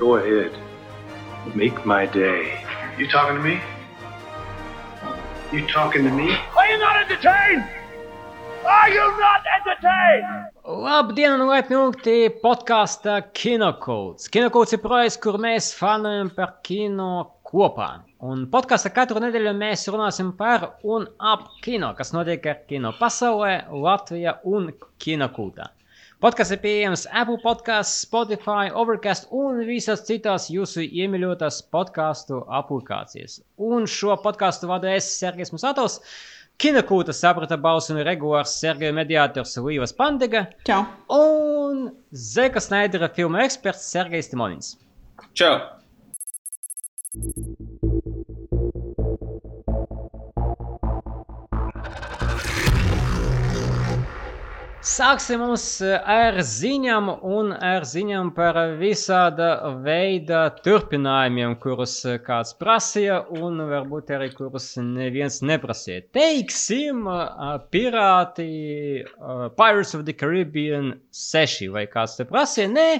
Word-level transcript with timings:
Go 0.00 0.16
ahead. 0.16 0.52
Make 1.54 1.84
my 1.84 2.06
day. 2.06 2.64
You 2.96 3.06
talking 3.06 3.36
to 3.36 3.42
me? 3.42 3.60
You 5.52 5.66
talking 5.66 6.04
to 6.04 6.10
me? 6.10 6.32
Are 6.56 6.66
you 6.70 6.78
not 6.78 6.96
entertained? 7.02 7.64
Are 8.64 8.88
you 8.88 9.04
not 9.20 9.42
entertained? 9.58 10.46
Labdien, 10.64 11.34
un 11.36 11.50
laipni 11.50 11.76
lūgti 11.76 12.14
podkāstā 12.40 13.18
Kinokults. 13.36 14.30
Kinokults 14.32 14.72
ir 14.72 14.80
projekts, 14.80 15.18
kur 15.20 15.36
mēs 15.36 15.68
fanojam 15.76 16.30
par 16.32 16.54
kino 16.64 17.10
kopā. 17.44 17.90
Un 18.24 18.46
podkāstā 18.52 18.94
katru 18.96 19.20
nedēļu 19.20 19.52
mēs 19.58 19.84
runāsim 19.92 20.32
par 20.38 20.78
un 20.80 21.04
ap 21.20 21.44
kino, 21.60 21.92
kas 21.98 22.14
notiek 22.16 22.48
ar 22.48 22.64
kino 22.72 22.94
pasaulē, 22.96 23.66
Latvijā 23.68 24.38
un 24.48 24.72
Kinokultā. 24.96 25.68
Podkāsts 26.20 26.52
ir 26.52 26.58
pieejams 26.60 27.06
Apple 27.16 27.38
podkāstā, 27.40 27.96
Spotify, 28.04 28.66
Overcast 28.76 29.30
un 29.32 29.62
visās 29.64 30.02
citās 30.04 30.50
jūsu 30.52 30.82
iemīļotās 30.84 31.62
podkāstu 31.72 32.42
aplikācijas. 32.58 33.38
Un 33.56 33.88
šo 33.88 34.18
podkāstu 34.20 34.68
vada 34.68 34.92
es, 34.92 35.08
Sergejs 35.16 35.54
Musatovs. 35.54 35.96
Kinokūta 36.60 37.14
saprata 37.16 37.56
balsu 37.56 37.94
un 37.94 38.02
regulārs 38.04 38.52
Sergeja 38.60 38.92
mediātors 38.92 39.56
Līvas 39.64 39.96
Pandega 39.96 40.44
Čau! 40.68 40.82
un 41.16 41.86
Zeka 42.12 42.60
Snaidera 42.60 43.08
filmu 43.16 43.40
eksperts 43.40 43.88
Sergejs 43.88 44.28
Timonins. 44.28 44.74
Čau! 45.32 45.56
Sāksim 54.90 55.38
mums 55.44 55.64
ar 56.12 56.38
ziņām 56.42 57.10
un 57.30 57.52
ar 57.54 57.84
ziņām 57.86 58.32
par 58.34 58.56
visāda 58.80 59.50
veida 59.84 60.40
turpinājumiem, 60.64 61.54
kurus 61.62 61.94
kāds 62.26 62.56
prasīja 62.58 63.20
un 63.38 63.62
varbūt 63.70 64.10
arī 64.16 64.32
kurus 64.34 64.66
neviens 64.82 65.38
neprasīja. 65.46 66.08
Teiksim, 66.16 67.06
ā, 67.06 67.52
pirāti, 67.70 68.48
Pirates 69.60 69.94
of 69.94 70.04
the 70.08 70.16
Caribbean 70.24 70.96
6 71.22 71.70
vai 71.76 71.86
kāds 71.94 72.18
te 72.18 72.26
prasīja? 72.26 72.74
Nē, 72.74 72.90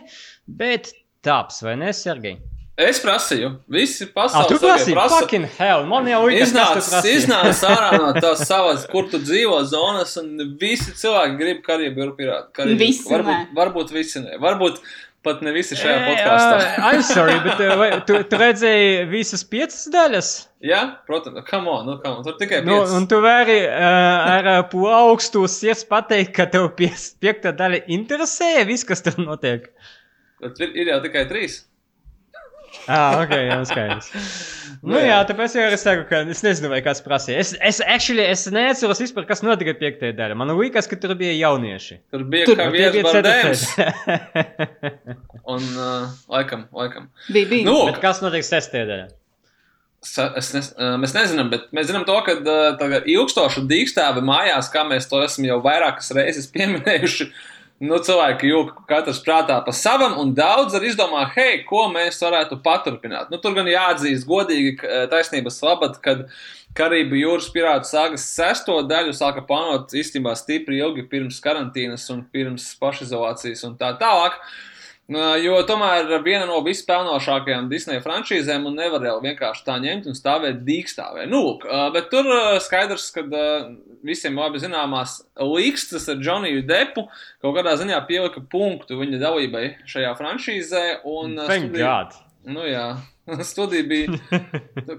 bet 0.62 0.93
taps, 1.27 1.59
vai 1.67 1.75
ne, 1.83 1.91
Sergei? 2.05 2.39
Es 2.81 3.01
prasīju, 3.05 3.49
visi 3.69 4.07
pasaules 4.15 4.49
tu 4.49 4.57
prasīji, 4.63 4.95
prasa. 4.97 5.19
fucking 5.21 5.45
hell, 5.59 5.83
man 5.91 6.07
jau 6.09 6.23
liekas, 6.31 6.53
kas 6.55 6.55
tu 6.55 6.79
Iznāc, 6.79 6.87
prasīji. 6.89 7.19
iznāc 7.19 7.61
ārā 7.69 7.91
no 8.01 8.12
tās 8.17 8.45
savas, 8.51 8.87
kur 8.89 9.11
tu 9.12 9.19
dzīvo 9.21 9.59
zonas, 9.69 10.15
un 10.23 10.57
visi 10.61 10.95
cilvēki 10.97 11.37
grib 11.43 11.61
karību 11.67 12.07
pirātu. 12.17 12.49
Karību. 12.57 12.79
Visi 12.81 13.05
varbūt, 13.11 13.53
varbūt 13.59 13.93
visi 13.93 14.23
ne. 14.25 14.39
Varbūt 14.41 14.81
pat 15.21 15.43
ne 15.45 15.53
visi 15.53 15.77
šajā 15.77 15.99
podkāstā. 16.07 16.57
ā, 16.57 16.95
I'm 16.95 17.03
sorry, 17.05 17.37
bet 17.45 17.61
ā, 17.61 17.75
vai, 17.77 17.91
tu, 18.09 18.17
tu 18.25 18.39
redzēji 18.41 19.03
visas 19.12 19.45
piecas 19.45 19.83
daļas? 19.93 20.31
Jā, 20.65 20.81
protams, 21.05 21.45
come 21.51 21.69
on, 21.69 21.84
nu, 21.91 21.99
come 22.01 22.23
on. 22.23 22.25
Tur 22.25 22.39
tikai 22.41 22.62
Nu, 22.65 22.79
piecas. 22.79 22.95
un 22.97 23.09
tu 23.12 23.21
vari 23.21 23.59
uh, 23.67 24.31
ar 24.39 24.49
uh, 24.55 24.61
plaukstu 24.73 25.45
sirds 25.53 25.84
pateikt, 25.91 26.33
ka 26.39 26.49
tev 26.49 26.71
piekta 26.81 27.53
daļa 27.61 27.83
interesē 27.93 28.55
viss, 28.73 28.89
kas 28.89 29.05
tur 29.05 29.21
notiek. 29.21 29.69
Bet 30.41 30.57
ir, 30.65 30.73
ir 30.81 30.95
jau 30.95 31.03
tikai 31.05 31.27
trīs. 31.29 31.67
Ah, 32.97 33.21
ok, 33.23 33.37
jā, 33.47 33.59
skaidrs. 33.71 34.09
Nu, 34.81 34.97
jā, 34.97 35.19
tāpēc 35.29 35.55
jau 35.59 35.67
es 35.75 35.83
saku, 35.85 36.07
ka 36.09 36.23
es 36.33 36.41
nezinu, 36.43 36.71
vai 36.73 36.81
kāds 36.85 37.03
prasīja. 37.05 37.43
Es, 37.43 37.51
es, 37.69 37.81
actually, 37.85 38.25
es 38.25 38.47
neatceros 38.51 39.03
vispār, 39.03 39.27
kas 39.29 39.45
notika 39.45 39.75
piektajā 39.77 40.15
daļā. 40.17 40.39
Man 40.41 40.51
liekas, 40.57 40.89
ka 40.89 40.97
tur 41.01 41.13
bija 41.21 41.35
jaunieši. 41.37 42.01
Tur 42.11 42.25
bija 42.33 42.49
Tur 42.49 42.63
viens 42.73 42.97
bija 42.97 43.13
ceturtais. 43.13 43.67
Un, 45.53 45.69
uh, 45.77 46.09
laikam, 46.33 46.65
laikam. 46.73 47.11
Bija, 47.29 47.51
bija. 47.53 47.69
Nu, 47.69 47.77
Bet 47.91 48.01
kas 48.03 48.23
notiek 48.25 48.47
sestajā 48.47 48.89
daļā? 48.89 49.09
Es 50.01 50.49
nes, 50.57 50.71
ā, 50.81 50.95
mēs 50.97 51.13
nezinām, 51.13 51.51
bet 51.53 51.67
mēs 51.77 51.91
zinām 51.91 52.07
to, 52.09 52.17
ka 52.25 52.39
ā, 52.41 52.59
tagad 52.81 53.09
ilgstoši 53.11 53.67
dīkstāvi 53.69 54.23
mājās, 54.25 54.71
kā 54.73 54.87
mēs 54.89 55.11
to 55.11 55.21
esam 55.21 55.45
jau 55.45 55.59
vairākas 55.65 56.09
reizes 56.17 56.49
pieminējuši. 56.55 57.29
Nu, 57.81 57.97
cilvēki 58.05 58.51
jūg 58.51 58.73
katrs 58.91 59.23
prātā 59.25 59.57
pa 59.65 59.73
savam, 59.73 60.19
un 60.21 60.35
daudz 60.37 60.75
arī 60.77 60.91
izdomā, 60.91 61.23
hei, 61.33 61.63
ko 61.65 61.87
mēs 61.89 62.19
varētu 62.21 62.59
paturpināt. 62.65 63.31
Nu, 63.33 63.39
tur 63.41 63.55
gan 63.57 63.71
jāatzīst 63.73 64.29
godīgi, 64.29 64.75
ā, 64.85 65.07
taisnības 65.13 65.57
labad, 65.65 65.97
kad 66.05 66.27
Karību 66.77 67.17
jūras 67.19 67.49
pirātu 67.51 67.89
sāgas 67.89 68.29
sesto 68.31 68.77
daļu 68.87 69.15
sāka 69.17 69.43
plānot 69.49 69.91
īstenībā 69.97 70.37
stipri 70.39 70.79
ilgi 70.79 71.03
pirms 71.09 71.41
karantīnas 71.43 72.05
un 72.15 72.21
pirms 72.31 72.69
pašizolācijas 72.79 73.65
un 73.67 73.75
tā 73.81 73.95
tālāk. 73.99 74.37
Uh, 74.37 74.69
Jo 75.10 75.56
tomēr 75.66 76.06
viena 76.22 76.44
no 76.47 76.60
vispelnošākajām 76.62 77.66
Disneja 77.71 77.98
franšīzēm 78.04 78.69
un 78.71 78.76
nevar 78.78 79.03
jau 79.09 79.16
vienkārši 79.25 79.65
tā 79.66 79.75
ņemt 79.82 80.06
un 80.06 80.15
stāvēt 80.15 80.60
dīkstāvē. 80.69 81.25
Nu, 81.26 81.41
lūk, 81.48 81.65
bet 81.97 82.12
tur 82.12 82.28
skaidrs, 82.62 83.09
ka 83.16 83.25
visiem 84.06 84.38
labi 84.38 84.62
zināmās 84.62 85.16
līkstas 85.34 86.06
ar 86.15 86.20
Džoniju 86.22 86.62
Depu 86.69 87.09
kaut 87.43 87.56
kādā 87.59 87.75
ziņā 87.81 87.99
pielika 88.06 88.44
punktu 88.53 89.00
viņa 89.03 89.19
dalībai 89.25 89.65
šajā 89.91 90.15
franšīzē. 90.20 90.84
Un, 91.03 91.34
Thank 91.43 91.72
studija- 91.72 91.87
God. 91.91 92.20
Nu 92.54 92.62
jā, 92.65 92.87
studija 93.50 93.84
bija. 93.91 94.15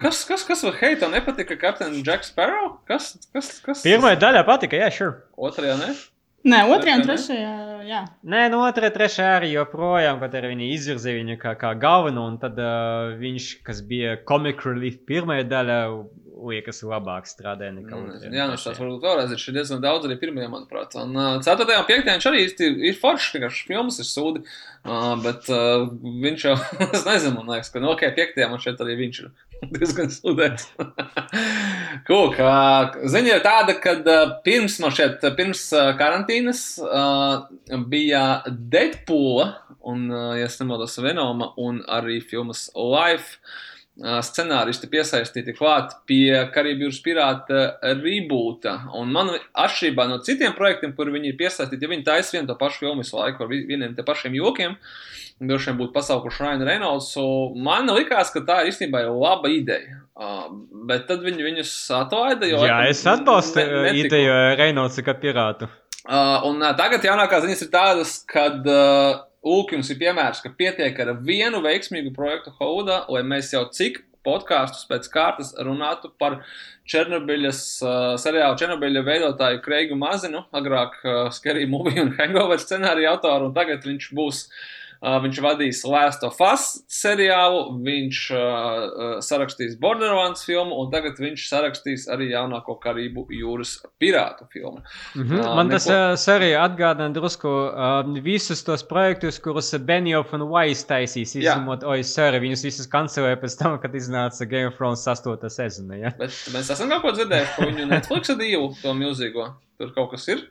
Kas, 0.03 0.25
kas, 0.27 0.43
kas 0.45 0.61
vai 0.67 0.75
hei, 0.83 0.91
tev 0.99 1.09
nepatika 1.15 1.55
Captain 1.57 1.95
Jack 2.05 2.27
Sparrow? 2.27 2.75
Kas, 2.85 3.15
kas, 3.33 3.55
kas? 3.63 3.81
Pirmajā 3.87 4.19
daļā 4.21 4.43
patika, 4.45 4.77
jā, 4.77 4.91
sure. 4.93 5.23
Otrajā, 5.39 5.79
ne? 5.79 5.95
Nē, 6.41 6.59
otrajā 6.73 6.95
un 6.97 7.03
trešajā, 7.05 7.49
jā. 7.85 7.99
Nē, 8.25 8.45
no 8.49 8.63
otrā, 8.65 8.89
trešā 8.93 9.27
arī 9.35 9.51
joprojām, 9.53 10.17
kad 10.23 10.33
arī 10.39 10.55
viņi 10.55 10.69
izvirzīja 10.73 11.19
viņu 11.19 11.35
kā, 11.41 11.51
kā 11.59 11.75
galveno, 11.77 12.23
un 12.31 12.39
tad 12.41 12.57
uh, 12.57 13.11
viņš, 13.19 13.49
kas 13.67 13.83
bija 13.85 14.15
comic 14.25 14.63
relief 14.65 14.97
pirmajā 15.05 15.45
daļā, 15.51 15.77
liekas, 16.49 16.81
labāk 16.87 17.27
strādāja 17.29 17.73
nekā 17.75 17.97
otrajā. 17.97 18.31
Jā, 18.33 18.47
nu 18.49 18.57
tas 18.57 18.79
varbūt 18.79 19.05
vēlreiz 19.05 19.33
ir 19.35 19.55
diezgan 19.55 19.83
daudz 19.83 20.07
arī 20.07 20.17
pirmajā, 20.21 20.49
manuprāt. 20.51 20.95
Un 20.99 21.13
uh, 21.17 21.37
4. 21.43 21.67
un 21.67 21.87
5. 21.87 22.03
viņš 22.07 22.27
arī 22.29 22.43
īsti 22.47 22.69
ir 22.89 22.97
foršs, 22.99 23.31
vienkārši 23.35 23.67
filmas 23.69 24.01
ir 24.01 24.07
sūdi. 24.09 24.43
Uh, 24.81 25.13
bet 25.21 25.49
uh, 25.53 25.85
viņš 26.25 26.45
jau, 26.47 26.57
es 26.97 27.05
nezinu, 27.07 27.37
man 27.37 27.53
liekas, 27.53 27.71
ka 27.73 27.83
no 27.83 27.93
ok, 27.93 28.05
5. 28.17 28.43
man 28.51 28.63
šeit 28.63 28.83
arī 28.83 28.97
viņš 29.03 29.21
ir 29.23 29.31
diezgan 29.77 30.13
sūdēts. 30.13 30.69
Kūk, 32.09 32.39
uh, 32.41 33.01
ziņa 33.15 33.35
ir 33.35 33.43
tāda, 33.45 33.77
ka 33.81 33.97
uh, 34.01 34.37
pirms 34.45 34.79
man 34.83 34.95
šeit, 34.97 35.25
pirms 35.37 35.67
uh, 35.77 35.91
karantīnas 35.99 36.63
bija 37.91 38.23
Deadpoola 38.47 39.51
un, 39.87 40.07
ja 40.37 40.45
es 40.45 40.59
nemaldos, 40.61 40.97
Venoma 41.01 41.51
un 41.61 41.81
arī 41.89 42.19
filmas 42.23 42.67
Life 42.75 43.39
scenāristi 43.99 44.87
piesaistīti 44.89 45.53
klāt 45.57 45.91
pie 46.07 46.31
Karību 46.53 46.87
jūras 46.87 47.01
pirāta 47.03 47.63
reboota. 48.01 48.77
Un 48.97 49.11
man, 49.11 49.33
atšķirībā 49.59 50.05
no 50.09 50.19
citiem 50.25 50.53
projektiem, 50.57 50.93
kur 50.95 51.11
viņi 51.11 51.33
ir 51.33 51.37
piesaistīti, 51.39 51.81
ja 51.83 51.91
viņi 51.91 52.05
taisa 52.07 52.37
vienu 52.37 52.47
to 52.47 52.55
pašu 52.55 52.85
filmu 52.85 53.03
visu 53.03 53.17
laiku 53.19 53.43
ar 53.43 53.49
vi- 53.51 53.65
vieniem 53.67 53.95
te 53.95 54.03
pašiem 54.07 54.33
jokiem, 54.39 54.77
droši 55.41 55.71
vien 55.71 55.77
būtu 55.81 55.93
pasaukuši 55.93 56.43
Rainu 56.45 56.65
Reynoldsu, 56.65 57.55
man 57.55 57.87
likās, 57.89 58.31
ka 58.33 58.39
tā 58.47 58.61
ir 58.63 58.71
īstenībā 58.71 59.03
laba 59.11 59.49
ideja. 59.49 59.99
Uh, 60.15 60.47
bet 60.85 61.07
tad 61.07 61.21
viņi 61.25 61.41
viņus 61.49 61.71
atlaida. 61.97 62.45
Jo, 62.47 62.59
Jā, 62.67 62.87
es 62.89 63.03
atbalstu 63.09 63.57
ne- 63.63 63.93
ideju 64.05 64.55
Reinolds 64.59 64.99
kā 65.01 65.15
pirātu. 65.17 65.67
Uh, 66.05 66.41
un 66.49 66.61
uh, 66.61 66.73
tagad 66.77 67.01
jaunākās 67.05 67.43
ziņas 67.45 67.61
ir 67.61 67.69
tādas, 67.73 68.11
ka 68.29 68.47
uh, 68.55 69.21
Jums 69.41 69.89
ir 69.89 69.97
piemērs, 70.01 70.41
ka 70.43 70.51
pietiek 70.53 70.97
ar 71.01 71.15
vienu 71.25 71.61
veiksmīgu 71.65 72.13
projektu 72.13 72.53
Haudā, 72.59 73.05
lai 73.09 73.23
mēs 73.25 73.53
jau 73.55 73.63
cik 73.73 74.03
podkāstus 74.21 74.85
pēc 74.85 75.07
kārtas 75.09 75.55
runātu 75.57 76.11
par 76.21 76.43
Černobiļas 76.91 77.61
uh, 77.81 77.95
seriālu 78.21 78.59
Černobiļa 78.61 79.01
veidotāju 79.07 79.63
Kreigu 79.65 79.97
Mazinu, 79.97 80.43
agrāk 80.53 80.99
uh, 81.01 81.23
Scary 81.33 81.65
Movie 81.65 82.03
un 82.03 82.13
Hangover 82.19 82.61
scenāriju 82.61 83.09
autoru, 83.15 83.49
un 83.49 83.57
tagad 83.57 83.87
viņš 83.87 84.11
būs. 84.13 84.45
Uh, 84.45 84.80
viņš 85.01 85.39
vadīs 85.41 85.79
Last 85.89 86.21
of 86.27 86.37
Us 86.45 86.65
seriālu, 86.93 87.61
viņš 87.81 88.19
uh, 88.35 88.37
uh, 88.37 89.13
sarakstīs 89.25 89.73
Borderlands 89.81 90.43
filmu, 90.45 90.77
un 90.77 90.91
tagad 90.93 91.17
viņš 91.17 91.45
sarakstīs 91.49 92.05
arī 92.13 92.27
jaunāko 92.35 92.75
Karību 92.83 93.23
jūras 93.33 93.79
pirātu 94.01 94.45
filmu. 94.53 94.83
Mhm. 95.17 95.41
Ā, 95.41 95.55
Man 95.57 95.73
tas 95.73 95.87
neko- 95.89 96.13
uh, 96.13 96.35
arī 96.35 96.51
atgādina 96.53 97.09
drusku 97.15 97.49
uh, 97.49 98.21
visus 98.21 98.61
tos 98.67 98.83
projektus, 98.85 99.39
kurus 99.41 99.73
Benioff 99.81 100.33
un 100.37 100.45
Weiss 100.53 100.85
taisīs. 100.85 101.33
Izņemot, 101.41 101.83
oi, 101.89 102.01
sorry, 102.05 102.37
viņus 102.45 102.65
visus 102.69 102.87
kancelēja 102.91 103.41
pēc 103.41 103.57
tam, 103.57 103.79
kad 103.81 103.97
iznāca 103.97 104.45
Game 104.47 104.69
of 104.69 104.77
Thrones 104.77 105.05
8. 105.07 105.49
sezona. 105.49 105.97
Ja? 105.97 106.13
Bet 106.19 106.29
mēs 106.53 106.69
esam 106.69 106.89
kaut 106.93 107.01
ko 107.07 107.15
dzirdējuši 107.17 107.57
par 107.57 107.71
viņu 107.71 107.89
Netflix 107.89 108.35
divu, 108.37 108.73
to 108.81 108.93
milzīgo. 108.93 109.49
Tur 109.81 109.93
kaut 109.97 110.11
kas 110.13 110.27
ir. 110.29 110.45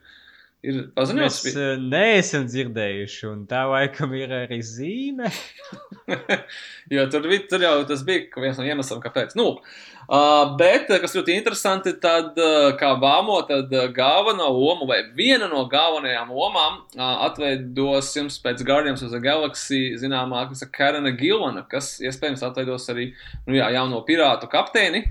Ir 0.60 0.80
paziņots, 0.92 1.36
Mēs 1.46 1.54
uh, 1.56 1.68
neesam 1.80 2.42
dzirdējuši, 2.44 3.20
un 3.30 3.44
tā 3.48 3.62
laikam 3.70 4.10
ir 4.12 4.32
arī 4.42 4.58
zīme. 4.60 5.30
jo 6.94 7.04
tur, 7.08 7.28
vi- 7.30 7.46
tur 7.48 7.64
jau 7.64 7.78
tas 7.88 8.02
bija 8.04 8.42
viens 8.44 8.60
no 8.60 8.66
iemesliem, 8.68 9.00
kāpēc. 9.00 9.32
Nu, 9.40 9.54
uh, 9.56 10.52
bet, 10.60 10.90
eh, 10.92 11.00
kas 11.00 11.16
ļoti 11.16 11.32
interesanti, 11.38 11.94
tad, 12.02 12.36
uh, 12.36 12.74
kā 12.80 12.90
vāmo, 13.00 13.38
tad 13.48 13.72
uh, 13.72 13.86
galveno 13.96 14.50
lomu 14.52 14.90
vai 14.90 15.00
viena 15.16 15.48
no 15.48 15.62
galvenajām 15.70 16.28
lomām 16.28 16.82
uh, 16.82 17.06
atveidos 17.30 18.12
jums 18.18 18.36
pēc 18.44 18.60
Guardians 18.68 19.06
of 19.06 19.14
the 19.16 19.22
Galaxy 19.24 19.94
zināmā 19.96 20.44
Karina 20.76 21.14
Gilvana, 21.16 21.64
kas 21.72 21.94
iespējams 22.04 22.44
atveidos 22.44 22.84
arī 22.92 23.14
nu, 23.46 23.56
jā, 23.56 23.72
jauno 23.78 24.04
pirātu 24.04 24.50
kapteini, 24.52 25.06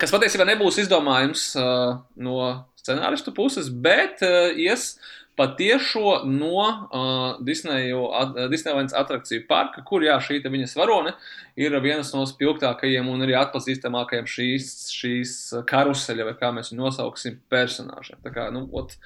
kas 0.00 0.16
patiesībā 0.16 0.48
nebūs 0.54 0.80
izdomājums 0.80 1.50
uh, 1.60 2.00
no 2.16 2.40
scenāristu 2.80 3.34
puses, 3.36 3.68
bet 3.70 4.22
uh, 4.26 4.50
ies 4.56 4.94
patiešo 5.40 6.24
no 6.28 6.56
uh, 6.60 7.38
Disneju, 7.44 8.00
at, 8.12 8.34
uh, 8.36 8.48
Disneylands 8.52 8.92
atrakciju 8.96 9.46
parka, 9.48 9.80
kur 9.86 10.04
jā, 10.04 10.18
šī 10.20 10.40
te 10.44 10.52
viņas 10.52 10.74
varone 10.76 11.14
ir 11.56 11.76
vienas 11.80 12.10
no 12.12 12.26
spilgtākajiem 12.28 13.08
un 13.08 13.24
arī 13.24 13.38
atpazīstamākajiem 13.40 14.28
šīs, 14.28 14.66
šīs 14.92 15.32
karuseļa, 15.70 16.26
vai 16.28 16.36
kā 16.40 16.52
mēs 16.56 16.72
viņu 16.74 16.84
nosauksim, 16.84 17.38
personāžiem. 17.52 18.20
Tā 18.26 18.34
kā, 18.34 18.50
nu, 18.52 18.66
ot, 18.76 18.98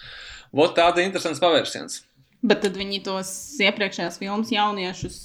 ot 0.50 0.74
tāda 0.78 1.04
interesants 1.06 1.42
pavērsiens. 1.44 2.02
Bet 2.44 2.60
tad 2.66 2.74
viņi 2.76 2.98
tos 3.06 3.30
iepriekšējās 3.62 4.18
filmas 4.20 4.50
jauniešus 4.52 5.16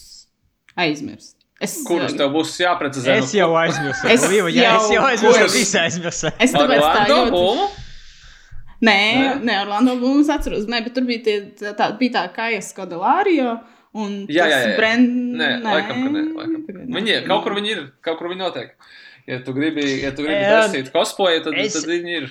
aizmirst. 0.79 1.35
Es, 1.59 1.73
Kurus 1.83 2.13
tev 2.15 2.29
būs 2.31 2.53
jāprecizē? 2.61 3.17
Es 3.19 3.33
jau 3.35 3.49
aizmirsu. 3.59 4.07
Es 4.07 4.23
Līva, 4.31 4.47
jā, 4.47 4.77
es 4.77 4.85
jau 4.87 4.95
jau- 4.95 5.07
aizmirsu. 5.09 5.39
Kurus? 5.41 5.55
Visu 5.57 5.79
aizmirsu. 5.81 6.31
Es 6.39 6.53
tāpēc 6.55 6.79
tā 6.79 6.91
Orlando 6.93 7.17
ļoti. 7.17 7.31
Bloom? 7.33 7.65
Nē, 8.79 8.95
Nē? 9.19 9.31
nē, 9.43 9.55
Orlando 9.65 9.95
Blūms 9.99 10.29
atceros. 10.31 10.67
Nē, 10.71 10.79
bet 10.85 10.93
tur 10.95 11.03
bija, 11.07 11.23
tie, 11.25 11.37
tā, 11.75 11.89
bija 11.99 12.13
tā 12.15 12.21
Kajas 12.35 12.71
Kodelārio. 12.77 13.57
Un 13.99 14.25
Jā, 14.29 14.45
jā, 14.47 14.57
jā. 14.63 14.73
Brand... 14.77 15.09
Nē, 15.41 15.49
laikam, 15.65 16.03
ka 16.05 16.09
nē. 16.13 16.23
Laikam. 16.37 16.59
Tagad 16.67 16.91
Viņi 16.95 17.13
ir, 17.15 17.21
nē. 17.23 17.27
kaut 17.31 17.43
kur 17.47 17.55
viņi 17.57 17.71
ir, 17.73 17.79
kaut 18.05 18.19
kur 18.21 18.29
viņi 18.31 18.43
notiek. 18.45 18.75
Ja 19.29 19.39
tu 19.45 19.53
gribi, 19.53 19.83
ja 20.03 20.11
tu 20.15 20.23
gribi 20.25 20.39
Jā, 20.41 20.59
taisīt 20.63 20.91
cosplay, 20.93 21.41
tad, 21.45 21.57
es- 21.59 21.73
tad 21.75 21.89
viņi 21.89 22.15
ir. 22.21 22.29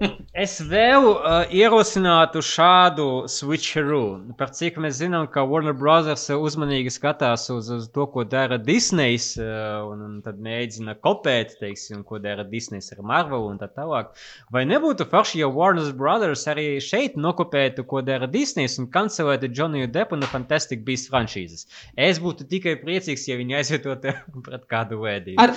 Es 0.46 0.58
vēl 0.60 1.06
uh, 1.08 1.46
ierosinātu 1.52 2.42
šādu 2.44 3.06
switcheroo. 3.30 4.34
Par 4.38 4.52
cik 4.56 4.78
mēs 4.82 4.98
zinām, 5.00 5.28
ka 5.32 5.44
Warner 5.48 5.76
Bros. 5.76 6.26
uzmanīgi 6.32 6.92
skatās 6.92 7.46
uz, 7.52 7.70
uz 7.72 7.88
to, 7.94 8.06
ko 8.12 8.24
dara 8.28 8.58
Disneja, 8.60 9.22
uh, 9.40 9.88
un, 9.92 10.04
un 10.06 10.18
tad 10.24 10.40
mēģina 10.42 10.96
kopēt, 11.04 11.56
teiksim, 11.62 12.04
ko 12.08 12.20
dara 12.22 12.44
Disneja 12.44 12.96
ar 12.96 13.04
Marvel 13.08 13.48
un 13.50 13.60
tā 13.62 13.70
tālāk. 13.72 14.12
Vai 14.52 14.66
nebūtu 14.68 15.08
forši, 15.10 15.40
ja 15.42 15.50
Warner 15.52 15.92
Bros. 15.96 16.46
arī 16.52 16.68
šeit 16.84 17.16
nokopētu, 17.16 17.86
ko 17.88 18.04
dara 18.04 18.28
Disneja 18.30 18.74
un 18.82 18.90
kancelētu 18.92 19.52
Johnny 19.52 19.86
Deppu 19.88 20.20
no 20.20 20.28
Fantastic 20.30 20.84
Beasts 20.84 21.12
franšīzes? 21.12 21.68
Es 21.96 22.20
būtu 22.22 22.48
tikai 22.50 22.76
priecīgs, 22.82 23.28
ja 23.30 23.40
viņi 23.40 23.62
aizvietotu 23.62 24.16
pret 24.46 24.68
kādu 24.68 25.00
vēdību. 25.06 25.40
Ar... 25.40 25.56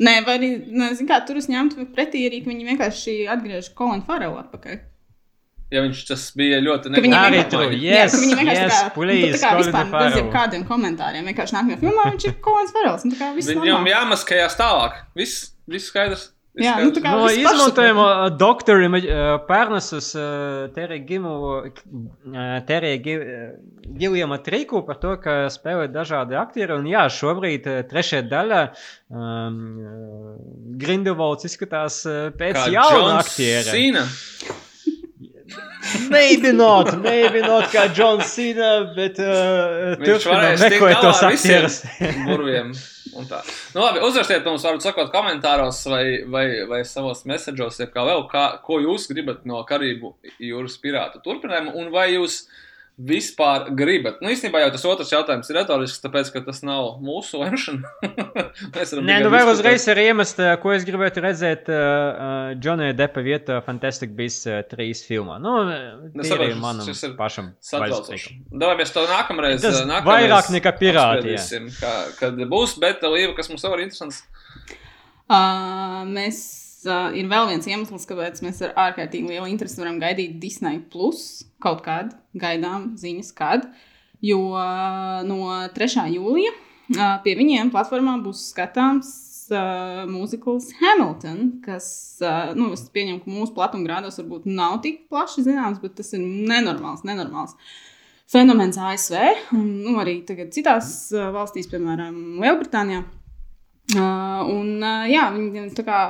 Nē, 0.00 0.14
vai 0.24 0.38
arī, 0.38 0.48
nezinu, 0.72 1.08
kā 1.10 1.18
tur 1.28 1.36
es 1.40 1.48
ņemtu 1.50 1.90
pretī 1.96 2.22
arī, 2.28 2.40
ka 2.44 2.48
viņi 2.52 2.68
vienkārši 2.70 3.16
atgriež 3.34 3.68
Kolinu 3.76 4.06
Farelu 4.06 4.38
atpakaļ. 4.40 4.78
Ja 5.70 5.84
viņš 5.84 6.00
tas 6.08 6.22
bija 6.34 6.58
ļoti 6.64 6.90
nepatīkami. 6.90 7.76
yes, 7.78 8.16
ka 8.16 8.22
viņi 8.24 8.38
vienkārši 8.40 8.62
yes, 8.64 8.72
tā 8.72 8.78
kā, 8.80 8.94
please, 8.96 9.20
nu, 9.20 9.34
tā 9.36 9.42
kā 9.42 9.50
Colin 9.52 9.60
vispār 9.60 9.92
bez 9.92 10.16
jebkādiem 10.18 10.64
komentāriem. 10.66 11.28
Vienkārši 11.30 11.54
nākamajā 11.54 11.78
filmā 11.84 12.06
viņš 12.08 12.26
ir 12.26 12.34
Kolins 12.42 12.72
Farels. 12.74 13.04
un 13.06 13.14
Tā 13.14 13.20
kā 13.20 13.28
viss 13.36 13.52
Viņam 13.54 13.86
jāmaskējās 13.92 14.56
tālāk. 14.58 14.96
Viss, 15.20 15.52
viss 15.70 15.92
skaidrs. 15.92 16.30
Jā, 16.58 16.72
nu, 16.82 16.90
tā 16.90 16.98
kā 17.04 17.12
No 17.14 17.28
viss 17.28 17.38
izmantojuma 17.38 18.04
uh, 18.10 18.24
doktoriem 18.34 18.96
uh, 18.98 19.02
pārnesus 19.46 20.08
uh, 20.18 20.66
Giljama 24.00 24.40
triku 24.42 24.82
par 24.86 24.98
to, 25.02 25.14
ka 25.22 25.46
spēlē 25.54 25.86
dažādi 25.94 26.34
aktieri. 26.38 26.74
Un 26.74 26.88
jā, 26.90 27.04
šobrīd 27.14 27.68
trešajā 27.90 28.24
daļā 28.32 28.62
um, 29.14 29.60
Grindelvalds 30.80 31.46
izskatās 31.46 32.02
pēc 32.40 32.64
jauna 32.74 33.20
aktiera. 33.22 33.70
Cena. 33.70 34.04
Maybe 36.10 36.52
not, 36.52 37.02
maybe 37.02 37.40
not 37.42 37.70
kā 37.72 37.88
John 37.94 38.20
Cena, 38.22 38.92
bet 38.94 39.18
uh, 39.22 39.96
turpinām 39.98 40.36
varēs 40.36 40.62
tikt 40.62 40.76
meklēt 40.76 40.98
galā 40.98 41.02
tos 41.02 41.22
aktierus. 41.26 41.82
Nu, 43.74 43.82
labi, 43.82 44.02
uzrakstiet 44.06 44.46
mums, 44.46 44.64
varbūt 44.66 44.86
sakot 44.86 45.12
komentāros 45.14 45.82
vai, 45.90 46.04
vai, 46.30 46.46
vai 46.70 46.80
savos 46.88 47.24
messageos, 47.28 47.80
kā 47.92 48.06
vēl, 48.06 48.24
kā, 48.30 48.44
ko 48.64 48.80
jūs 48.82 49.08
gribat 49.10 49.46
no 49.48 49.62
Karību 49.68 50.14
jūras 50.46 50.78
pirātu 50.82 51.22
turpinājumu, 51.24 51.74
un 51.80 51.90
vai 51.94 52.10
jūs 52.14 52.44
vispār 53.06 53.70
gribat. 53.76 54.18
Nu, 54.20 54.28
īstenībā 54.32 54.60
jau 54.64 54.72
tas 54.74 54.84
otrs 54.90 55.12
jautājums 55.12 55.48
ir 55.50 55.56
retorisks, 55.60 56.02
tāpēc, 56.02 56.32
ka 56.34 56.42
tas 56.46 56.60
nav 56.66 56.98
mūsu 57.04 57.40
lemšana. 57.40 57.94
Nē, 59.08 59.20
nu 59.24 59.30
vēl 59.32 59.52
uzreiz 59.52 59.86
ir 59.92 60.02
iemest, 60.02 60.40
uh, 60.42 60.56
ko 60.60 60.74
es 60.74 60.84
gribētu 60.88 61.24
redzēt 61.24 61.70
uh, 61.72 62.52
Džonija 62.60 62.96
Depa 62.98 63.24
vietā 63.24 63.60
Fantastic 63.64 64.12
Beasts 64.16 64.48
uh, 64.50 64.60
3 64.72 65.06
filmā. 65.08 65.38
Nu, 65.42 65.60
Nu, 65.60 66.22
tas 66.22 66.30
ir 66.34 66.54
manam 66.60 66.86
šis 66.86 67.02
ir 67.08 67.16
pašam. 67.18 67.52
Satraucoši. 67.64 68.34
Davai 68.62 68.78
mēs 68.80 68.92
to 68.94 69.04
nākamreiz. 69.08 69.62
Tas 69.62 69.82
nākamreiz 69.88 70.26
vairāk 70.26 70.50
nekā 70.54 70.72
pirāti, 70.78 71.36
Kā, 71.80 71.92
kad 72.18 72.40
būs, 72.50 72.76
bet 72.82 73.04
Līva, 73.06 73.34
kas 73.36 73.50
mums 73.50 73.64
vēl 73.66 73.76
ir 73.76 73.84
interesants. 73.86 74.22
Uh, 75.30 76.02
mēs, 76.10 76.40
uh, 76.88 77.10
ir 77.16 77.28
vēl 77.30 77.50
viens 77.52 77.68
iemesls, 77.70 78.06
kāpēc 78.10 78.40
mēs 78.44 78.62
ar 78.66 78.74
ārkārtīgi 78.88 79.34
lielu 79.34 79.50
interesi 79.50 79.80
varam 79.80 80.00
gaidīt 80.02 80.40
Disney 80.42 80.80
Plus 80.92 81.44
kaut 81.62 81.84
kad, 81.86 82.14
gaidām 82.38 82.92
ziņas, 83.00 83.32
kad. 83.36 83.66
Jo 84.20 84.40
no 85.24 85.40
3. 85.74 86.06
jūlija 86.12 86.52
pie 87.24 87.34
viņiem 87.38 87.70
platformā 87.72 88.18
būs 88.24 88.50
skatāms 88.50 89.10
uh, 89.54 90.06
mūzikls 90.10 90.70
Hamilton, 90.80 91.44
kas, 91.64 91.86
uh, 92.24 92.50
nu, 92.56 92.70
es 92.74 92.86
pieņemu, 92.94 93.22
ka 93.24 93.34
mūsu 93.34 93.54
platumgrādos 93.56 94.20
varbūt 94.20 94.48
nav 94.50 94.80
tik 94.84 95.06
plaši 95.12 95.46
zināms, 95.46 95.80
bet 95.82 95.96
tas 96.00 96.12
ir 96.16 96.24
nenormāls, 96.24 97.04
nenormāls. 97.06 97.56
Fenomens 98.30 98.78
ASV 98.78 99.16
un 99.56 99.64
nu, 99.82 99.96
arī 99.98 100.20
citās 100.54 101.10
valstīs, 101.34 101.66
piemēram, 101.70 102.14
Lielbritānijā. 102.42 103.02
Uh, 103.90 104.42
un, 104.46 104.76
uh, 104.84 105.06
jā, 105.10 105.24
tā 105.74 105.82
kā 105.86 106.00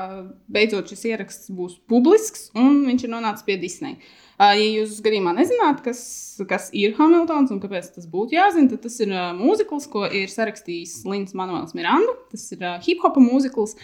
beidzot 0.53 0.91
šis 0.91 1.05
ieraksts 1.13 1.53
būs 1.55 1.79
publisks, 1.89 2.51
un 2.59 2.83
viņš 2.85 3.07
ir 3.07 3.13
nonācis 3.13 3.47
pie 3.47 3.57
Disneja. 3.61 3.97
Uh, 4.41 4.53
ja 4.57 4.67
jūs 4.81 4.99
gadījumā 5.05 5.33
nezināt, 5.37 5.81
kas, 5.85 6.03
kas 6.49 6.69
ir 6.77 6.97
Hamiltons 6.99 7.53
un 7.55 7.61
kāpēc 7.63 7.91
tas 7.95 8.09
būtu 8.11 8.37
jāzina, 8.37 8.73
tad 8.73 8.85
tas 8.85 8.99
ir 9.01 9.15
uh, 9.15 9.31
mūzikls, 9.37 9.89
ko 9.93 10.05
ir 10.09 10.33
sarakstījis 10.33 11.03
Lins 11.09 11.37
Manuels 11.37 11.77
Miranda. 11.77 12.17
Tas 12.33 12.47
ir 12.57 12.65
uh, 12.65 12.77
hip 12.85 13.05
hop 13.05 13.17
mūzikls 13.21 13.77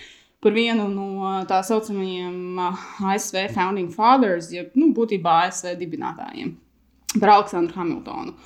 par 0.45 0.57
vienu 0.57 0.89
no 0.93 1.09
uh, 1.23 1.39
tā 1.49 1.63
saucamajiem 1.65 2.61
uh, 2.61 2.85
ASV 3.13 3.47
Founding 3.57 3.89
Fathers, 3.93 4.51
jeb 4.53 4.77
nu, 4.77 4.91
būtībā 4.97 5.43
ASV 5.47 5.73
dibinātājiem, 5.81 6.53
par 7.17 7.37
Aleksandru 7.39 7.81
Hamiltonu. 7.81 8.37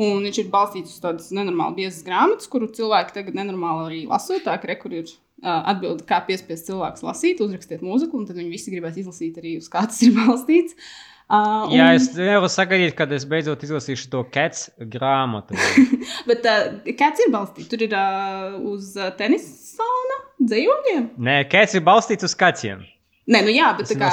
Un 0.00 0.24
viņš 0.26 0.40
ir 0.42 0.50
balstīts 0.50 0.96
uz 0.96 1.02
tādas 1.02 1.28
nenormāli 1.34 1.84
biezas 1.84 2.02
grāmatas, 2.06 2.48
kuru 2.50 2.66
cilvēki 2.74 3.14
tagad 3.14 3.36
nenormāli 3.38 3.84
arī 3.86 4.00
lasot. 4.10 4.42
Tā 4.42 4.56
kā 4.58 4.72
rekur 4.72 4.96
ir 4.96 5.06
uh, 5.06 5.60
atbilde, 5.70 6.06
kā 6.08 6.18
piespiest 6.26 6.66
cilvēkus 6.70 7.04
lasīt, 7.06 7.42
uzrakstiet 7.44 7.84
mūziku, 7.86 8.18
un 8.18 8.26
tad 8.26 8.40
viņi 8.40 8.50
visi 8.50 8.74
gribēs 8.74 8.98
izlasīt 9.04 9.38
arī, 9.38 9.56
uz 9.62 9.70
kā 9.70 9.84
tas 9.86 10.00
ir 10.02 10.16
balstīts. 10.18 10.74
Uh, 11.24 11.70
Jā, 11.72 11.86
es 11.96 12.10
nevaru 12.18 12.50
sagaidīt, 12.52 12.92
kad 12.98 13.12
es 13.16 13.24
beidzot 13.24 13.62
izlasīšu 13.64 14.10
to 14.12 14.24
Cats 14.34 14.66
grāmatu. 14.92 15.56
Bet 16.28 16.44
uh, 16.50 16.74
kāds 16.98 17.22
ir 17.24 17.30
balstīts? 17.32 17.70
Tur 17.70 17.86
ir 17.86 17.94
uh, 17.96 18.58
uz 18.74 18.90
tenisona 19.16 20.18
dzējoļiem. 20.42 21.06
Nē, 21.16 21.38
Cats 21.54 21.78
ir 21.78 21.86
balstīts 21.86 22.28
uz 22.28 22.36
katiem. 22.36 22.82
Nē, 23.24 23.40
nu 23.46 23.52
jā, 23.54 23.70
bet, 23.78 23.88
kā, 23.96 24.08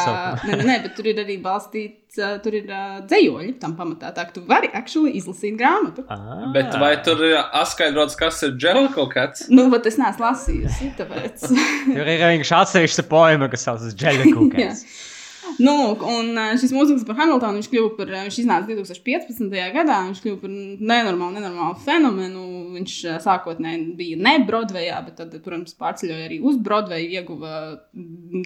nē, 0.48 0.56
nē, 0.64 0.76
bet 0.86 0.94
tur 0.96 1.10
ir 1.12 1.18
arī 1.20 1.36
balstīts, 1.44 2.16
uh, 2.16 2.38
tur 2.44 2.56
ir 2.56 2.70
uh, 2.72 3.02
dzējoļi 3.04 3.58
tam 3.60 3.74
pamatā. 3.76 4.14
Tā 4.16 4.24
ka 4.30 4.36
tu 4.38 4.46
vari 4.48 4.70
actually 4.72 5.12
izlasīt 5.20 5.58
grāmatu. 5.60 6.06
Ah. 6.08 6.48
Bet 6.56 6.78
vai 6.80 6.94
tur 7.04 7.20
ir 7.28 7.36
atskaidrots, 7.42 8.16
kas 8.20 8.40
ir 8.48 8.56
Jelko 8.62 9.10
Cats? 9.12 9.50
Nu, 9.52 9.68
bet 9.74 9.92
es 9.92 10.00
neesmu 10.00 10.30
lasījusi, 10.30 10.94
tāpēc. 11.00 11.48
Tur 11.92 12.02
ir 12.06 12.24
vienkārši 12.24 12.58
atsevišķa 12.62 13.08
poema, 13.12 13.52
kas 13.52 13.68
saucas 13.68 13.98
Jellicoe 14.00 14.48
Cats. 14.56 14.86
Nu, 15.60 15.74
un 15.96 16.32
uh, 16.36 16.52
šis 16.62 16.74
mūzikas 16.76 17.06
par 17.08 17.18
Hamiltonu 17.20 17.60
viņš 17.60 17.70
kļuva 17.72 17.92
par, 17.98 18.12
viņš 18.28 18.40
iznāca 18.44 18.70
2015. 18.70 19.58
gadā, 19.76 19.98
viņš 20.08 20.22
kļuva 20.24 20.40
par 20.44 20.54
nenormālu, 20.92 21.36
nenormālu 21.40 21.80
fenomenu. 21.86 22.46
Viņš 22.76 22.98
sākotnēji 23.26 23.96
bija 24.00 24.20
ne 24.22 24.36
Broadwayā, 24.48 25.02
bet 25.08 25.18
tad, 25.20 25.34
protams, 25.44 25.76
pārceļoja 25.80 26.30
arī 26.30 26.40
uz 26.48 26.60
Broadway, 26.62 27.10
ieguva 27.18 27.62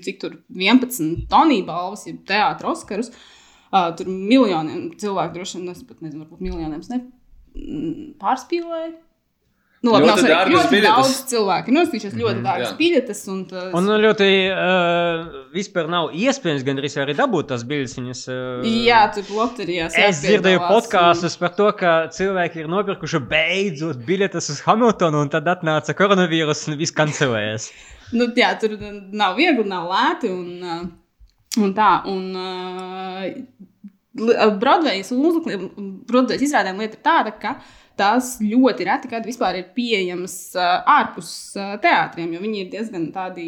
cik 0.05 0.21
tur 0.23 0.39
11 0.53 1.27
toniju 1.31 1.67
balvas, 1.67 2.07
jeb 2.09 2.23
teātros 2.29 2.85
Oskarus. 2.85 3.11
Uh, 3.75 3.89
tur 3.97 4.07
miljoniem 4.07 4.91
cilvēku 5.01 5.35
droši 5.35 5.57
vien, 5.57 5.71
es 5.73 5.83
pat 5.83 6.03
nezinu, 6.05 6.23
varbūt 6.23 6.43
miljoniem 6.45 6.83
ne, 6.91 6.99
pārspīlēju. 8.21 8.93
Nu, 9.85 9.91
labi, 9.93 10.07
Ļoti 10.09 10.23
dārgas 10.25 10.53
ļoti 10.55 10.71
biļetes. 10.71 10.95
daudz 10.95 11.17
cilvēku 11.29 11.69
ir 11.69 11.75
nosījušies 11.75 12.13
ļoti 12.17 12.35
Mhm, 12.39 12.45
dārgas 12.47 12.69
jā. 12.71 12.77
biļetes. 12.79 13.19
Un, 13.29 13.41
tas, 13.51 13.67
Un 13.77 13.85
nu, 13.85 13.97
ļoti 14.01 14.29
uh, 14.49 15.35
vispār 15.53 15.89
nav 15.93 16.09
iespējams 16.17 16.63
gandrīz 16.65 16.95
arī 17.03 17.13
dabūt 17.19 17.51
tās. 17.51 17.65
Viņas, 17.69 18.21
uh, 18.33 18.65
jā, 18.65 19.01
tur 19.13 19.29
loterijās. 19.37 19.93
Es 20.07 20.23
dzirdēju 20.23 20.63
podkāstus 20.65 21.37
par 21.37 21.53
to, 21.59 21.69
ka 21.77 21.93
cilvēki 22.15 22.63
ir 22.63 22.71
nopirkuši 22.71 23.21
beidzot 23.29 24.01
biļetes 24.07 24.49
uz 24.55 24.63
Hamiltonu, 24.65 25.21
un 25.21 25.29
tad 25.29 25.45
atnāca 25.53 25.93
koronavīruss 25.93 26.67
un 26.71 26.79
viss 26.81 26.95
kancelējās. 26.97 27.69
Un, 28.09 28.17
nu, 28.23 28.29
jā, 28.41 28.51
tur 28.59 28.73
nav 28.81 29.37
viegli, 29.37 29.67
nav 29.69 29.85
lēti. 29.93 30.33
Un, 30.33 30.49
uh, 30.65 31.61
un 31.61 31.77
tā, 31.77 31.91
un 32.09 32.25
uh, 32.35 33.29
Broadway's 34.59 35.11
izrādēm 35.11 36.79
lieta 36.79 36.95
ir 36.97 37.03
tāda, 37.03 37.33
ka 37.39 37.57
tās 37.99 38.35
ļoti 38.43 38.87
reti, 38.89 39.11
kad 39.11 39.25
vispār 39.27 39.61
ir 39.61 39.71
pieejamas 39.75 40.35
uh, 40.57 40.75
ārpus 40.97 41.31
uh, 41.59 41.75
teātriem, 41.83 42.35
jo 42.35 42.43
viņi 42.43 42.61
ir 42.63 42.69
diezgan 42.73 43.09
tādi 43.15 43.47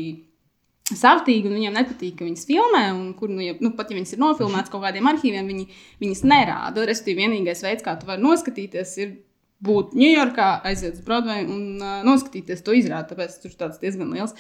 savtīgi, 0.88 1.50
un 1.50 1.58
viņiem 1.58 1.76
nepatīk, 1.76 2.16
ka 2.20 2.28
viņas 2.28 2.48
filmē, 2.48 2.84
un 2.96 3.12
kur, 3.18 3.32
nu, 3.34 3.42
ja, 3.44 3.58
nu, 3.60 3.74
pat 3.76 3.92
ja 3.92 3.98
viņas 3.98 4.16
ir 4.16 4.22
nofilmētas 4.24 4.72
kaut 4.72 4.86
kādiem 4.86 5.10
arhīviem, 5.10 5.50
viņi 5.52 5.66
viņas 6.04 6.24
nerāda. 6.28 6.86
Respektīvi, 6.88 7.26
vienīgais 7.26 7.64
veids, 7.66 7.84
kā 7.84 7.98
tu 8.00 8.08
vari 8.08 8.24
noskatīties, 8.24 8.94
ir 9.04 9.18
būt 9.64 9.98
Ņujorkā, 9.98 10.48
aiziet 10.70 11.00
uz 11.00 11.04
Broadway 11.06 11.44
un 11.44 11.82
uh, 11.82 12.00
noskatīties 12.08 12.64
to 12.64 12.76
izrādi. 12.78 13.12
Tāpēc 13.12 13.38
tur 13.44 13.56
tāds 13.60 13.82
diezgan 13.82 14.14
liels 14.14 14.36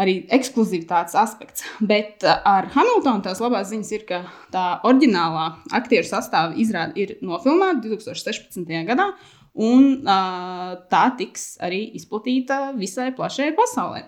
arī 0.00 0.20
ekskluzivitātes 0.32 1.16
aspekts. 1.18 1.64
Bet 1.80 2.24
uh, 2.26 2.38
ar 2.46 2.70
Hamiltonu 2.76 3.24
tās 3.24 3.40
labās 3.42 3.70
ziņas 3.72 3.92
ir, 3.96 4.06
ka 4.08 4.22
tā 4.54 4.66
oriģinālā 4.86 5.46
aktieru 5.80 6.08
sastāvā 6.08 6.54
izrāde 6.60 7.00
ir 7.00 7.16
nofilmēta 7.24 7.82
2016. 7.88 8.68
gadā. 8.88 9.10
Un 9.58 10.06
uh, 10.06 10.78
tā 10.92 11.04
tiks 11.18 11.56
arī 11.62 11.82
izplatīta 11.98 12.70
visai 12.78 13.10
plašajai 13.16 13.54
pasaulē. 13.58 14.04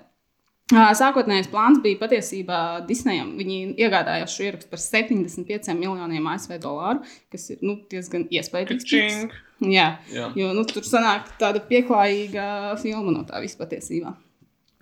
Uh, 0.73 0.93
Sākotnējais 0.97 1.51
plāns 1.53 1.83
bija 1.85 1.99
patiesībā 2.01 2.59
Disneyam. 2.89 3.35
Viņi 3.37 3.75
iegādājās 3.83 4.33
šo 4.33 4.47
ierakstu 4.47 4.71
par 4.73 4.81
75 4.81 5.75
miljoniem 5.77 6.29
ASV 6.33 6.57
dolāru, 6.63 7.03
kas 7.33 7.51
ir 7.53 7.65
nu, 7.67 7.77
diezgan 7.91 8.25
iespaidīgs. 8.33 8.87
Čing. 8.89 9.35
Jā, 9.63 9.89
Jā. 10.11 10.31
jo 10.39 10.53
nu, 10.57 10.65
tur 10.67 10.87
sanāk 10.87 11.29
tāda 11.43 11.61
pieklājīga 11.67 12.79
filma 12.81 13.13
no 13.15 13.27
tā 13.29 13.43
visa 13.43 13.61
patiesībā. 13.61 14.15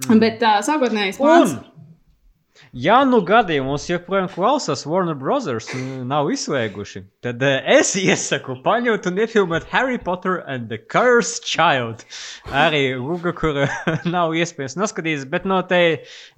Mm. 0.06 0.20
Bet 0.22 0.44
uh, 0.44 0.60
sākotnējais 0.64 1.18
plāns. 1.20 1.56
Un, 1.58 1.89
ja 2.72 3.00
nu 3.08 3.20
gadījumos 3.26 3.86
joprojām 3.88 4.28
klausās 4.30 4.84
Warner 4.88 5.16
Brothers 5.18 5.68
un 5.76 6.08
nav 6.10 6.30
izslēguši, 6.32 7.02
tad 7.24 7.42
uh, 7.44 7.58
es 7.74 7.92
iesaku 7.98 8.58
paņemt 8.64 9.08
un 9.10 9.20
iefilmēt 9.24 9.68
Harry 9.72 9.98
Potter 9.98 10.40
and 10.46 10.68
the 10.70 10.78
Cursed 10.78 11.46
Child. 11.46 12.04
Arī 12.50 12.96
Lūga, 12.98 13.32
kur 13.36 13.62
uh, 13.64 13.78
nav 14.14 14.34
iespējams 14.38 14.78
noskatīties, 14.80 15.26
bet 15.32 15.48
no 15.48 15.60
te 15.70 15.80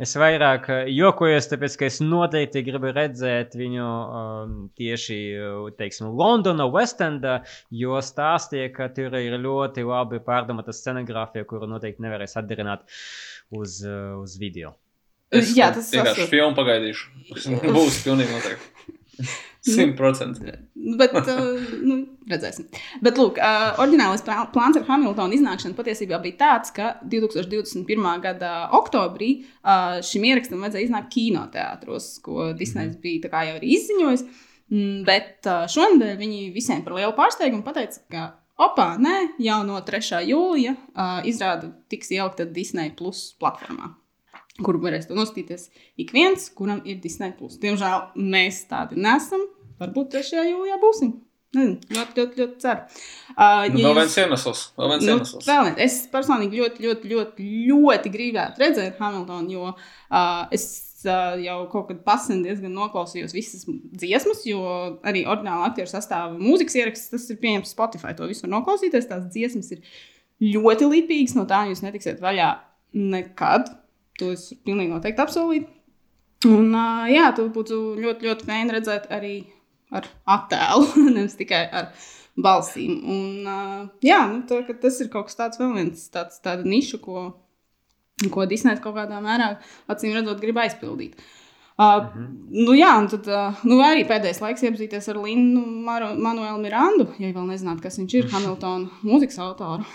es 0.02 0.17
vairāk 0.19 0.69
uh, 0.73 0.83
jokojos, 0.91 1.50
tāpēc, 1.52 1.79
ka 1.81 1.88
es 1.88 2.00
noteikti 2.05 2.64
gribu 2.67 2.93
redzēt 2.97 3.57
viņu 3.59 3.88
um, 3.88 4.55
tieši, 4.79 5.19
teiksim, 5.79 6.12
Londona, 6.19 6.69
Westenda, 6.73 7.41
jo 7.71 8.00
stāstīja, 8.02 8.71
ka 8.75 8.91
tur 8.95 9.19
ir 9.21 9.38
ļoti 9.41 9.87
labi 9.87 10.23
pārdomāta 10.25 10.75
scenogrāfija, 10.76 11.49
kuru 11.49 11.71
noteikti 11.71 12.05
nevarēs 12.05 12.38
atdarināt 12.41 12.87
uz, 13.52 13.83
uz 13.85 14.38
video. 14.41 14.76
Es 15.33 15.55
Jā, 15.57 15.71
tas 15.73 15.89
ir 15.93 16.03
vienkārši 16.03 16.29
filmu 16.29 16.57
pagaidīšu. 16.59 17.09
Būs 17.73 18.03
pilnīgi 18.05 18.35
noteikti. 18.35 19.31
Simt 19.62 19.95
procenti. 19.97 20.51
Bet, 20.99 21.12
uh, 21.15 21.61
nu, 21.87 21.97
redzēsim. 22.27 22.67
Bet, 23.05 23.19
lūk, 23.21 23.37
uh, 23.39 23.79
oriģinālais 23.85 24.25
plā- 24.27 24.49
plāns 24.51 24.81
ar 24.81 24.87
Hamiltonu 24.89 25.37
iznākšanu 25.37 25.77
patiesībā 25.79 26.19
bija 26.25 26.39
tāds, 26.41 26.73
ka 26.75 26.97
2021. 27.07 28.09
gada 28.25 28.51
oktobrī 28.75 29.31
uh, 29.62 30.01
šim 30.03 30.27
ierakstam 30.33 30.65
vajadzēja 30.67 30.89
iznākt 30.89 31.12
kinoteātros, 31.15 32.11
ko 32.27 32.51
Disneys 32.59 32.99
bija 32.99 33.23
tā 33.29 33.33
kā 33.37 33.45
jau 33.47 33.57
arī 33.61 33.71
izziņojis. 33.79 34.27
Mm, 34.73 35.01
Bet 35.07 35.47
uh, 35.47 35.62
šonadēļ 35.71 36.19
viņi 36.19 36.43
visiem 36.59 36.83
par 36.83 36.99
lielu 36.99 37.15
pārsteigumu 37.15 37.62
pateica, 37.62 38.03
ka 38.11 38.27
opā, 38.67 38.97
nē, 38.99 39.17
jau 39.47 39.62
no 39.69 39.79
3. 39.87 40.25
jūlija 40.27 40.75
uh, 40.75 41.19
izrāda 41.29 41.71
tiks 41.93 42.11
ielikta 42.11 42.51
Disney 42.51 42.91
Plus 42.99 43.29
platformā 43.39 43.95
kuru 44.61 44.82
varēs 44.85 45.09
to 45.09 45.16
nostīties 45.16 45.68
ik 46.02 46.12
viens, 46.12 46.50
kuram 46.52 46.82
ir 46.85 46.99
Disney. 47.00 47.32
Plus. 47.38 47.56
Diemžēl 47.62 48.11
mēs 48.21 48.64
tādi 48.68 49.00
nesam. 49.00 49.40
Varbūt 49.80 50.12
3. 50.18 50.42
jūlijā 50.52 50.76
būsim. 50.82 51.14
Nezinu, 51.52 51.80
ļoti, 51.92 52.14
ļoti, 52.16 52.38
ļoti 52.40 52.61
ceru. 52.62 52.85
Uh, 53.35 53.66
Nu, 53.75 53.80
vēl 53.82 53.97
viens 53.99 54.14
iemesls. 54.23 54.61
Vēl 54.78 54.88
viens 54.94 55.02
Nu, 55.04 55.16
iemesls. 55.18 55.44
vēl 55.44 55.66
viens. 55.66 55.80
Es 55.85 55.97
personīgi 56.12 56.61
ļoti, 56.62 56.85
ļoti, 56.87 57.11
ļoti, 57.11 57.49
ļoti 57.68 58.12
gribētu 58.14 58.62
redzēt 58.62 58.97
Hamiltonu, 59.02 59.52
jo 59.52 59.66
uh, 59.75 60.47
es 60.56 60.64
uh, 61.04 61.35
jau 61.42 61.59
kaut 61.73 61.90
kad 61.90 62.00
pasen 62.06 62.40
diezgan 62.47 62.73
noklausījos 62.73 63.35
visas 63.37 63.66
dziesmas, 63.68 64.47
jo 64.49 64.62
arī 65.04 65.26
oriģināla 65.28 65.68
aktieru 65.68 65.92
sastāvā 65.92 66.32
mūzikas 66.40 66.78
ieraksts, 66.80 67.12
tas 67.12 67.28
ir 67.28 67.40
pieejams 67.42 67.75
Spotify. 67.76 68.14
To 68.16 68.30
visu 68.30 68.47
var 68.47 68.54
noklausīties. 68.56 69.11
Tās 69.12 69.28
dziesmas 69.35 69.75
ir 69.76 69.85
ļoti 70.54 70.88
lipīgas, 70.88 71.37
no 71.37 71.44
tā 71.44 71.66
jūs 71.68 71.85
netiksiet 71.85 72.23
vaļā 72.25 72.49
nekad. 72.97 73.68
To 74.23 74.31
es 74.31 74.52
pilnīgi 74.62 74.93
noteikti 74.93 75.25
apsolītu. 75.25 75.69
Un, 76.47 76.73
uh, 76.75 77.05
jā, 77.11 77.29
tu 77.37 77.47
būtu 77.55 77.79
ļoti, 78.02 78.26
ļoti 78.29 78.47
fēni 78.49 78.75
redzēt 78.75 79.09
arī 79.14 79.37
ar 79.95 80.09
attēlu, 80.37 80.88
nevis 81.17 81.37
tikai 81.38 81.62
ar 81.69 81.93
balsīm. 82.38 82.97
Un, 83.02 83.47
uh, 83.47 83.85
jā, 84.05 84.23
nu, 84.31 84.43
tā, 84.49 84.62
tas 84.83 84.99
ir 85.02 85.11
kaut 85.12 85.29
kas 85.29 85.38
tāds, 85.38 85.61
vēl 85.61 85.75
viens 85.76 86.09
tāds, 86.14 86.41
niša, 86.67 86.99
ko, 87.02 87.29
ko 88.33 88.49
Disneja 88.50 88.81
kaut 88.83 88.97
kādā 88.99 89.21
mērā, 89.23 89.55
acīm 89.93 90.17
redzot, 90.17 90.43
grib 90.43 90.59
aizpildīt. 90.62 91.19
Uh, 91.73 92.05
-hmm. 92.05 92.26
nu, 92.67 92.75
jā, 92.76 92.93
un 93.00 93.09
tad 93.09 93.26
uh, 93.31 93.62
nu, 93.64 93.81
arī 93.83 94.05
pēdējais 94.07 94.43
laiks 94.43 94.62
iepazīties 94.62 95.09
ar 95.09 95.19
Linu 95.23 95.62
Manuelu 95.87 96.59
Mirandu, 96.61 97.09
ja 97.19 97.33
vēl 97.33 97.47
nezināt, 97.49 97.81
kas 97.83 97.99
viņš 97.99 98.14
ir, 98.19 98.29
Hamiltona 98.35 98.91
mūzikas 99.02 99.38
autoru. 99.38 99.87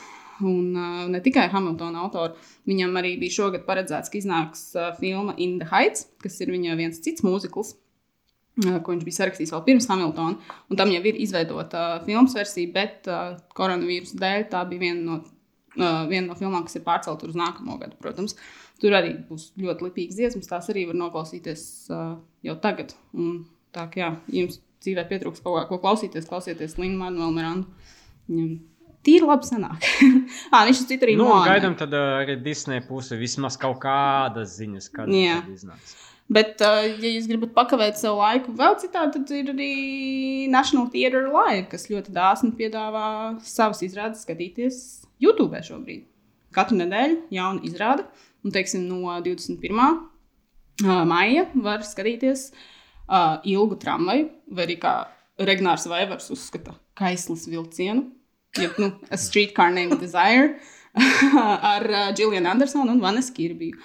Un 0.46 0.76
uh, 0.78 1.08
ne 1.10 1.22
tikai 1.24 1.48
Hamiltona 1.50 2.04
autoru. 2.06 2.36
Viņam 2.70 3.00
arī 3.00 3.16
bija 3.22 3.40
šogad 3.40 3.64
paredzēts, 3.66 4.12
ka 4.14 4.20
iznāks 4.20 4.68
uh, 4.78 4.92
filma 5.00 5.34
In 5.42 5.58
the 5.62 5.70
Heights, 5.72 6.06
kas 6.22 6.38
ir 6.46 6.52
viņa 6.54 6.78
viens 6.78 7.02
cits 7.02 7.26
mūzikls, 7.26 7.74
uh, 8.66 8.78
ko 8.84 8.94
viņš 8.94 9.08
bija 9.08 9.18
sarakstījis 9.22 9.56
vēl 9.56 9.64
pirms 9.66 9.90
Hamiltona. 9.90 10.38
Tam 10.78 10.94
jau 10.94 11.02
ir 11.10 11.18
izveidota 11.26 11.88
uh, 11.96 12.06
filmas 12.06 12.38
versija, 12.38 12.70
bet 12.76 13.10
uh, 13.10 13.34
koronavīrusa 13.58 14.22
dēļ 14.22 14.48
tā 14.54 14.62
bija 14.70 14.86
viena 14.86 15.02
no, 15.08 15.20
uh, 15.80 16.06
viena 16.12 16.28
no 16.30 16.38
filmām, 16.38 16.68
kas 16.70 16.78
ir 16.78 16.86
pārcelta 16.86 17.30
uz 17.30 17.38
nākamo 17.40 17.80
gadu, 17.82 17.98
protams. 18.04 18.38
Tur 18.78 18.94
arī 18.94 19.16
būs 19.26 19.56
ļoti 19.58 19.88
lipīgas 19.88 20.22
dziesmas, 20.22 20.54
tās 20.54 20.70
arī 20.70 20.86
var 20.92 21.02
noklausīties 21.02 21.68
uh, 21.90 22.18
jau 22.46 22.60
tagad. 22.62 22.94
Un, 23.18 23.48
tā 23.74 23.90
kā 23.90 24.04
jā, 24.04 24.14
jums 24.44 24.62
dzīvē 24.86 25.10
pietrūks 25.10 25.42
kaut 25.42 25.58
kā, 25.58 25.68
ko 25.72 25.82
klausīties, 25.82 26.30
klausieties 26.30 26.78
Linu 26.78 27.02
Manuelu 27.02 27.34
Mirandu. 27.34 27.88
Viņam 28.30 28.52
tīri 29.06 29.28
labi 29.28 29.48
sanāk. 29.48 29.86
ah, 30.54 30.66
viņš 30.68 30.82
ir 30.84 30.90
citur 30.90 31.10
arī 31.10 31.16
Nu, 31.20 31.30
Moana. 31.30 31.54
gaidām 31.54 31.78
tad 31.80 31.94
uh, 31.96 32.18
arī 32.22 32.38
Disneja 32.44 32.84
puse 32.88 33.18
vismaz 33.20 33.58
kaut 33.60 33.80
kādas 33.84 34.58
ziņas, 34.58 34.92
kad 34.94 35.12
tad 35.12 35.50
iznāks. 35.54 35.96
Bet, 36.28 36.60
uh, 36.60 36.84
ja 36.84 37.14
jūs 37.14 37.30
gribat 37.30 37.54
pakavēt 37.56 38.00
savu 38.00 38.20
laiku 38.20 38.52
vēl 38.58 38.76
citādi, 38.82 39.16
tad 39.16 39.32
ir 39.32 39.52
arī 39.54 39.72
National 40.52 40.90
Theatre 40.92 41.24
Live, 41.32 41.70
kas 41.72 41.88
ļoti 41.88 42.12
dāsni 42.16 42.52
piedāvā 42.58 43.08
savas 43.48 43.80
izrādes 43.88 44.26
skatīties 44.28 44.82
YouTube 45.24 45.62
šobrīd. 45.64 46.04
Katru 46.56 46.80
nedēļu 46.82 47.22
jauna 47.32 47.64
izrāde, 47.68 48.04
un 48.44 48.52
teiksim, 48.56 48.84
no 48.90 49.16
21. 49.24 49.72
uh, 50.84 50.92
maija 51.08 51.48
var 51.56 51.88
skatīties 51.88 52.50
uh, 52.52 53.40
ilgu 53.48 53.80
tramvaju, 53.80 54.28
vai 54.52 54.68
arī 54.68 54.78
kā 54.84 54.98
Regnārs 55.48 55.88
Vaivars 55.88 56.28
uzskata, 56.34 56.76
kaislas 56.98 57.46
vilcienu, 57.48 58.10
jeb 58.62 58.78
nu, 58.82 58.92
A 59.10 59.18
Streetcar 59.18 59.72
Named 59.72 60.00
Desire. 60.00 60.60
ar 61.76 61.86
uh, 61.90 62.14
Julianu 62.18 62.50
Andersonu 62.50 62.92
un 62.92 63.00
Vanesu 63.02 63.34
Kirbiju. 63.34 63.78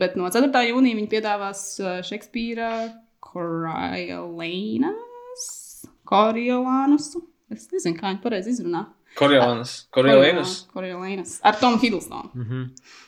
Bet 0.00 0.16
no 0.18 0.30
4. 0.32 0.50
jūnija 0.70 0.98
viņi 0.98 1.10
piedāvās 1.12 1.60
uh, 1.82 1.86
Šekspīra 2.06 2.70
Coriolanus. 3.22 4.86
Coriolanus. 6.06 7.16
Es 7.52 7.68
nezinu, 7.70 7.96
kā 7.98 8.10
viņi 8.10 8.22
pareizi 8.24 8.50
izrunā. 8.56 8.82
Korejānas. 9.94 10.66
Coriolanus. 10.74 11.38
Ar 11.46 11.54
Tomu 11.60 11.78
Hiddlestonu. 11.80 12.30
Mm 12.34 12.44
-hmm. 12.44 12.64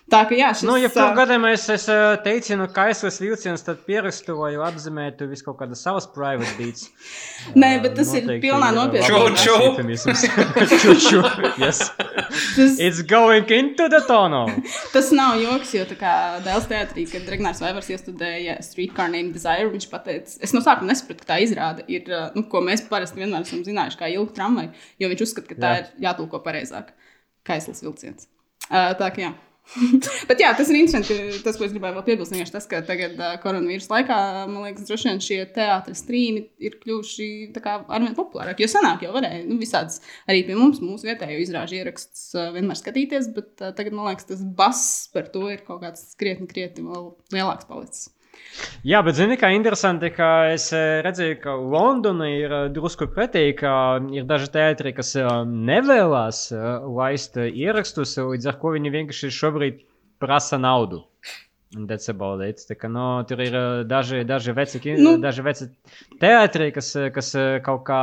Tā 0.08 0.22
ka 0.24 0.36
jā, 0.36 0.48
šis... 0.56 0.64
Nu, 0.64 0.74
ja 0.80 0.88
ā, 0.88 0.92
tur 0.94 1.10
gadījumā 1.18 1.50
es, 1.52 1.66
es 1.72 1.82
ā, 1.92 2.16
teicienu 2.24 2.64
kaislas 2.72 3.18
vilciens, 3.20 3.60
tad 3.64 3.82
pierakstoju, 3.84 4.62
atzīmētu 4.64 5.26
visu 5.28 5.44
kaut 5.44 5.58
kādas 5.60 5.82
savas 5.84 6.06
private 6.14 6.48
beats. 6.56 6.86
Nē, 7.60 7.74
bet 7.84 7.96
tas 7.98 8.12
ir 8.16 8.30
pilnā 8.40 8.70
nopietni. 8.72 9.04
Ču, 9.04 9.34
ču. 9.36 10.78
Čuču. 10.84 11.20
Yes. 11.60 11.82
Tas, 12.56 12.78
It's 12.80 13.02
going 13.08 13.48
into 13.52 13.88
the 13.88 14.00
tunnel. 14.06 14.50
tas 14.94 15.10
nav 15.16 15.38
joks, 15.40 15.74
jo 15.76 15.84
tā 15.88 15.96
kā 16.00 16.12
Dēls 16.44 16.68
teātrī, 16.70 17.04
kad 17.08 17.28
Regnārs 17.32 17.60
Vaivars 17.64 17.88
iestudēja 17.92 18.58
Streetcar 18.64 19.10
Named 19.12 19.36
Desire, 19.36 19.68
viņš 19.72 19.88
pateica, 19.92 20.38
es 20.44 20.54
no 20.56 20.62
sākuma 20.64 20.92
nesapratu, 20.92 21.24
ka 21.24 21.34
tā 21.34 21.40
izrāda 21.44 21.84
ir, 21.88 22.08
nu, 22.36 22.44
ko 22.52 22.62
mēs 22.64 22.84
parasti 22.88 23.20
vienmēr 23.20 23.44
esam 23.46 23.64
zinājuši, 23.66 24.00
kā 24.00 24.12
ilgu 24.12 24.32
tramvaju, 24.36 24.72
jo 25.00 25.12
viņš 25.12 25.24
uzskata, 25.24 25.52
ka 25.52 25.60
tā 25.60 25.74
Jā. 25.74 25.82
ir 25.82 26.08
jātulko 26.08 26.40
pareizāk. 26.44 26.92
Kaislas 27.48 27.80
vilciens. 27.84 28.28
Uh, 28.68 28.92
tā 29.00 29.08
kā 29.14 29.24
jā. 29.24 29.32
Bet 30.28 30.40
jā, 30.40 30.50
tas 30.56 30.70
ir 30.70 30.78
interesanti. 30.78 31.16
Tas, 31.44 31.58
ko 31.58 31.66
es 31.66 31.74
gribēju 31.74 31.98
vēl 31.98 32.04
piebilst, 32.06 32.34
ir 32.36 32.52
tas, 32.52 32.66
ka 32.70 32.80
tagad, 32.86 33.18
koronavīrusa 33.42 33.92
laikā, 33.92 34.18
man 34.50 34.66
liekas, 34.66 34.86
droši 34.88 35.10
vien 35.10 35.22
šie 35.24 35.38
teātris 35.54 36.02
strīmi 36.04 36.44
ir 36.64 36.78
kļuvuši 36.82 37.28
arvien 37.68 38.16
populārāki. 38.16 38.64
Jo 38.64 38.72
senāk 38.72 39.04
jau 39.06 39.14
varēja 39.16 39.44
nu, 39.46 39.58
visādas 39.60 40.02
arī 40.28 40.44
pie 40.48 40.58
mums, 40.58 40.82
mūsu 40.84 41.10
vietējo 41.10 41.40
izrāžu 41.44 41.80
ierakstus 41.80 42.30
vienmēr 42.56 42.80
skatīties, 42.80 43.32
bet 43.36 43.54
tagad, 43.60 43.94
man 43.96 44.10
liekas, 44.10 44.30
tas 44.32 44.44
bass 44.44 45.08
par 45.12 45.28
to 45.34 45.48
ir 45.52 45.64
kaut 45.66 45.82
kāds 45.84 46.14
krietni, 46.20 46.48
krietni 46.50 46.86
lielāks 47.34 47.68
palicis. 47.68 48.08
Jā, 48.86 49.00
bet 49.06 49.14
zini, 49.18 49.36
kā 49.38 49.50
interesanti, 49.54 50.10
ka 50.14 50.28
es 50.52 50.68
eh, 50.74 51.00
redzēju, 51.06 51.36
ka 51.42 51.54
Londona 51.58 52.28
ir 52.30 52.54
eh, 52.54 52.68
drusku 52.74 53.08
pretī, 53.14 53.44
ka 53.58 53.72
ir 54.14 54.26
daži 54.26 54.50
teātri, 54.54 54.94
kas 54.96 55.14
eh, 55.18 55.26
nevēlas 55.46 56.44
laist 56.86 57.38
ierakstus, 57.42 58.16
līdz 58.18 58.50
ar 58.52 58.58
ko 58.62 58.74
viņi 58.76 58.94
vienkārši 58.94 59.30
šobrīd 59.34 59.84
prasa 60.22 60.58
naudu. 60.62 61.04
Un 61.76 61.84
That's 61.84 62.08
about 62.08 62.40
it. 62.40 62.62
Tā 62.64 62.78
kā, 62.80 62.88
no, 62.88 63.18
tur 63.28 63.42
ir 63.44 63.52
daži, 63.84 64.22
daži 64.24 64.54
veci, 64.56 64.78
Nu. 64.96 65.18
daži 65.20 65.42
veci 65.44 65.66
teātri, 66.22 66.70
kas, 66.72 66.94
kas 67.12 67.28
kaut 67.66 67.82
kā 67.84 67.98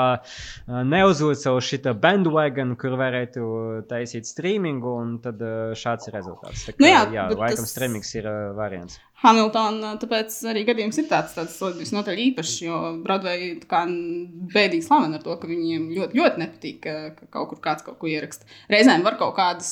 neuzlica 0.86 1.55
uz 1.58 1.65
šita 1.65 1.96
bandwagon, 1.98 2.75
kur 2.77 2.94
varētu 3.00 3.48
taisīt 3.89 4.29
streamingu, 4.29 4.94
un 5.01 5.17
tad 5.24 5.41
šāds 5.82 6.12
ir 6.12 6.20
rezultāts. 6.20 6.67
Tā 6.67 6.75
kā, 6.75 6.84
Nu 6.86 6.91
jā, 6.94 7.01
jā 7.17 7.25
laikam 7.34 7.65
tas- 7.65 7.74
streamings 7.74 8.13
ir 8.22 8.29
variants. 8.53 9.00
Hamiltonā 9.24 9.93
tāpēc 10.01 10.34
arī 10.51 10.65
gadījums 10.67 10.98
ir 11.00 11.07
tāds, 11.07 11.36
tāds 11.38 11.55
visnotaļ 11.77 12.19
īpašs, 12.25 12.55
jo 12.65 12.79
Broadway 13.03 13.53
bēdīgi 13.63 14.84
slavena 14.84 15.19
ar 15.19 15.24
to, 15.24 15.38
ka 15.39 15.48
viņiem 15.48 15.88
ļoti, 15.95 16.19
ļoti 16.19 16.41
nepatīk, 16.41 16.81
ka, 16.84 16.95
ka 17.15 17.29
kaut 17.38 17.53
kur 17.53 17.62
kāds 17.63 17.86
kaut 17.86 17.98
ko 18.01 18.10
ieraksta. 18.12 18.48
Reizēm 18.72 19.05
var 19.07 19.15
kaut 19.22 19.38
kādas 19.38 19.69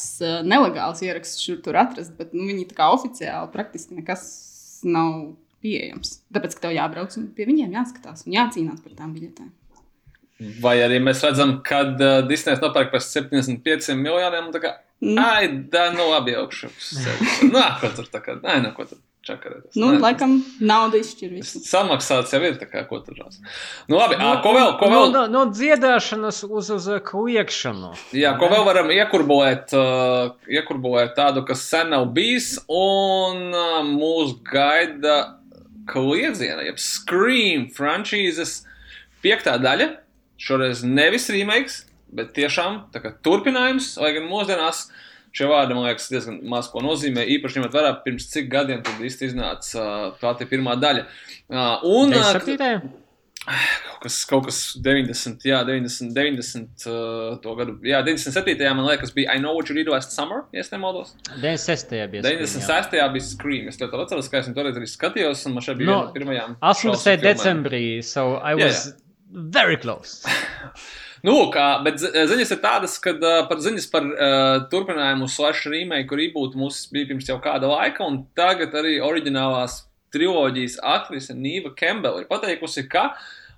nelegālas 0.48 1.04
ierakstus 1.04 1.44
šur 1.44 1.60
tur 1.66 1.80
atrast, 1.82 2.16
bet 2.20 2.32
nu, 2.38 2.46
viņi 2.48 2.70
tā 2.72 2.80
kā 2.80 2.88
oficiāli 2.96 3.52
praktiski 3.52 4.00
nekas 4.00 4.24
nav 4.88 5.34
pieejams. 5.64 6.22
Tāpēc, 6.34 6.56
ka 6.56 6.68
tev 6.70 6.78
jābrauc 6.78 7.20
un 7.20 7.28
pie 7.36 7.50
viņiem 7.50 7.76
jāskatās 7.76 8.24
un 8.24 8.38
jācīnās 8.38 8.80
par 8.86 8.96
tām 8.96 9.12
biļetēm. 9.18 9.52
Vai 10.64 10.78
arī 10.84 10.98
mēs 11.04 11.22
redzam, 11.24 11.60
ka 11.64 11.84
uh, 11.92 12.24
Disneja 12.28 12.64
nopērk 12.64 12.90
par 12.96 13.04
75 13.06 13.94
miljoniem. 14.00 14.50
un 14.50 14.56
tā 14.56 14.64
Kā, 14.64 14.74
Mm. 15.04 15.20
Ai, 15.20 15.48
tā 15.68 15.90
nu 15.92 16.06
labi 16.08 16.32
augšu. 16.40 16.70
Nā, 17.52 17.66
ko 17.82 17.90
tur 17.92 18.08
tā 18.12 18.22
kā, 18.24 18.38
ai, 18.48 18.62
nu, 18.64 18.72
ko 18.76 18.86
tur 18.88 19.02
čakarēties. 19.24 19.78
Nu, 19.80 19.94
Nē, 19.96 20.00
laikam 20.04 20.36
nauda 20.64 21.00
izšķir 21.00 21.32
visu. 21.38 21.62
Samaksāts 21.66 22.34
jau 22.36 22.42
ir, 22.44 22.58
tā 22.60 22.68
kā, 22.70 22.84
ko 22.90 23.00
tur 23.06 23.18
rās. 23.22 23.40
Nu, 23.88 23.98
labi, 23.98 24.18
ā, 24.20 24.34
ko 24.44 24.52
vēl, 24.56 24.74
ko 24.80 24.90
vēl? 24.92 25.06
No, 25.12 25.12
no, 25.14 25.24
no 25.32 25.44
dziedāšanas 25.52 26.44
uz, 26.50 26.72
uz 26.76 26.90
eh, 26.92 27.00
kliekšanu. 27.04 27.94
Jā, 28.20 28.36
ko 28.42 28.50
vēl 28.52 28.66
varam 28.68 28.92
iekurbulēt, 28.94 29.76
uh, 29.78 30.34
iekurbulēt 30.52 31.16
tādu, 31.20 31.46
kas 31.48 31.64
sen 31.70 31.94
nav 31.96 32.10
bijis, 32.16 32.58
un 32.68 33.50
uh, 33.56 33.80
mūs 33.88 34.36
gaida 34.50 35.18
kliedziena, 35.90 36.64
jeb 36.68 36.80
Scream 36.80 37.68
franšīzes 37.74 38.62
piektā 39.24 39.58
daļa. 39.62 39.94
Šoreiz 40.44 40.82
nevis 40.84 41.30
remakes, 41.32 41.84
bet 42.12 42.34
tiešām 42.36 42.88
tā 42.94 43.00
kā 43.04 43.14
turpinājums, 43.24 43.94
lai 44.02 44.12
gan 44.18 44.28
mūsdienās 44.28 44.88
šie 45.34 45.48
vārdi, 45.50 45.74
man 45.78 45.88
liekas, 45.90 46.10
diezgan 46.14 46.40
maz 46.50 46.70
ko 46.72 46.82
nozīmē. 46.86 47.24
Īpaši 47.38 47.60
ņemot 47.60 47.74
vērā, 47.78 47.94
pirms 48.06 48.28
cik 48.34 48.50
gadiem 48.54 48.84
tad 48.86 49.02
īsti 49.04 49.32
iznāca 49.32 49.80
uh, 49.82 50.10
tā 50.22 50.36
te 50.40 50.46
pirmā 50.50 50.76
daļa. 50.80 51.08
Uh, 51.50 51.88
un, 51.90 52.14
uh, 52.14 52.28
97. 52.34 53.00
Kaut 53.44 53.98
kas, 54.06 54.18
kaut 54.30 54.46
kas 54.48 54.58
90, 54.80 55.42
jā, 55.50 55.58
90, 55.68 56.14
90 56.16 56.86
uh, 56.88 57.34
to 57.44 57.56
gadu. 57.60 57.74
Jā, 57.84 58.00
97. 58.06 58.56
man 58.78 58.86
liekas, 58.88 59.12
bija 59.12 59.34
I 59.36 59.42
Know 59.42 59.58
What 59.58 59.68
You 59.68 59.76
Did 59.76 59.90
Last 59.92 60.16
Summer, 60.16 60.46
ja 60.56 60.64
es 60.64 60.72
nemaldos. 60.72 61.12
96. 61.42 61.92
bija. 62.14 62.24
96. 62.24 62.96
bija 63.18 63.26
Scream. 63.28 63.68
Es 63.68 63.82
ļoti 63.82 64.00
atceros, 64.06 64.32
ka 64.32 64.40
es 64.40 64.48
viņu 64.48 64.56
toreiz 64.62 64.80
arī 64.80 64.88
skatījos, 64.88 65.44
un 65.50 65.58
man 65.58 65.66
šeit 65.68 65.82
bija 65.82 65.92
No, 65.92 66.00
pirmajām. 66.16 66.56
18. 66.62 66.88
šausmu 66.88 67.04
filmām. 67.04 67.26
decembrī, 67.28 67.84
so 68.14 68.30
I 68.40 68.56
Jā, 68.56 68.70
was 68.70 68.94
very 69.58 69.76
close. 69.82 70.22
Nu, 71.24 71.38
kā, 71.56 71.78
bet 71.86 72.02
zi- 72.02 72.12
ziņas 72.28 72.50
ir 72.52 72.60
tādas, 72.60 72.98
ka 73.00 73.14
uh, 73.16 73.46
par 73.48 73.62
ziņas 73.64 73.86
par 73.94 74.04
uh, 74.04 74.66
turpinājumu 74.72 75.30
slash 75.32 75.70
remake, 75.72 76.10
kur 76.10 76.20
reboot 76.20 76.58
mums 76.60 76.82
bija 76.92 77.08
pirms 77.14 77.30
jau 77.30 77.38
kāda 77.44 77.70
laika, 77.72 78.04
un 78.04 78.26
tagad 78.36 78.76
arī 78.76 78.98
oriģinālās 79.00 79.86
triloģijas 80.12 80.76
aktrise 80.84 81.38
Nīva 81.38 81.72
Kembele 81.80 82.26
ir 82.26 82.28
pateikusi, 82.28 82.84
ka 82.92 83.06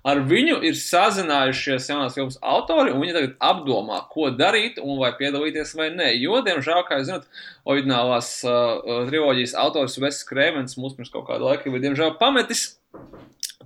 ar 0.06 0.22
viņu 0.30 0.60
ir 0.62 0.78
sazinājušies 0.78 1.90
jaunās 1.90 2.14
filmas 2.14 2.38
autori, 2.38 2.94
un 2.94 3.02
viņi 3.02 3.18
tagad 3.18 3.36
apdomā, 3.50 3.98
ko 4.14 4.30
darīt, 4.30 4.78
un 4.78 5.02
vai 5.02 5.10
piedalīties 5.18 5.74
vai 5.74 5.90
nē. 5.90 6.12
Jo, 6.22 6.38
diemžēl, 6.46 6.86
kā 6.86 7.00
jūs 7.00 7.10
zināt, 7.10 7.26
oriģinālās 7.66 8.34
uh, 8.46 9.06
triloģijas 9.10 9.58
autors 9.66 9.98
Vesis 9.98 10.22
Krēmens 10.30 10.78
mums 10.78 10.94
pirms 10.94 11.10
kaut 11.10 11.26
kāda 11.32 11.50
laika 11.50 11.66
ir, 11.66 11.82
diemžēl, 11.82 12.14
pametis. 12.22 12.76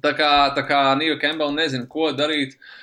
Tā 0.00 0.16
kā, 0.16 0.30
tā 0.56 0.64
kā 0.64 0.86
Nīva 0.96 1.20
Kembele 1.20 1.52
nezina, 1.60 1.84
ko 1.84 2.14
darīt. 2.16 2.56
Uh, 2.56 2.78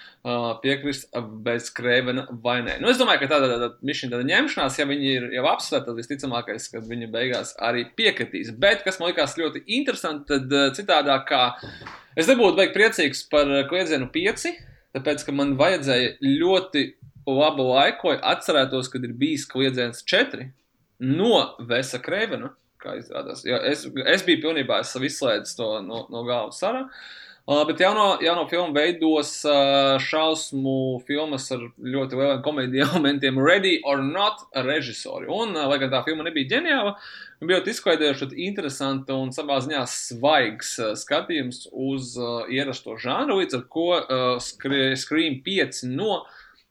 piekrist 0.63 1.09
bez 1.45 1.69
krēvena 1.75 2.25
vai 2.43 2.57
nē. 2.65 2.77
Nu, 2.83 2.89
es 2.91 2.99
domāju, 2.99 3.23
ka 3.23 3.29
tāda, 3.31 3.49
tāda 3.53 3.69
mišana 3.87 4.15
tāda 4.15 4.27
ņemšanās, 4.27 4.79
ja 4.79 4.87
viņi 4.89 5.11
ir 5.13 5.27
jau 5.37 5.45
apsvērti, 5.51 5.87
tad 5.87 5.99
visticamākais, 6.01 6.69
ka 6.73 6.83
viņi 6.83 7.09
beigās 7.13 7.53
arī 7.63 7.85
piekritīs. 7.97 8.51
Bet, 8.59 8.83
kas 8.85 8.99
man 8.99 9.11
likās 9.11 9.37
ļoti 9.39 9.63
interesanti, 9.79 10.27
tad 10.33 10.75
citādāk 10.77 11.27
kā 11.29 11.43
es 12.17 12.29
nebūtu 12.29 12.59
beig 12.59 12.75
priecīgs 12.75 13.25
par 13.31 13.49
kliedzienu 13.71 14.09
pieci, 14.13 14.55
tāpēc, 14.97 15.25
ka 15.27 15.35
man 15.35 15.55
vajadzēja 15.59 16.17
ļoti 16.23 16.85
labu 17.27 17.67
laiku, 17.71 18.13
lai 18.13 18.19
atcerētos, 18.35 18.91
kad 18.91 19.03
ir 19.03 19.15
bijis 19.17 19.47
kliedziens 19.49 20.03
četri 20.07 20.51
no 21.03 21.57
Vesa 21.67 21.99
Krēvena, 22.03 22.53
kā 22.81 22.97
izrādās. 22.99 23.43
Jo 23.47 23.59
es, 23.67 23.85
es 23.87 24.25
biju 24.25 24.43
pilnībā 24.47 24.81
es 24.83 24.93
savu 24.93 25.09
izslēdzis 25.09 25.57
to 25.59 25.69
no, 25.85 26.05
no 26.13 26.23
galvas 26.27 26.61
sarā. 26.61 26.85
Bet 27.47 27.79
jauno, 27.79 28.17
jauno 28.19 28.41
filmu 28.51 28.73
veidos 28.75 29.29
šausmu 30.03 30.97
filmas 31.07 31.45
ar 31.55 31.62
ļoti 31.79 32.17
lieliem 32.19 32.41
komēdiju 32.43 32.83
elementiem, 32.89 33.39
Ready 33.39 33.77
or 33.88 34.01
Not 34.03 34.43
režisori. 34.67 35.29
Un, 35.31 35.55
lai 35.55 35.77
gan 35.79 35.93
tā 35.93 36.01
filma 36.03 36.25
nebija 36.27 36.57
ģeniāla, 36.57 36.91
bija 37.47 37.62
izklaidējuši 37.71 38.33
interesanta 38.49 39.15
un 39.15 39.31
savā 39.31 39.62
ziņā 39.63 39.86
svaigs 39.88 40.75
skatījums 40.99 41.69
uz 41.71 42.17
ierasto 42.51 42.99
žanru, 42.99 43.39
līdz 43.39 43.62
ar 43.62 43.65
ko 43.71 43.88
Scre- 44.43 44.97
Scream 44.99 45.39
5 45.47 45.86
no 45.95 46.25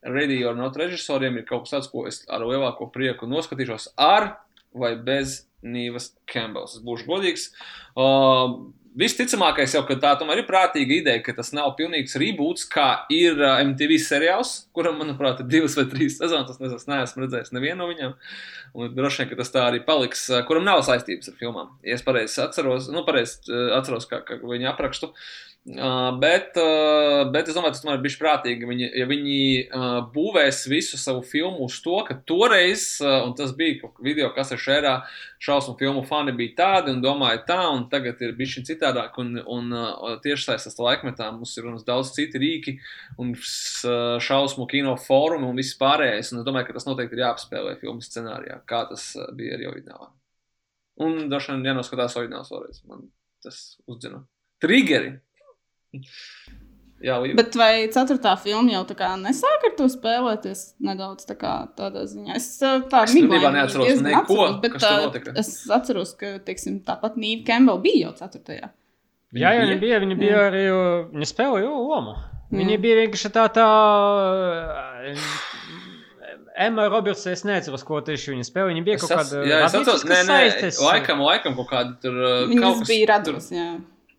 Ready 0.05 0.43
or 0.45 0.61
Not 0.61 0.77
režisoriem 0.77 1.41
ir 1.41 1.49
kaut 1.49 1.65
kas 1.65 1.79
tāds, 1.79 1.89
ko 1.89 2.05
es 2.05 2.21
ar 2.29 2.45
lielāko 2.45 2.93
prieku 2.93 3.25
noskatīšos 3.25 3.95
ar 3.97 4.35
vai 4.77 4.93
bez 5.01 5.47
Nīvas 5.65 6.12
Campbells. 6.29 6.83
Būšu 6.85 7.09
godīgs. 7.09 7.55
Uh, 7.97 8.61
Visticamākais 8.97 9.75
jau, 9.77 9.83
ka 9.85 9.99
tā 10.01 10.15
tomēr 10.17 10.41
ir 10.41 10.47
prātīga 10.49 10.95
ideja, 10.97 11.21
ka 11.25 11.35
tas 11.37 11.51
nav 11.53 11.75
pilnīgs 11.77 12.17
reboots, 12.21 12.65
kā 12.73 12.87
ir 13.13 13.37
uh, 13.37 13.59
MTV 13.61 13.99
seriāls, 14.01 14.55
kuram, 14.77 14.97
manuprāt, 15.03 15.43
ir 15.43 15.51
divas 15.53 15.77
vai 15.77 15.85
trīs 15.91 16.17
sezonas. 16.17 16.55
Es 16.55 16.63
nezinu, 16.63 16.81
es 16.81 16.89
neesmu 16.89 17.27
redzējis 17.27 17.53
nevienu 17.53 17.83
no 17.83 17.91
viņiem. 17.91 18.15
Un 18.77 18.95
droši 18.97 19.23
vien, 19.23 19.31
ka 19.33 19.41
tas 19.43 19.53
tā 19.53 19.67
arī 19.69 19.83
paliks, 19.85 20.25
uh, 20.33 20.41
kuram 20.49 20.65
nav 20.65 20.81
saistības 20.87 21.29
ar 21.29 21.37
filmām. 21.43 21.75
Ja 21.85 21.99
es 21.99 22.07
pareizi 22.07 22.41
atceros, 22.47 22.89
nu, 22.93 23.05
pareizi 23.05 23.53
uh, 23.53 23.75
atceros, 23.77 24.09
kā, 24.09 24.23
kā 24.25 24.41
viņi 24.41 24.73
aprakstu. 24.73 25.13
Uh, 25.13 25.56
bet, 25.67 26.55
uh, 26.63 27.25
bet 27.35 27.49
es 27.51 27.57
domāju, 27.57 27.75
tas 27.75 27.83
tomēr 27.83 27.99
bija 27.99 28.19
prātīgi. 28.21 28.69
Viņi, 28.71 28.87
ja 29.01 29.07
viņi 29.11 29.39
uh, 29.65 29.97
būvēs 30.15 30.61
visu 30.71 30.99
savu 31.01 31.25
filmu 31.27 31.67
uz 31.67 31.81
to, 31.83 31.97
ka 32.07 32.15
toreiz, 32.23 32.85
uh, 33.03 33.25
un 33.27 33.35
tas 33.35 33.51
bija 33.57 33.91
video 33.99 34.29
kasešu 34.37 34.77
ērā, 34.77 34.93
šausmu 35.43 35.75
filmu 35.81 36.05
fani 36.07 36.37
bija 36.39 36.55
tādi 36.61 36.95
un 36.95 37.03
domāja 37.03 37.43
tā, 37.49 37.59
un 37.75 37.89
tagad 37.91 38.23
ir 38.23 38.37
bijis 38.39 38.63
citādāk. 38.69 39.19
Un, 39.19 39.35
un 39.43 39.75
uh, 39.75 40.15
tieši 40.23 40.53
saistās 40.53 40.79
laikmetā 40.79 41.33
mums 41.35 41.57
ir 41.59 41.67
daudz 41.89 42.15
citi 42.15 42.39
rīki, 42.39 42.79
un 43.19 43.35
uh, 43.35 44.23
šausmu 44.23 44.69
kino 44.71 44.95
fórumi 45.03 45.51
un 45.51 45.59
viss 45.59 45.75
pārējais. 45.83 46.31
Un 46.31 46.45
es 46.45 46.47
domāju, 46.47 46.71
ka 46.71 46.79
tas 46.79 46.87
noteikti 46.87 47.19
ir 47.19 47.27
jāapspēlē 47.27 47.75
filmu 47.83 48.07
scenārijā, 48.07 48.63
kā 48.71 48.87
tas 48.93 49.11
uh, 49.19 49.33
bija 49.35 49.59
arī 49.59 49.67
oriģinālā. 49.75 50.13
Un 51.03 51.25
droši 51.27 51.57
vien 51.57 51.73
jānoskatās 51.73 52.15
oriģināls 52.23 52.55
vēlreiz. 52.55 52.85
Man 52.87 53.09
tas 53.43 53.65
uzdzina. 53.91 54.23
Triggeri! 54.63 55.17
Jā, 57.05 57.19
Līva. 57.21 57.37
Bet 57.37 57.57
vai 57.61 57.73
ceturtā 57.93 58.33
filma 58.41 58.73
jau 58.73 58.81
tā 58.89 58.95
kā 58.97 59.11
nesāk 59.21 59.67
ar 59.69 59.75
to 59.77 59.85
spēlēties 59.93 60.63
nedaudz 60.81 61.27
tā 61.29 61.35
kā 61.37 61.51
tādā 61.77 62.07
ziņā? 62.09 62.39
Es 62.39 62.47
uh, 62.65 62.79
tā 62.89 63.03
Es 63.05 63.13
pilnībā 63.13 63.37
miglaini 63.37 63.59
neatceros 63.61 64.01
neko, 64.07 64.23
atceros, 64.23 64.55
bet, 64.63 64.73
kas 64.73 64.87
tur 64.87 64.95
uh, 64.95 65.03
notika. 65.05 65.35
Es 65.43 65.51
atceros, 65.77 66.15
ka, 66.17 66.31
teiksim, 66.47 66.79
tāpat 66.89 67.19
Nīva 67.21 67.45
Campbell 67.51 67.83
bija 67.85 68.07
jau 68.07 68.15
ceturtajā. 68.23 68.71
Jā, 69.37 69.51
jā, 69.51 69.51
bija? 69.51 69.67
viņa 69.67 69.77
bija, 69.83 69.99
viņa 70.07 70.17
bija 70.23 70.39
arī, 70.47 70.63
uh, 70.73 71.05
viņa 71.13 71.29
spēlēja 71.35 71.75
lomu. 71.75 72.17
Viņa 72.57 72.79
bija 72.81 72.97
vienkārši 73.03 73.31
tā, 73.35 73.45
tā. 73.53 73.67
Emma 76.57 76.87
Roberts, 76.89 77.27
es 77.29 77.43
neatceros, 77.45 77.83
ko 77.85 77.99
tieši 78.07 78.33
viņa 78.33 78.47
spēlēja. 78.49 78.73
Viņa 78.73 78.85
bija 78.87 78.97
Es 78.97 79.05
kaut 79.05 79.13
kāda 79.19 79.43
jā, 79.45 79.59
es 79.67 79.75
atceros, 79.77 80.07
nē, 80.09 80.21
nē, 80.31 80.71
laikam, 80.81 81.21
laikam 81.27 81.59
kaut 81.59 81.69
kāda 81.75 81.93
tur 82.01 82.17
uh, 82.17 82.39
Viņas 82.49 82.65
kaut 82.65 82.81
kas 82.81 82.89
bija 82.95 83.05
tur- 83.05 83.13
radusi, 83.37 83.59
jā. 83.59 83.69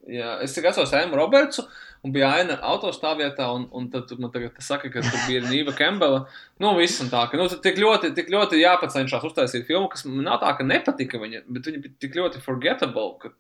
Jā, 0.08 0.38
es 0.44 0.54
atceros 0.56 0.94
Ēmu 0.96 1.18
Robertsu, 1.20 1.66
un 2.06 2.14
bija 2.16 2.30
aina 2.38 2.56
autostāvvietā, 2.70 3.48
un, 3.52 3.66
un 3.76 3.90
tad 3.92 4.14
man 4.22 4.32
tagad 4.32 4.56
saka, 4.64 4.92
ka 4.94 5.04
tur 5.04 5.26
bija 5.28 5.42
Nīva 5.44 5.74
Kembela. 5.76 6.22
Nu, 6.64 6.72
viss 6.78 7.02
un 7.04 7.12
tā, 7.12 7.26
ka, 7.28 7.40
nu, 7.40 7.50
tik 7.64 7.82
ļoti, 7.82 8.14
tik 8.16 8.32
ļoti 8.32 8.62
jāpacenšas 8.62 9.28
uztaisīt 9.28 9.68
filmu, 9.68 9.90
kas 9.92 10.06
man 10.08 10.24
nav 10.30 10.40
tā, 10.44 10.54
ka 10.56 10.68
nepatika 10.68 11.20
viņa, 11.20 11.44
bet 11.52 11.68
viņa 11.68 11.84
bija 11.84 12.00
tik 12.06 12.16
ļoti 12.20 12.44
forgettable, 12.46 13.10
ka, 13.20 13.34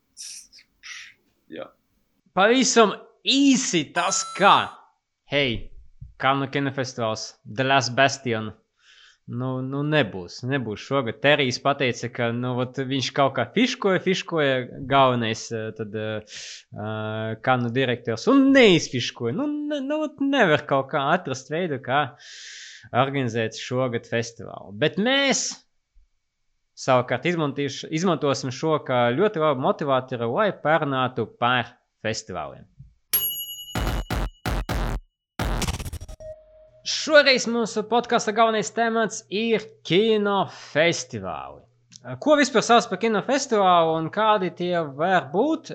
jā. 1.55 1.69
Pavisam 2.35 2.97
īsi 3.23 3.85
tas, 3.95 4.25
kā, 4.35 4.57
hei, 5.31 5.69
Kanu 6.17 6.47
kinofestivāls, 6.49 7.35
The 7.45 7.63
Last 7.63 7.93
Bastion. 7.95 8.51
Nu, 9.27 9.47
nu 9.59 9.81
nebūs, 9.83 10.37
nebūs 10.47 10.85
šogad. 10.87 11.17
Terijs 11.19 11.57
pateica, 11.59 12.07
ka 12.15 12.29
nu, 12.31 12.53
vat, 12.55 12.77
viņš 12.87 13.09
kaut 13.15 13.33
kā 13.35 13.43
fiškoja, 13.51 13.99
fiškoja 14.05 14.53
galvenais 14.87 15.41
tad, 15.75 15.97
uh, 15.99 16.45
kanu 17.43 17.71
direktors 17.75 18.23
un 18.31 18.45
neizfiškoja. 18.55 19.35
Nu, 19.35 19.49
ne, 19.67 19.81
nu, 19.83 19.99
nevar 20.23 20.63
kaut 20.69 20.93
kā 20.93 21.03
atrast 21.11 21.51
veidu, 21.51 21.81
kā 21.83 22.05
organizēt 22.95 23.59
šogad 23.59 24.07
festivālu. 24.07 24.71
Bet 24.79 24.95
mēs 24.95 25.49
savukārt 26.77 27.27
izmantosim 27.27 28.53
šo 28.55 28.77
kā 28.87 29.09
ļoti 29.11 29.43
labu 29.43 29.65
motivātoru, 29.65 30.31
lai 30.37 30.53
parunātu 30.63 31.27
par 31.41 31.75
festivāliem. 32.05 32.63
Šoreiz 36.87 37.43
mūsu 37.51 37.81
podkāstu 37.89 38.31
galvenais 38.31 38.69
temats 38.71 39.25
ir 39.27 39.63
kinofestivāli. 39.83 41.65
Ko 42.23 42.37
vispār 42.39 42.63
sauc 42.63 42.85
par 42.87 43.01
kinofestivālu 43.01 43.97
un 43.97 44.05
kādi 44.15 44.53
tie 44.55 44.79
var 44.95 45.25
būt? 45.33 45.73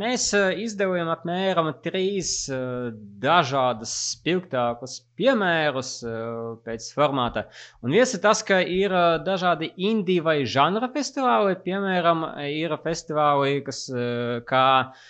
Mēs 0.00 0.24
izdevām 0.64 1.12
apmēram 1.12 1.70
trīs 1.84 2.32
uh, 2.50 2.88
dažādas 3.22 3.92
spilgtākus 4.16 4.96
piemērus 5.20 5.92
uh, 6.02 6.58
pēc 6.66 6.90
formāta. 6.98 7.46
Un 7.86 7.94
viens 7.94 8.16
ir 8.18 8.24
tas, 8.26 8.42
ka 8.42 8.58
ir 8.58 8.96
dažādi 9.22 9.70
indiju 9.92 10.26
vai 10.26 10.36
žanra 10.56 10.90
festivāli. 10.90 11.60
Piemēram, 11.62 12.26
ir 12.50 12.74
festivāli, 12.82 13.60
kas 13.70 13.86
kā 14.50 14.66
Uh, 14.90 15.08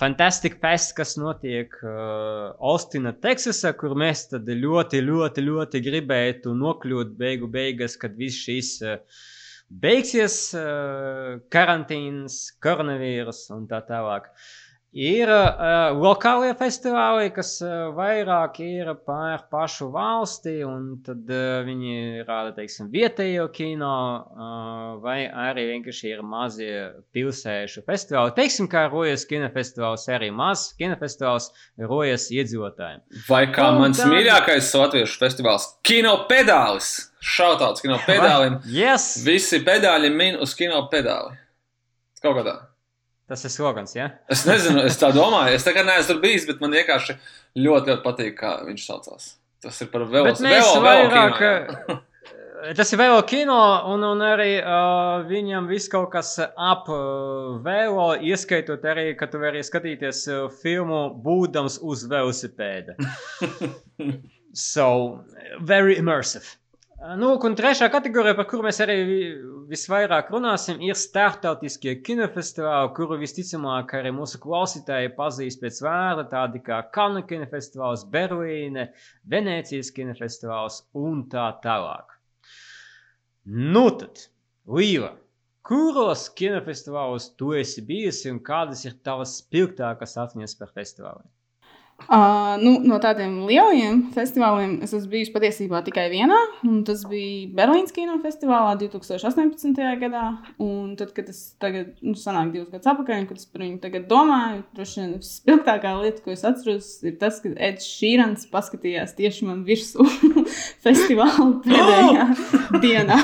Fantastic 0.00 0.60
Fest, 0.62 0.92
kas 0.94 1.16
notiek 1.18 1.72
uh, 1.82 2.52
Austinā, 2.70 3.10
Teksasā, 3.22 3.72
kur 3.78 3.96
mēs 3.98 4.28
ļoti, 4.30 5.00
ļoti, 5.02 5.42
ļoti 5.42 5.80
gribētu 5.82 6.54
nokļūt 6.54 7.16
beigu 7.18 7.48
beigās, 7.50 7.96
kad 7.98 8.14
viss 8.14 8.44
šis 8.46 8.76
uh, 8.86 9.24
beigsies, 9.66 10.38
uh, 10.54 11.40
karantīnas, 11.50 12.38
koronavīrus 12.62 13.48
un 13.56 13.66
tā 13.70 13.82
tālāk. 13.88 14.30
Uh, 14.30 14.65
Ir 14.96 15.28
uh, 15.28 15.92
lokālie 15.92 16.54
festivāli, 16.56 17.28
kas 17.34 17.56
uh, 17.60 17.90
vairāk 17.92 18.60
ir 18.64 18.92
par 19.04 19.42
pašu 19.52 19.90
valsti, 19.92 20.54
un 20.64 20.86
tad 21.04 21.26
uh, 21.28 21.58
viņi 21.66 22.22
rāda, 22.24 22.54
teiksim, 22.56 22.88
vietējo 22.94 23.48
kino, 23.52 23.90
uh, 24.24 24.84
vai 25.02 25.26
arī 25.28 25.66
vienkārši 25.72 26.12
ir 26.14 26.22
mazie 26.24 26.70
pilsēšu 27.12 27.82
festivāli. 27.84 28.32
Teiksim, 28.38 28.70
kā 28.72 28.86
Rojas 28.88 29.26
kinofestivāls, 29.28 30.06
arī 30.16 30.30
mazs 30.32 30.70
kinofestivāls 30.78 31.50
Rojas 31.82 32.30
iedzīvotājiem. 32.32 33.02
Vai 33.28 33.42
kā 33.52 33.66
un 33.74 33.82
mans 33.82 34.00
tā... 34.00 34.06
mīļākais 34.14 34.70
latviešu 34.80 35.20
festivāls- 35.20 35.66
Kino 35.86 36.14
pedālis! 36.30 36.94
Šautauts 37.20 37.84
kino 37.84 37.98
pedālim! 38.06 38.62
Yes! 38.80 39.10
Visi 39.26 39.60
pedāļi 39.66 40.14
min 40.14 40.40
uz 40.40 40.56
kino 40.56 40.86
pedāli. 40.88 41.36
Kaut 42.22 42.38
kā 42.38 42.46
tā. 42.46 42.56
Tas 43.26 43.42
ir 43.42 43.50
slogans, 43.50 43.96
ja? 43.96 44.10
Es 44.30 44.44
nezinu, 44.46 44.84
es 44.86 44.98
tā 45.00 45.10
domāju. 45.14 45.56
Es 45.58 45.66
tagad 45.66 45.88
neesmu 45.88 46.12
tur 46.12 46.20
bijis, 46.22 46.44
bet 46.46 46.60
man 46.62 46.76
vienkārši 46.76 47.16
ļoti, 47.58 47.90
ļoti 47.90 48.02
patīk, 48.04 48.36
kā 48.38 48.52
viņš 48.68 48.84
saucās. 48.86 49.32
Tas 49.64 49.80
ir 49.82 49.90
par 49.90 50.04
vēl 50.06 50.28
vienu 50.30 50.84
vairāk. 50.84 51.40
Kino, 51.40 51.96
tas 52.78 52.92
ir 52.92 53.00
vēl 53.00 53.18
kino, 53.28 53.56
un, 53.92 54.04
un 54.06 54.22
arī 54.24 54.56
uh, 54.60 55.24
viņam 55.28 55.66
viss 55.70 55.90
kaut 55.92 56.12
kas 56.14 56.36
ap 56.40 56.86
uh, 56.92 57.56
vēlo, 57.64 58.12
ieskaitot 58.22 58.84
arī, 58.86 59.08
ka 59.18 59.28
tu 59.30 59.40
vari 59.42 59.64
skatīties 59.66 60.22
uh, 60.30 60.46
filmu 60.62 61.08
būdams 61.22 61.80
uz 61.82 62.06
velosipēda. 62.10 62.96
so, 64.68 64.88
very 65.60 65.98
immersive. 65.98 66.56
Nu, 66.96 67.34
un 67.44 67.52
trešā 67.52 67.90
kategorija, 67.92 68.32
par 68.38 68.46
kuru 68.48 68.64
mēs 68.64 68.78
arī 68.80 68.94
visvairāk 69.68 70.30
runāsim, 70.32 70.78
ir 70.80 70.96
startautiskie 70.96 71.92
kinofestivāli, 72.06 72.88
kuru 72.96 73.18
visticamāk 73.20 73.92
arī 73.98 74.14
mūsu 74.16 74.40
klausītāji 74.40 75.12
pazīst 75.18 75.60
pēc 75.60 75.82
vārda, 75.84 76.24
tādi 76.30 76.62
kā 76.64 76.78
Kanu 76.94 77.20
kinofestivāls, 77.28 78.06
Berlīne, 78.14 78.86
Venecijas 79.28 79.92
kinofestivāls 79.92 80.80
un 80.96 81.26
tā 81.28 81.50
tālāk. 81.66 82.16
Nu 83.44 83.90
tad, 84.00 84.24
Līva, 84.64 85.12
kuros 85.68 86.30
kinofestivālos 86.40 87.28
tu 87.36 87.52
esi 87.60 87.84
bijusi 87.84 88.32
un 88.32 88.40
kādas 88.40 88.88
ir 88.88 88.96
tavas 89.04 89.36
spilgtākās 89.42 90.16
atmiņas 90.24 90.56
par 90.62 90.72
festivāliem? 90.72 91.28
Uh, 92.06 92.54
nu, 92.60 92.76
no 92.86 92.98
tādiem 93.02 93.32
lieliem 93.48 94.02
festivāliem 94.14 94.76
es 94.84 94.92
esmu 94.94 95.08
bijusi 95.14 95.32
patiesībā 95.34 95.80
tikai 95.82 96.04
vienā, 96.12 96.36
tas 96.86 97.00
bija 97.08 97.48
Berlīnas 97.56 97.94
kinofestivālā 97.96 98.76
2018. 98.82 99.80
gadā. 100.04 100.26
Un 100.62 100.92
tad, 101.00 101.10
kad 101.16 101.32
es 101.32 101.40
tagad, 101.62 101.96
nu, 102.04 102.14
sanāk 102.20 102.52
divus 102.52 102.70
gadus 102.70 102.92
atpakaļ, 102.92 103.26
kad 103.32 103.40
es 103.40 103.50
par 103.50 103.64
viņu 103.64 103.80
tagad 103.82 104.06
domāju, 104.12 104.62
droši 104.76 105.02
vien 105.02 105.16
spilgtākā 105.24 105.96
lieta, 106.04 106.22
ko 106.22 106.36
es 106.36 106.46
atceros, 106.46 106.92
ir 107.02 107.18
tas, 107.18 107.40
ka 107.42 107.56
Edžs 107.72 107.90
Šīrans 107.96 108.46
paskatījās 108.52 109.16
tieši 109.18 109.48
man 109.48 109.66
virsū 109.66 110.06
festivāla 110.86 111.50
pēdējā 111.66 112.30
dienā. 112.84 113.20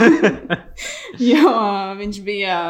jo 1.30 1.56
viņš 2.00 2.22
bija 2.26 2.60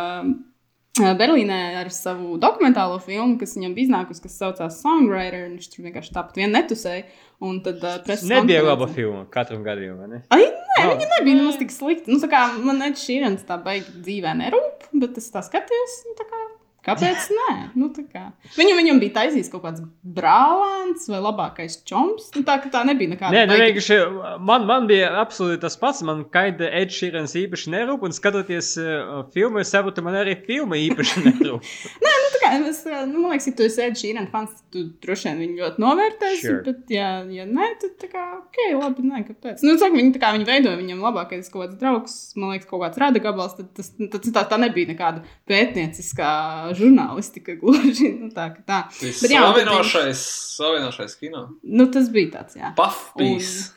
Berlīnē 1.00 1.58
ar 1.80 1.88
savu 1.88 2.34
dokumentālo 2.40 2.98
filmu, 3.00 3.38
kas 3.40 3.54
viņam 3.56 3.72
bija 3.76 3.88
iznākusi, 3.88 4.20
kas 4.26 4.34
saucās 4.36 4.80
Songwriter. 4.82 5.46
Viņš 5.48 5.70
tur 5.72 5.86
vienkārši 5.86 6.12
tāpat 6.12 6.40
vien 6.42 6.52
netusēja. 6.52 7.06
Un 7.42 7.62
tad 7.64 7.80
uh, 7.80 7.96
preses 8.04 8.28
nebija 8.28 8.60
konference... 8.60 8.68
laba 8.68 8.88
filma 8.92 9.22
katram 9.32 9.64
gadījumam. 9.64 10.12
Ne? 10.12 10.20
Ai, 10.36 10.44
nē, 10.44 10.82
no. 10.84 10.90
viņa 10.92 11.08
nebija 11.14 11.38
nemaz 11.40 11.56
tik 11.62 11.72
slikta. 11.72 12.12
Nu, 12.12 12.20
kā, 12.28 12.44
man 12.60 12.84
Edžers 12.84 13.06
Šīrens 13.08 13.48
tā 13.48 13.56
baigi 13.64 13.88
dzīvē 14.04 14.36
nerūp, 14.42 14.90
bet 15.00 15.16
es 15.22 15.32
tā 15.32 15.40
skatījos. 15.48 15.96
Tā 16.20 16.28
kā 16.28 16.42
Kāpēc? 16.82 17.28
Nē, 17.30 17.52
nu, 17.78 17.88
kā. 18.10 18.24
Viņu, 18.56 18.74
viņam 18.74 18.98
bija 18.98 19.14
taisījis 19.20 19.50
kaut 19.52 19.62
kāds 19.62 19.84
brālēns 20.02 21.06
vai 21.12 21.20
labākais 21.22 21.76
čoms. 21.86 22.32
Nu, 22.34 22.42
tā, 22.46 22.56
tā 22.74 22.80
nebija 22.88 23.12
nekāda. 23.12 23.44
Nē, 23.46 23.58
vienkārši 23.60 23.98
man, 24.42 24.66
man 24.66 24.88
bija 24.90 25.12
absolūti 25.20 25.60
tas 25.62 25.78
pats. 25.78 26.02
Man 26.06 26.24
kaida 26.34 26.66
Edžers 26.66 26.98
Šīrens 26.98 27.36
īpaši 27.38 27.70
nerūp, 27.76 28.02
un 28.02 28.16
skatoties 28.16 28.72
uh, 28.82 29.20
filmu, 29.34 29.60
es 29.62 29.70
saprotu, 29.70 30.02
man 30.02 30.18
arī 30.24 30.34
filma 30.42 30.80
īpaši 30.80 31.22
nerūp. 31.28 31.68
Nē, 32.02 32.16
nu, 32.24 32.32
tā 32.34 32.42
kā, 32.42 32.50
es, 32.72 32.82
nu, 32.88 33.22
man 33.22 33.36
liekas, 33.36 33.46
ja 33.52 33.54
tu 33.60 33.66
esi 33.68 33.84
Edžers 33.86 34.02
Šīrens 34.02 34.34
fans, 34.34 34.58
tu 34.74 34.84
droši 35.06 35.30
vien 35.30 35.40
viņu 35.44 35.62
ļoti 35.62 35.84
novērtēsi. 35.86 36.42
Sure. 36.42 36.64
Bet, 36.66 36.82
ja, 36.90 37.12
ja 37.30 37.46
nē, 37.46 37.70
tad 37.84 37.94
tā 38.02 38.10
kā, 38.10 38.26
ok, 38.40 38.60
labi, 38.80 39.06
nē, 39.06 39.22
kāpēc. 39.30 39.62
Nu, 39.62 39.76
saka, 39.78 39.94
viņi, 40.00 40.16
tā 40.18 40.24
kā 40.26 40.34
viņi 40.34 40.50
veidoja 40.50 40.82
viņam 40.82 41.06
labākais 41.06 41.54
kaut 41.54 41.68
kāds 41.68 41.78
draugs, 41.78 42.18
man 42.34 42.56
liekas, 42.56 42.66
kaut 42.74 42.82
kāds 42.82 42.98
rada 42.98 43.22
gabals, 43.22 43.54
tad 43.60 43.70
tas, 43.78 43.94
tas, 43.94 44.28
tā, 44.34 44.46
tā 44.50 44.58
nebija 44.66 44.90
nekāda 44.90 45.22
pētnieciskā 45.46 46.32
žurnālistika 46.78 47.56
gluži. 47.60 48.12
Nu, 48.20 48.30
tā, 48.34 48.48
tā. 48.68 48.84
Bet, 49.00 49.28
jā, 49.30 49.42
savienošais, 49.44 50.24
savienošais 50.58 51.16
kino. 51.20 51.46
Nu, 51.62 51.88
tas 51.92 52.10
bija 52.12 52.38
tāds, 52.38 52.58
jā. 52.58 52.72
Puffpīs. 52.78 53.72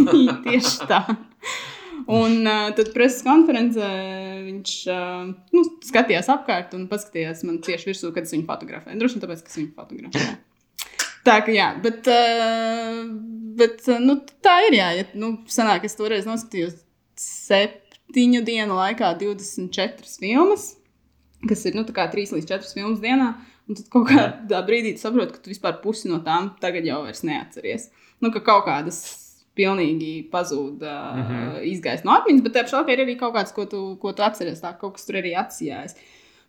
Un... 0.00 0.30
Tieši 0.46 0.88
tā. 0.90 1.04
Un 2.10 2.46
uh, 2.48 2.70
tad 2.74 2.92
preses 2.94 3.22
konferencē 3.22 3.88
viņš 4.46 4.76
uh, 4.90 5.26
nu, 5.54 5.64
skatījās 5.86 6.30
apkārt 6.32 6.72
un 6.78 6.86
paskatījās 6.90 7.44
man 7.46 7.60
tieši 7.64 7.90
virsū, 7.90 8.12
kad 8.14 8.26
es 8.26 8.34
viņu 8.34 8.46
fotografēju. 8.48 8.98
Droši 8.98 9.18
vien 9.18 9.24
tāpēc, 9.26 9.42
ka 9.44 9.52
es 9.52 9.58
viņu 9.60 9.74
fotografēju. 9.76 10.38
Tā 11.28 11.36
kā 11.44 11.52
jā, 11.52 11.68
bet, 11.84 12.08
uh, 12.08 13.02
bet 13.60 13.84
nu, 14.00 14.16
tā 14.42 14.56
ir. 14.68 14.78
Jā, 14.80 14.88
ja, 14.96 15.06
nu, 15.20 15.34
sanāk, 15.52 15.84
es 15.86 15.98
toreiz 15.98 16.26
noskatījos 16.28 16.80
septiņu 17.20 18.42
dienu 18.48 18.78
laikā 18.80 19.12
24 19.20 20.16
filmas 20.16 20.70
kas 21.48 21.64
ir 21.68 21.78
nu, 21.78 21.86
3 21.86 22.36
līdz 22.36 22.50
4 22.50 22.74
filmas 22.74 23.00
dienā. 23.00 23.32
Un 23.70 23.78
tad 23.78 23.88
kaut 23.92 24.08
kādā 24.10 24.60
brīdī 24.66 24.96
saproti, 24.98 25.36
ka 25.36 25.42
tu 25.44 25.52
vispār 25.52 25.78
pusi 25.82 26.10
no 26.10 26.18
tām 26.26 26.54
tagad 26.60 26.86
jau 26.88 27.04
neatceries. 27.06 27.90
Nu, 28.20 28.32
ka 28.34 28.42
kaut 28.44 28.66
kādas 28.66 29.02
pilnīgi 29.56 30.30
pazuda, 30.30 30.94
mm 31.14 31.22
-hmm. 31.22 31.60
izgaisa 31.72 32.06
no 32.06 32.14
atmiņas, 32.16 32.42
bet 32.42 32.56
laikā 32.56 32.92
ir 32.92 33.04
arī 33.04 33.18
kaut 33.18 33.34
kāds, 33.34 33.52
ko 33.54 33.66
tu, 33.66 33.96
ko 34.02 34.12
tu 34.12 34.22
atceries, 34.22 34.62
tā 34.62 34.72
kaut 34.78 34.94
kas 34.94 35.06
tur 35.06 35.20
arī 35.20 35.34
atsijājas. 35.36 35.96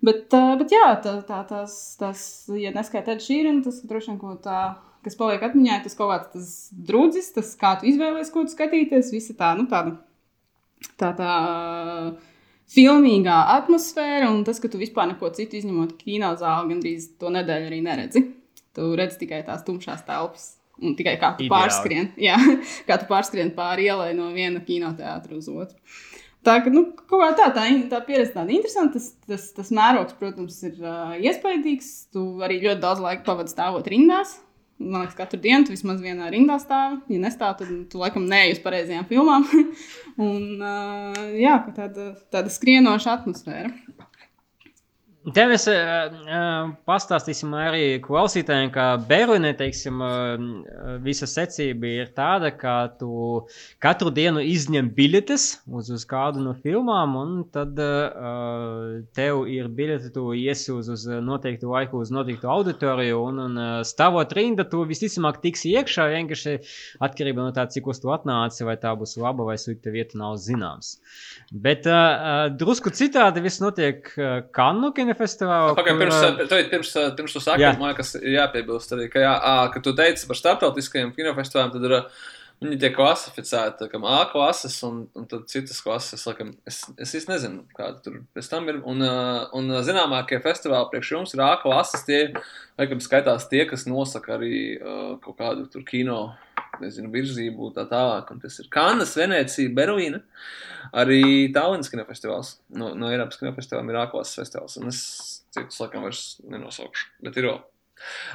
Bet, 0.01 0.33
bet 0.59 0.71
jā, 0.71 0.87
tā, 1.03 1.21
tā, 1.25 1.43
tās, 1.47 1.73
tās, 1.99 2.49
ja 2.57 2.71
neskaitāt 2.71 3.21
šī, 3.21 3.43
tas 3.63 3.81
droši 3.85 4.11
vien 4.11 4.19
kaut 4.19 4.41
tā, 4.45 4.75
kas 5.05 5.15
paliek 5.15 5.43
atmiņā, 5.45 5.83
tas 5.83 5.95
kaut 5.97 6.09
kāds 6.09 6.31
tas 6.33 6.69
drudzis, 6.71 7.31
tas 7.33 7.55
kā 7.55 7.75
tu 7.79 7.85
izvēlējies, 7.85 8.31
ko 8.33 8.45
tu 8.45 8.55
skatīties, 8.55 9.11
visa 9.13 9.33
tā, 9.37 9.51
nu 9.57 9.67
tāda, 9.69 9.97
tā, 10.97 11.13
tā 11.13 11.31
filmīgā 12.71 13.35
atmosfēra 13.57 14.29
un 14.31 14.43
tas, 14.47 14.59
ka 14.63 14.69
tu 14.71 14.79
vispār 14.81 15.09
neko 15.11 15.29
citu 15.35 15.57
izņemot 15.59 15.97
kino 15.99 16.31
zāli, 16.39 16.71
gandrīz 16.75 17.09
to 17.19 17.31
nedēļu 17.33 17.69
arī 17.71 17.81
neredzi. 17.85 18.23
Tu 18.75 18.87
redz 18.95 19.17
tikai 19.19 19.41
tās 19.47 19.65
tumšās 19.67 20.05
telpas. 20.07 20.53
Un 20.81 20.95
tikai 20.97 21.17
kā 21.21 21.33
tu 21.37 21.43
Ideāli. 21.45 21.51
pārskrien, 21.51 22.07
jā, 22.29 22.37
kā 22.87 22.95
tu 23.01 23.05
pārskrien 23.09 23.51
pāri 23.57 23.89
ielai 23.91 24.13
no 24.17 24.31
viena 24.33 24.63
kinoteātra 24.65 25.35
uz 25.37 25.49
otru. 25.51 25.77
Tā 26.41 26.55
kā 26.65 26.71
nu, 26.73 26.87
kā 27.05 27.27
tā, 27.37 27.51
tā, 27.53 27.67
in- 27.69 27.83
tā 27.91 27.99
pieredze 28.07 28.33
tāda 28.33 28.49
interesanta. 28.55 28.97
Tas, 28.97 29.11
tas, 29.29 29.43
tas 29.59 29.69
mērogs, 29.77 30.15
protams, 30.17 30.55
ir 30.65 30.79
uh, 30.81 31.11
iespaidīgs. 31.21 31.91
Tu 32.15 32.23
arī 32.41 32.57
ļoti 32.63 32.81
daudz 32.81 33.03
laika 33.03 33.27
pavadi 33.27 33.53
stāvot 33.53 33.85
rindās. 33.93 34.39
Man 34.81 35.03
liekas, 35.03 35.15
katru 35.17 35.37
dienu 35.41 35.67
tu 35.67 35.75
vismaz 35.75 35.99
vienā 36.01 36.29
rindā 36.33 36.57
stāvi. 36.61 36.99
Ja 37.13 37.21
nestāv, 37.21 37.53
tad 37.59 37.69
tu 37.91 38.01
laikam 38.01 38.25
neej 38.29 38.55
uz 38.55 38.61
pareizajām 38.63 39.05
filmām. 39.09 39.45
Un, 40.31 40.45
uh, 40.57 41.19
jā, 41.37 41.59
tāda, 41.75 42.11
tāda 42.33 42.53
skrienoša 42.53 43.19
atmosfēra. 43.19 43.69
Tev 45.21 45.51
mēs 45.51 45.67
uh, 45.69 46.71
pastāstīsim 46.89 47.51
arī 47.53 47.99
klausītājiem, 48.01 48.71
ka 48.73 48.85
Berlīnē, 49.05 49.51
teiksim, 49.53 49.99
uh, 50.01 50.95
visa 51.05 51.27
secība 51.29 51.91
ir 51.93 52.07
tāda, 52.15 52.49
ka 52.57 52.73
tu 52.97 53.43
katru 53.85 54.09
dienu 54.09 54.41
izņem 54.41 54.89
biļetes 54.95 55.45
uz, 55.69 55.91
uz 55.93 56.05
kādu 56.09 56.41
no 56.41 56.55
filmām, 56.63 57.13
un 57.19 57.35
tad 57.53 57.77
uh, 57.77 59.03
tev 59.13 59.43
ir 59.53 59.69
biļete, 59.69 60.09
tu 60.15 60.31
iesi 60.33 60.73
uz, 60.73 60.89
uz 60.89 61.05
noteiktu 61.05 61.69
laiku, 61.69 62.01
uz 62.01 62.09
noteiktu 62.09 62.49
auditoriju, 62.49 63.21
un, 63.27 63.43
un 63.45 63.61
stāvot 63.85 64.33
rinda, 64.33 64.65
tu 64.65 64.81
visticamāk 64.89 65.37
tiksi 65.45 65.75
iekšā, 65.75 66.09
vienkārši 66.15 66.55
atkarībā 67.05 67.45
no 67.45 67.53
tā, 67.53 67.67
cik 67.69 67.91
uz 67.93 68.01
tu 68.01 68.09
atnāci, 68.09 68.65
vai 68.65 68.79
tā 68.81 68.95
būs 68.97 69.19
laba 69.21 69.45
vai 69.51 69.59
slikta 69.61 69.93
vieta, 69.93 70.17
nav 70.17 70.41
zināms. 70.41 70.95
Bet 71.53 71.85
uh, 71.85 72.49
drusku 72.57 72.89
citādi 72.89 73.45
viss 73.45 73.61
notiek 73.61 74.09
uh, 74.17 74.41
Kannu 75.11 75.21
kinofestivālā. 75.21 75.71
Pagaidām, 75.77 76.01
pirms, 76.01 76.19
uh, 76.19 76.35
uh, 76.35 76.49
tev- 76.49 76.69
pirms, 76.71 76.91
uh, 76.95 77.15
pirms 77.15 77.33
tu 77.33 77.39
saki, 77.43 77.63
Jā. 77.63 77.77
man 77.79 77.93
liekas, 77.93 78.15
jāpiebilst 78.21 78.93
arī, 78.95 79.09
ka, 79.11 79.19
jā, 79.19 79.33
ā, 79.39 79.55
ka 79.73 79.81
tu 79.83 79.93
teici 79.93 80.27
par 80.27 80.35
starptautiskajiem 80.39 81.13
kinofestivāliem, 81.15 81.71
tad 81.73 81.87
ir, 81.87 81.95
uh, 81.97 82.29
viņi 82.61 82.77
tiek 82.77 82.93
klasificēti, 82.93 83.89
kā 83.89 84.01
A 84.05 84.25
klases 84.31 84.75
un, 84.83 85.07
un 85.17 85.25
citas 85.49 85.81
klases, 85.81 86.25
laikam, 86.27 86.53
es, 86.67 86.83
es 86.97 87.15
īsti 87.17 87.31
nezinu, 87.31 87.63
kāda 87.77 88.01
tur 88.03 88.19
pēc 88.35 88.49
tam 88.51 88.69
ir, 88.69 88.81
un, 88.85 89.01
un 89.01 89.71
zināmākie 89.81 90.37
festivāli 90.43 90.91
priekš 90.91 91.11
jums 91.15 91.33
ir 91.33 91.41
A 91.41 91.55
klases, 91.61 92.05
tie, 92.05 92.33
laikam, 92.77 93.01
skaitās 93.01 93.49
tie, 93.49 93.65
kas 93.65 93.87
nosaka 93.89 94.37
arī 94.37 94.77
kaut 95.25 95.39
kādu 95.41 95.65
tur 95.73 95.81
kino, 95.83 96.35
nezinu, 96.83 97.11
virzību 97.13 97.71
tā 97.75 97.85
tālāk, 97.89 98.31
un 98.33 98.41
tas 98.43 98.57
ir 98.61 98.69
Kannas, 98.73 99.15
Venecija, 99.19 99.71
Berlīna, 99.77 100.21
arī 101.03 101.23
Tallinas 101.55 101.91
kinofestivāls, 101.91 102.55
no, 102.77 102.93
no 102.97 103.11
Eiropas 103.11 103.39
kinofestivāliem 103.41 103.93
ir 103.93 104.01
A 104.01 104.07
klases 104.11 104.39
festivāls, 104.41 104.77
un 104.81 104.91
es 104.91 105.01
citus, 105.53 105.79
laikam, 105.83 106.07
vairs 106.07 106.25
nenosaukšu, 106.43 107.09
bet 107.27 107.39
ir 107.39 107.49
vēl. 107.51 107.61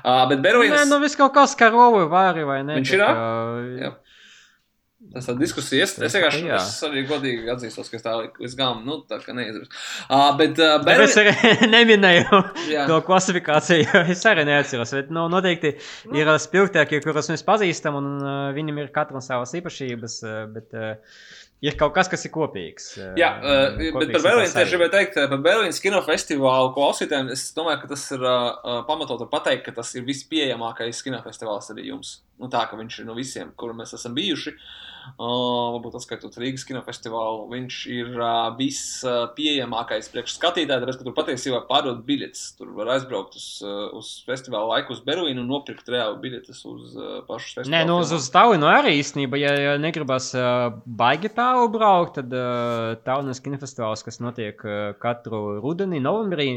Uh, 0.05 0.25
bet 0.31 0.39
Nē, 0.39 0.43
Berlīnas... 0.47 0.89
nu 0.91 1.01
viss 1.03 1.19
kaut 1.19 1.35
kā 1.35 1.71
rovi 1.73 2.07
vai 2.11 2.29
arī, 2.31 2.47
vai 2.47 2.61
ne? 2.63 2.79
Viņš 2.79 2.93
ir, 2.95 3.03
ā? 3.03 3.95
Tas 5.15 5.29
ir 5.31 5.39
diskusijas. 5.41 5.95
Es, 5.97 6.03
es 6.09 6.17
vienkārši 6.17 6.43
es 6.57 6.75
arī 6.87 7.05
godīgi 7.09 7.49
atzīstos, 7.53 7.89
ka 7.93 7.99
es 7.99 8.05
tā 8.05 8.15
līdz 8.19 8.57
galam, 8.59 8.83
nu, 8.87 8.99
neizdarīju. 9.07 9.69
Uh, 10.09 10.27
bet, 10.39 10.59
uh, 10.61 10.77
Bet 10.85 11.03
es 11.07 11.17
arī 11.21 11.33
neminēju 11.77 12.43
Jā. 12.73 12.85
to 12.91 12.99
klasifikāciju, 13.07 13.87
jo 13.87 14.03
es 14.13 14.25
arī 14.29 14.47
neatceros. 14.49 14.93
Bet, 14.99 15.15
nu, 15.15 15.27
noteikti 15.33 15.77
ir 16.17 16.33
ā, 16.33 16.37
spilgtākie, 16.43 17.01
kurus 17.05 17.31
mēs 17.33 17.47
pazīstam, 17.47 17.99
un 18.01 18.13
uh, 18.21 18.37
viņam 18.57 18.83
ir 18.83 18.93
katram 18.95 19.25
savas 19.25 19.55
īpašības, 19.57 20.19
uh, 20.27 20.39
bet 20.53 20.77
uh, 20.77 21.17
ir 21.65 21.79
kaut 21.81 21.95
kas, 21.97 22.11
kas 22.13 22.27
ir 22.29 22.35
kopīgs. 22.35 22.93
Jā, 23.19 23.33
uh, 23.39 23.65
bet 23.79 23.95
kopīgs 23.97 24.19
par 24.19 24.21
ar 24.21 24.29
Berlīnu 24.29 24.55
tieši 24.59 24.75
gribēju 24.75 24.95
teikt, 24.99 25.19
par 25.33 25.43
Berlīnas 25.49 25.83
kinofestivālu 25.85 26.75
klausītājiem. 26.77 27.33
Es 27.37 27.49
domāju, 27.57 27.85
ka 27.85 27.95
tas 27.95 28.07
ir 28.17 28.27
uh, 28.27 28.83
pamatot 28.89 29.25
ar 29.25 29.33
pateikt, 29.33 29.69
ka 29.69 29.79
tas 29.81 29.95
ir 29.97 30.05
vispieejamākais 30.09 31.05
kinofestivāls 31.07 31.73
arī 31.73 31.91
jums. 31.93 32.19
Nu, 32.41 32.51
tā, 32.53 32.67
ka 32.71 32.79
viņš 32.79 33.01
ir 33.01 33.09
no 33.09 33.17
visiem, 33.17 33.55
kur 33.57 33.73
mēs 33.77 33.97
esam 33.97 34.17
bijuši. 34.17 34.57
Uh, 34.57 35.77
varbūt 35.77 35.97
atskaitot 36.01 36.35
Rīgas 36.41 36.65
kinofestivālu, 36.67 37.47
viņš 37.53 37.77
ir 37.95 38.09
uh, 38.19 38.51
vispieejamākais 38.59 40.11
priekš 40.13 40.37
skatītāju, 40.37 40.83
tāpēc, 40.83 40.99
ka 40.99 41.07
tur 41.07 41.15
patiesībā 41.17 41.61
pārdod 41.69 42.03
biļetes. 42.07 42.43
Tur 42.59 42.73
var 42.77 42.91
aizbraukt 42.97 43.37
uz, 43.39 43.47
uz 43.97 44.11
festivālu 44.27 44.73
laiku 44.73 44.97
uz 44.97 45.03
Berlīnu 45.07 45.45
un 45.45 45.51
nopirkt 45.51 45.89
reāli 45.93 46.19
biļetes 46.25 46.63
uz 46.69 46.97
uh, 46.99 47.13
pašu 47.29 47.61
festivālu. 47.61 47.75
Nē, 47.77 47.85
nu 47.89 48.01
uz, 48.03 48.13
uz 48.17 48.29
Talinu 48.35 48.69
arī 48.71 48.97
īstenībā, 49.01 49.39
ja, 49.41 49.55
ja 49.63 49.77
negribas 49.81 50.33
uh, 50.37 50.75
baigi 50.87 51.31
tālu 51.37 51.71
braukt, 51.73 52.19
tad 52.19 52.35
uh, 52.35 52.97
Talinas 53.07 53.43
kinofestivāls, 53.45 54.05
kas 54.07 54.21
notiek 54.25 54.61
uh, 54.67 54.91
katru 55.03 55.61
rudenī, 55.63 56.03
novembrī, 56.03 56.49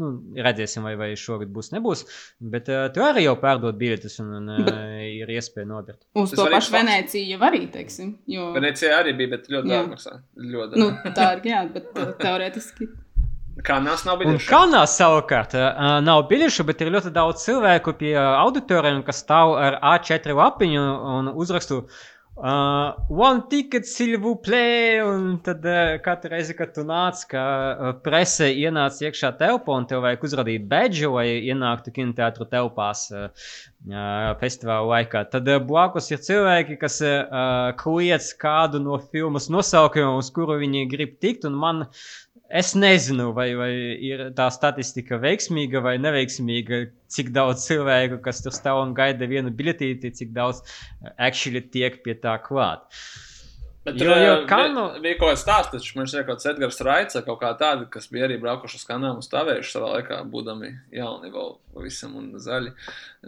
nu, 0.00 0.14
redzēsim, 0.38 0.86
vai, 0.88 0.96
vai 0.98 1.12
šogad 1.18 1.52
būs, 1.52 1.72
nebūs, 1.76 2.06
bet 2.40 2.72
uh, 2.72 2.88
tu 2.94 3.04
arī 3.04 3.28
jau 3.28 3.36
pārdod 3.40 3.78
biļetes 3.78 4.20
un, 4.24 4.34
un 4.40 4.52
uh, 4.56 4.74
ir 5.20 5.27
iespēja 5.36 5.68
nopirkt. 5.68 6.02
Uz 6.18 6.32
to 6.34 6.46
pašu. 6.48 6.74
Venēciju 6.74 7.34
jau 7.34 7.40
arī, 7.48 7.64
teiksim. 7.74 8.16
Jo, 8.30 8.50
Venecijā 8.56 8.96
arī 9.02 9.14
bija, 9.18 9.34
bet 9.36 9.50
ļoti 9.52 9.68
Jā. 9.68 9.82
dārgi 9.82 9.94
maksā. 9.94 10.16
Ļoti 10.54 10.80
nu, 10.80 10.88
dārgi. 10.94 11.14
tā 11.18 11.28
ir, 11.36 11.44
jā, 11.52 11.62
bet 11.76 11.92
uh, 11.94 12.10
teorētiski. 12.22 12.90
Kā 13.66 13.80
nāc 13.82 14.04
nav 14.06 14.20
Un 14.20 14.36
bijuši? 14.36 14.46
Kanā 14.52 14.84
savukārt 14.86 15.56
uh, 15.58 15.96
nav 16.04 16.28
biļešu, 16.30 16.66
bet 16.68 16.84
ir 16.84 16.92
ļoti 16.94 17.10
daudz 17.14 17.42
cilvēku 17.42 17.96
pie 17.98 18.12
auditorijiem, 18.18 19.02
kas 19.06 19.24
stāv 19.24 19.56
ar 19.58 19.80
A4 19.96 20.36
lapiņu 20.38 20.84
un 21.16 21.32
uzrakstu. 21.34 21.82
Uh, 21.82 22.06
one 22.40 23.48
ticket, 23.48 23.84
s'il 23.84 24.16
vous 24.16 24.36
plaît, 24.36 25.00
un 25.00 25.38
tad 25.42 25.64
uh, 25.66 25.98
katru 26.02 26.30
reizi, 26.30 26.54
kad 26.54 26.70
tu 26.74 26.84
nāc, 26.86 27.24
ka 27.30 27.42
uh, 27.42 27.90
prese 28.04 28.46
ienāc 28.52 29.00
iekšā 29.02 29.32
telpā 29.40 29.74
un 29.74 29.86
tev 29.90 30.04
vajag 30.04 30.26
uzrādīt 30.28 30.68
badžu, 30.70 31.10
lai 31.16 31.26
ienāktu 31.50 31.90
kinoteātru 31.96 32.46
telpās 32.52 33.08
uh, 33.10 33.26
uh, 33.90 34.36
festivāla 34.38 34.86
laikā, 34.92 35.24
tad 35.32 35.50
uh, 35.50 35.58
blakus 35.58 36.12
ir 36.14 36.22
cilvēki, 36.22 36.78
kas 36.78 37.00
uh, 37.02 37.72
kliedz 37.80 38.30
kādu 38.38 38.82
no 38.84 39.00
filmas 39.10 39.50
nosaukumiem, 39.50 40.20
uz 40.22 40.30
kuru 40.30 40.60
viņi 40.62 40.86
grib 40.94 41.18
tikt, 41.18 41.48
un 41.48 41.58
man 41.58 41.88
Es 42.48 42.70
nezinu, 42.72 43.34
vai, 43.36 43.50
vai 43.58 43.70
ir 44.08 44.22
tā 44.32 44.46
statistika 44.48 45.18
veiksmīga 45.20 45.82
vai 45.84 45.98
neveiksmīga, 46.00 46.78
cik 47.12 47.28
daudz 47.36 47.66
cilvēku, 47.68 48.22
kas 48.24 48.40
tur 48.40 48.54
stāv 48.56 48.80
un 48.86 48.94
gaida 48.96 49.28
vienu 49.28 49.52
biļetīti, 49.52 50.14
cik 50.16 50.30
daudz 50.32 50.62
uh, 50.64 51.10
actually 51.18 51.60
tiek 51.60 51.98
pie 52.06 52.14
tā 52.16 52.38
klāt. 52.40 52.86
Bet 53.84 53.94
Jo- 54.00 54.00
tur 54.00 54.14
jo 54.16 54.22
jo, 54.24 54.38
Kanu- 54.48 54.86
bija, 54.94 55.02
bija 55.04 55.18
kaut 55.20 55.30
kāds 55.34 55.44
stāsts, 55.44 55.72
taču 55.74 55.98
man 55.98 56.08
šķiet, 56.08 56.24
ka 56.28 56.36
Edgars 56.50 56.80
Raits 56.88 57.18
vai 57.18 57.22
kaut 57.26 57.40
kā 57.42 57.50
tāda, 57.60 57.84
kas 57.92 58.08
bija 58.12 58.24
arī 58.26 58.38
braukuši 58.40 58.80
uz 58.80 58.86
kanālu 58.88 59.20
un 59.20 59.26
stāvējuši 59.28 59.74
savā 59.74 59.90
laikā, 59.98 60.22
būdami 60.32 60.70
jauni 60.96 61.30
vēl 61.34 61.52
pavisam 61.76 62.16
un 62.16 62.30
zaļi. 62.40 62.72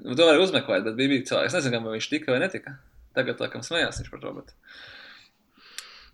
Nu, 0.01 0.17
to 0.17 0.27
var 0.31 0.41
uzmeklēt, 0.41 0.85
bet 0.89 0.97
bija, 0.97 1.13
bija 1.13 1.29
cilvēks. 1.29 1.53
Es 1.55 1.61
nezinu, 1.61 1.85
vai 1.85 1.99
viņš 1.99 2.09
tika 2.17 2.33
vai 2.33 2.41
netika. 2.41 2.79
Tagad, 3.17 3.41
laikam, 3.45 3.61
smējās 3.69 4.01
viņš 4.01 4.11
par 4.17 4.25
to. 4.25 4.33
Bet... 4.41 4.57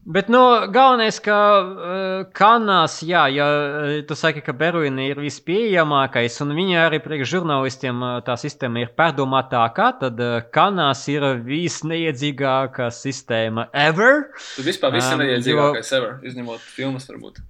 Bet 0.06 0.28
nu, 0.30 0.38
galvenais, 0.70 1.16
ka 1.18 1.36
uh, 1.66 2.26
kanās, 2.30 3.00
jā, 3.02 3.24
ja 3.34 3.46
uh, 3.50 3.94
tu 4.06 4.14
saki, 4.14 4.38
ka 4.46 4.52
Berlīna 4.54 5.02
ir 5.02 5.18
vispieejamākais, 5.18 6.36
un 6.44 6.54
viņa 6.54 6.84
arī 6.84 7.00
priekš 7.02 7.32
žurnālistiem 7.32 8.04
uh, 8.06 8.12
tā 8.26 8.36
sistēma 8.38 8.84
ir 8.84 8.92
pārdomātākā, 8.94 9.88
tad 10.04 10.22
uh, 10.22 10.36
kanās 10.54 11.02
ir 11.10 11.26
visneiedzīgākā 11.48 12.86
sistēma 12.94 13.66
ever. 13.74 14.28
Tur 14.54 14.68
vispār 14.70 14.94
viss 14.94 15.10
ir 15.10 15.18
Um, 15.18 15.24
neiedzīgākais 15.24 15.90
ever, 15.98 16.14
izņemot 16.30 16.70
filmas 16.76 17.10
varbūt. 17.10 17.42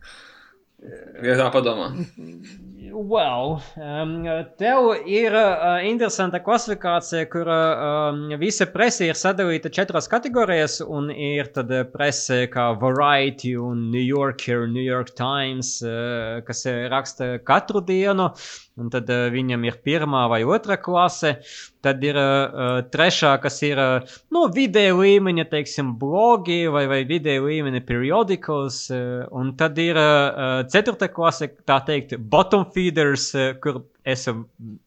Ja 1.26 1.36
tā 1.36 1.50
padomā. 1.52 1.92
Well, 2.92 3.62
um, 3.76 4.24
tev 4.58 4.92
ir 5.10 5.34
uh, 5.34 5.80
interesanta 5.86 6.38
klasifikācija, 6.44 7.24
kur 7.32 7.48
uh, 7.50 8.12
um, 8.12 8.20
visa 8.38 8.66
presa 8.70 9.08
ir 9.08 9.18
sadalīta 9.18 9.72
četrās 9.74 10.06
kategorijās, 10.12 10.78
un 10.84 11.10
ir 11.10 11.50
tad 11.54 11.72
uh, 11.72 11.82
presa 11.90 12.44
kā 12.52 12.68
Variety 12.78 13.56
un 13.58 13.88
New 13.90 14.04
Yorker, 14.04 14.66
New 14.70 14.84
York 14.84 15.14
Times, 15.18 15.80
uh, 15.82 16.42
kas 16.46 16.66
uh, 16.68 16.84
raksta 16.92 17.36
katru 17.46 17.82
dienu, 17.86 18.30
un 18.76 18.92
tad 18.92 19.10
uh, 19.10 19.26
viņam 19.34 19.66
ir 19.66 19.80
pirmā 19.86 20.26
vai 20.30 20.44
otra 20.44 20.78
klase. 20.78 21.38
Tad 21.86 22.02
ir 22.02 22.16
uh, 22.18 22.80
trešā, 22.90 23.36
kas 23.38 23.60
ir 23.62 23.78
uh, 23.78 24.14
nu, 24.34 24.46
video 24.50 24.96
līmeņa, 24.98 25.44
teiksim, 25.52 25.92
blogi 26.00 26.64
vai, 26.72 26.86
vai 26.90 27.04
video 27.06 27.44
līmeņa 27.46 27.82
periodicals. 27.86 28.80
Uh, 28.90 29.22
un 29.30 29.52
tad 29.58 29.78
ir 29.78 29.98
uh, 30.00 30.64
ceturtā 30.72 31.06
klase, 31.14 31.52
tā 31.68 31.78
teikt, 31.86 32.16
bottom 32.18 32.66
feeders, 32.74 32.85
uh, 33.34 33.52
kur 33.62 33.82
esam 34.06 34.44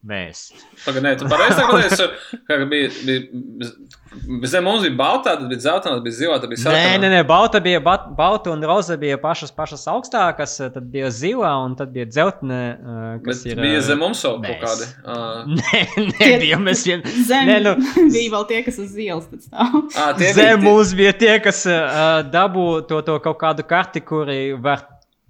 mēs. 0.08 0.46
Tagad, 0.86 1.04
nē, 1.04 1.12
tu 1.20 1.28
pareizi 1.28 1.58
saprotiesi, 1.60 2.06
ka 2.48 2.56
bija, 2.72 2.88
bija 3.04 4.48
zem 4.48 4.64
mums 4.64 4.86
bija 4.86 4.96
baltā, 4.96 5.34
tad 5.36 5.50
bija 5.52 5.60
zeltainā, 5.66 5.98
tad 5.98 6.06
bija 6.06 6.16
zilā, 6.16 6.38
tad 6.40 6.52
bija 6.54 6.60
Nē, 6.62 6.64
sarkanā. 6.64 7.00
nē, 7.04 7.10
nē, 7.14 7.20
balta 7.28 7.60
bija 7.66 7.82
balta 7.84 8.54
un 8.54 8.64
roza 8.64 8.96
bija 9.02 9.18
pašas, 9.22 9.52
pašas 9.58 9.84
augstākas, 9.92 10.54
uh, 10.64 10.70
tad 10.74 10.88
bija 10.94 11.10
zilā 11.14 11.52
un 11.66 11.76
tad 11.80 11.92
bija 11.96 12.08
dzeltene, 12.08 12.62
uh, 12.80 13.10
kas 13.26 13.44
Bet 13.44 13.52
ir. 13.52 13.62
bija 13.66 13.82
zem 13.90 14.00
mums 14.06 14.24
vēl 14.26 14.40
kaut 14.48 14.64
kādi. 14.66 14.90
Uh, 15.10 15.44
Nē, 15.50 15.80
nebija. 16.22 16.58
Mēs 16.62 16.84
vien... 16.88 17.02
Zem 17.28 17.48
Nē, 17.50 17.58
nu, 17.66 17.74
bija 18.14 18.32
vēl 18.36 18.46
tie, 18.50 18.60
kas 18.66 18.78
uz 18.82 18.94
tad 19.32 19.42
stāv. 19.44 19.78
ā, 19.98 20.08
tie 20.20 20.32
Zem 20.38 20.60
bija- 20.60 20.64
mums 20.70 20.94
bija 20.96 21.14
tie, 21.18 21.34
kas 21.44 21.64
uh, 21.68 22.22
dabū 22.30 22.66
to, 22.90 23.02
to 23.08 23.20
kaut 23.26 23.40
kādu 23.42 23.66
karti, 23.68 24.04
kuri 24.06 24.54
var 24.54 24.86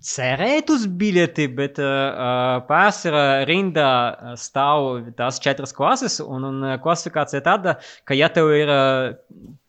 cerēt 0.05 0.71
uz 0.73 0.85
biļeti, 0.99 1.47
bet 1.55 1.79
uh, 1.83 2.59
pārsvarā 2.69 3.45
rindā 3.49 3.91
stāv 4.39 5.11
tās 5.19 5.39
četras 5.43 5.75
klases, 5.75 6.19
un, 6.23 6.47
un 6.47 6.67
klasifikācija 6.83 7.43
tāda, 7.45 7.77
ka 8.07 8.17
ja 8.17 8.31
tev 8.33 8.53
ir 8.55 8.71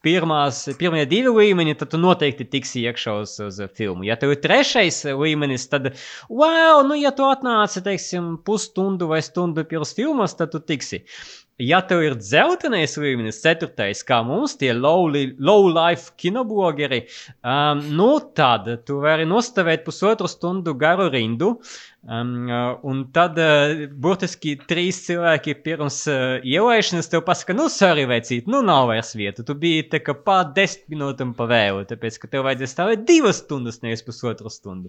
pirmās, 0.04 0.62
pirmie 0.80 1.02
divi 1.08 1.32
līmeņi, 1.34 1.76
tad 1.80 1.92
tu 1.92 2.00
noteikti 2.00 2.46
tiksi 2.48 2.84
iekšā 2.88 3.16
uz, 3.20 3.34
uz 3.44 3.60
filmu. 3.76 4.04
Ja 4.08 4.16
tev 4.20 4.32
ir 4.34 4.40
trešais 4.40 5.02
līmenis, 5.08 5.66
tad, 5.72 5.90
wow, 6.32 6.80
nu, 6.86 6.96
ja 6.98 7.12
tu 7.16 7.26
atnāci, 7.28 7.82
teiksim, 7.84 8.32
pusstundu 8.46 9.10
vai 9.10 9.20
stundu 9.24 9.66
pirms 9.68 9.92
filmas, 9.98 10.36
tad 10.38 10.54
tu 10.54 10.62
tiksi. 10.64 11.02
Ja 11.60 11.82
tev 11.84 12.00
ir 12.00 12.14
dzeltenais 12.16 12.94
līmenis, 12.96 13.42
ceturtais, 13.42 14.00
kā 14.08 14.22
mums, 14.24 14.54
tie 14.56 14.70
low-life 14.72 15.36
low 15.44 16.16
kinoblogeri, 16.16 17.02
um, 17.44 17.82
nu 17.98 18.14
tad 18.36 18.70
tu 18.88 18.96
vari 19.02 19.26
nostāvēt 19.28 19.84
pusotru 19.84 20.30
stundu 20.30 20.72
garu 20.80 21.10
rindu, 21.12 21.50
Um, 22.02 22.48
uh, 22.48 22.78
un 22.82 23.02
tad, 23.12 23.36
uh, 23.36 23.82
burtiski, 24.00 24.54
trīs 24.64 25.02
cilvēki 25.04 25.52
pirms 25.60 25.98
uh, 26.08 26.38
ielaišanas 26.48 27.10
tev 27.12 27.20
pasaka, 27.26 27.52
nu, 27.52 27.66
sorry, 27.68 28.06
vecīt, 28.08 28.46
nu, 28.48 28.62
nav 28.64 28.86
vairs 28.88 29.12
vieta. 29.18 29.44
Tu 29.44 29.52
biji 29.60 29.82
tā 29.92 30.00
kā 30.00 30.14
pār 30.16 30.46
desmit 30.56 30.88
minūtēm 30.94 31.34
pa 31.36 31.44
vēlu, 31.50 31.82
tāpēc, 31.90 32.16
ka 32.22 32.30
tev 32.32 32.46
vajadzēja 32.46 32.70
stāvēt 32.72 33.02
divas 33.04 33.42
stundas, 33.42 33.82
nevis 33.84 34.00
pusotru 34.06 34.48
stundu. 34.48 34.88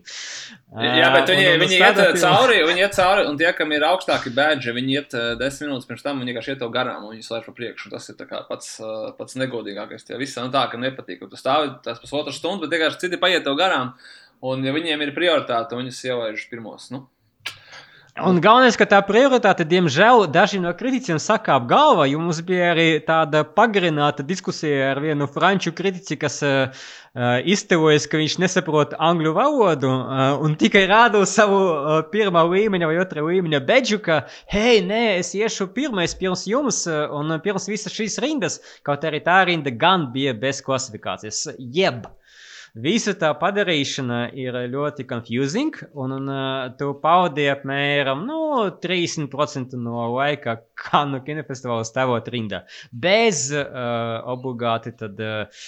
Uh, 0.71 0.85
Jā, 0.87 1.09
bet 1.17 1.33
viņi, 1.33 1.49
viņi 1.65 1.81
iet 1.81 1.99
uh, 1.99 2.13
cauri, 2.23 2.61
viņi 2.69 2.85
iet 2.85 2.95
cauri, 2.95 3.27
un 3.27 3.35
tie, 3.43 3.51
kam 3.59 3.75
ir 3.75 3.87
augstāki 3.89 4.31
bēdži, 4.39 4.77
viņi 4.79 4.97
iet 5.01 5.19
uh, 5.19 5.27
desmit 5.41 5.67
minūtes 5.67 5.91
pirms 5.91 6.07
tam, 6.07 6.23
viņi 6.23 6.31
vienkārši 6.31 6.55
iet 6.55 6.63
tev 6.63 6.71
garām, 6.71 7.03
un 7.03 7.17
viņi 7.17 7.27
slēdz 7.27 7.51
pa 7.51 7.57
priekšu. 7.59 7.91
Tas 7.91 8.07
ir 8.07 8.23
pats, 8.47 8.71
uh, 8.79 9.11
pats 9.19 9.35
negodīgākais. 9.43 10.07
Tie 10.07 10.15
visi 10.15 10.39
nav 10.39 10.55
tā, 10.55 10.63
ka 10.71 10.79
nepatīk, 10.79 11.19
ka 11.25 11.27
tu 11.35 11.43
stāvi 11.43 11.75
tās 11.83 11.99
pusotru 11.99 12.31
stundu, 12.31 12.63
bet 12.63 12.79
vienkārši 12.79 13.03
citi 13.03 13.19
paiet 13.19 13.43
tev 13.43 13.59
garām. 13.59 13.97
Un, 14.41 14.63
ja 14.65 14.73
viņiem 14.73 15.05
ir 15.05 15.15
prioritāte, 15.15 15.77
viņus 15.77 16.03
ielaiž 16.09 16.47
pirmos. 16.49 16.89
Nu. 16.93 17.05
Un 18.19 18.41
galvenais, 18.43 18.75
ka 18.75 18.83
tā 18.91 18.97
prioritāte, 19.07 19.63
diemžēl, 19.63 20.25
dažiem 20.35 20.65
no 20.65 20.73
kritiķiem 20.75 21.15
sakāp 21.21 21.63
galvā, 21.69 22.09
jo 22.11 22.19
mums 22.19 22.41
bija 22.43 22.73
arī 22.73 22.87
tāda 23.07 23.45
pagarināta 23.47 24.25
diskusija 24.27 24.89
ar 24.91 24.99
vienu 24.99 25.29
franču 25.31 25.71
kritiķi, 25.71 26.17
kas 26.19 26.41
uh, 26.43 26.83
iztevojas, 27.47 28.09
ka 28.11 28.19
viņš 28.19 28.35
nesaprot 28.43 28.97
angļu 28.99 29.31
valodu 29.37 29.93
uh, 29.93 30.43
un 30.43 30.59
tikai 30.59 30.83
rāda 30.91 31.23
savu 31.23 31.61
uh, 31.63 31.95
pirmā 32.11 32.43
līmeņa 32.51 32.91
vai 32.91 32.99
otrā 32.99 33.23
līmeņa 33.29 33.63
beidžu, 33.71 34.03
ka, 34.03 34.25
hei, 34.51 34.81
nē, 34.83 35.03
es 35.23 35.31
iešu 35.37 35.71
pirmais 35.71 36.17
pirms 36.19 36.43
jums 36.51 36.83
un 36.91 37.37
pirms 37.45 37.71
visas 37.71 37.95
šīs 37.95 38.19
rindas, 38.19 38.59
kaut 38.83 39.07
arī 39.07 39.23
tā 39.23 39.45
rinda 39.47 39.71
gan 39.71 40.11
bija 40.11 40.35
bez 40.35 40.59
klasifikācijas. 40.67 41.45
Jeb! 41.57 42.11
Visa 42.71 43.11
tā 43.19 43.33
padarīšana 43.35 44.29
ir 44.39 44.55
ļoti 44.71 45.03
confusing, 45.03 45.75
un, 45.91 46.13
un 46.15 46.29
uh, 46.31 46.69
tu 46.79 46.93
paudi 47.03 47.49
apmēram 47.51 48.21
nu, 48.23 48.37
30% 48.79 49.75
no 49.75 50.05
laika, 50.13 50.55
kā 50.79 51.01
no 51.09 51.19
kinofestivāla 51.25 51.83
stāvot 51.83 52.29
rindā. 52.31 52.61
Bez 52.95 53.49
uh, 53.51 54.23
obligāti 54.31 54.95
tad, 54.95 55.19
uh, 55.19 55.67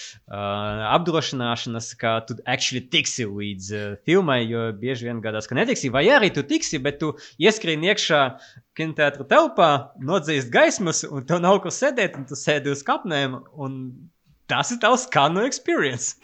apdrošināšanas, 0.93 1.91
ka 1.99 2.15
tu 2.23 2.39
actually 2.47 2.87
tiksi 2.87 3.27
līdz 3.27 3.75
uh, 3.75 3.85
filmai, 4.07 4.39
jo 4.47 4.69
bieži 4.71 5.11
vien 5.11 5.19
gadās, 5.19 5.51
ka 5.51 5.59
netiksi, 5.59 5.91
vai 5.91 6.07
arī 6.07 6.31
tu 6.31 6.47
tiksi, 6.47 6.79
bet 6.79 7.03
tu 7.03 7.17
ieskrien 7.35 7.83
iekšā 7.83 8.25
kinoteātra 8.79 9.27
telpā, 9.27 9.73
nodzīst 9.99 10.55
gaismas, 10.55 11.03
un 11.03 11.27
tev 11.27 11.43
nav 11.43 11.59
kur 11.65 11.75
sēdēt, 11.75 12.15
un 12.15 12.31
tu 12.31 12.39
sēdi 12.39 12.71
uz 12.71 12.87
kapnēm, 12.87 13.41
un 13.59 13.81
tas 14.47 14.71
ir 14.71 14.79
tavs 14.79 15.09
kanu 15.11 15.43
experience. 15.43 16.15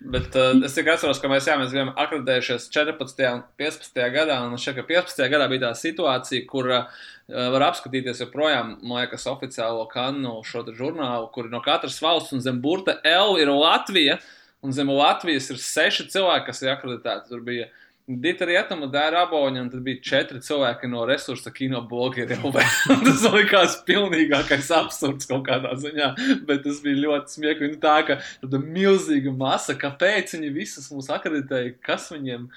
Bet 0.00 0.36
uh, 0.38 0.54
es 0.64 0.72
tikai 0.72 0.94
atceros, 0.94 1.18
ka 1.20 1.28
mēs, 1.28 1.44
jā, 1.44 1.58
mēs 1.60 1.74
bijām 1.74 1.90
akreditējušies 1.92 2.70
14. 2.72 3.24
un 3.36 3.42
15. 3.60 4.00
gadā. 4.14 4.38
Un 4.46 4.56
šeit, 4.60 4.78
ka 4.78 4.86
15. 4.88 5.26
gadā 5.32 5.48
bija 5.52 5.66
tā 5.66 5.72
situācija, 5.76 6.46
kur 6.48 6.70
uh, 6.72 7.02
var 7.28 7.66
apskatīties 7.68 8.22
joprojām, 8.24 8.78
man 8.80 9.02
liekas, 9.02 9.28
oficiālo 9.28 9.84
kanu 9.92 10.38
šo 10.48 10.64
žurnālu, 10.72 11.28
kur 11.34 11.50
no 11.52 11.60
katras 11.64 12.00
valsts 12.00 12.32
un 12.32 12.40
zem 12.40 12.62
burta 12.64 12.96
L 13.04 13.36
ir 13.42 13.52
Latvija. 13.52 14.16
Un 14.64 14.72
zem 14.76 14.88
Latvijas 14.92 15.46
ir 15.52 15.60
seši 15.60 16.08
cilvēki, 16.12 16.48
kas 16.48 16.58
ir 16.64 16.72
akreditēti. 16.72 17.28
Tur 17.28 17.44
bija 17.44 17.68
uh, 17.68 17.76
Dita 18.18 18.46
Rietama, 18.48 18.88
Dēra 18.90 19.24
Aboņa, 19.26 19.62
un 19.62 19.68
tad 19.70 19.84
bija 19.86 20.00
četri 20.02 20.40
cilvēki 20.42 20.88
no 20.90 21.04
resursa 21.06 21.52
kino 21.54 21.82
blogeriem. 21.86 22.42
tas 23.06 23.24
likās 23.30 23.76
pilnīgākais 23.86 24.70
absurds 24.74 25.28
kaut 25.30 25.44
kādā 25.46 25.76
ziņā, 25.78 26.10
bet 26.48 26.64
tas 26.66 26.82
bija 26.82 27.04
ļoti 27.04 27.36
smieklīgi. 27.36 27.78
Tā 27.82 27.96
kā 28.08 28.18
tāda 28.42 28.60
milzīga 28.64 29.34
masa, 29.36 29.76
kāpēc 29.78 30.34
viņi 30.36 30.52
visus 30.54 30.90
mūs 30.90 31.10
akreditēja, 31.14 31.76
kas 31.86 32.10
viņiem. 32.14 32.48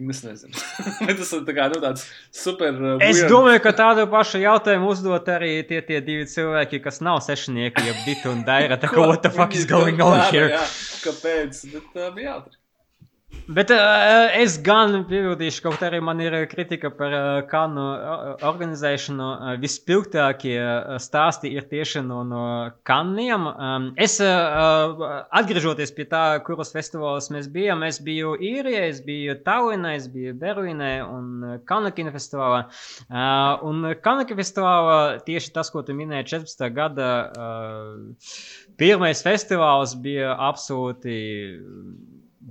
Es 0.00 0.22
nezinu. 0.24 0.56
tas 1.18 1.32
ir 1.36 1.42
tā 1.44 1.54
kā, 1.54 1.66
nu, 1.68 1.80
tāds 1.82 2.06
super. 2.32 2.72
Uh, 2.72 3.02
es 3.04 3.18
weird. 3.18 3.34
domāju, 3.34 3.60
ka 3.66 3.74
tādu 3.76 4.06
pašu 4.08 4.40
jautājumu 4.40 4.88
uzdot 4.94 5.28
arī 5.28 5.58
tie, 5.68 5.82
tie 5.84 6.00
divi 6.00 6.24
cilvēki, 6.30 6.80
kas 6.86 7.02
nav 7.04 7.20
sešnieki, 7.26 7.84
ja 7.84 7.98
Dita 8.06 8.32
un 8.32 8.40
Daira. 8.48 8.80
Tā 8.80 8.88
kā, 8.88 9.04
what 9.04 9.20
the 9.26 9.32
fuck 9.34 9.52
is 9.52 9.68
going 9.68 10.00
on 10.00 10.22
here? 10.32 10.48
Jā, 10.56 10.64
kāpēc? 11.04 11.66
Bet 11.74 12.00
uh, 12.00 12.08
bija 12.16 12.32
jautri. 12.32 12.59
Bet 13.50 13.72
uh, 13.74 14.28
es 14.38 14.60
gan 14.62 14.92
piebildīšu, 15.10 15.64
kaut 15.64 15.80
arī 15.82 15.98
man 16.06 16.20
ir 16.22 16.36
kritika 16.46 16.86
par 16.94 17.14
uh, 17.16 17.22
kanu 17.50 17.82
organizēšanu. 18.46 19.24
Uh, 19.26 19.56
vispilgtākie 19.58 20.54
stāsti 21.02 21.50
ir 21.58 21.66
tieši 21.66 22.04
no, 22.06 22.20
no 22.22 22.42
kaniem. 22.86 23.48
Um, 23.50 23.88
es, 23.98 24.20
uh, 24.22 25.02
atgriežoties 25.40 25.90
pie 25.96 26.06
tā, 26.12 26.22
kuros 26.46 26.70
festivālos 26.76 27.26
mēs 27.34 27.48
bijām, 27.50 27.82
es 27.88 27.98
biju 28.06 28.36
īrijā, 28.38 28.84
es 28.92 29.02
biju 29.08 29.34
Tallinā, 29.42 29.96
es 29.98 30.06
biju 30.14 30.36
Berlīnē 30.38 30.92
un 31.08 31.58
Kanu 31.66 31.90
kinofestivālā. 31.96 32.62
Uh, 33.08 33.66
un 33.66 33.90
Kanu 34.04 34.28
kinofestivālā 34.30 35.00
tieši 35.26 35.50
tas, 35.58 35.74
ko 35.74 35.82
tu 35.82 35.98
minēji 35.98 36.36
14. 36.36 36.70
gada, 36.78 37.10
uh, 37.34 38.32
pirmais 38.78 39.26
festivāls 39.26 39.98
bija 40.06 40.38
absolūti 40.38 41.18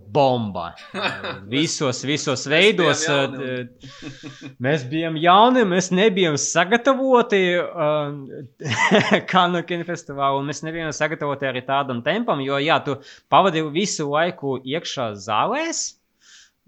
bomba. 0.07 0.73
Visos, 1.51 2.01
visos 2.07 2.45
veidos. 2.49 3.05
Mēs 3.05 3.35
bijām, 3.35 3.69
mēs 4.65 4.85
bijām 4.91 5.19
jauni, 5.19 5.65
mēs 5.69 5.91
nebijām 5.95 6.37
sagatavoti 6.39 7.43
uh, 7.59 8.09
Kanu 9.31 9.63
kinofestivālu, 9.67 10.41
un 10.41 10.49
mēs 10.49 10.63
nebijām 10.65 10.91
sagatavoti 10.95 11.49
arī 11.49 11.63
tādam 11.67 12.03
tempam, 12.05 12.41
jo, 12.45 12.59
jā, 12.63 12.79
tu 12.85 12.99
pavadīji 13.31 13.71
visu 13.75 14.09
laiku 14.11 14.59
iekšā 14.63 15.13
zālēs. 15.27 15.85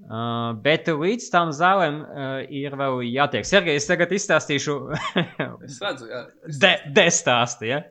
Uh, 0.02 0.56
bet 0.66 0.88
līdz 0.90 1.28
tam 1.30 1.52
zālēm 1.54 2.00
uh, 2.02 2.30
ir 2.50 2.74
vēl 2.74 3.04
jātiek. 3.06 3.46
Sergei, 3.46 3.76
es 3.78 3.86
tagad 3.86 4.10
izstāstīšu. 4.16 4.78
es 5.68 5.76
redzu, 5.84 6.08
jā. 6.10 6.24
De, 6.64 6.72
destāsti, 6.96 7.70
ja? 7.70 7.84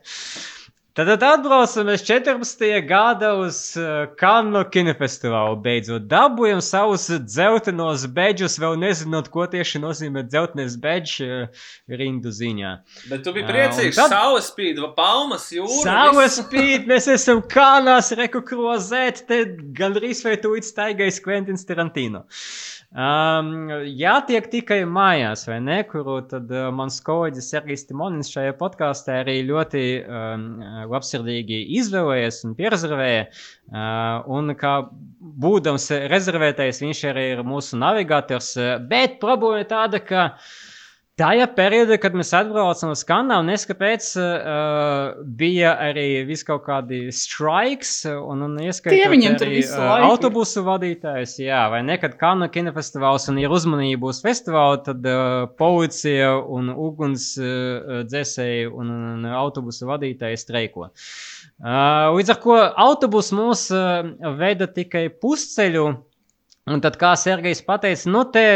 Tad, 1.01 1.09
tad 1.09 1.23
atbraucam 1.25 1.87
mēs 1.89 2.03
14. 2.05 2.67
gada 2.85 3.31
uz 3.41 3.57
uh, 3.81 4.03
Kanu 4.21 4.61
kinofestivālu. 4.69 5.57
Beidzot, 5.65 6.05
dabūjam 6.11 6.61
savus 6.61 7.07
dzeltenos 7.25 8.05
beidžus, 8.13 8.59
vēl 8.61 8.77
nezinot, 8.83 9.31
ko 9.33 9.47
tieši 9.49 9.81
nozīmē 9.81 10.27
dzeltenis 10.27 10.75
beidžs 10.83 11.15
uh, 11.25 11.63
rindu 11.89 12.29
ziņā. 12.37 12.75
Bet 13.09 13.25
tu 13.25 13.33
biji 13.33 13.49
priecīgs, 13.49 13.95
uh, 13.95 14.03
tad... 14.03 14.13
saule 14.13 14.43
spīd, 14.45 14.83
palmas 14.99 15.49
jūra. 15.57 15.79
Saule 15.87 16.27
spīd, 16.35 16.85
mēs 16.91 17.09
esam 17.17 17.41
kanās, 17.49 18.13
reku 18.21 18.45
krozēt, 18.45 19.25
te 19.31 19.47
gandrīz 19.81 20.21
vai 20.27 20.37
tu 20.43 20.53
līdz 20.53 20.69
staigais 20.75 21.23
Kventins 21.25 21.65
Tarantino. 21.65 22.27
Uh, 22.27 22.80
Um, 22.91 23.69
jātiek 23.87 24.49
tikai 24.51 24.81
mājās, 24.83 25.45
vai 25.47 25.61
ne? 25.63 25.77
Kuru 25.87 26.17
tad 26.27 26.49
uh, 26.51 26.73
mans 26.75 26.97
kolēģis 27.07 27.51
Sergejs 27.53 27.87
Timonins 27.87 28.33
šajā 28.33 28.57
podkāstā 28.59 29.21
arī 29.21 29.37
ļoti 29.47 29.83
um, 30.03 30.49
labsirdīgi 30.91 31.61
izvēlējies 31.79 32.41
un 32.49 32.57
pierezervēja. 32.59 33.29
Uh, 33.71 34.27
un 34.35 34.57
kā 34.59 34.75
būdams 35.45 35.87
rezervētais, 36.11 36.83
viņš 36.83 37.05
arī 37.13 37.29
ir 37.37 37.45
mūsu 37.47 37.79
navigators. 37.79 38.57
Bet 38.91 39.21
problēma 39.23 39.63
ir 39.63 39.71
tāda, 39.71 40.03
ka 40.03 40.27
uh, 40.33 40.51
Tajā 41.21 41.45
periodā, 41.53 41.99
kad 42.01 42.15
mēs 42.17 42.31
atbraucām 42.33 42.95
uz 42.95 43.03
Kanādu, 43.05 43.45
neskapēc 43.51 44.07
uh, 44.17 45.19
bija 45.37 45.75
arī 45.85 46.23
vis 46.25 46.41
kaut 46.49 46.63
kādi 46.65 47.11
strikes, 47.13 47.91
un, 48.09 48.47
un 48.47 48.55
ieskaitot 48.65 49.45
arī 49.45 49.61
uh, 49.67 50.07
autobusu 50.07 50.65
vadītājus, 50.65 51.37
jā, 51.45 51.61
vai 51.73 51.83
ne, 51.85 51.99
kad 52.01 52.17
Kanā 52.21 52.49
kinofestivāls 52.55 53.29
un 53.29 53.43
ir 53.43 53.53
uzmanība 53.53 54.09
uz 54.15 54.23
festivālu, 54.25 54.81
tad 54.87 55.05
uh, 55.13 55.45
policija 55.61 56.33
un 56.41 56.73
uguns 56.73 57.35
uh, 57.37 58.01
dzēsēji 58.09 58.71
un, 58.73 58.97
un 59.13 59.31
autobusu 59.45 59.93
vadītāji 59.93 60.41
streiko. 60.41 60.89
Uh, 61.61 62.15
līdz 62.17 62.33
ar 62.33 62.41
ko 62.41 62.61
autobus 62.65 63.35
mūs 63.37 63.69
uh, 63.77 64.07
veda 64.41 64.73
tikai 64.73 65.11
pusceļu, 65.21 65.89
un 66.71 66.81
tad, 66.81 66.97
kā 66.97 67.13
Sergejs 67.21 67.61
pateica, 67.67 68.09
nu 68.09 68.25
te 68.33 68.47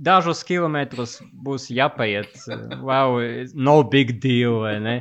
dažus 0.00 0.42
kilometrus 0.48 1.18
būs 1.44 1.68
jāpaiet. 1.72 2.32
Wow, 2.80 3.20
no 3.54 3.80
big 3.84 4.16
deal, 4.22 4.62
vai 4.64 4.78
ne? 4.82 4.96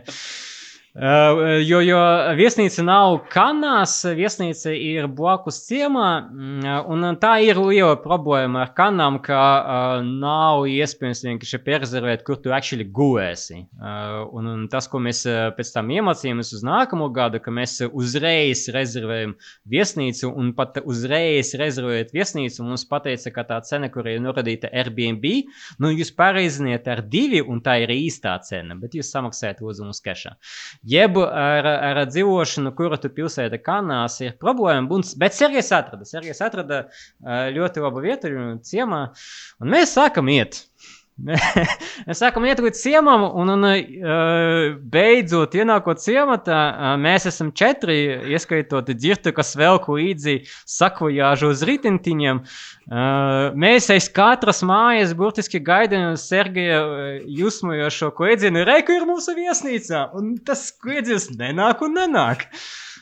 Jo, 0.97 1.79
jo 1.85 1.97
viesnīca 2.33 2.81
nav 2.81 3.19
kanās, 3.29 3.99
viesnīca 4.17 4.71
ir 4.73 5.05
blakus 5.13 5.59
ciemā, 5.67 6.07
un 6.89 7.05
tā 7.21 7.35
ir 7.45 7.59
liela 7.61 7.93
problēma 8.01 8.63
ar 8.65 8.71
kanām, 8.73 9.19
ka 9.21 9.37
uh, 9.37 10.01
nav 10.01 10.65
iespējams 10.65 11.21
vienkārši 11.27 11.59
pierezervēt, 11.67 12.23
kur 12.25 12.39
tu 12.41 12.49
actually 12.55 12.87
gulēsi. 12.89 13.61
Uh, 13.77 14.25
un, 14.33 14.49
un 14.49 14.63
tas, 14.71 14.87
ko 14.89 15.01
mēs 15.05 15.21
pēc 15.59 15.71
tam 15.75 15.91
iemācījāmies 15.93 16.55
uz 16.57 16.65
nākamo 16.65 17.11
gadu, 17.13 17.37
ka 17.43 17.53
mēs 17.53 17.77
uzreiz 17.85 18.65
rezervējam 18.73 19.37
viesnīcu, 19.69 20.33
un 20.33 20.51
pat 20.57 20.81
uzreiz 20.81 21.53
rezervējot 21.61 22.15
viesnīcu, 22.17 22.65
mums 22.65 22.87
pateica, 22.89 23.35
ka 23.37 23.45
tā 23.53 23.61
cena, 23.69 23.91
kur 23.93 24.09
ir 24.09 24.25
norādīta 24.25 24.73
Airbnb, 24.73 25.29
nu 25.77 25.93
jūs 25.93 26.11
pareiziniet 26.17 26.89
ar 26.89 27.05
divi, 27.05 27.45
un 27.45 27.61
tā 27.61 27.77
ir 27.85 27.93
īstā 27.93 28.39
cena, 28.49 28.73
bet 28.81 28.97
jūs 28.97 29.13
samaksājat 29.13 29.61
lūdzu 29.61 29.85
mums 29.85 30.01
kešā. 30.01 30.33
Jeb 30.87 31.17
ar, 31.19 31.65
ar 31.67 31.97
dzīvošanu, 32.07 32.71
kura 32.77 32.95
tu 33.01 33.09
pilsēta 33.11 33.59
kanās, 33.59 34.19
ir 34.23 34.37
problēma. 34.39 34.87
Un, 34.95 35.03
bet 35.19 35.35
Sergejs 35.35 35.73
atrada, 35.75 36.07
Sergejs 36.07 36.39
atrada 36.45 36.85
ļoti 37.55 37.83
labu 37.83 38.03
vietu 38.05 38.31
ciemā, 38.63 39.01
un 39.59 39.75
mēs 39.75 39.97
sākam 39.97 40.31
iet. 40.31 40.61
Mēs 41.27 42.19
sākam 42.21 42.45
iet 42.47 42.61
līdz 42.63 42.79
ciemam, 42.79 43.25
un, 43.41 43.51
un 43.51 43.67
uh, 43.67 44.77
beidzot, 44.93 45.55
ienākot 45.59 46.01
ciematā, 46.03 46.59
uh, 46.69 46.91
mēs 47.01 47.27
esam 47.29 47.51
četri, 47.55 47.97
ieskaitot 48.31 48.89
dzirtu, 48.93 49.33
kas 49.35 49.55
velk 49.59 49.89
līdzi 49.91 50.39
sakojāžu 50.69 51.51
uz 51.53 51.63
ritentīņiem. 51.67 52.41
Uh, 52.89 53.49
mēs 53.59 53.89
aiz 53.93 54.09
katras 54.13 54.63
mājas 54.65 55.15
burtiski 55.17 55.61
gaidām 55.63 56.15
Sergeja 56.19 56.81
jūsmojošo 57.27 58.13
kliedzienu, 58.17 58.63
reiku 58.67 58.95
ir 58.95 59.07
mūsu 59.09 59.35
viesnīcā, 59.37 60.07
un 60.17 60.37
tas 60.45 60.69
kliedziens 60.71 61.29
nenāk 61.35 61.83
un 61.85 61.99
nenāk. 61.99 62.47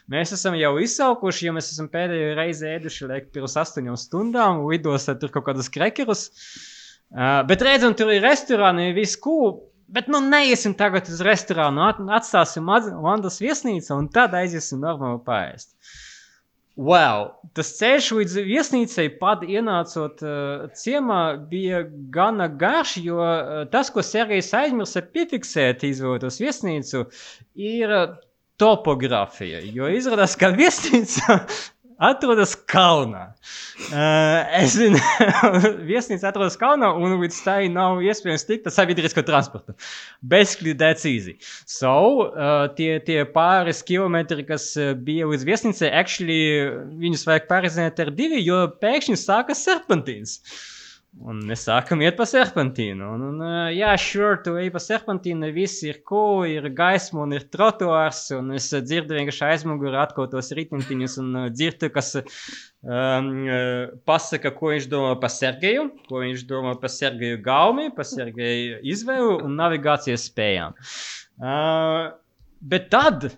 Mēs 0.07 0.31
esam 0.31 0.55
jau 0.55 0.77
izsaukuši, 0.79 1.49
jo 1.49 1.53
mēs 1.57 1.73
esam 1.73 1.89
pēdējo 1.91 2.31
reizi 2.37 2.69
ēduši, 2.71 3.09
liek, 3.11 3.29
pirms 3.35 3.57
astoņām 3.59 3.99
stundām, 3.99 4.63
lidostat 4.71 5.19
tur 5.19 5.33
kaut 5.35 5.49
kādus 5.49 5.67
krekerus. 5.73 6.29
Uh, 6.31 6.76
Uh, 7.07 7.39
bet 7.47 7.63
redzam, 7.63 7.95
tur 7.95 8.11
ir 8.11 8.25
restorāni, 8.25 8.91
viss 8.95 9.19
cool. 9.23 9.61
Bet 9.87 10.09
nu 10.11 10.19
neiesim 10.19 10.73
tagad 10.75 11.07
uz 11.07 11.21
restorānu, 11.23 11.85
atstāsim 12.11 12.67
Landas 12.67 13.39
viesnīcu 13.39 13.93
un 13.95 14.09
tad 14.11 14.35
aiziesim 14.35 14.81
normāli 14.83 15.21
pāriest. 15.23 15.71
Wow, 16.77 17.31
tas 17.57 17.71
ceļš 17.79 18.07
līdz 18.19 18.33
viesnīcai 18.45 19.07
pat 19.17 19.41
ienācot 19.47 20.19
uh, 20.21 20.67
ciemā 20.77 21.21
bija 21.49 21.79
gana 22.13 22.45
garš, 22.51 22.97
jo 23.01 23.17
uh, 23.23 23.63
tas, 23.71 23.89
ko 23.89 24.03
Sergejs 24.05 24.51
aizmirsa 24.59 25.01
piefiksēt, 25.01 25.87
izvēlētos 25.87 26.37
viesnīcu, 26.43 27.07
ir 27.55 27.95
topogrāfija. 28.61 29.63
Jo 29.73 29.89
izrādās, 29.93 30.35
ka 30.37 30.51
viesnīca 30.53 31.39
atrodas 31.97 32.53
Kalnā. 32.69 33.23
Uh, 33.87 34.45
es 34.59 34.75
zinu, 34.77 34.99
viesnīca 35.91 36.29
atrodas 36.31 36.57
Kalnā, 36.59 36.89
un 36.93 37.17
līdz 37.21 37.41
tai 37.45 37.59
nav 37.73 38.01
iespējams 38.05 38.47
tikt 38.47 38.69
ar 38.69 38.75
sabiedrisko 38.75 39.23
transportu. 39.27 39.75
Basically, 40.21 40.73
that's 40.77 41.05
easy. 41.09 41.37
So, 41.65 42.29
uh, 42.29 42.69
tie, 42.77 42.97
tie 43.03 43.21
pāris 43.33 43.83
kilometri, 43.85 44.45
kas 44.47 44.71
bija 45.03 45.29
līdz 45.29 45.45
viesnīcai, 45.49 45.91
actually, 45.91 46.41
viņus 47.03 47.27
vajag 47.29 47.51
pārizināt 47.51 48.01
ar 48.03 48.13
divi, 48.15 48.41
jo 48.45 48.65
pēkšņi 48.81 49.21
sākas 49.21 49.65
serpentīns. 49.67 50.39
Uh, 50.41 50.76
Un 51.27 51.39
mēs 51.49 51.63
sākam 51.65 52.01
iet 52.03 52.17
pa 52.17 52.27
serpentīnu. 52.29 53.07
Un, 53.15 53.23
un, 53.31 53.39
jā, 53.73 53.89
sure, 54.01 54.35
tu 54.45 54.53
ej 54.61 54.69
pa 54.73 54.81
serpentīnu, 54.81 55.49
viss 55.55 55.81
ir 55.87 56.01
cool, 56.07 56.43
ir 56.45 56.67
gaisma 56.77 57.23
un 57.23 57.33
ir 57.33 57.47
trotuārs. 57.53 58.27
Un 58.37 58.53
es 58.57 58.69
dzirdu 58.69 59.17
vienkārši 59.17 59.47
aizmugurē 59.47 60.03
atkotos 60.03 60.53
ritentīņus 60.59 61.17
un 61.23 61.39
dzirdu, 61.55 61.89
kas 61.95 62.13
um, 62.19 63.31
pasaka, 64.07 64.53
ko 64.59 64.75
viņš 64.75 64.89
domā 64.93 65.15
par 65.23 65.33
Sergeju, 65.33 65.87
ko 66.11 66.21
viņš 66.21 66.45
domā 66.51 66.75
par 66.83 66.93
Sergeju 66.93 67.41
gaumi, 67.45 67.89
par 67.97 68.07
Sergeju 68.07 68.83
izvēlu 68.93 69.41
un 69.47 69.57
navigācijas 69.57 70.29
spējām. 70.29 70.77
Uh, 71.41 72.13
bet 72.61 72.91
tad 72.93 73.31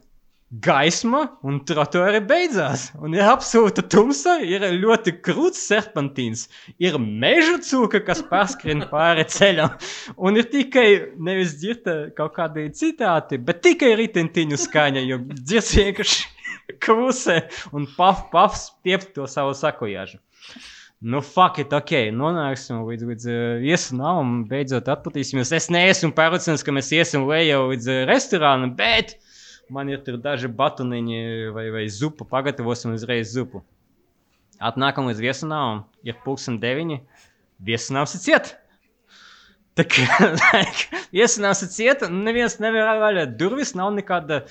gaisma 0.49 1.21
un 1.45 1.59
trotuāri 1.67 2.21
beidzās. 2.25 2.87
Un 2.97 3.13
ir 3.13 3.25
absolūta 3.29 3.83
tumsa, 3.85 4.39
ir 4.41 4.65
ļoti 4.81 5.13
krūts 5.25 5.61
serpentīns, 5.69 6.47
ir 6.81 6.97
meža 6.97 7.59
cūka, 7.65 8.01
kas 8.05 8.23
pārskrien 8.31 8.81
pāri 8.89 9.27
ceļam. 9.29 9.75
Un 10.17 10.41
ir 10.41 10.49
tikai 10.49 10.87
nevis 11.21 11.53
dzirta 11.61 11.99
kaut 12.17 12.33
kādi 12.39 12.65
citāti, 12.73 13.37
bet 13.37 13.61
tikai 13.65 13.93
ritentiņu 14.01 14.57
skaņa, 14.65 15.05
jo 15.05 15.21
dzirds 15.37 15.75
vienkārši 15.77 16.27
krūsē 16.83 17.39
un 17.77 17.85
paf, 17.93 18.27
paf 18.33 18.57
stiep 18.57 19.11
to 19.13 19.29
savu 19.29 19.53
sakojāžu. 19.53 20.17
Nu, 20.99 21.21
fuck 21.23 21.61
it, 21.61 21.71
ok, 21.71 22.09
nonāksim 22.11 22.81
līdz, 22.83 23.05
līdz 23.07 23.27
uh, 23.29 23.41
viesunām 23.61 24.17
un 24.19 24.33
beidzot 24.49 24.89
atpūtīsimies. 24.91 25.53
Es 25.55 25.69
neesmu 25.71 26.09
pārliecināts, 26.17 26.65
ka 26.67 26.73
mēs 26.75 26.89
iesim 26.91 27.23
lejā 27.29 27.61
līdz 27.69 27.87
uh, 27.87 27.99
restorānam, 28.09 28.73
bet 28.75 29.13
uh, 29.13 29.28
man 29.73 29.91
ir 29.91 30.01
daži 30.23 30.49
batoniņi 30.51 31.19
vai, 31.55 31.67
vai 31.73 31.85
zupa, 31.93 32.27
pagatavosim 32.29 32.95
uzreiz 32.97 33.33
zupu. 33.33 33.63
Atnākam 34.59 35.07
līdz 35.07 35.21
viesunām, 35.23 35.85
ir 36.03 36.17
pulksten 36.25 36.59
deviņi, 36.59 36.99
viesunāms 37.63 38.17
ir 38.17 38.25
ciet. 38.25 38.51
Tā 39.79 39.85
kā 39.87 40.03
viesunāms 41.15 41.63
ir 41.63 41.71
ciet, 41.71 42.05
neviens 42.11 42.57
nevar 42.59 42.99
vaļā 42.99 43.25
durvis, 43.39 43.75
nav 43.79 43.93
nekāda 43.95 44.43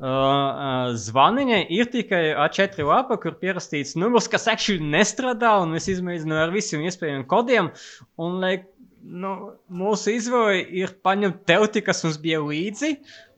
zvaniņa, 0.00 1.58
ir 1.70 1.90
tikai 1.92 2.32
A4 2.32 2.86
lapa, 2.88 3.18
kur 3.20 3.36
pierakstīts 3.38 3.94
numurs, 4.00 4.28
kas 4.28 4.48
actually 4.48 4.80
nestrādā, 4.80 5.58
un 5.62 5.76
es 5.76 5.88
izmēģinu 5.92 6.38
ar 6.40 6.54
visiem 6.54 6.82
iespējamiem 6.88 7.26
kodiem, 7.28 7.68
un, 8.16 8.40
lai, 8.40 8.64
nu, 9.02 9.52
mūsu 9.68 10.16
izvēle 10.16 10.64
ir 10.80 10.96
paņemt 11.04 11.44
telti, 11.46 11.84
kas 11.84 12.02
mums 12.06 12.18
bija 12.22 12.40
līdzi, 12.40 12.96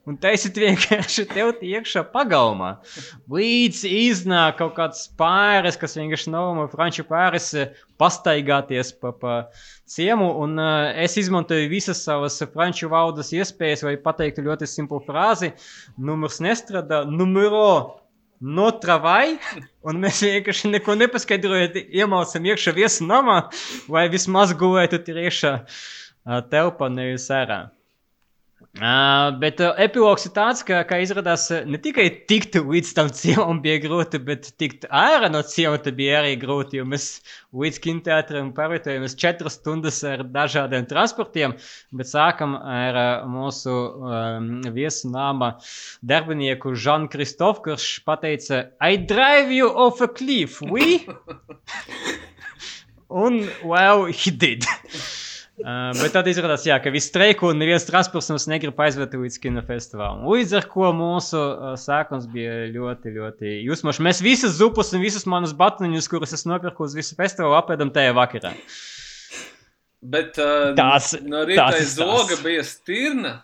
un 0.09 0.17
taisīt 0.21 0.57
vienkārši 0.61 1.25
tev 1.31 1.63
iekšā 1.65 2.05
pagalmā. 2.13 2.75
Līdz 3.31 3.83
iznāk 3.89 4.59
kaut 4.61 4.75
kāds 4.77 5.05
pāris, 5.19 5.79
kas 5.81 5.97
vienkārši 5.97 6.33
nav 6.33 6.53
no 6.57 6.67
franču 6.71 7.05
pāris, 7.09 7.51
eh, 7.57 7.73
pastaigāties 8.01 8.93
pa, 9.01 9.11
pa 9.15 9.35
ciemu, 9.89 10.31
un 10.43 10.57
uh, 10.59 10.91
es 10.99 11.15
izmantoju 11.21 11.69
visas 11.71 12.01
savas 12.03 12.41
franču 12.53 12.89
valodas 12.91 13.31
iespējas, 13.35 13.85
lai 13.87 13.95
pateiktu 14.01 14.43
ļoti 14.45 14.67
simplu 14.69 14.99
frāzi. 15.05 15.53
Numurs 15.97 16.41
nestrādā, 16.43 17.05
numuro 17.07 18.01
no 18.41 18.67
travai, 18.83 19.37
un 19.87 20.01
mēs 20.03 20.19
vienkārši 20.25 20.73
neko 20.73 20.97
nepaskaidrojot, 20.99 21.79
iemācām 21.95 22.49
iekšā 22.51 22.75
viesu 22.75 23.07
namā, 23.07 23.45
lai 23.91 24.09
vismaz 24.11 24.53
gulētu 24.59 24.99
tur 25.07 25.23
iekšā 25.23 25.55
uh, 25.61 26.43
telpā, 26.51 26.91
nevis 26.91 27.29
ārā. 27.33 27.65
Uh, 28.75 29.29
bet 29.39 29.61
uh, 29.63 29.69
epilogs 29.79 30.25
ir 30.27 30.33
tāds, 30.35 30.59
ka, 30.67 30.81
ka 30.83 30.97
izrādās 30.99 31.45
ne 31.63 31.77
tikai 31.79 32.09
tikt 32.27 32.57
līdz 32.59 32.89
tam 32.97 33.07
ciemam 33.15 33.61
bija 33.63 33.79
grūti, 33.85 34.19
bet 34.19 34.49
tikt 34.59 34.83
ārā 34.91 35.29
no 35.31 35.39
ciemata 35.47 35.93
bija 35.95 36.17
arī 36.19 36.33
grūti, 36.41 36.81
mēs 36.83 37.05
līdz 37.55 37.79
kinoteātrim 37.85 38.49
pārvietojamies 38.57 39.15
četras 39.15 39.55
stundas 39.61 40.01
ar 40.03 40.25
dažādiem 40.27 40.89
transportiem, 40.91 41.55
bet 41.95 42.11
sākam 42.11 42.59
ar 42.59 42.99
uh, 42.99 43.23
mūsu 43.31 43.71
um, 43.71 44.51
viesu 44.75 45.07
nāma 45.13 45.53
darbinieku 46.03 46.75
Žanu 46.75 47.07
Kristofu, 47.15 47.69
kurš 47.69 48.03
pateica 48.03 48.65
I 48.83 48.99
drive 48.99 49.55
you 49.55 49.71
off 49.71 50.03
a 50.03 50.11
cliff, 50.11 50.59
we? 50.59 50.99
Un, 53.07 53.47
well, 53.63 54.11
he 54.11 54.31
did. 54.31 54.65
Uh, 55.55 55.93
bet 55.95 56.11
tad 56.11 56.27
izrādās, 56.27 56.65
jā, 56.67 56.75
ka 56.83 56.91
viss 56.91 57.07
streiko 57.07 57.47
un 57.53 57.61
neviens 57.61 57.85
transports 57.87 58.27
mums 58.27 58.43
negrib 58.51 58.79
aizvest 58.83 59.13
līdz 59.15 59.37
kinofestivālam. 59.39 60.25
Līdz 60.27 60.55
ar 60.59 60.65
to 60.67 60.89
mūsu 60.97 61.39
uh, 61.39 61.69
sākums 61.79 62.25
bija 62.27 62.65
ļoti, 62.73 63.13
ļoti 63.15 63.53
jūsmoši. 63.63 64.03
Mēs 64.03 64.19
visas 64.25 64.57
zupas 64.59 64.91
un 64.91 65.05
visas 65.05 65.23
manas 65.31 65.53
batoniņus, 65.55 66.09
kuras 66.11 66.35
es 66.35 66.43
nopirku 66.49 66.83
uz 66.83 66.97
visu 66.97 67.15
festivālu, 67.15 67.55
apēdam 67.55 67.93
tajā 67.95 68.11
vakarā. 68.17 68.51
Bet 70.03 70.35
uh, 70.43 70.73
tās, 70.75 71.13
no 71.23 71.45
rīta 71.47 71.79
zoga 71.87 72.35
bija 72.43 72.65
stirna. 72.67 73.37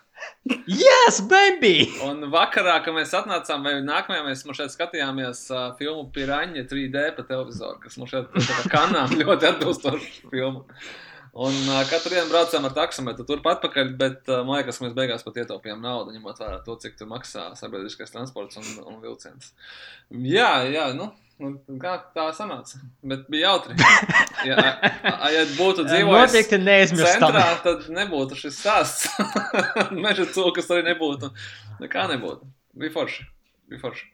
Yes, 0.68 1.22
baby! 1.30 1.88
Un 2.04 2.28
vakarā, 2.30 2.76
kad 2.84 2.92
mēs 2.92 3.14
atnācām, 3.16 3.64
vai 3.64 3.72
nākamajā 3.86 4.26
mēs 4.26 4.44
šeit 4.58 4.74
skatījāmies 4.74 5.46
uh, 5.48 5.70
filmu 5.80 6.04
Piraņa 6.12 6.66
3D 6.68 7.06
pa 7.16 7.24
televizoru, 7.24 7.80
kas 7.82 7.96
mums 7.96 8.12
šeit 8.12 8.68
kanām 8.70 9.16
ļoti 9.22 9.48
atbilstoši 9.54 10.12
filmu. 10.28 10.66
Un 11.32 11.54
uh, 11.68 11.78
katru 11.88 12.12
dienu 12.12 12.28
braucām 12.28 12.66
ar 12.68 12.74
taksometru 12.76 13.24
turpat 13.24 13.62
atpakaļ, 13.62 13.94
bet 13.96 14.28
uh, 14.28 14.42
man 14.44 14.58
liekas, 14.58 14.82
mēs 14.84 14.92
beigās 14.96 15.24
pat 15.24 15.38
ietaupījām 15.40 15.80
naudu, 15.80 16.12
ņemot 16.12 16.42
vērā 16.42 16.58
to, 16.66 16.76
cik 16.82 16.98
tur 16.98 17.08
maksā 17.08 17.46
sabiedriskais 17.56 18.12
transports 18.12 18.60
un, 18.60 18.68
un 18.84 18.98
vilciens. 19.00 19.54
Jā, 20.12 20.50
jā, 20.68 20.90
nu, 20.98 21.08
kā 21.80 21.94
tā 22.12 22.28
sanāca? 22.36 22.82
Bet 23.00 23.24
bija 23.32 23.54
jautri. 23.54 23.78
Ja, 24.42 24.58
a, 25.06 25.28
ja 25.30 25.44
būtu 25.54 25.84
dzīvojis 25.86 26.50
centrā, 26.98 27.44
tad 27.62 27.84
nebūtu 27.94 28.34
šis 28.40 28.56
stāsts. 28.58 29.06
Meža 30.04 30.26
cūkas 30.34 30.66
arī 30.74 30.88
nebūtu. 30.88 31.30
Nekā 31.78 32.08
nebūtu. 32.10 32.48
Bija 32.74 32.90
forši. 32.96 33.28
Bija 33.70 33.84
forši. 33.84 34.08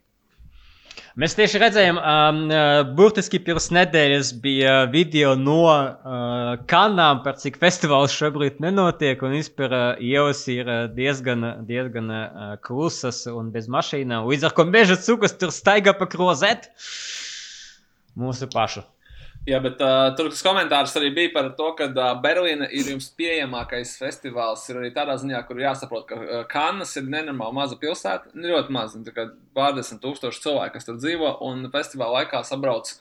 Mēs 1.19 1.35
tieši 1.39 1.61
redzējām, 1.63 1.99
um, 1.99 2.41
uh, 2.51 2.81
burtiski 2.99 3.41
pirms 3.43 3.71
nedēļas 3.75 4.33
bija 4.43 4.75
video 4.93 5.35
no 5.39 5.63
uh, 5.69 6.53
kanām 6.71 7.23
par 7.25 7.39
cik 7.41 7.59
festivāls 7.63 8.15
šobrīd 8.15 8.61
nenotiek, 8.65 9.23
un 9.23 9.37
vispār 9.39 9.75
uh, 9.75 9.87
ielas 10.03 10.45
ir 10.53 10.71
diezgan, 10.97 11.47
diezgan 11.69 12.13
uh, 12.15 12.53
klusas 12.65 13.25
un 13.31 13.53
bez 13.55 13.71
mašīnām. 13.71 14.29
Līdz 14.29 14.51
ar 14.51 14.57
to 14.59 14.69
meža 14.69 14.99
cūkas 15.01 15.39
tur 15.41 15.55
staigā 15.55 15.97
pa 15.99 16.11
krozēt 16.11 16.71
mūsu 18.19 18.51
pašu. 18.53 18.87
Jā, 19.49 19.59
bet 19.65 19.81
uh, 19.81 20.11
tur 20.19 20.29
tas 20.29 20.43
komentārs 20.45 20.93
arī 20.99 21.09
bija 21.17 21.31
par 21.33 21.47
to, 21.57 21.71
ka 21.79 21.87
uh, 21.89 22.09
Berlīna 22.21 22.67
ir 22.75 22.91
jums 22.93 23.07
pieejamākais 23.17 23.95
festivāls. 23.97 24.67
Ir 24.69 24.81
arī 24.83 24.91
tādā 24.93 25.15
ziņā, 25.21 25.41
kur 25.49 25.63
jāsaprot, 25.63 26.05
ka 26.11 26.19
uh, 26.19 26.43
Kannas 26.51 26.93
ir 27.01 27.09
nenormāli 27.09 27.57
maza 27.57 27.79
pilsēta. 27.81 28.35
Nu, 28.35 28.51
ļoti 28.53 28.75
maza, 28.77 29.01
kā 29.15 29.31
pārdesmit 29.57 30.03
tūkstoši 30.05 30.45
cilvēku, 30.45 30.75
kas 30.77 30.89
tur 30.89 30.99
dzīvo, 31.01 31.33
un 31.49 31.65
festivāla 31.73 32.23
laikā 32.23 32.43
sabrauc 32.45 32.93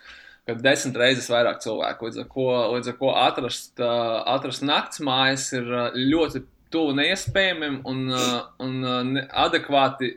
kad 0.48 0.62
desmit 0.64 0.96
reizes 0.96 1.28
vairāk 1.28 1.60
cilvēku. 1.60 2.08
Līdz 2.08 2.22
ar 2.24 2.28
ko, 2.32 2.46
līdz 2.78 2.94
ar 2.94 3.00
ko 3.02 3.10
atrast, 3.20 3.74
uh, 3.84 4.22
atrast 4.38 4.64
nakts 4.64 5.04
mājas 5.04 5.50
ir 5.58 5.68
ļoti 5.98 6.46
tuvu 6.72 6.96
neiespējamiem 6.96 7.82
un, 7.88 8.06
uh, 8.12 8.40
un 8.64 8.80
uh, 8.88 9.20
adekvāti 9.44 10.14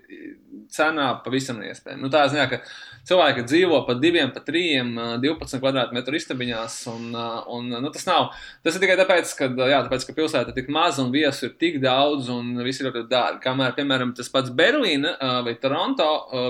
cenā 0.71 1.09
pavisam 1.25 1.61
neiespējami. 1.61 2.03
Nu, 2.03 2.11
tā 2.13 2.25
ziņā, 2.31 2.47
ka 2.51 2.61
cilvēki 3.09 3.45
dzīvo 3.49 3.81
pa 3.87 3.97
diviem, 3.99 4.31
pa 4.35 4.43
uh, 4.43 5.15
12 5.23 5.61
kvadrātmetru 5.63 6.19
istabiņās, 6.19 6.77
un, 6.93 7.15
un 7.55 7.71
nu, 7.77 7.91
tas 7.95 8.07
nav. 8.09 8.31
Tas 8.65 8.77
ir 8.77 8.85
tikai 8.85 8.97
tāpēc, 9.01 9.33
ka, 9.39 9.49
jā, 9.71 9.81
tāpēc, 9.87 10.07
ka 10.09 10.17
pilsēta 10.17 10.53
ir 10.53 10.59
tik 10.59 10.71
maza 10.73 11.05
un 11.05 11.13
viesu 11.15 11.49
ir 11.49 11.55
tik 11.61 11.81
daudz 11.83 12.31
un 12.33 12.53
viss 12.65 12.83
ir 12.83 12.91
ļoti 12.91 13.07
dārgi. 13.11 13.43
Kamēr, 13.45 13.75
piemēram, 13.79 14.15
tas 14.17 14.31
pats 14.33 14.53
Berlīna 14.55 15.15
vai 15.47 15.57
Toronto 15.63 16.09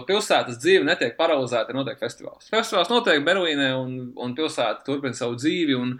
pilsētas 0.08 0.60
dzīve 0.60 0.86
netiek 0.88 1.16
paralizēta, 1.18 1.72
ir 1.72 1.80
notiek 1.80 2.00
festivāls. 2.00 2.50
Festivāls 2.52 2.90
notiek 2.92 3.22
Berlīnē 3.26 3.70
un, 3.78 3.96
un 4.20 4.36
pilsēta 4.38 4.84
turpina 4.86 5.16
savu 5.16 5.38
dzīvi 5.40 5.76
un 5.78 5.96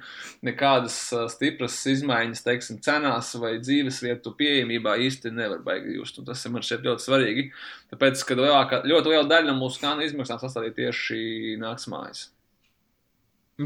nekādas 0.47 0.99
stipras 1.35 1.79
izmaiņas, 1.91 2.45
teiksim, 2.47 2.81
cenās 2.85 3.33
vai 3.41 3.57
dzīves 3.63 4.01
vietu 4.05 4.35
pieejamībā 4.37 4.97
īsti 5.07 5.33
nevar 5.35 5.63
baigi 5.65 5.97
just. 5.99 6.21
Un 6.21 6.29
tas 6.29 6.43
ir 6.45 6.55
man 6.55 6.65
šķiet 6.67 6.87
ļoti 6.87 7.07
svarīgi. 7.07 7.47
Tāpēc, 7.91 8.21
ka 8.27 8.37
lielākā, 8.39 8.83
ļoti 8.87 9.11
liela 9.11 9.27
daļa 9.31 9.49
no 9.51 9.57
mūsu 9.59 9.81
kānu 9.83 10.05
izmaksām 10.07 10.39
sastādīja 10.39 10.77
tieši 10.77 11.57
naktsmājas. 11.59 12.29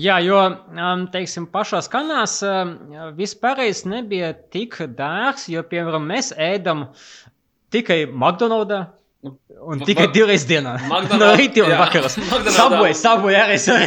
Jā, 0.01 0.17
jo, 0.25 0.39
um, 0.75 1.05
teiksim, 1.13 1.45
pašās 1.53 1.87
kanās 1.93 2.41
um, 2.43 2.73
vispārējais 3.15 3.85
nebija 3.87 4.33
tik 4.51 4.81
dārgs, 4.99 5.45
jo, 5.53 5.63
piemēram, 5.71 6.09
mēs 6.09 6.33
ēdam 6.35 6.89
tikai 7.75 8.05
McDonald's. 8.11 8.91
Un 9.25 9.81
Va- 9.81 9.87
tikai 9.89 10.09
divreiz 10.13 10.43
dienā. 10.49 10.75
No 11.21 11.31
rīta 11.39 11.63
un. 11.65 11.71
McDonald's. 11.79 12.57
Saboj, 12.57 12.91
saboj 12.99 13.39
arī. 13.39 13.61
sorry. 13.63 13.87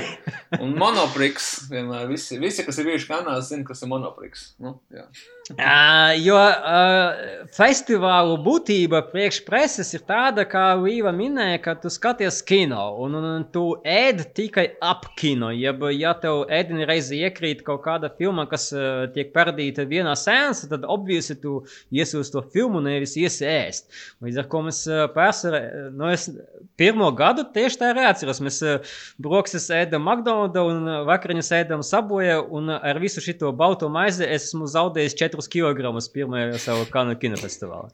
Un 0.64 0.72
monopriks 0.80 1.68
vienmēr 1.70 2.08
visi, 2.10 2.40
visi 2.42 2.64
kas 2.66 2.80
ir 2.80 2.88
bijuši 2.88 3.10
kanālā, 3.12 3.42
zina, 3.46 3.66
kas 3.68 3.84
ir 3.84 3.92
monopriks. 3.92 4.48
Nu, 4.64 4.78
jā. 4.94 5.04
Uh, 5.48 6.12
jo 6.20 6.36
uh, 6.36 7.46
festivālu 7.56 8.34
būtība 8.44 9.00
priekš 9.08 9.38
preses 9.46 9.94
ir 9.96 10.02
tāda, 10.04 10.44
kā 10.44 10.74
Līva 10.76 11.14
minēja, 11.16 11.62
ka 11.64 11.76
tu 11.80 11.88
skaties 11.88 12.42
kino 12.44 12.82
un, 13.00 13.16
un, 13.16 13.28
un 13.30 13.46
tu 13.54 13.62
ēd 13.88 14.26
tikai 14.36 14.66
ap 14.84 15.06
kino. 15.16 15.54
Jeb, 15.56 15.86
ja 15.96 16.12
tev 16.20 16.42
ēdienu 16.52 16.84
reizi 16.90 17.22
iekrīt 17.24 17.62
kaut 17.64 17.80
kāda 17.86 18.10
filma, 18.18 18.44
kas 18.52 18.68
uh, 18.76 19.06
tiek 19.16 19.32
parādīta 19.32 19.86
vienā 19.88 20.18
sēnesā, 20.20 20.68
tad 20.74 20.84
obviously 20.84 21.38
tu 21.40 21.62
iesi 21.96 22.20
uz 22.20 22.34
to 22.34 22.44
filmu, 22.52 22.84
nevis 22.84 23.16
iesi 23.16 23.48
ēst. 23.48 23.88
Līdz 24.28 24.44
ar 24.44 24.52
to 24.52 24.64
mēs 24.68 24.82
uh, 24.92 25.06
pārsvarā, 25.16 25.64
nu 25.96 26.12
es 26.12 26.28
pirmo 26.76 27.08
gadu 27.16 27.48
tieši 27.56 27.80
tā 27.86 27.94
arī 27.94 28.04
atceros. 28.10 28.44
Mēs 28.44 28.60
uh, 28.68 29.00
broksas 29.24 29.70
ēdam 29.80 30.04
McDonald's 30.04 30.60
un 30.60 30.92
vakariņas 31.08 31.56
ēdam 31.62 31.88
Saboja 31.88 32.42
un 32.44 32.76
ar 32.76 33.00
visu 33.00 33.24
šito 33.24 33.56
balto 33.56 33.88
maizi 33.88 34.28
esmu 34.28 34.68
zaudējis 34.76 35.16
4 35.24 35.37
kg 35.46 35.86
pirmajā 36.14 36.58
savu 36.64 36.90
kanu 36.90 37.14
kinofestivālā. 37.22 37.94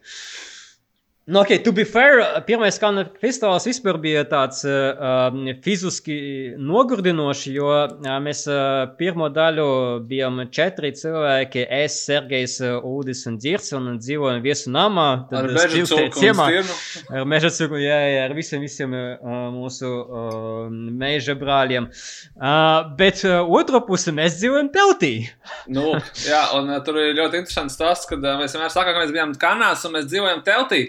Nu, 1.25 1.39
ok, 1.39 1.63
to 1.63 1.71
be 1.71 1.85
fair, 1.87 2.19
pirmais 2.43 2.75
kanu 2.75 3.05
festivāls 3.21 3.63
vispār 3.63 3.95
bija 4.03 4.25
tāds 4.27 4.57
uh, 4.67 5.29
fiziski 5.63 6.15
nogurdinošs, 6.59 7.45
jo 7.55 7.69
uh, 7.71 8.09
mēs 8.19 8.41
uh, 8.51 8.89
pirmo 8.99 9.29
daļu 9.31 9.67
bijām 10.09 10.41
četri 10.51 10.91
cilvēki, 10.99 11.63
es, 11.77 11.95
Sergejs, 12.09 12.57
uh, 12.59 12.83
Udis 12.83 13.21
un 13.31 13.37
Dzirts, 13.39 13.71
un 13.77 14.01
dzīvojam 14.01 14.41
viesu 14.43 14.73
namā. 14.75 15.05
Ar 15.31 15.47
tad 15.47 15.71
cūku 15.77 16.01
un 16.01 16.11
ciemā. 16.17 16.49
Ar 17.07 17.23
meža 17.31 17.53
cūku, 17.55 17.79
jā, 17.79 18.01
jā, 18.11 18.19
ar 18.25 18.35
visiem, 18.35 18.67
visiem 18.67 18.91
uh, 18.91 19.47
mūsu 19.55 19.93
uh, 19.93 20.67
meža 20.75 21.37
brāļiem. 21.39 21.87
Uh, 21.87 22.91
bet 22.99 23.23
uh, 23.23 23.47
otru 23.47 23.79
pusi 23.87 24.11
mēs 24.11 24.41
dzīvojam 24.41 24.73
teltī. 24.75 25.13
Nu, 25.71 25.95
jā, 26.27 26.43
un 26.59 26.67
uh, 26.67 26.83
tur 26.83 26.99
ir 26.99 27.15
ļoti 27.15 27.45
interesants 27.45 27.79
tas, 27.79 28.03
ka 28.11 28.19
uh, 28.19 28.29
mēs 28.43 28.59
vienmēr 28.59 28.75
sakām, 28.75 28.91
ka 28.91 29.07
mēs 29.07 29.15
bijām 29.15 29.35
kanās 29.39 29.87
un 29.87 29.95
mēs 29.95 30.11
dzīvojam 30.11 30.43
teltī. 30.43 30.83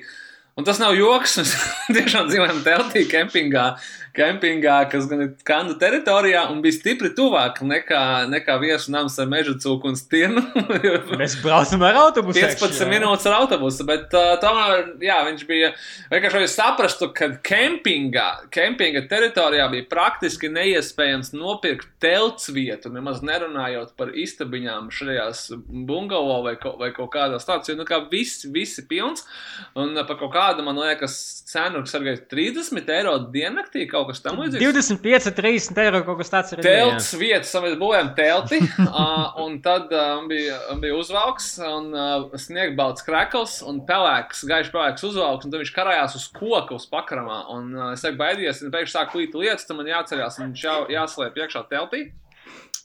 Un 0.54 0.66
tas 0.66 0.78
nav 0.78 0.94
joks. 0.94 1.38
Mēs 1.42 1.54
tiešām 1.96 2.28
dzīvojam 2.30 2.60
teltī, 2.66 3.04
kempingā, 3.10 3.72
kempingā 4.14 4.76
kas 4.90 5.08
gan 5.10 5.24
ir 5.24 5.30
kandu 5.46 5.74
teritorijā 5.80 6.44
un 6.52 6.60
bija 6.64 6.76
stipri 6.76 7.10
tuvāk 7.16 7.60
nekā, 7.66 8.02
nekā 8.30 8.56
viesu 8.62 8.92
nams 8.94 9.16
ar 9.20 9.28
meža 9.30 9.56
cūku 9.60 9.90
un 9.90 9.98
stirnu. 9.98 10.42
Mēs 11.20 11.36
braucam 11.42 11.82
ar 11.86 11.98
autobusu. 12.04 12.38
15 12.38 12.90
minūtes 12.90 13.26
ar 13.30 13.38
autobusu, 13.40 13.86
bet 13.88 14.14
uh, 14.14 14.34
tomēr 14.42 14.94
jā, 15.04 15.18
viņš 15.28 15.46
bija 15.48 15.72
vienkārši, 16.12 16.42
lai 16.44 16.50
saprastu, 16.52 17.10
ka 17.16 17.30
kempingā, 17.44 18.28
kempinga 18.54 19.04
teritorijā 19.10 19.66
bija 19.72 19.88
praktiski 19.90 20.50
neiespējams 20.52 21.34
nopirkt 21.34 21.90
telts 22.02 22.50
vietu, 22.54 22.92
nemaz 22.94 23.22
nerunājot 23.26 23.96
par 23.98 24.14
istabiņām 24.14 24.92
šajās 24.94 25.46
bungalo 25.88 26.40
vai, 26.46 26.54
ko, 26.60 26.76
vai 26.80 26.92
kaut 26.94 27.12
kādās 27.16 27.48
tāds, 27.48 27.70
jo 27.70 27.78
nu 27.78 27.86
kā 27.88 28.02
viss, 28.12 28.46
visi 28.54 28.86
pilns, 28.90 29.26
un 29.74 29.96
uh, 29.96 30.06
par 30.06 30.20
kaut 30.22 30.34
kādu, 30.36 30.66
man 30.66 30.78
liekas, 30.78 31.18
cenu, 31.50 31.82
kas 31.82 31.98
ir 31.98 32.24
30 32.30 32.94
eiro 32.94 33.16
diennaktī, 33.34 33.88
kaut 33.90 34.03
kas 34.08 34.22
tam 34.24 34.40
līdzīgs. 34.42 34.62
25, 34.62 35.30
30 35.36 35.80
eiro 35.84 36.00
kaut 36.06 36.18
kas 36.20 36.32
tāds 36.32 36.54
ir. 36.54 36.62
Telts 36.64 37.10
vietas, 37.20 37.52
un 37.58 37.66
mēs 37.66 37.76
būvējām 37.80 38.10
telti, 38.18 38.60
uh, 38.84 39.36
un 39.44 39.58
tad 39.64 39.92
uh, 39.94 40.24
bija, 40.30 40.58
bija 40.82 40.98
uzvalks, 40.98 41.50
un 41.64 41.90
uh, 41.92 42.26
sniegbalts 42.40 43.06
krekls, 43.06 43.60
un 43.66 43.80
pelēks, 43.88 44.44
gaišs 44.50 44.72
pelēks 44.74 45.06
uzvalks, 45.10 45.46
un 45.46 45.54
tad 45.54 45.62
viņš 45.64 45.74
karājās 45.76 46.18
uz 46.18 46.26
koka 46.34 46.78
uz 46.78 46.88
pakramā, 46.90 47.44
un 47.54 47.70
uh, 47.76 47.92
es 47.94 48.04
teiktu, 48.04 48.20
baidies, 48.20 48.64
un 48.64 48.74
pēkšņi 48.74 48.96
sāk 48.96 49.14
klīt 49.14 49.38
lietas, 49.38 49.68
tad 49.68 49.80
man 49.80 49.90
jāceļās, 49.92 50.40
un 50.40 50.50
viņš 50.50 50.66
jā, 50.66 50.76
jāslēp 50.98 51.40
iekšā 51.44 51.64
teltī, 51.70 52.04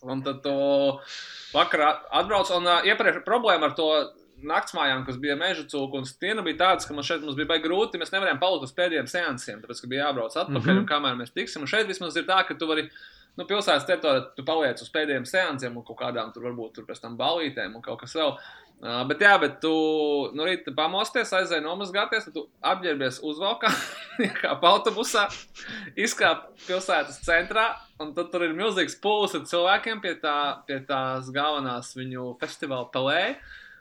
un 0.05 0.23
tad 0.25 0.43
to 0.45 0.57
vakarā 1.53 1.95
atbrauc, 2.21 2.51
un 2.57 2.69
uh, 2.69 2.81
iepriekš 2.87 3.23
problēma 3.27 3.71
ar 3.71 3.77
to 3.77 3.89
naktsmājām, 4.47 5.03
kas 5.07 5.19
bija 5.21 5.35
meža 5.39 5.65
cūka 5.69 5.99
un 5.99 6.07
stiena, 6.07 6.43
bija 6.45 6.59
tādas, 6.63 6.87
ka 6.87 6.95
man 6.95 7.07
šeit 7.07 7.23
mums 7.25 7.37
bija 7.39 7.59
grūti. 7.63 7.99
Mēs 8.01 8.13
nevarējām 8.13 8.41
palikt 8.41 8.67
uz 8.67 8.75
pēdējiem 8.77 9.09
seansiem, 9.11 9.61
tāpēc, 9.63 9.83
ka 9.83 9.91
bija 9.91 10.07
jābrauc 10.07 10.35
atpakaļ, 10.35 10.59
mm. 10.59 10.69
-hmm. 10.69 10.83
un 10.83 10.89
kamēr 10.89 11.19
mēs 11.19 11.35
tiksim. 11.35 11.65
Un 11.65 11.71
šeit 11.71 11.89
vismaz 11.89 12.17
ir 12.19 12.27
tā, 12.29 12.39
ka 12.47 12.57
tu 12.59 12.69
vari, 12.69 12.87
nu, 13.39 13.45
pilsētas 13.49 13.87
teritorijā, 13.89 14.25
tu 14.37 14.47
paliec 14.47 14.81
uz 14.81 14.89
pēdējiem 14.95 15.27
seansiem 15.29 15.77
un 15.77 15.85
kaut 15.85 15.99
kādām 16.01 16.33
tur 16.33 16.49
varbūt 16.49 16.79
tur 16.79 16.89
pēc 16.89 17.03
tam 17.03 17.19
balītēm 17.19 17.75
un 17.75 17.85
kaut 17.85 18.01
kas 18.03 18.15
vēl. 18.15 18.35
Uh, 18.79 19.01
bet, 19.09 19.19
jā, 19.19 19.33
bet 19.41 19.57
tu 19.59 19.69
no 20.39 20.45
rīta 20.47 20.71
pamosties, 20.71 21.33
aizēji 21.35 21.65
nomazgāties, 21.65 22.29
tad 22.29 22.35
tu 22.37 22.45
apģērbies 22.63 23.17
uzvalkā, 23.27 23.73
kā 24.39 24.53
autobusā, 24.55 25.25
izkāp 25.99 26.45
pilsētas 26.63 27.19
centrā, 27.25 27.65
un 27.99 28.13
tad 28.15 28.29
tur 28.31 28.45
ir 28.47 28.55
milzīgs 28.55 28.95
pūlis 29.03 29.35
ar 29.35 29.43
cilvēkiem 29.51 29.99
pie, 29.99 30.13
tā, 30.23 30.37
pie 30.63 30.79
tās 30.87 31.27
galvenās 31.35 31.91
viņu 31.99 32.37
festivāla 32.39 32.87
pelē. 32.93 33.23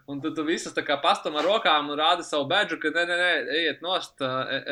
Un 0.08 0.22
tad 0.24 0.32
tu 0.38 0.44
visas 0.46 0.72
tā 0.72 0.80
kā 0.86 0.96
pastam 1.02 1.34
ar 1.36 1.44
rokām 1.44 1.90
un 1.92 1.98
rādi 2.00 2.24
savu 2.24 2.46
bedžu, 2.48 2.78
ka 2.80 2.88
nē, 2.94 3.02
nē, 3.10 3.16
nē 3.20 3.56
ejiet 3.58 3.82
nost. 3.84 4.14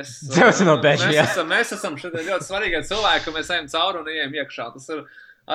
Es, 0.01 0.14
Dzēsi 0.32 0.64
no 0.64 0.78
bedža, 0.80 1.11
mēs, 1.11 1.18
esam, 1.26 1.51
mēs 1.53 1.74
esam 1.76 1.99
šeit 2.01 2.16
ļoti 2.16 2.47
svarīgi 2.47 2.80
cilvēki, 2.89 3.24
ka 3.26 3.34
mēs 3.34 3.53
ejam 3.53 3.68
cauri 3.74 4.01
un 4.01 4.09
ejam 4.14 4.39
iekšā. 4.41 4.70
Tas 4.78 4.89
ir 4.95 5.03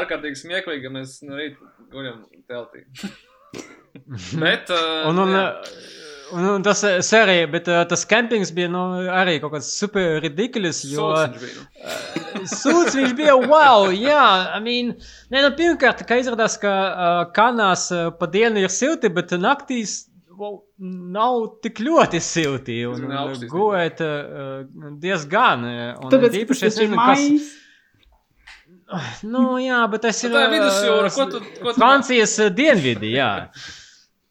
ārkārtīgi 0.02 0.38
smieklīgi, 0.44 0.84
ka 0.86 0.94
mēs 1.00 1.16
no 1.26 1.40
rīta 1.40 1.72
guļam 1.96 2.22
teltī. 2.52 2.86
Bet, 4.44 4.70
uh, 4.70 5.10
Un, 5.10 5.18
un, 5.26 5.34
jā. 5.34 5.48
Un, 6.34 6.46
un 6.56 6.64
tas 6.66 6.82
serija, 7.06 7.48
bet 7.52 7.68
uh, 7.72 7.82
tas 7.90 8.04
kempings 8.10 8.52
bija 8.56 8.70
nu, 8.72 8.84
arī 9.14 9.38
kaut 9.44 9.56
kāds 9.56 9.72
super 9.78 10.20
ridiculous, 10.24 10.84
jo 10.88 11.10
Sūds 11.12 11.26
viņš 11.26 11.42
bija, 11.42 11.56
nu. 12.36 12.46
sūds 12.52 12.98
viņš 13.00 13.16
bija 13.18 13.36
wow, 13.40 13.90
jā, 13.96 14.24
I 14.58 14.62
mean, 14.64 14.94
ne, 15.34 15.42
nu, 15.44 15.52
pirmkārt, 15.58 16.06
ka 16.08 16.20
izrādās, 16.22 16.58
ka 16.62 16.76
uh, 16.76 17.24
kanās 17.36 17.90
uh, 17.96 18.10
pa 18.18 18.30
dienu 18.32 18.64
ir 18.64 18.72
silti, 18.74 19.12
bet 19.14 19.34
naktīs 19.40 20.06
wow, 20.32 20.62
nav 21.18 21.42
tik 21.66 21.84
ļoti 21.84 22.22
silti, 22.24 22.82
un 22.90 23.12
augsti 23.24 23.50
gulēt 23.52 24.04
uh, 24.06 24.64
diezgan, 25.02 25.68
uh, 25.68 25.84
un 26.06 26.14
Tāpēc, 26.14 26.40
īpaši 26.46 26.68
tas 26.68 26.74
es 26.74 26.82
nezinu, 26.84 27.02
kas... 27.02 27.58
Nu, 29.24 29.56
jā, 29.62 29.78
bet 29.88 30.02
tas 30.04 30.18
ir. 30.26 30.34
Tā 30.34 30.50
ir 30.50 30.58
vidusjūra, 30.58 31.12
ko 31.16 31.26
tu, 31.32 31.40
ko 31.62 31.72
tu 31.72 31.80
Francijas 31.80 32.34
dienvidi, 32.52 33.14
jā. 33.16 33.30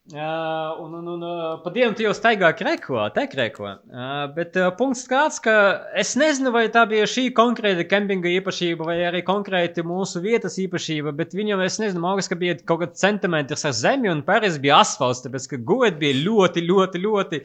Uh, 0.08 0.82
un, 0.82 0.94
un, 0.94 1.22
un 1.22 1.60
pa 1.62 1.70
dienu 1.70 1.94
tu 1.94 2.02
jau 2.02 2.10
staigā 2.16 2.48
kreko, 2.58 2.96
te 3.14 3.26
kreko. 3.30 3.68
Uh, 3.92 4.24
bet 4.34 4.56
uh, 4.58 4.70
punkts 4.74 5.04
tāds, 5.06 5.36
ka 5.44 5.52
es 6.00 6.16
nezinu, 6.18 6.50
vai 6.54 6.64
tā 6.72 6.82
bija 6.90 7.06
šī 7.06 7.28
konkrēta 7.36 7.84
kempinga 7.86 8.32
īpašība, 8.32 8.88
vai 8.88 8.96
arī 9.06 9.20
konkrēti 9.26 9.84
mūsu 9.86 10.22
vietas 10.24 10.56
īpašība, 10.58 11.12
bet 11.20 11.36
viņam, 11.36 11.62
es 11.62 11.78
nezinu, 11.82 12.02
man 12.02 12.16
liekas, 12.16 12.30
ka 12.32 12.38
bija 12.40 12.56
kaut 12.64 12.80
kāds 12.82 13.04
centimetrs 13.04 13.68
ar 13.68 13.76
zemi, 13.76 14.10
un 14.10 14.24
pārējais 14.26 14.58
bija 14.64 14.80
asfalts, 14.82 15.22
tāpēc, 15.26 15.46
ka 15.52 15.60
gulēt 15.68 16.00
bija 16.00 16.18
ļoti, 16.24 16.64
ļoti, 16.66 17.02
ļoti 17.04 17.42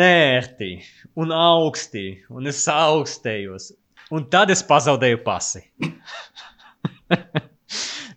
nērti 0.00 0.70
un 1.20 1.34
augsti, 1.36 2.06
un 2.32 2.48
es 2.48 2.62
augstējos. 2.72 3.74
Un 4.14 4.24
tad 4.32 4.54
es 4.54 4.64
pazaudēju 4.64 5.20
pasi. 5.26 5.66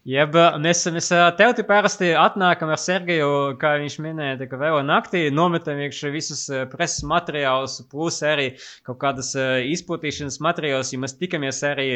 Jeb 0.09 0.33
mēs, 0.63 0.79
mēs 0.89 1.09
ā, 1.13 1.27
tev 1.37 1.59
parasti 1.67 2.07
atnākam 2.17 2.71
ar 2.73 2.79
Sergeju, 2.81 3.57
kā 3.61 3.75
viņš 3.81 3.97
minēja, 4.01 4.39
tā, 4.39 4.47
ka 4.49 4.57
vēl 4.57 4.79
naktī 4.87 5.21
nometam 5.33 5.77
iekšā 5.83 6.09
visus 6.13 6.45
preses 6.71 7.03
materiālus, 7.05 7.75
plus 7.91 8.17
arī 8.25 8.47
kaut 8.87 8.97
kādas 9.03 9.35
izplatīšanas 9.69 10.39
materiālus, 10.41 10.93
ja 10.95 11.01
mēs 11.03 11.17
tikamies 11.19 11.61
arī 11.67 11.87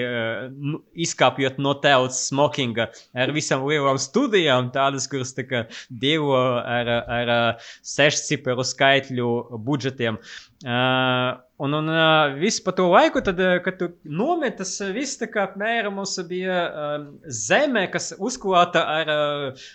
nu, 0.53 0.83
izkāpjot 0.93 1.57
no 1.63 1.73
telts 1.81 2.27
smokinga 2.29 2.91
ar 3.17 3.33
visam 3.33 3.65
lielām 3.65 3.97
studijām, 4.01 4.69
tādas, 4.75 5.09
kuras 5.09 5.33
tā 5.33 5.47
kā 5.49 5.65
dievo 5.89 6.37
ar, 6.37 6.93
ar, 7.01 7.35
ar 7.39 7.69
sešciperu 7.95 8.67
skaitļu 8.67 9.31
budžetiem. 9.63 10.21
Uh, 10.21 10.52
un, 10.63 11.73
un 11.75 11.89
uh, 11.91 12.33
viss 12.39 12.61
pa 12.63 12.71
to 12.75 12.85
laiku, 12.91 13.19
tad, 13.25 13.39
uh, 13.43 13.57
kad 13.65 13.77
tu 13.81 13.89
nometas, 14.07 14.75
uh, 14.81 14.91
viss 14.95 15.17
tā 15.19 15.27
kā 15.31 15.43
apmēram 15.49 15.97
mums 15.99 16.15
bija 16.29 16.59
uh, 16.69 17.07
zeme, 17.27 17.85
kas 17.91 18.13
uzklāta 18.17 18.83
ar 18.97 19.11
uh, 19.11 19.65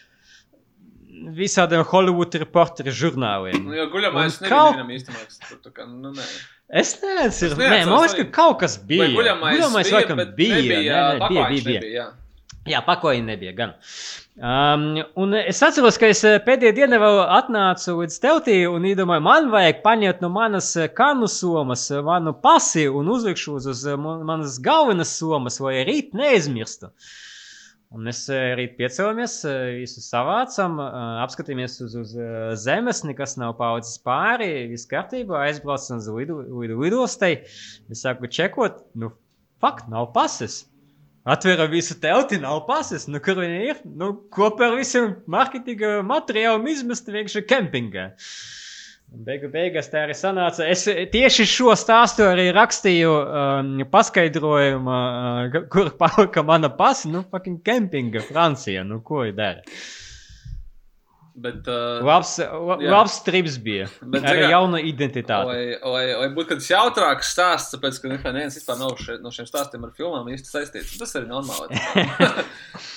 visādiem 1.37 1.83
Hollywood 1.91 2.35
reporteru 2.41 2.93
žurnāliem. 2.95 3.59
Nu, 3.67 3.75
jo 3.77 3.89
guļamais 3.93 4.39
nebija 4.41 4.55
kaut- 4.55 4.95
īstenībā. 4.95 5.59
tā 5.67 5.73
kā, 5.75 5.89
Nu, 5.89 6.13
nē. 6.15 6.29
Es 6.69 6.95
neatceros, 7.01 7.57
nē, 7.57 7.85
man 7.89 8.03
liekas, 8.03 8.15
ka 8.19 8.25
kaut 8.37 8.59
kas 8.61 8.75
bija. 8.79 9.07
Guļamais, 9.17 9.57
guļamais 9.57 9.89
bija, 9.89 9.97
laikam 9.97 10.19
bija. 10.37 10.55
Nebija, 10.57 10.59
nē, 10.59 10.81
nē, 10.85 10.89
bija, 10.89 11.21
paklājiņš 11.23 11.65
bija, 11.65 11.81
bija. 11.81 12.07
Jā. 12.71 12.81
Pakoji 12.87 13.23
nebija 13.25 13.53
gan. 13.57 13.73
Um, 14.39 15.33
es 15.35 15.59
atceros, 15.67 15.97
ka 15.99 16.07
es 16.13 16.21
eh, 16.23 16.37
pēdējā 16.45 16.71
dienā 16.77 16.99
vēl 17.03 17.17
atnācu 17.41 17.97
līdz 17.99 18.19
teltī 18.23 18.59
un 18.71 18.85
iedomāju, 18.87 19.25
man 19.27 19.49
vajag 19.51 19.81
paņemt 19.83 20.21
no 20.23 20.29
manas 20.31 20.69
eh, 20.79 20.87
kanu 20.95 21.27
somas 21.27 21.89
eh, 21.91 21.99
manu 22.07 22.31
pasi 22.39 22.85
un 22.87 23.11
uzlikšu 23.11 23.57
uz, 23.59 23.67
uz 23.73 23.83
man- 23.99 24.23
manas 24.29 24.61
galvenas 24.63 25.17
somas, 25.19 25.59
lai 25.65 25.81
rīt 25.89 26.15
neaizmirstu. 26.15 26.93
Un 27.91 28.05
mēs 28.07 28.23
rīt 28.31 28.77
piecēlamies, 28.79 29.35
eh, 29.49 29.59
visu 29.81 30.05
savācam, 30.05 30.79
apskatījāmies 31.25 31.81
uz, 31.89 31.99
uz 31.99 32.15
zemes, 32.63 33.03
nekas 33.09 33.35
nav 33.43 33.57
palicis 33.59 33.99
pāri, 34.07 34.69
viss 34.71 34.87
kārtībā, 34.87 35.49
aizbraucam 35.49 35.99
uz 35.99 36.07
lidu, 36.15 36.45
lidu, 36.61 36.79
lidostai. 36.85 37.41
Es 37.91 38.07
sāku 38.07 38.31
čekot, 38.31 38.85
nu, 38.95 39.11
fakt, 39.59 39.91
nav 39.91 40.13
pases. 40.15 40.69
Atveram 41.29 41.69
visu 41.69 41.93
telti, 42.01 42.39
nav 42.41 42.63
pases. 42.65 43.05
Nu, 43.11 43.21
kur 43.21 43.37
viņi 43.43 43.59
ir? 43.69 43.81
Nu, 44.01 44.15
kopā 44.33 44.71
ar 44.71 44.79
visiem 44.79 45.19
marketinga 45.29 45.99
materiāliem 46.09 46.71
izmest 46.73 47.11
vienkārši 47.13 47.43
kempingā. 47.51 48.07
Beigu 49.09 49.49
beigās 49.53 49.89
tā 49.93 50.07
arī 50.07 50.17
sanāca. 50.17 50.65
Es 50.69 50.87
tieši 50.89 51.45
šo 51.49 51.73
stāstu 51.81 52.25
arī 52.29 52.49
rakstīju 52.57 53.13
um, 53.13 53.71
paskaidrojumu, 53.93 54.97
uh, 54.97 55.63
kur 55.73 55.93
palika 56.01 56.45
mana 56.45 56.73
pasa. 56.73 57.09
Nu, 57.13 57.25
fucking 57.29 57.61
kempinga 57.65 58.25
Francija. 58.25 58.85
Nu, 58.89 59.01
ko 59.05 59.27
viņi 59.27 59.37
dara? 59.37 59.79
Bet, 61.39 61.69
uh, 61.71 62.01
Labs, 62.03 62.33
la, 62.43 62.77
labs 62.83 63.21
trips 63.23 63.59
bija. 63.63 63.85
Bet, 64.13 64.25
Ar 64.27 64.35
zini 64.35 64.43
kā, 64.43 64.51
jaunu 64.51 64.81
identitāti. 64.83 65.47
Lai, 65.53 65.93
lai, 65.95 66.05
lai 66.19 66.29
būtu 66.35 66.55
kāds 66.55 66.67
jautrāks 66.73 67.31
stāsts, 67.37 67.77
tāpēc, 67.77 68.01
ka 68.03 68.11
neviens 68.33 68.57
vispār 68.59 68.81
nav 68.81 68.97
še, 68.99 69.21
no 69.23 69.31
šiem 69.35 69.47
stāstiem 69.47 69.87
ar 69.87 69.93
filmām 69.95 70.27
īsti 70.35 70.51
saistīts. 70.51 70.97
Tas 70.99 71.15
arī 71.21 71.31
normāli. 71.31 71.79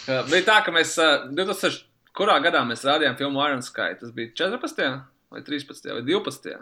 Uh, 0.09 0.23
bija 0.31 0.41
tā, 0.47 0.55
ka 0.65 0.71
mēs 0.73 0.95
uh, 0.97 1.27
2000, 1.37 1.83
kurā 2.17 2.39
gadā 2.41 2.63
mēs 2.65 2.81
rādījām 2.87 3.13
filmu 3.19 3.37
Iron 3.45 3.61
Sky? 3.61 3.93
Tas 3.99 4.09
bija 4.15 4.31
14. 4.33 4.81
vai 5.29 5.41
13. 5.45 5.91
vai 5.93 6.01
12. 6.07 6.55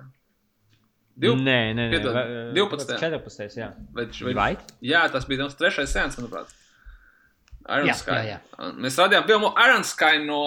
Div... 1.20 1.38
Nē, 1.40 1.56
nē, 1.72 1.74
nē. 1.80 1.86
Piedod, 1.94 2.16
va- 2.16 2.26
12. 2.56 2.92
14. 3.00 3.56
Jā. 3.60 3.70
Vai, 3.96 4.06
vai, 4.12 4.34
Vai? 4.36 4.50
jā, 4.84 5.06
tas 5.12 5.24
bija 5.28 5.46
tas 5.48 5.56
trešais 5.60 5.96
sēns, 5.96 6.20
manuprāt. 6.20 6.52
Iron 7.70 7.88
Jā, 7.90 7.96
Sky. 8.00 8.20
jā, 8.28 8.38
Un 8.66 8.80
Mēs 8.84 8.98
rādījām 9.00 9.26
filmu 9.30 9.52
Iron 9.66 9.84
Sky 9.88 10.20
no 10.26 10.42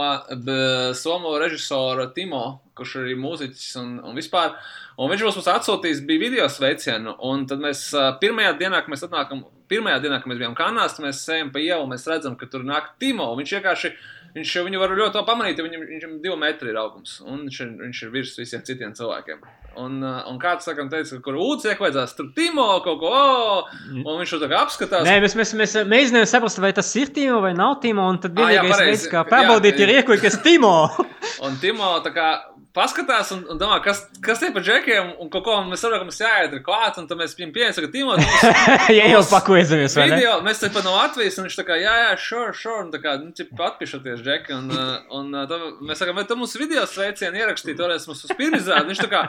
b, 0.45 0.57
somu 0.99 1.33
režisora 1.41 2.09
Timo, 2.15 2.61
kurš 2.77 2.97
ir 2.99 3.05
arī 3.07 3.17
mūziķis 3.21 3.69
un, 3.81 3.93
un 4.11 4.19
vispār. 4.19 4.57
Un 5.01 5.09
viņš 5.13 5.23
mums 5.25 5.49
atsūtījis, 5.55 6.03
bija 6.09 6.21
video 6.21 6.49
sveicienu. 6.53 7.15
Un 7.29 7.47
tad 7.49 7.63
mēs 7.65 7.87
ā, 7.97 8.11
pirmajā 8.21 8.53
dienā, 8.61 8.83
kad 8.85 8.93
mēs 8.93 9.07
atnākam, 9.07 9.45
pirmajā 9.73 10.03
dienā, 10.05 10.19
kad 10.21 10.29
mēs 10.33 10.43
bijām 10.43 10.57
kanālā, 10.59 10.91
mēs 11.07 11.23
ejam 11.33 11.53
pa 11.55 11.63
ielu, 11.65 11.87
mēs 11.89 12.05
redzam, 12.11 12.37
ka 12.37 12.49
tur 12.53 12.67
nāk 12.69 12.93
Timo. 13.01 13.31
un 13.33 13.41
Viņš 13.41 13.55
vienkārši, 13.57 13.93
viņš 14.37 14.55
viņu 14.69 14.83
var 14.83 14.93
ļoti 14.99 15.21
labi 15.21 15.31
pamanīt, 15.31 15.59
jo 15.61 15.69
viņam, 15.69 15.87
viņam 15.95 16.19
divi 16.25 16.37
metri 16.41 16.73
ir 16.75 16.81
augums. 16.83 17.21
Un 17.25 17.47
viņš 17.47 17.61
ir, 17.65 17.73
viņš 17.87 18.03
ir 18.05 18.13
virs 18.19 18.37
visiem 18.43 18.65
citiem 18.69 18.93
cilvēkiem. 18.99 19.41
Un, 19.81 19.95
ā, 20.05 20.13
un 20.29 20.37
kāds 20.41 20.67
sakam, 20.69 20.91
teica, 20.93 21.17
kur 21.25 21.39
ūdens 21.41 21.65
iekvaidzās, 21.71 22.13
tur 22.19 22.29
Timo 22.37 22.67
kaut 22.85 22.99
ko, 23.01 23.13
oh! 23.13 23.71
un 24.03 24.21
viņš 24.21 24.35
to 24.43 24.51
apskatās. 24.59 25.07
Nē, 25.07 25.15
mēs, 25.25 25.37
mēs, 25.39 25.55
mēs 25.57 25.77
mēģinājām 25.89 26.29
saprast, 26.29 26.61
vai 26.61 26.75
tas 26.77 26.91
ir 27.01 27.13
Timo 27.17 27.41
vai 27.45 27.55
nav 27.57 27.79
Timo. 27.85 28.05
Un 28.13 28.21
tad 28.21 28.37
jā, 28.37 28.51
vienīgais 28.53 28.85
veids, 28.85 29.07
kā 29.13 29.25
pārbaudīt, 29.29 29.81
ir 29.81 29.95
iekļūt 29.97 30.41
Timo. 30.45 30.75
Un 31.47 31.57
Timo 31.63 31.95
tā 32.05 32.13
kā 32.15 32.29
paskatās 32.77 33.31
un, 33.35 33.43
un 33.53 33.59
domā, 33.61 33.77
kas, 33.85 34.01
kas 34.25 34.41
tie 34.41 34.49
par 34.55 34.65
džekiem, 34.65 35.13
un 35.21 35.31
kaut 35.33 35.45
ko 35.47 35.57
mēs 35.69 35.83
saprotam, 35.85 36.03
ka 36.03 36.09
mums 36.09 36.21
jāiet 36.23 36.55
ar 36.57 36.63
klāt, 36.65 37.01
un 37.01 37.09
tad 37.11 37.21
mēs 37.21 37.35
viņam 37.37 37.53
pieņemsim, 37.57 37.87
ka 37.87 37.93
Timo, 37.93 38.17
tu 38.17 38.25
mums 38.29 38.93
ja 38.97 39.09
jau 39.13 39.23
pakojamies, 39.31 39.97
vai 39.99 40.07
ne? 40.09 40.21
video, 40.21 40.39
mēs 40.47 40.63
te 40.63 40.71
pat 40.73 40.87
no 40.87 40.95
Latvijas, 40.97 41.37
un 41.39 41.49
viņš 41.49 41.59
tā 41.61 41.67
kā, 41.69 41.79
jā, 41.83 41.97
jā, 42.07 42.15
sure, 42.25 42.55
sure, 42.57 42.87
un 42.87 42.93
tā 42.95 43.03
kā, 43.05 43.17
nu, 43.21 43.33
cip, 43.37 43.53
atpišoties, 43.69 44.25
džeki, 44.25 44.57
un, 44.57 44.73
uh, 44.73 44.95
un 45.19 45.35
uh, 45.37 45.45
tad 45.51 45.83
mēs 45.85 46.01
sakām, 46.01 46.17
vai 46.21 46.25
tu 46.29 46.39
mums 46.41 46.57
video 46.61 46.87
sveicienu 46.89 47.43
ierakstīt, 47.45 47.77
toreiz 47.81 48.09
mums 48.09 48.25
uz 48.25 48.33
pirmizrādi, 48.39 48.89
viņš 48.93 49.05
tā 49.05 49.11
kā 49.13 49.27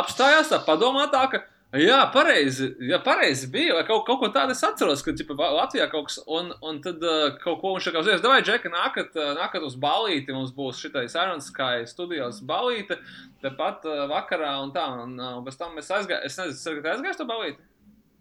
apstājās, 0.00 0.52
tā 0.52 0.62
padomā 0.64 1.10
tā, 1.12 1.26
ka, 1.32 1.44
jā, 1.74 1.98
pareizi, 2.14 2.68
jā, 2.86 2.98
pareizi 3.02 3.48
bija, 3.50 3.74
vai 3.74 3.82
kaut, 3.88 4.04
kaut 4.06 4.20
ko 4.20 4.28
tādu 4.34 4.54
es 4.54 4.62
atceros, 4.64 5.02
ka, 5.02 5.14
cipa, 5.18 5.34
Latvijā 5.34 5.88
kaut 5.90 6.08
kas, 6.08 6.20
un, 6.30 6.52
un 6.62 6.78
tad 6.84 7.02
uh, 7.02 7.28
kaut 7.42 7.58
ko 7.62 7.74
viņš 7.74 7.88
kā 7.90 8.02
uzreiz, 8.04 8.22
davai, 8.24 8.38
džeki, 8.46 8.70
nākat, 8.72 9.16
uh, 9.18 9.32
nākat 9.38 9.66
uz 9.66 9.74
balīti, 9.82 10.34
mums 10.36 10.54
būs 10.56 10.80
šitais 10.84 11.18
Iron 11.18 11.42
Sky 11.42 11.86
studijos 11.90 12.38
balīte, 12.46 13.00
tepat 13.42 13.86
uh, 13.88 14.04
vakarā 14.12 14.56
un 14.62 14.74
tā, 14.76 14.86
un 15.02 15.18
uh, 15.18 15.40
pēc 15.46 15.58
tam 15.58 15.74
mēs 15.78 15.90
aizgājām, 15.98 16.28
es 16.28 16.38
nezinu, 16.38 16.60
Sergi, 16.62 16.84
tu 16.84 16.94
aizgājuši 16.94 17.22
to 17.22 17.28
balīti? 17.32 17.70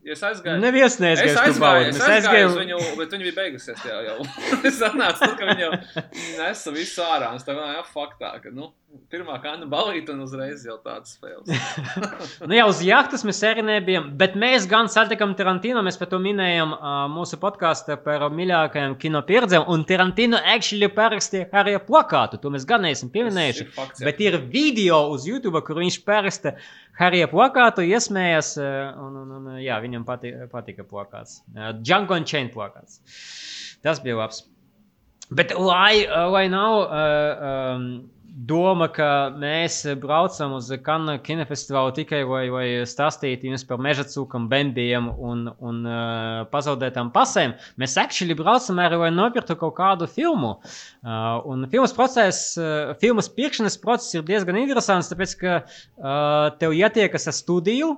Es 0.06 0.22
aizgāju. 0.22 0.62
Neviens 0.62 0.94
Es 0.94 1.02
neaizgāja 1.02 1.34
to 1.34 1.42
aizgāju, 1.42 1.86
es 1.90 1.98
aizgāju 1.98 2.12
uz 2.12 2.12
aizgājām. 2.14 2.56
viņu, 2.60 2.80
bet 3.00 3.14
viņi 3.16 3.26
bija 3.26 3.36
beigusies 3.40 3.86
jau. 3.90 4.02
jau. 4.06 4.18
es 4.70 4.82
atnācu, 4.86 5.22
tad, 5.24 5.34
ka 5.40 5.48
viņi 5.50 5.66
jau 5.66 5.72
nesa 6.44 6.74
visu 6.76 7.06
ārā. 7.06 7.32
Es 7.40 7.48
domāju, 7.48 7.80
ja 7.80 7.86
faktā, 7.90 8.30
ka, 8.44 8.52
nu, 8.54 8.70
pirmā 9.10 9.40
kāda 9.42 9.66
balīta 9.70 10.14
un 10.14 10.22
uzreiz 10.28 10.62
jau 10.68 10.78
tāds 10.84 11.16
spēles. 11.18 11.50
Nu, 12.46 12.54
jau 12.54 12.68
uz 12.70 12.82
jahtas 12.86 13.24
mēs 13.26 13.40
arī 13.48 13.64
nebijām, 13.66 14.12
bet 14.20 14.36
mēs 14.38 14.68
gan 14.70 14.90
satikām 14.92 15.34
Tarantino. 15.38 15.82
Mēs 15.86 15.98
par 15.98 16.10
to 16.12 16.20
minējām 16.22 16.76
uh, 16.76 16.96
mūsu 17.10 17.40
podkāstā 17.42 17.98
par 18.04 18.28
mīļākajām 18.36 18.98
kino 19.02 19.24
pieredzēm. 19.26 19.66
Un 19.72 19.86
Tarantino 19.90 20.38
actually 20.38 20.90
parakstīja 20.94 21.50
arī 21.64 21.78
plakātu. 21.88 22.38
To 22.44 22.54
mēs 22.54 22.68
gan 22.70 22.86
neesam 22.86 23.10
pieminējuši. 23.14 23.68
Fakts, 23.74 24.04
jā. 24.04 24.10
Bet 24.10 24.22
ir 24.22 24.38
video 24.52 25.02
uz 25.16 25.26
YouTube, 25.30 25.64
kur 25.66 25.82
viņš 25.82 26.02
paraksta 26.06 26.56
Harija 27.00 27.28
plakātu, 27.32 27.84
iesmējas. 27.84 28.56
uh, 28.62 28.96
Un, 29.06 29.16
un, 29.24 29.32
un, 29.38 29.54
jā, 29.60 29.78
viņam 29.84 30.06
patika, 30.08 30.50
patika 30.52 30.86
plakāts. 30.88 31.42
Uh, 31.54 31.74
Django 31.82 32.20
Chain 32.24 32.52
plakāts. 32.54 33.02
Tas 33.84 34.00
bija 34.04 34.20
labs. 34.22 34.46
Bet, 35.36 35.56
lai, 35.58 36.06
lai 36.06 36.46
nav 36.54 36.74
uh, 36.86 37.46
um, 37.50 37.88
doma, 38.36 38.88
ka 38.92 39.32
mēs 39.40 39.78
braucam 40.02 40.58
uz 40.58 40.68
Kanu 40.84 41.16
kinofestivālu 41.24 41.94
tikai 41.96 42.22
lai, 42.28 42.44
lai 42.52 42.66
stāstītu 42.88 43.48
jums 43.48 43.64
par 43.68 43.80
meža 43.82 44.04
cūkām, 44.12 44.50
bendiem 44.52 45.08
un, 45.08 45.46
un 45.64 45.80
uh, 45.88 46.44
pazaudētām 46.52 47.14
pasēm, 47.16 47.56
mēs 47.80 47.96
actually 48.02 48.36
braucam 48.38 48.82
arī, 48.84 49.00
lai 49.06 49.12
nopirktu 49.16 49.56
kaut 49.62 49.78
kādu 49.80 50.10
filmu. 50.12 50.58
Uh, 51.06 51.40
un 51.48 51.64
filmas 51.72 51.96
process, 51.96 52.58
uh, 52.60 52.92
filmas 53.00 53.32
pirkšanas 53.32 53.80
process 53.82 54.20
ir 54.20 54.28
diezgan 54.28 54.60
interesants, 54.60 55.12
tāpēc, 55.14 55.38
ka 55.40 55.56
uh, 55.64 56.52
tev 56.60 56.76
jātiekas 56.76 57.32
ar 57.32 57.40
studiju. 57.40 57.96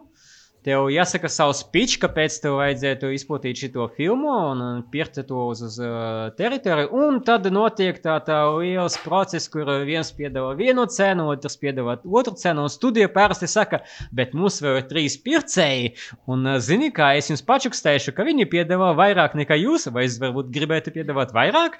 Tev 0.68 0.90
jāsaka 0.92 1.30
savs 1.32 1.62
pitch, 1.72 1.96
kāpēc 2.02 2.42
tev 2.44 2.58
vajadzētu 2.60 3.12
izplatīt 3.16 3.62
šo 3.62 3.88
filmu 3.96 4.34
un 4.52 4.64
pirkt 4.92 5.20
to 5.30 5.48
uz, 5.54 5.62
uz 5.64 5.78
uh, 5.80 6.28
teritoriju. 6.38 6.90
Un 6.92 7.22
tad 7.28 7.48
notiek 7.54 8.00
tā, 8.04 8.18
tā 8.26 8.42
liels 8.58 8.98
process, 9.06 9.48
kur 9.52 9.70
viens 9.88 10.12
piedāvā 10.18 10.52
vienu 10.60 10.88
cenu, 10.92 11.30
otrs 11.32 11.56
piedāvā 11.62 11.98
otru 12.04 12.36
cenu. 12.40 12.66
Un 12.68 12.74
studija 12.74 13.08
parasti 13.14 13.48
saka, 13.52 13.82
bet 14.16 14.36
mums 14.38 14.60
vēl 14.64 14.82
ir 14.82 14.90
trīs 14.92 15.16
pircēji. 15.24 15.94
Un, 16.28 16.44
uh, 16.44 16.60
zini, 16.64 16.92
kā 16.96 17.14
es 17.20 17.32
jums 17.32 17.46
pačukstēšu, 17.48 18.16
ka 18.18 18.28
viņi 18.28 18.50
piedāvā 18.52 18.92
vairāk 18.98 19.38
nekā 19.40 19.60
jūs, 19.62 19.88
vai 19.94 20.08
es 20.10 20.20
varbūt 20.22 20.52
gribētu 20.56 20.96
piedāvāt 20.96 21.32
vairāk. 21.38 21.80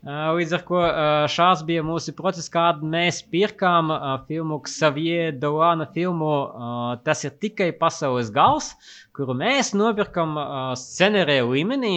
Uh, 0.00 0.30
līdz 0.38 0.54
ar 0.56 0.62
to 0.68 0.78
uh, 0.80 1.08
šāds 1.28 1.66
bija 1.66 1.82
mūsu 1.84 2.14
process, 2.16 2.48
kādu 2.52 2.86
mēs 2.88 3.20
pirkām 3.32 3.90
uh, 3.92 4.14
filmu 4.30 4.62
Xavier 4.64 5.34
Dolana 5.36 5.90
filmu. 5.92 6.30
Uh, 6.30 6.94
tas 7.04 7.26
ir 7.26 7.34
tikai 7.42 7.72
pasaules 7.76 8.19
gals, 8.34 8.74
kuru 9.16 9.32
mēs 9.40 9.72
nopirkam 9.72 10.36
scenārija 10.76 11.46
līmenī. 11.48 11.94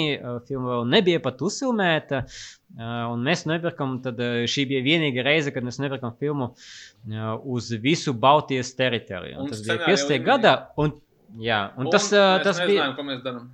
Filma 0.47 0.77
vēl 0.77 0.87
nebija 0.93 1.19
pat 1.25 1.43
uzfilmēta. 1.43 2.23
Un 2.79 3.21
mēs 3.27 3.43
nopirkām, 3.45 3.99
tad 4.05 4.17
šī 4.49 4.63
bija 4.71 4.81
vienīgā 4.87 5.27
reize, 5.27 5.51
kad 5.53 5.67
mēs 5.67 5.81
nopirkām 5.83 6.15
filmu 6.23 6.53
uz 7.53 7.67
visu 7.83 8.15
Baltijas 8.15 8.71
teritoriju. 8.79 9.41
Un 9.43 9.43
Un 9.43 9.51
tas 9.51 9.61
bija 9.67 9.75
scenārija 9.81 9.91
15. 9.91 10.15
līmenī. 10.15 10.25
gadā. 10.31 10.53
Un, 10.79 10.95
jā, 11.43 11.59
un, 11.75 11.85
un 11.85 11.91
tas, 11.93 12.07
uh, 12.15 12.37
mēs 12.39 12.47
tas 12.47 12.63
bija. 12.63 12.87
nezinājām, 12.87 12.95
ko 12.97 13.05
mēs 13.11 13.21
darām. 13.27 13.51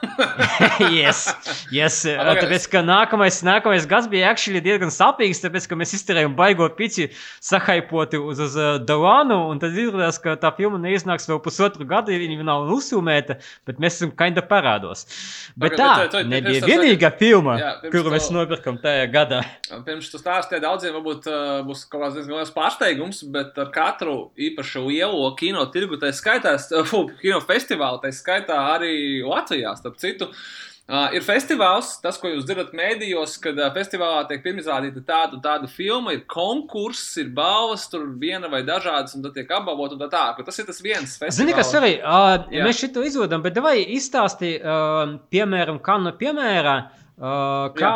yes, 0.94 1.28
yes. 1.72 1.96
Pagaid, 2.08 2.40
tāpēc, 2.44 2.66
ka 2.72 2.80
nākamais, 2.84 3.40
nākamais 3.46 3.86
gads 3.88 4.08
bija 4.10 4.30
actually 4.32 4.60
diezgan 4.64 4.92
sapīgs, 4.94 5.40
tāpēc, 5.42 5.66
ka 5.70 5.76
mēs 5.78 5.92
izturējām 5.98 6.34
baigo 6.38 6.66
pici 6.76 7.08
sahaipoti 7.44 8.20
uz, 8.20 8.40
uz 8.42 8.56
uh, 8.58 8.78
Dalānu, 8.86 9.36
un 9.52 9.60
tad 9.62 9.76
izrādās, 9.76 10.18
ka 10.22 10.36
tā 10.40 10.52
filma 10.56 10.80
neiznāks 10.82 11.28
vēl 11.30 11.40
pusotru 11.44 11.86
gadu, 11.88 12.14
ja 12.14 12.20
viņa 12.22 12.46
nav 12.48 12.70
uzfilmēta, 12.74 13.38
bet 13.68 13.80
mēs 13.82 13.98
esam 14.00 14.12
kinda 14.16 14.44
parādos. 14.46 15.04
Bet 15.56 15.76
Pagaid, 15.76 15.80
tā 15.80 15.90
bet 16.00 16.10
tu- 16.14 16.22
tu- 16.22 16.30
nebija 16.32 16.64
vienīgā 16.68 17.12
filma, 17.20 17.58
Jā, 17.60 17.72
kuru 17.88 18.06
to- 18.08 18.14
mēs 18.16 18.30
nopirkam 18.34 18.80
tajā 18.82 19.06
gadā. 19.12 19.42
Pirms 19.86 20.10
tu 20.12 20.18
stāstīji 20.20 20.62
daudziem, 20.64 20.96
varbūt 20.96 21.28
uh, 21.30 21.60
būs 21.66 21.84
kaut 21.90 22.04
kāds 22.06 22.16
diezgan 22.18 22.38
liels 22.40 22.54
pārsteigums, 22.56 23.22
bet 23.32 23.58
ar 23.60 23.70
katru 23.74 24.16
īpašu 24.38 24.86
lielo 24.88 25.28
kino 25.38 25.64
tirgu, 25.72 25.98
tā 26.00 26.12
skaitā, 26.16 26.56
uh, 26.56 26.94
kino 27.22 27.40
festivālu, 27.44 28.00
tā 28.02 28.12
skaitā 28.14 28.56
arī 28.76 29.22
Latvijā, 29.26 29.74
starp 29.78 29.89
citu. 29.98 30.30
Uh, 30.90 31.06
ir 31.14 31.22
festivāls, 31.22 31.92
tas, 32.02 32.16
ko 32.18 32.32
jūs 32.32 32.48
dzirdat 32.48 32.72
mēdījos, 32.74 33.36
kad 33.44 33.58
uh, 33.60 33.68
festivālā 33.70 34.24
tiek 34.26 34.40
pirmizrādīta 34.42 35.04
tāda, 35.06 35.38
tāda 35.38 35.68
filma, 35.70 36.16
ir 36.16 36.24
konkurss, 36.26 37.12
ir 37.22 37.28
balvas, 37.36 37.84
tur 37.92 38.08
viena 38.18 38.50
vai 38.50 38.64
dažādas, 38.66 39.14
un 39.14 39.22
tad 39.22 39.36
tiek 39.38 39.52
apbalvot, 39.54 39.94
un 39.94 40.02
tā 40.02 40.08
tā. 40.10 40.24
Tas 40.42 40.58
ir 40.58 40.66
tas 40.66 40.82
viens 40.82 41.14
festivāls. 41.14 41.38
Zini, 41.38 41.54
kas 41.54 41.70
arī, 41.78 41.92
uh, 42.00 42.48
Jā. 42.50 42.66
mēs 42.66 42.82
šito 42.82 43.04
izvedam, 43.06 43.44
bet 43.44 43.62
vai 43.62 43.76
izstāsti, 43.94 44.56
uh, 44.58 45.14
piemēram, 45.30 45.78
kā 45.86 45.94
no 46.02 46.10
piemēra, 46.18 46.74
uh, 47.20 47.68
kā, 47.76 47.92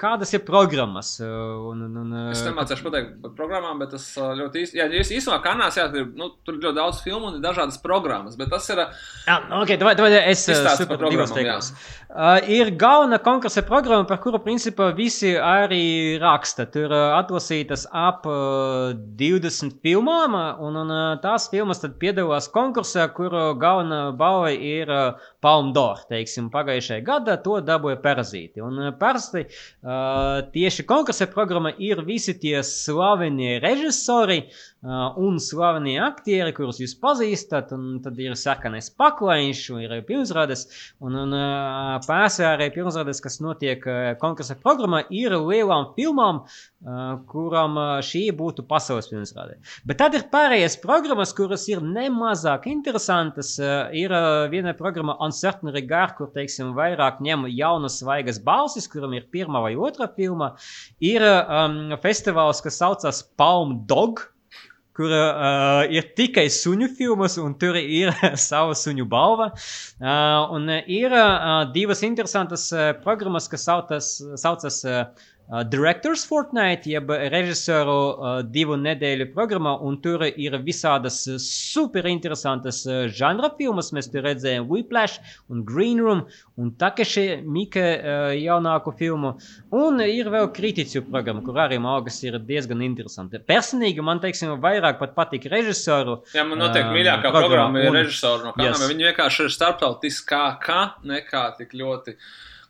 kādas 0.00 0.34
ir 0.34 0.42
programmas. 0.46 1.14
Uh, 1.22 1.70
un, 1.70 1.84
un, 1.86 1.96
un, 2.02 2.14
Es 2.32 2.42
uh, 2.42 2.50
nemācīšu 2.50 2.86
pateikt 2.86 3.12
par 3.22 3.34
programmām, 3.38 3.78
bet 3.82 3.94
tas 3.94 4.06
ā, 4.18 4.32
ļoti 4.38 4.64
īsti. 4.64 4.80
Jā, 4.80 4.88
jūs 4.98 5.12
īstenībā 5.14 5.40
kanālā 5.44 5.70
jā, 5.78 5.86
tur, 5.92 6.08
nu, 6.18 6.30
tur 6.46 6.58
ir 6.58 6.66
ļoti 6.66 6.78
daudz 6.80 7.02
filmu 7.04 7.30
un 7.30 7.38
ir 7.38 7.44
dažādas 7.44 7.78
programmas, 7.82 8.38
bet 8.40 8.50
tas 8.52 8.66
ir. 8.74 8.82
Jā, 9.28 9.38
okay, 9.60 9.78
davai, 9.80 9.94
davai, 9.98 10.12
es 10.32 10.44
uh, 10.50 10.58
divos 10.58 10.90
programmām, 10.90 11.34
teikos. 11.36 11.70
Uh, 12.10 12.38
ir 12.50 12.72
galvenā 12.78 13.20
konkursa 13.24 13.64
programma, 13.66 14.08
par 14.10 14.20
kuru 14.22 14.42
principā 14.42 14.90
visi 14.96 15.34
arī 15.38 16.18
raksta. 16.22 16.66
Tur 16.70 16.92
uh, 16.92 17.14
atlasītas 17.18 17.86
ap 17.94 18.26
uh, 18.30 18.92
20 19.20 19.78
filmām, 19.84 20.34
uh, 20.38 20.62
un, 20.66 20.80
un 20.82 20.94
uh, 20.94 21.04
tās 21.22 21.48
filmas 21.52 21.82
tad 21.82 21.96
piedalās 22.02 22.50
konkursā, 22.54 23.06
kuru 23.14 23.52
galvenā 23.60 24.02
balva 24.18 24.52
ir 24.54 24.90
uh, 25.44 25.46
Palm 25.46 25.72
d'Or. 25.76 26.04
Teiksim, 26.08 26.48
pagājušajā 26.52 27.04
gadā 27.04 27.36
to 27.44 27.58
dabūja 27.64 28.00
parazīti. 28.04 28.62
Un 28.64 28.80
uh, 28.80 28.92
parasti 28.96 29.44
uh, 29.44 30.40
tieši 30.54 30.86
konkursa 30.88 31.28
programma 31.32 31.74
ir 31.78 32.00
visi 32.08 32.36
tie 32.40 32.62
slavenie 32.64 33.58
režisori, 33.64 34.44
Uh, 34.44 34.73
un 34.84 35.38
slavenie 35.40 35.96
aktieri, 36.04 36.52
kurus 36.52 36.78
jūs 36.82 36.92
pazīstat, 37.00 37.70
un 37.72 38.02
tad 38.04 38.18
ir 38.20 38.34
sarkanais 38.36 38.90
paklājiņš, 38.92 39.62
ir 39.80 39.94
pirmsrādes. 40.04 40.66
Un, 41.00 41.16
un 41.22 41.32
uh, 41.32 41.94
pārsvarā 42.04 42.58
arī 42.58 42.68
pirmsrādes, 42.74 43.22
kas 43.24 43.40
notiek 43.40 43.86
uh, 43.88 44.12
konkursa 44.20 44.56
programmā, 44.60 45.04
ir 45.08 45.32
lielām 45.40 45.94
filmām, 45.96 46.42
uh, 46.44 47.14
uh, 47.24 47.94
šī 48.04 48.26
būtu 48.36 48.66
pasaules 48.68 49.08
pirmsrāde. 49.08 49.56
Bet 49.88 50.02
tad 50.02 50.18
ir 50.18 50.26
pārējās 50.32 50.76
programmas, 50.82 51.32
kuras 51.36 51.64
ir 51.72 51.80
nemazāk 51.80 52.68
interesantas. 52.68 53.54
Uh, 53.56 53.88
ir 53.96 54.12
uh, 54.12 54.44
viena 54.52 54.76
programma 54.76 55.16
Uncertain 55.24 55.72
Regard, 55.72 56.18
kur, 56.18 56.28
teiksim, 56.34 56.74
vairāk 56.76 57.24
ņem 57.24 57.48
jaunas 57.54 58.02
svaigas 58.02 58.42
balsis, 58.44 58.90
kuram 58.92 59.16
ir 59.16 59.30
pirmā 59.32 59.64
vai 59.64 59.72
otrā 59.80 60.10
filma. 60.12 60.52
Ir 61.00 61.24
um, 61.24 61.96
festivāls, 62.04 62.60
kas 62.64 62.82
saucas 62.84 63.24
Palm 63.40 63.80
Dog 63.88 64.26
kur 64.94 65.10
uh, 65.10 65.82
ir 65.90 66.06
tikai 66.18 66.46
suņu 66.52 66.88
filmas, 66.94 67.34
un 67.42 67.56
tur 67.58 67.78
ir 67.80 68.12
sava 68.48 68.76
suņu 68.78 69.06
balva. 69.10 69.50
Uh, 69.98 70.54
un 70.54 70.70
ir 70.70 71.14
uh, 71.14 71.64
divas 71.74 72.04
interesantas 72.06 72.68
uh, 72.72 72.92
programmas, 73.02 73.50
kas 73.50 73.66
saucas, 73.66 74.10
saucas 74.40 74.80
uh, 74.86 75.06
Directors 75.68 76.22
Fortnite, 76.24 76.88
jeb 76.88 77.10
režisoru 77.30 78.42
divu 78.48 78.78
nedēļu 78.80 79.26
programma, 79.34 79.74
un 79.84 79.98
tur 80.00 80.22
ir 80.24 80.56
visādas 80.64 81.18
super 81.44 82.06
interesantas 82.08 82.78
uh, 82.88 83.04
žanra 83.12 83.50
filmas. 83.58 83.90
Mēs 83.92 84.08
tur 84.10 84.24
redzējām 84.24 84.64
Whiplash 84.70 85.20
un 85.52 85.60
Green 85.68 86.00
Room 86.00 86.22
un 86.56 86.70
Takeshi 86.80 87.42
Mika 87.44 87.84
jaunāku 88.40 88.94
filmu. 88.96 89.34
Un 89.76 90.00
ir 90.06 90.30
vēl 90.32 90.48
kritiķu 90.56 91.04
programma, 91.10 91.44
kur 91.44 91.60
arī 91.66 91.76
malgas 91.82 92.22
ir 92.24 92.38
diezgan 92.40 92.80
interesanti. 92.86 93.38
Personīgi 93.44 94.02
man, 94.02 94.22
teiksim, 94.24 94.56
vairāk 94.64 94.98
pat 95.02 95.12
patīk 95.18 95.44
režisoru. 95.52 96.22
Jā, 96.34 96.46
man 96.48 96.62
noteikti 96.64 96.88
Um, 96.88 96.96
mīļākā 96.96 97.20
programma 97.30 97.44
programma 97.44 97.80
ir 97.84 97.90
un- 97.90 97.96
režisora 98.00 98.44
no 98.48 98.52
kanāliem. 98.56 98.80
Yes. 98.80 98.88
Viņi 98.90 99.06
vienkārši 99.10 99.44
ir 99.44 99.52
starptautiskākā 99.54 100.80
nekā 101.04 101.44
tik 101.58 101.72
ļoti 101.76 102.16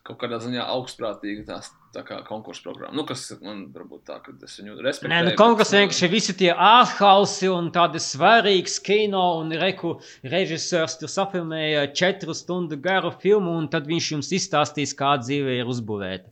kaut 0.05 0.19
kādā 0.21 0.37
ziņā 0.43 0.67
augstprātīga 0.75 1.45
tās 1.47 1.71
tā 1.95 2.03
kā 2.05 2.17
konkursu 2.27 2.65
programma. 2.67 2.95
Nu, 2.97 3.05
kas 3.07 3.23
man 3.41 3.65
varbūt 3.73 4.05
tā, 4.09 4.17
ka 4.23 4.33
es 4.45 4.57
viņu 4.59 4.75
respektēju. 4.83 5.11
Nē, 5.11 5.19
nu, 5.23 5.31
bet, 5.31 5.37
konkursā 5.39 5.77
uh, 5.77 5.83
vienkārši 5.83 6.09
visi 6.11 6.35
tie 6.39 6.51
ārhausi 6.51 7.49
un 7.51 7.69
tādi 7.75 8.01
svarīgi 8.03 8.73
kino, 8.85 9.23
un 9.41 9.53
reku 9.59 9.95
režisors 10.23 10.97
tur 11.01 11.11
safilmēja 11.11 11.87
četru 11.97 12.35
stundu 12.37 12.77
garu 12.81 13.13
filmu, 13.21 13.55
un 13.61 13.69
tad 13.71 13.87
viņš 13.89 14.09
jums 14.15 14.31
izstāstīs, 14.39 14.95
kā 14.97 15.15
dzīve 15.21 15.59
ir 15.61 15.71
uzbūvēta. 15.71 16.31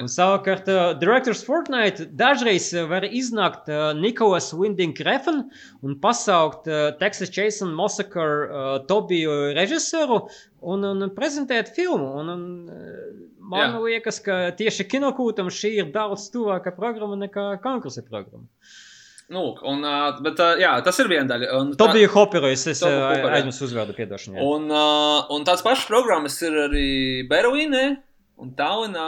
Un 0.00 0.10
savukārt, 0.10 0.70
uh, 0.72 0.92
Directors 1.00 1.44
Fortnite 1.46 2.08
dažreiz 2.18 2.72
uh, 2.74 2.88
var 2.90 3.06
iznākt 3.06 3.70
uh, 3.70 3.92
Nikolas 3.98 4.50
Winding 4.56 4.98
Refn 5.06 5.44
un 5.84 5.98
pasaukt 6.02 6.68
uh, 6.70 6.90
Texas 7.00 7.32
Chainsaw 7.34 7.70
Massacre 7.74 8.48
uh, 8.48 8.74
Tobiju 8.88 9.54
režisoru 9.56 10.24
un, 10.64 10.84
un 10.88 11.08
prezentēt 11.14 11.72
filmu. 11.76 12.10
Un, 12.20 12.34
un, 12.34 12.44
man 13.50 13.74
Jā. 13.74 13.82
liekas, 13.84 14.18
ka 14.24 14.38
tieši 14.56 14.86
kinokūtam 14.88 15.50
šī 15.52 15.74
ir 15.82 15.92
daudz 15.94 16.30
tuvāka 16.32 16.72
programma 16.76 17.18
nekā 17.20 17.46
konkursa 17.64 18.04
programma. 18.08 18.46
Nu, 19.32 19.42
un, 19.64 19.80
bet, 20.24 20.40
jā, 20.60 20.72
tas 20.84 20.98
ir 21.00 21.08
viena 21.08 21.24
daļa. 21.30 21.46
Un 21.60 21.70
tā- 21.72 21.86
Tobiju 21.86 22.10
Hopperu 22.12 22.50
es, 22.52 22.64
aizmirsu 22.68 23.64
uzvārdu 23.68 23.94
piedošanu. 23.96 24.36
jā. 24.36 24.48
Un, 24.56 24.66
un 25.36 25.46
tāds 25.48 25.64
pašs 25.64 25.86
programmas 25.88 26.36
ir 26.44 26.52
arī 26.66 26.88
Berlīnē 27.30 27.84
un 28.44 28.52
Tallinā. 28.58 29.06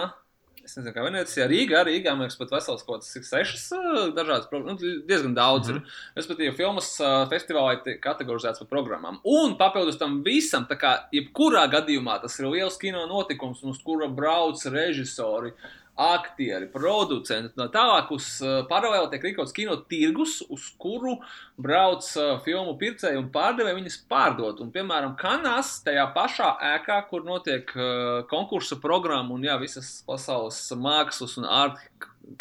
Es 0.67 0.75
nezinu, 0.75 0.91
kā 0.97 1.03
Venecijā, 1.07 1.45
Rīgā. 1.47 1.85
Rīgā 1.87 2.11
man 2.17 2.25
liekas, 2.27 2.39
pat 2.41 2.51
vesels 2.57 2.83
kaut 2.83 3.05
kāds, 3.05 3.29
sešas 3.29 3.69
dažādas 4.17 4.49
programmas. 4.51 4.83
Nu, 4.83 4.97
diezgan 5.07 5.35
daudz 5.37 5.69
Mhm. 5.69 5.77
mm 5.77 5.83
-hmm. 5.83 5.87
ir. 5.87 6.19
Respektīvi, 6.19 6.57
filmas 6.57 6.89
uh, 7.01 7.07
festivālā 7.31 7.77
ir 7.77 8.01
kategorizēts 8.03 8.59
par 8.59 8.69
programmām. 8.75 9.21
Un 9.25 9.57
papildus 9.57 9.99
tam 9.99 10.23
visam, 10.25 10.67
tā 10.67 10.77
kā 10.77 10.93
jebkurā 11.13 11.71
gadījumā 11.71 12.21
tas 12.21 12.39
ir 12.41 12.47
liels 12.47 12.77
kino 12.79 13.07
notikums, 13.07 13.63
un 13.63 13.71
uz 13.71 13.79
kura 13.83 14.09
brauc 14.09 14.59
režisori. 14.65 15.53
Aktieri, 15.97 16.67
producenti, 16.69 17.55
no 17.57 17.71
tālāk 17.73 18.11
uz 18.13 18.27
uh, 18.45 18.59
paralēli 18.69 19.09
tiek 19.15 19.23
rīkots 19.31 19.55
kino 19.57 19.79
tirgus, 19.89 20.43
uz 20.53 20.67
kuru 20.77 21.15
brauc 21.57 22.05
uh, 22.21 22.35
filmu 22.45 22.75
pircēji 22.77 23.17
un 23.17 23.31
pārdevēji 23.33 23.79
viņas 23.79 23.97
pārdot. 24.11 24.61
Un, 24.61 24.69
piemēram, 24.75 25.15
Kanās, 25.17 25.79
tajā 25.87 26.05
pašā 26.13 26.51
ēkā, 26.75 27.01
kur 27.09 27.25
notiek 27.25 27.73
uh, 27.73 28.21
konkursu 28.29 28.77
programma 28.83 29.39
un 29.39 29.49
jā, 29.49 29.57
visas 29.63 30.03
pasaules 30.05 30.61
mākslas 30.77 31.39
un 31.41 31.49
art, 31.49 31.81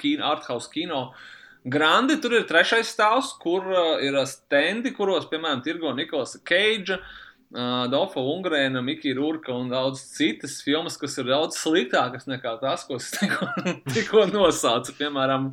kino, 0.01 0.28
arthouse 0.36 0.68
kino. 0.74 1.06
Grandi 1.64 2.20
tur 2.22 2.36
ir 2.36 2.49
trešais 2.49 2.91
stāvs, 2.91 3.32
kur 3.41 3.72
ir 4.03 4.20
stendi, 4.30 4.91
kuros, 4.93 5.32
piemēram, 5.32 5.64
tirgo 5.66 5.95
Nikolasa 5.95 6.43
Keidža 6.45 6.99
uh, 6.99 7.14
Dolfa 7.54 8.20
Ungrēna, 8.20 8.82
Mikija 8.84 9.16
Rūrka 9.16 9.54
un 9.54 9.70
daudz 9.72 10.02
citas 10.16 10.58
filmas, 10.66 10.98
kas 11.00 11.14
ir 11.22 11.30
daudz 11.30 11.56
sliktākas 11.62 12.26
nekā 12.28 12.56
tās, 12.60 12.84
ko 12.88 12.98
es 12.98 13.12
tikko, 13.16 13.48
tikko 13.93 14.26
nosaucu. 14.32 14.96
Piemēram, 14.98 15.52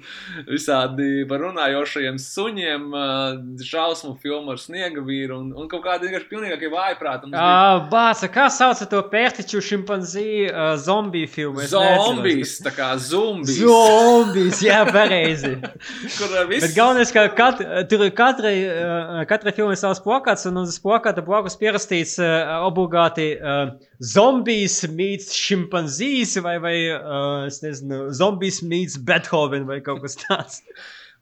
visādi 0.48 1.26
par 1.30 1.44
runājošajiem 1.44 2.18
suņiem, 2.22 2.88
uh, 2.96 3.60
šausmu 3.62 4.16
filmu 4.22 4.54
ar 4.54 4.62
sniega 4.62 5.04
vīru 5.04 5.36
un, 5.38 5.50
un 5.52 5.68
kaut 5.70 5.84
kādi 5.84 6.08
vienkārši 6.08 6.28
pilnīgākie 6.32 6.70
vājprāti. 6.72 7.30
Uh, 7.30 7.84
Bāca, 7.92 8.30
kā 8.32 8.48
sauc 8.50 8.82
to 8.90 9.04
pērtiķu 9.12 9.62
šimpanzī 9.68 10.26
uh, 10.48 10.72
zombiju 10.80 11.30
filmu? 11.30 11.62
Neatceros, 11.62 12.56
tā 12.66 12.74
kā 12.74 12.88
zombijas. 12.98 13.60
Zombijas, 13.60 14.64
jā, 14.64 14.80
pareizi. 14.90 15.54
Kur 16.16 16.34
viss 16.50 16.66
Bet 16.66 16.74
galvenais, 16.74 17.14
ka 17.14 17.28
kat, 17.36 17.62
tur 17.92 18.08
katrai, 18.16 18.56
uh, 18.66 19.22
katrai 19.30 19.54
filmai 19.54 19.78
savs 19.78 20.02
plakāts, 20.02 20.48
un 20.50 20.64
uz 20.64 20.80
plakāta 20.82 21.22
blakus 21.24 21.60
pierakstīts 21.82 22.18
uh, 22.22 22.62
obligāti 22.66 23.36
uh, 23.38 23.72
zombijas 24.00 24.82
meets 24.90 25.32
šimpanzīs, 25.34 26.36
vai, 26.42 26.58
vai 26.60 26.76
uh, 26.94 27.46
es 27.46 27.62
nezinu, 27.62 28.10
zombijas 28.12 28.62
meets 28.62 28.98
Beethoven 28.98 29.66
vai 29.66 29.80
kaut 29.80 30.02
kas 30.02 30.16
tāds. 30.16 30.62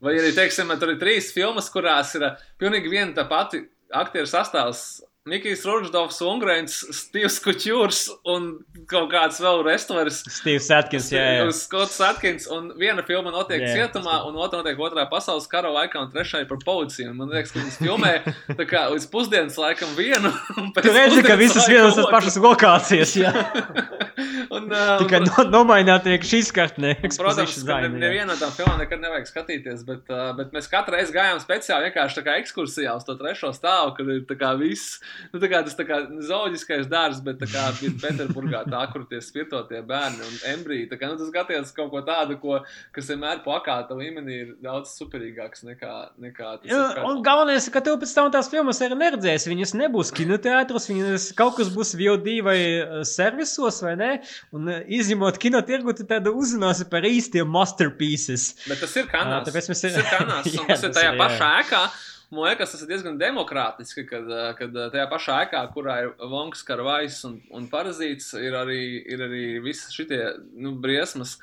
Vai 0.01 0.15
arī, 0.17 0.31
teiksim, 0.33 0.71
tur 0.81 0.95
ir 0.95 0.97
trīs 0.97 1.27
filmas, 1.29 1.67
kurās 1.69 2.15
ir 2.17 2.23
pilnīgi 2.57 2.89
viena 2.89 3.13
tā 3.13 3.27
pati 3.29 3.59
aktieru 3.93 4.25
sastāvs. 4.25 5.03
Mikls 5.31 5.63
Rudolfs, 5.69 6.19
Ungrēns, 6.27 6.77
Stīvs 6.97 7.37
Kučūrs 7.45 8.01
un 8.33 8.49
kaut 8.91 9.11
kāds 9.13 9.39
vēl 9.43 9.63
restorāns. 9.67 10.25
Steve's 10.27 10.67
Atkins, 10.75 11.11
jā, 11.15 11.23
jā. 11.39 11.45
Skots 11.55 12.01
Atkins, 12.03 12.49
un 12.51 12.73
viena 12.81 13.05
filma 13.07 13.31
notiek 13.35 13.63
yeah, 13.63 13.77
cietumā, 13.79 14.21
un 14.27 14.39
otra 14.41 14.65
notiek 14.65 14.81
otrā 14.83 15.07
pasaules 15.11 15.47
kara 15.51 15.71
laikā, 15.75 16.03
un 16.03 16.11
trešā 16.11 16.43
ir 16.43 16.51
par 16.51 16.59
policiju. 16.65 17.15
Man 17.15 17.31
liekas, 17.31 17.55
ka 17.55 17.63
viņas 17.63 17.79
filmē 17.79 18.13
tā 18.59 18.67
kā 18.67 18.89
līdz 18.91 19.07
pusdienas 19.13 19.61
laikam 19.61 19.95
vienu. 19.99 20.33
un 20.59 20.73
pēc 20.75 20.89
Tu 20.89 20.97
redzi, 20.97 21.23
ka 21.27 21.39
visas 21.39 21.71
vienas 21.71 21.99
tas 21.99 22.11
pašas 22.11 22.41
lokācijas, 22.43 23.15
jā. 23.21 23.35
un, 24.57 24.67
uh, 24.73 24.97
Tikai 25.01 25.21
no, 25.25 25.45
nomaināt 25.51 26.05
tiek 26.07 26.25
šīs 26.27 26.51
kartne. 26.55 26.95
Protams, 27.07 27.57
ka 27.67 27.81
ne, 27.85 27.91
nevienu 28.03 28.31
no 28.33 28.39
tām 28.41 28.53
filmām 28.57 28.81
nekad 28.83 29.03
nevajag 29.03 29.29
skatīties, 29.31 29.85
bet, 29.89 30.05
uh, 30.11 30.31
bet 30.39 30.55
mēs 30.57 30.69
katru 30.71 30.97
reizi 30.97 31.15
gājām 31.15 31.41
speciāli 31.43 31.89
vienkārši 31.89 32.19
tā 32.19 32.27
kā 32.27 32.37
ekskursijā 32.43 32.95
uz 32.99 33.07
to 33.07 33.17
trešo 33.21 33.53
stāvu, 33.57 33.95
kad 33.99 34.11
ir 34.11 34.25
tā 34.29 34.39
kā 34.41 34.53
viss, 34.61 34.99
nu 35.33 35.41
tā 35.43 35.49
kā 35.53 35.61
tas 35.67 35.77
tā 35.79 35.85
kā 35.89 35.99
zooloģiskais 36.27 36.89
dārzs, 36.91 37.21
bet 37.25 37.43
kā 37.51 37.67
ir 37.87 37.95
Pēterburgā 38.03 38.65
tā, 38.71 38.83
kur 38.93 39.05
tie 39.11 39.21
spirtotie 39.25 39.81
bērni 39.87 40.23
un 40.27 40.39
embriji. 40.55 40.89
Tā 40.91 40.99
kā 41.01 41.11
nu, 41.11 41.19
tas 41.21 41.31
skaties 41.33 41.73
kaut 41.77 41.91
ko 41.93 42.03
tādu, 42.07 42.39
ko, 42.43 42.61
kas 42.97 43.11
vienmēr 43.13 43.43
plakāta 43.45 43.97
līmenī 43.99 44.39
ir 44.45 44.51
daudz 44.65 44.93
superīgāks 44.99 45.65
nekā, 45.69 45.95
nekā 46.27 46.51
tas. 46.63 46.69
Jā, 46.71 46.81
ir 46.91 46.97
kā- 47.01 47.07
Un 47.11 47.23
galvenais, 47.27 47.69
ka 47.73 47.81
tev 47.81 47.99
pēc 48.03 48.15
tam 48.15 48.31
tās 48.35 48.51
filmas 48.53 48.81
arī 48.85 48.97
neredzēs. 49.01 49.49
Viņas 49.51 49.75
nebūs 49.81 50.13
kinoteātros, 50.17 50.89
viņas 50.91 51.31
kaut 51.39 51.57
kas 51.59 51.69
būs 51.75 51.95
VOD 51.99 52.29
vai 52.47 52.59
eh, 52.59 53.05
servisos, 53.05 53.81
vai 53.83 53.97
ne? 54.01 54.11
Un 54.57 54.69
eh, 54.69 54.85
izņemot 55.01 55.39
kinotirgu, 55.43 55.95
tu 55.97 56.05
tad 56.09 56.27
uzzināsi 56.31 56.89
par 56.91 57.03
īstiem 57.09 57.49
masterpieces. 57.51 58.55
Bet 58.69 58.81
tas 58.85 58.95
ir 58.97 59.09
kanāls. 59.11 59.43
Ā, 59.43 59.51
tāpēc 59.51 59.71
mēs 59.73 59.83
tas 59.83 59.91
ir- 59.93 59.99
ir 60.01 60.09
kanāls, 60.11 60.47
un 60.55 60.65
Jā, 60.71 60.75
tas 60.75 60.83
ir 60.89 60.95
tajā 60.97 61.13
ir, 61.13 61.19
jā. 61.19 61.21
pašā 61.25 61.51
ēkā. 61.65 61.83
Man 62.31 62.47
liekas, 62.47 62.71
tas 62.71 62.85
ir 62.85 62.91
diezgan 62.93 63.17
demokrātiski, 63.19 64.05
kad, 64.07 64.29
ā, 64.31 64.53
kad 64.55 64.77
ā, 64.79 64.87
tajā 64.93 65.07
pašā 65.11 65.39
ēkā, 65.49 65.65
kurā 65.75 65.97
ir 66.05 66.13
Vonks, 66.31 66.63
Karvais 66.67 67.17
un, 67.27 67.41
un 67.51 67.65
Parazīts, 67.73 68.29
ir 68.39 68.55
arī, 68.55 68.83
ir 69.03 69.25
arī 69.27 69.47
visi 69.65 69.91
šitie 69.91 70.21
nu, 70.55 70.77
briesmas, 70.79 71.41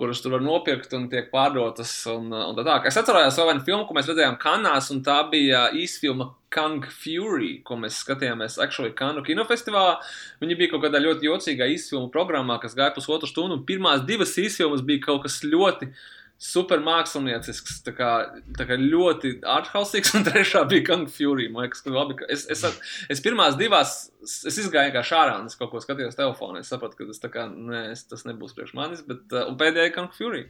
kuras 0.00 0.22
tur 0.24 0.32
var 0.32 0.40
nopirkt 0.40 0.94
un 0.96 1.04
tiek 1.12 1.28
pārdotas. 1.34 1.92
Un, 2.08 2.32
un 2.32 2.56
tā 2.56 2.64
tā. 2.64 2.78
Es 2.88 2.96
atceros 2.96 3.36
vēl 3.36 3.50
vienu 3.50 3.66
filmu, 3.66 3.84
ko 3.84 3.98
mēs 3.98 4.08
redzējām 4.08 4.38
Kanās, 4.40 4.88
un 4.94 5.04
tā 5.04 5.18
bija 5.28 5.66
īsfilma 5.76 6.30
Kung 6.52 6.88
Fury, 6.88 7.58
ko 7.68 7.76
mēs 7.84 8.00
skatījāmies 8.00 8.56
actually 8.64 8.96
Kanu 8.96 9.20
kinofestivālā. 9.28 9.98
Viņa 10.40 10.58
bija 10.62 10.72
kaut 10.72 10.86
kādā 10.86 11.04
ļoti 11.04 11.28
jocīgā 11.28 11.68
īsfilmu 11.76 12.08
programmā, 12.14 12.56
kas 12.64 12.76
gāja 12.78 12.96
pusotru 12.96 13.28
stundu, 13.28 13.60
un 13.60 13.68
pirmās 13.68 14.08
divas 14.08 14.32
īsfilmas 14.40 14.80
bija 14.88 15.10
kaut 15.10 15.26
kas 15.28 15.42
ļoti 15.44 15.92
super 15.92 16.12
māksliniecisks, 16.82 17.80
tā 17.86 17.94
kā, 17.94 18.10
tā 18.58 18.66
kā 18.66 18.78
ļoti 18.80 19.36
arthausīgs, 19.46 20.14
un 20.18 20.26
trešā 20.26 20.64
bija 20.70 20.86
Kung 20.88 21.10
Fury. 21.10 21.48
Man 21.52 21.66
liekas, 21.66 21.82
ka 21.84 21.94
labi, 21.94 22.16
ka 22.18 22.28
es, 22.32 22.44
es, 22.50 22.64
es 23.12 23.22
pirmās 23.24 23.56
divās, 23.60 24.10
es 24.22 24.58
izgāju 24.58 24.94
kā 24.96 25.04
šārā, 25.06 25.38
un 25.40 25.50
es 25.50 25.58
kaut 25.58 25.70
ko 25.72 25.82
skatījos 25.82 26.18
telefonā. 26.18 26.62
Es 26.62 26.72
sapratu, 26.72 26.98
ka 26.98 27.08
tas, 27.10 27.22
kā, 27.32 27.46
nē, 27.46 27.84
tas 28.10 28.26
nebūs 28.28 28.56
priekš 28.58 28.74
manis, 28.78 29.04
bet, 29.06 29.24
uh, 29.30 29.52
pēdējā 29.58 29.94
Kung 29.94 30.10
Fury. 30.16 30.48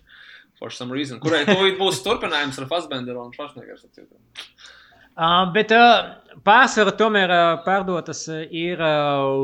For 0.61 0.71
some 0.71 0.95
reason, 0.95 1.19
kurai 1.21 1.43
tūlīt 1.49 1.79
būs 1.81 2.05
turpinājums 2.05 2.61
ar 2.61 2.69
Fassbenderu 2.71 3.25
un 3.25 3.33
Schwarzeneggeru. 3.35 4.07
Uh, 5.13 5.45
bet 5.53 5.73
uh, 5.77 6.22
pārsvarā 6.47 6.93
tomēr 6.97 7.33
pārdotas 7.67 8.23
ir 8.49 8.81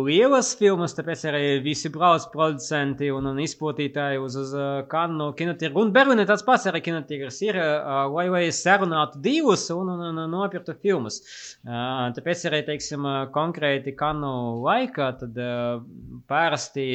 lielas 0.06 0.50
filmas, 0.58 0.94
tāpēc 0.96 1.24
arī 1.28 1.42
visi 1.64 1.90
brauc 1.92 2.28
producenti 2.32 3.10
un, 3.12 3.28
un 3.30 3.40
izplatītāji 3.42 4.20
uz, 4.22 4.36
uz 4.40 4.54
kanu 4.90 5.30
kinotirgu. 5.38 5.82
Un 5.84 5.92
Berlīnē 5.94 6.24
tāds 6.28 6.44
pats 6.46 6.68
arī 6.70 6.80
kinotirgs 6.86 7.40
ir, 7.44 7.58
lai, 8.14 8.26
lai 8.32 8.44
sarunātu 8.54 9.20
divus 9.24 9.66
un, 9.74 9.90
un, 9.94 10.04
un 10.08 10.32
nopirktu 10.32 10.76
filmas. 10.80 11.20
Tāpēc 11.66 12.46
arī, 12.50 12.62
teiksim, 12.70 13.04
konkrēti 13.34 13.94
kanu 13.98 14.32
laikā, 14.64 15.10
tad 15.20 15.38
parasti 16.30 16.86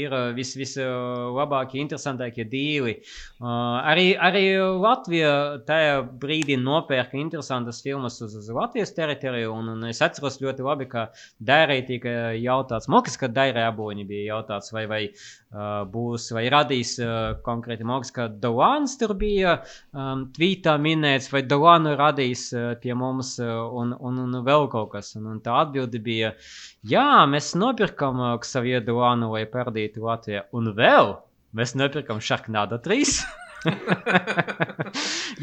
ir 0.00 0.18
vis, 0.34 0.54
vislabākie, 0.58 1.82
interesantākie 1.84 2.48
dīli. 2.50 2.98
Arī, 3.44 4.10
arī 4.18 4.44
Latvija 4.58 5.34
tajā 5.68 6.02
brīdī 6.20 6.58
nopērka 6.60 7.18
interesantas 7.20 7.82
filmas 7.84 8.20
uz, 8.24 8.36
uz 8.40 8.50
Latvijas 8.54 8.94
teritoriju, 9.04 9.52
un, 9.52 9.70
un 9.74 9.88
es 9.88 10.00
atceros 10.04 10.40
ļoti 10.42 10.64
labi, 10.64 10.86
ka 10.90 11.06
Dairai 11.44 11.80
tika 11.86 12.32
jautāts, 12.38 12.88
Mokas, 12.92 13.18
ka 13.20 13.28
Dairai 13.32 13.66
aboņi 13.68 14.06
bija 14.08 14.34
jautāts, 14.34 14.72
vai, 14.74 14.84
vai 14.90 15.00
uh, 15.10 15.82
būs, 15.90 16.30
vai 16.36 16.46
radīs 16.52 16.96
uh, 17.02 17.36
konkrēti 17.44 17.86
Mokas, 17.88 18.12
ka 18.14 18.28
Dolāns 18.28 18.96
tur 19.00 19.14
bija 19.20 19.58
um, 19.92 20.26
tvītā 20.34 20.76
minēts, 20.80 21.30
vai 21.34 21.44
Dolānu 21.48 21.94
radīs 22.00 22.48
uh, 22.56 22.72
pie 22.80 22.96
mums, 22.98 23.36
uh, 23.42 23.52
un, 23.82 23.94
un, 24.00 24.24
un 24.24 24.40
vēl 24.46 24.68
kaut 24.72 24.94
kas, 24.96 25.14
un, 25.20 25.28
un 25.34 25.44
tā 25.44 25.60
atbildi 25.66 26.02
bija, 26.04 26.34
jā, 26.94 27.06
mēs 27.30 27.52
nopirkam 27.60 28.22
uh, 28.22 28.34
Xavier 28.42 28.84
Dolānu, 28.86 29.32
lai 29.36 29.44
pardītu 29.50 30.04
Latvijā, 30.08 30.46
un 30.56 30.72
vēl 30.76 31.16
mēs 31.54 31.76
nopirkam 31.78 32.22
Sharknado 32.24 32.80
3. 32.82 33.16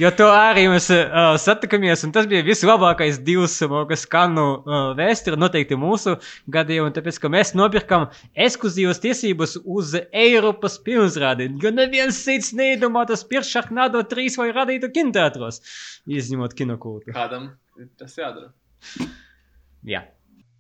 jo 0.01 0.11
to 0.17 0.28
arī 0.30 0.67
mēs 0.72 0.88
uh, 0.93 1.34
satikāmies, 1.41 2.03
un 2.05 2.13
tas 2.15 2.28
bija 2.30 2.43
vislabākais 2.45 3.19
divs, 3.26 3.57
kas 3.89 4.05
skanu 4.05 4.45
uh, 4.59 4.91
vēsturē, 4.97 5.39
noteikti 5.41 5.80
mūsu 5.80 6.17
gadījumā, 6.53 6.91
tāpēc, 6.95 7.19
ka 7.24 7.32
mēs 7.34 7.53
nopirkām 7.57 8.07
ekskluzīvas 8.47 9.01
tiesības 9.03 9.57
uz 9.63 9.95
Eiropas 10.11 10.78
pirmsrādi, 10.86 11.49
jo 11.61 11.74
neviens 11.74 12.22
cits 12.26 12.53
neiedomā 12.57 13.07
tas 13.09 13.26
pirms 13.28 13.51
Sharknado 13.51 14.03
3 14.13 14.39
vai 14.41 14.49
radītu 14.55 14.91
kinoteātros, 14.93 15.61
izņemot 16.22 16.55
kinokultu. 16.57 17.13
Kādam 17.17 17.51
tas 17.99 18.17
jādara? 18.19 18.51
Jā. 19.88 20.05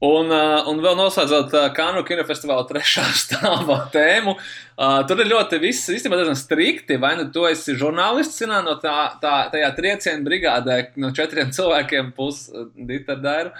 Un, 0.01 0.31
uh, 0.33 0.63
un 0.65 0.79
vēl 0.81 0.95
noslēdzot 0.97 1.51
uh, 1.53 1.67
Kanu 1.77 2.01
kinofestivāla 2.07 2.65
trešā 2.65 3.03
stāvā 3.21 3.77
tēmu, 3.93 4.33
uh, 4.33 4.95
tur 5.05 5.21
ir 5.21 5.29
ļoti 5.29 5.59
viss, 5.61 5.91
īstenībā 5.93 6.17
diezgan 6.17 6.39
strikti. 6.39 6.97
Vai 7.01 7.13
nu 7.19 7.27
tu 7.29 7.45
esi 7.45 7.75
žurnālists, 7.77 8.41
zinā, 8.41 8.63
no 8.65 8.79
tā, 8.81 8.95
tā, 9.21 9.35
tajā 9.53 9.69
trieciena 9.77 10.25
brigādē 10.25 10.79
no 11.01 11.11
četriem 11.13 11.53
cilvēkiem 11.57 12.15
plus 12.17 12.47
uh, 12.49 12.65
Dita 12.73 13.13
Dēra. 13.21 13.53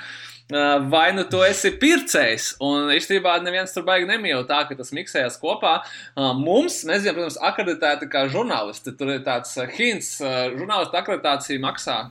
Uh, 0.51 0.81
vai 0.89 1.11
nu 1.13 1.27
tu 1.29 1.43
esi 1.45 1.69
pircējs, 1.79 2.55
un 2.65 2.89
īstenībā 2.91 3.37
neviens 3.45 3.71
tur 3.71 3.85
baigi 3.87 4.09
nemīl 4.09 4.41
tā, 4.49 4.63
ka 4.67 4.75
tas 4.75 4.89
miksējas 4.97 5.37
kopā. 5.39 5.77
Uh, 6.17 6.33
mums, 6.41 6.81
mēs 6.89 7.05
zinām, 7.05 7.21
protams, 7.21 7.37
akreditēti 7.51 8.09
kā 8.09 8.25
žurnālisti. 8.33 8.97
Tur 8.97 9.13
ir 9.13 9.21
tāds 9.29 9.53
uh, 9.61 9.69
hints, 9.77 10.15
uh, 10.25 10.49
žurnālistu 10.57 10.97
akreditācija 11.03 11.61
maksā. 11.61 12.01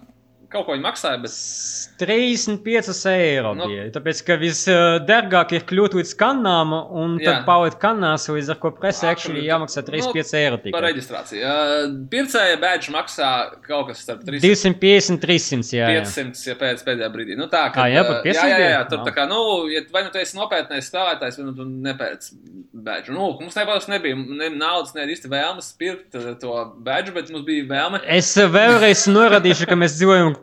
Kaut 0.51 0.65
ko 0.67 0.75
viņi 0.75 0.83
maksāja, 0.83 1.21
bet 1.23 1.31
35 2.01 3.07
eiro 3.13 3.53
Nu. 3.55 3.67
bija. 3.69 3.85
Tāpēc, 3.95 4.23
ka 4.27 4.37
visdārgāk 4.41 5.53
ir 5.55 5.65
kļūt 5.69 5.95
līdz 5.99 6.13
kanām, 6.19 6.73
un 6.75 7.19
Jā. 7.21 7.27
tad 7.37 7.45
palikt 7.47 7.79
kanās, 7.83 8.27
līdz 8.33 8.51
ar 8.55 8.59
ko 8.63 8.73
presē 8.75 9.11
actually 9.13 9.45
jāmaksā 9.47 9.85
35 9.87 10.35
eiro 10.41 10.59
par 10.59 10.65
tikai. 10.65 10.83
reģistrāciju. 10.89 11.41
Uh, 11.45 11.95
pircēja 12.11 12.57
bēdžu 12.63 12.95
maksā 12.97 13.31
kaut 13.67 13.91
kas 13.93 14.03
starp 14.03 14.25
300 14.27 14.43
250, 14.43 15.21
300, 15.23 15.71
jā. 15.77 15.91
jā. 15.95 16.03
500, 16.09 16.43
ja 16.51 16.57
pēc 16.65 16.85
pēdējā 16.89 17.11
brīdī. 17.15 17.37
Nu, 17.39 17.47
tā, 17.53 17.67
ka, 17.75 17.85
Ā, 17.85 17.91
jā, 17.95 18.05
pat 18.09 18.25
500 18.25 18.35
jā, 18.35 18.49
jā, 18.49 18.59
jā, 18.59 18.81
bija? 18.81 18.89
tur 18.91 19.05
tā 19.07 19.15
kā, 19.17 19.29
nu, 19.31 19.41
ja, 19.71 19.85
vai 19.95 20.03
nu 20.07 20.11
tu 20.15 20.19
esi 20.19 20.39
nopietnais 20.39 20.89
spēlētājs, 20.91 21.39
vai 21.39 21.47
nu 21.47 21.55
tu 21.59 21.69
nepēc 21.69 22.31
bēdžu. 22.81 23.15
Nu, 23.15 23.31
mums 23.39 23.55
nebūs 23.59 23.87
nebija 23.93 24.17
ne 24.19 24.51
naudas, 24.57 24.95
ne 24.97 25.07
īsti 25.15 25.31
vēlmes 25.31 25.71
pirkt 25.79 26.17
uh, 26.19 26.33
to 26.41 26.57
bēdžu, 26.87 27.15
bet 27.19 27.31
mums 27.35 27.47
bija 27.47 27.69
vēlme. 27.71 28.03
Es 28.19 28.33
vēlreiz 28.41 29.07
norādīšu, 29.13 29.69
ka 29.71 29.79
mēs 29.79 29.99
dzīvojam 30.01 30.35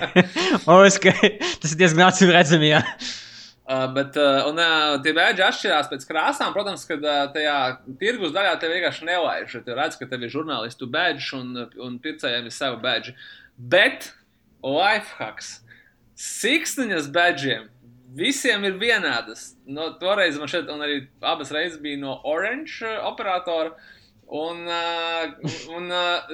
ka, 1.02 1.16
tas 1.62 1.74
ir 1.74 1.80
diezgan 1.80 2.06
acīm 2.08 2.32
redzami, 2.34 2.72
jā. 2.74 2.84
Uh, 3.70 3.86
bet 3.94 4.16
uh, 4.18 4.48
un, 4.48 4.56
uh, 4.58 4.96
tie 5.04 5.12
bēdži 5.14 5.44
atšķirās 5.46 5.90
pēc 5.92 6.06
krāsām. 6.08 6.50
Protams, 6.56 6.82
ka 6.88 6.96
uh, 6.98 7.18
tajā 7.30 7.58
tirgus 8.00 8.32
daļā 8.34 8.56
tev 8.58 8.72
vienkārši 8.74 9.06
nelaiž. 9.06 9.52
Tu 9.62 9.76
redz, 9.78 9.98
ka 10.00 10.08
tev 10.10 10.24
ir 10.26 10.32
žurnālistu 10.32 10.88
bēdžs 10.90 11.28
un, 11.38 11.52
un 11.78 12.00
pircējiem 12.02 12.48
ir 12.50 12.56
savi 12.56 12.80
bēdži. 12.82 13.14
Bet 13.70 14.08
lifehacks. 14.66 15.60
Siksniņas 16.18 17.06
bēdžiem 17.14 17.68
visiem 18.18 18.66
ir 18.66 18.74
vienādas. 18.80 19.52
No, 19.70 19.92
toreiz 20.02 20.40
man 20.40 20.50
šeit, 20.50 20.66
un 20.66 20.82
arī 20.82 21.04
abas 21.22 21.54
reizes 21.54 21.78
bija 21.78 22.00
no 22.02 22.18
Orange 22.26 22.82
uh, 22.82 23.04
operatora. 23.12 23.76
Un, 24.30 24.62
uh, 24.70 25.50
un 25.74 25.90
uh, 25.90 26.30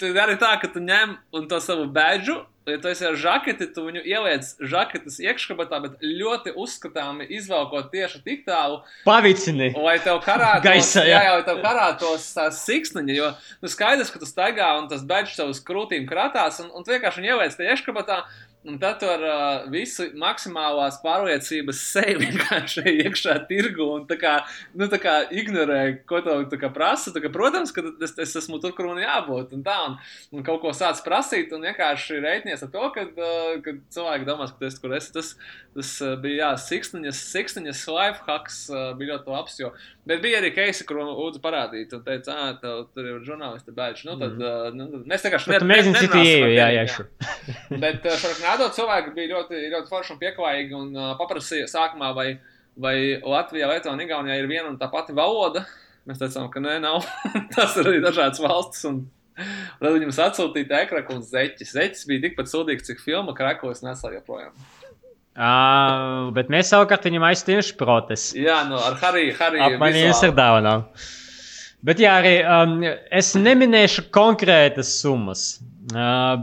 tad 0.00 0.16
arī 0.18 0.34
tā, 0.40 0.56
ka 0.58 0.66
tu 0.72 0.80
ņem 0.82 1.14
to 1.46 1.60
savu 1.62 1.84
badžu, 1.94 2.40
ja 2.66 2.80
tu 2.82 2.90
esi 2.90 3.06
ar 3.06 3.14
žaketi, 3.14 3.68
tu 3.70 3.84
viņu 3.86 4.02
ieliec 4.02 4.48
žaketes 4.58 5.20
iekškabatā, 5.22 5.78
bet 5.84 6.02
ļoti 6.02 6.56
uzskatāmi 6.58 7.28
izvelkot 7.38 7.92
tieši 7.92 8.22
tik 8.24 8.42
tālu, 8.48 8.80
Pavicini! 9.06 9.70
lai 9.78 9.94
tev 10.02 10.18
karātos, 10.24 10.66
Gaisā, 10.66 11.04
jā, 11.06 11.22
jā. 11.22 11.36
lai 11.38 11.46
tev 11.46 11.62
karātos 11.62 12.26
tās 12.34 12.64
siksniņa, 12.66 13.14
jo 13.14 13.30
nu, 13.62 13.70
skaidrs, 13.70 14.10
ka 14.10 14.22
tu 14.22 14.26
staigā 14.26 14.72
un 14.80 14.90
tas 14.90 15.06
badžs 15.06 15.38
tev 15.38 15.54
uz 15.54 15.62
krūtīm 15.62 16.10
kratās, 16.10 16.58
un, 16.64 16.72
un 16.74 16.82
tu 16.82 16.96
vienkārši 16.96 17.30
ieliec 17.30 17.54
tajā 17.54 17.76
iekškabatā, 17.76 18.24
un 18.66 18.78
tad 18.82 18.98
tur 19.00 19.22
uh, 19.22 19.66
visu 19.70 20.08
maksimālās 20.18 20.98
pārliecības 21.02 21.80
sevi 21.92 22.26
vienkārši 22.26 22.84
iekšā 23.04 23.36
tirgu 23.50 23.86
un 23.94 24.06
tā 24.10 24.18
kā, 24.20 24.34
nu, 24.74 24.88
tā 24.90 24.98
kā 25.02 25.16
ignorē, 25.30 25.80
ko 26.08 26.20
tev 26.24 26.46
tā 26.52 26.58
kā 26.60 26.70
prasa. 26.74 27.12
Tā 27.14 27.22
kā, 27.24 27.30
protams, 27.32 27.72
ka 27.74 27.84
es, 28.02 28.16
es 28.26 28.34
esmu 28.42 28.60
tur, 28.62 28.74
kur 28.76 28.90
man 28.90 29.02
jābūt, 29.02 29.54
un 29.56 29.62
tā, 29.66 29.76
un, 29.88 29.98
un 30.34 30.46
kaut 30.46 30.62
ko 30.64 30.74
sāc 30.76 31.02
prasīt, 31.06 31.54
un 31.54 31.66
vienkārši 31.66 32.20
reitnies 32.24 32.64
ar 32.66 32.72
to, 32.74 32.90
ka, 32.94 33.06
uh, 33.06 33.52
ka 33.64 33.76
cilvēki 33.94 34.28
domās, 34.28 34.54
ka 34.54 34.62
tu 34.62 34.70
esi, 34.70 34.82
kur 34.82 34.96
esi. 34.98 35.14
Tas, 35.14 35.34
tas 35.76 35.92
uh, 36.02 36.16
bija, 36.20 36.40
jā, 36.42 36.50
siksniņas, 36.66 37.22
siksniņas 37.34 37.84
life 37.92 38.26
hacks 38.26 38.64
uh, 38.72 38.90
bija 38.98 39.14
ļoti 39.14 39.34
labs, 39.34 39.58
jo, 39.60 39.72
bet 40.08 40.22
bija 40.24 40.40
arī 40.40 40.52
keisi, 40.56 40.86
kur 40.88 41.02
lūdzu 41.04 41.42
parādīt, 41.44 41.94
un 41.94 42.04
teica, 42.06 42.34
ā, 42.34 42.50
tev 42.62 42.86
tur 42.96 43.10
ir 43.12 43.22
žurnālisti 43.26 43.74
bēdži. 43.76 44.08
Nu, 44.08 44.18
tad, 44.20 44.40
uh, 44.40 44.68
nu, 44.74 45.04
mēs 45.06 45.26
vienkārši 45.26 45.54
Bet 45.54 45.62
tu 45.62 45.70
mēģini 45.70 46.02
citu 46.02 46.22
ieju, 46.22 46.50
jā, 46.56 46.68
jā, 46.74 46.86
šo. 46.96 47.06
Bet 47.76 48.06
uh, 48.08 48.16
Šarknādo 48.56 48.72
cilvēki 48.72 49.10
bija 49.12 49.28
ļoti, 49.34 49.58
ļoti 49.68 49.90
forši 49.92 50.12
un 50.14 50.18
pieklājīgi 50.20 50.76
un 50.76 50.94
uh, 50.96 51.10
paprasīja 51.18 51.66
sākumā, 51.68 52.14
vai, 52.16 52.38
vai 52.80 52.94
Latvijā, 53.20 53.66
Lietuvā 53.68 53.92
un 53.92 54.00
Igaunijā 54.00 54.38
ir 54.40 54.48
viena 54.48 54.70
un 54.70 54.78
tā 54.80 54.88
pati 54.88 55.12
valoda. 55.12 55.66
Mēs 56.08 56.22
teicām, 56.22 56.46
ka 56.48 56.62
nē, 56.64 56.78
nav. 56.80 57.04
Tas 57.52 57.76
ir 57.76 57.90
arī 57.90 58.00
dažādas 58.00 58.40
valstis. 58.40 58.86
Un, 58.88 59.02
tad 59.36 59.92
viņam 59.98 60.14
atsūtīja 60.24 60.80
ekrānu 60.86 61.18
un 61.18 61.26
zeķis. 61.28 61.74
Zeķis 61.76 62.08
bija 62.08 62.24
tikpat 62.24 62.48
sūdīgs, 62.48 62.88
cik 62.88 63.04
filma 63.04 63.36
Krakos 63.36 63.84
nesā 63.84 64.14
joprojām. 64.14 64.56
Uh, 65.36 66.32
bet 66.32 66.48
mēs 66.48 66.72
savukārt 66.72 67.04
viņam 67.04 67.28
aizstāvjam 67.28 67.68
šprotes. 67.74 68.30
Jā, 68.40 68.62
nu 68.70 68.80
ar 68.80 68.96
Hariju. 69.02 69.36
Apmainījums 69.36 70.22
vizuāli. 70.22 70.38
dāvanām. 70.40 70.88
Bet 71.84 72.00
jā, 72.00 72.16
arī 72.22 72.38
um, 72.40 72.78
es 73.12 73.34
neminēšu 73.36 74.08
konkrētas 74.16 74.96
summas. 75.02 75.50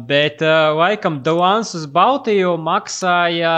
Bet 0.07 0.39
laikam 0.77 1.17
Dāvāns 1.25 1.73
uz 1.75 1.83
Baltiju 1.91 2.53
maksāja 2.63 3.51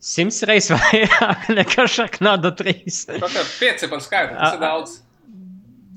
simts 0.00 0.38
reizes 0.48 0.72
vairāk 0.80 1.50
nekā 1.52 1.84
Šaknāda 1.90 2.54
3. 2.56 2.86
Kaut 3.20 3.34
kā 3.34 3.42
pieci 3.60 3.90
par 3.92 4.00
skaitu, 4.00 4.38
tas 4.38 4.54
ir 4.56 4.62
daudz. 4.62 4.94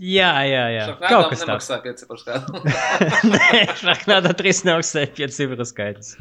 jā, 0.04 0.32
jā, 0.50 0.66
jā. 0.76 0.86
Šarknādo 0.90 1.14
Kaut 1.14 1.30
kas 1.32 1.40
tāds. 1.40 1.48
nemaksā 1.48 1.78
pieci 1.86 2.10
par 2.10 2.20
skaitu. 2.20 2.64
Nē, 3.38 3.62
Šaknāda 3.80 4.34
3 4.44 4.66
nemaksāja 4.68 5.14
5 5.22 5.38
cifru 5.40 5.70
skaits. 5.70 6.18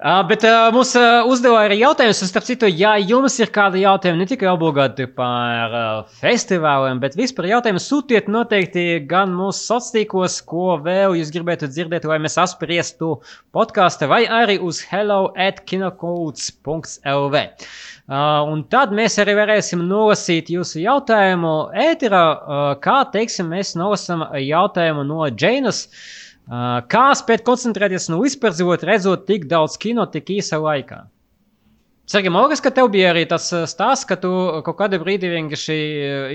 Uh, 0.00 0.22
bet 0.24 0.40
uh, 0.48 0.70
mums 0.72 0.94
uh, 0.96 1.26
uzdeva 1.28 1.58
arī 1.66 1.76
jautājumus, 1.82 2.22
un 2.24 2.28
starp 2.30 2.46
citu, 2.46 2.68
ja 2.72 2.94
jums 2.96 3.34
ir 3.36 3.50
kādi 3.52 3.82
jautājumi 3.82 4.22
ne 4.22 4.26
tikai 4.30 4.46
obligāti 4.48 5.04
par 5.12 5.74
uh, 5.76 6.14
festivāliem, 6.22 7.02
bet 7.02 7.18
vispār 7.20 7.50
jautājumi 7.50 7.82
sūtiet 7.84 8.30
noteikti 8.32 8.84
gan 9.10 9.34
mūsu 9.36 9.60
sociālos 9.60 10.38
ko 10.48 10.78
vēl 10.80 11.18
jūs 11.18 11.32
gribētu 11.34 11.68
dzirdēt, 11.68 12.06
lai 12.08 12.16
mēs 12.24 12.38
apspriestu 12.40 13.18
podkāstu, 13.52 14.08
vai 14.08 14.22
arī 14.24 14.56
uz 14.64 14.80
hello 14.88 15.34
at 15.36 15.60
kinocodes.lv. 15.68 17.42
Uh, 17.44 18.16
un 18.48 18.64
tad 18.72 18.96
mēs 18.96 19.18
arī 19.20 19.34
varēsim 19.36 19.84
nolasīt 19.84 20.48
jūsu 20.54 20.80
jautājumu 20.80 21.52
ēterā, 21.90 22.24
uh, 22.24 22.64
kā 22.80 23.02
teiksim, 23.12 23.52
mēs 23.52 23.76
nolasām 23.76 24.24
jautājumu 24.48 25.04
no 25.12 25.28
Džeinas. 25.28 25.84
Uh, 25.90 26.16
kā 26.90 27.06
spēt 27.18 27.46
koncentrēties 27.46 28.10
un 28.10 28.26
izpērzot, 28.26 28.84
redzot 28.86 29.26
tik 29.28 29.48
daudz 29.50 29.78
kino 29.80 30.06
tik 30.10 30.32
īsa 30.40 30.58
laikā? 30.62 31.06
Sergei, 32.10 32.30
man 32.34 32.42
liekas, 32.42 32.58
ka 32.64 32.72
tev 32.74 32.88
bija 32.90 33.12
arī 33.12 33.20
tas 33.30 33.44
stāsts, 33.70 34.02
ka 34.08 34.16
tu 34.18 34.30
kaut 34.66 34.74
kādā 34.80 34.98
brīdī 34.98 35.28
vienkārši 35.30 35.76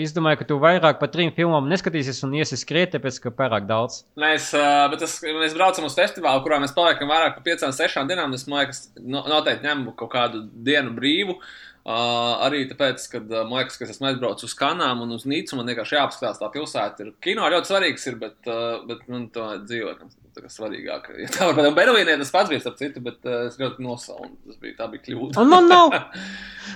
izdomāji, 0.06 0.40
ka 0.40 0.48
tu 0.48 0.56
vairāk 0.64 1.02
par 1.02 1.12
trim 1.12 1.34
filmām 1.36 1.68
neskatīsies 1.68 2.24
un 2.24 2.38
iesi 2.40 2.56
skriet, 2.56 2.94
tāpēc 2.94 3.18
ka 3.26 3.34
pārāk 3.36 3.68
daudz. 3.68 4.06
Mēs, 4.16 4.54
tas, 5.02 5.18
mēs 5.26 5.58
braucam 5.58 5.90
uz 5.90 6.00
festivālu, 6.00 6.46
kurā 6.46 6.62
mēs 6.64 6.72
paliekam 6.78 7.12
vairāk 7.12 7.36
par 7.36 7.44
piecām, 7.50 7.76
sešām 7.76 8.08
dienām. 8.08 8.32
Es 8.40 8.48
domāju, 8.48 8.72
ka 8.72 9.04
no, 9.04 9.26
noteikti 9.34 9.68
ņemu 9.68 9.98
kaut 10.00 10.14
kādu 10.16 10.46
dienu 10.64 10.96
brīvu. 10.96 11.36
Uh, 11.36 11.75
arī 11.86 12.64
tāpēc, 12.70 13.04
ka 13.12 13.20
uh, 13.22 13.44
man 13.46 13.62
liekas, 13.62 13.78
ka 13.78 13.86
es 13.86 13.94
esmu 13.94 14.10
aizbraucis 14.10 14.50
uz 14.50 14.58
Kanām 14.58 15.04
un 15.06 15.14
uz 15.14 15.28
Nīcu. 15.30 15.58
Man 15.60 15.70
vienkārši 15.70 16.00
jāapskatās 16.00 16.42
tā 16.42 16.50
pilsēta. 16.54 17.06
Ir. 17.06 17.16
Kino 17.22 17.46
ļoti 17.54 17.72
svarīgs, 17.72 18.08
ir, 18.10 18.18
bet, 18.22 18.40
uh, 18.50 18.80
bet 18.90 19.06
man 19.12 19.28
to 19.36 19.52
dzīvot. 19.68 20.02
Svarīgāk. 20.36 21.08
Ja 21.22 21.30
tā 21.32 21.48
var 21.50 21.58
būt 21.58 21.78
Berlīnē, 21.78 22.18
tas 22.22 22.34
pats 22.34 22.52
bija 22.52 22.64
starp 22.64 22.78
citu, 22.82 23.02
bet 23.06 23.24
uh, 23.26 23.46
es 23.50 23.56
ļoti 23.62 23.86
nosaunu. 23.86 24.34
Tas 24.50 24.60
bija, 24.62 24.76
tā 24.82 24.90
bija 24.92 25.06
kļūda. 25.08 25.40
Un 25.42 25.52
man 25.54 25.72
nav. 25.72 25.96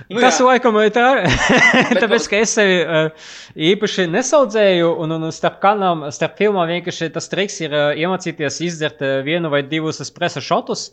Nu 0.10 0.22
Tas 0.22 0.38
laikam 0.40 0.78
ir 0.80 0.92
tā, 0.94 1.06
tāpēc, 2.02 2.28
ka 2.30 2.40
es 2.44 2.54
sevi 2.56 2.78
uh, 2.86 3.10
īpaši 3.58 4.06
nesaudzēju, 4.14 4.92
un, 5.04 5.12
un 5.18 5.26
starp 5.36 5.58
kanām, 5.64 6.06
starp 6.14 6.38
filmām 6.40 6.70
vienkārši 6.70 7.10
tas 7.16 7.28
triks 7.32 7.58
ir 7.66 7.74
uh, 7.76 7.90
iemācīties 7.98 8.62
izdzert 8.68 9.02
uh, 9.04 9.20
vienu 9.26 9.52
vai 9.52 9.64
divus 9.68 10.00
espreso 10.06 10.44
šotus, 10.46 10.86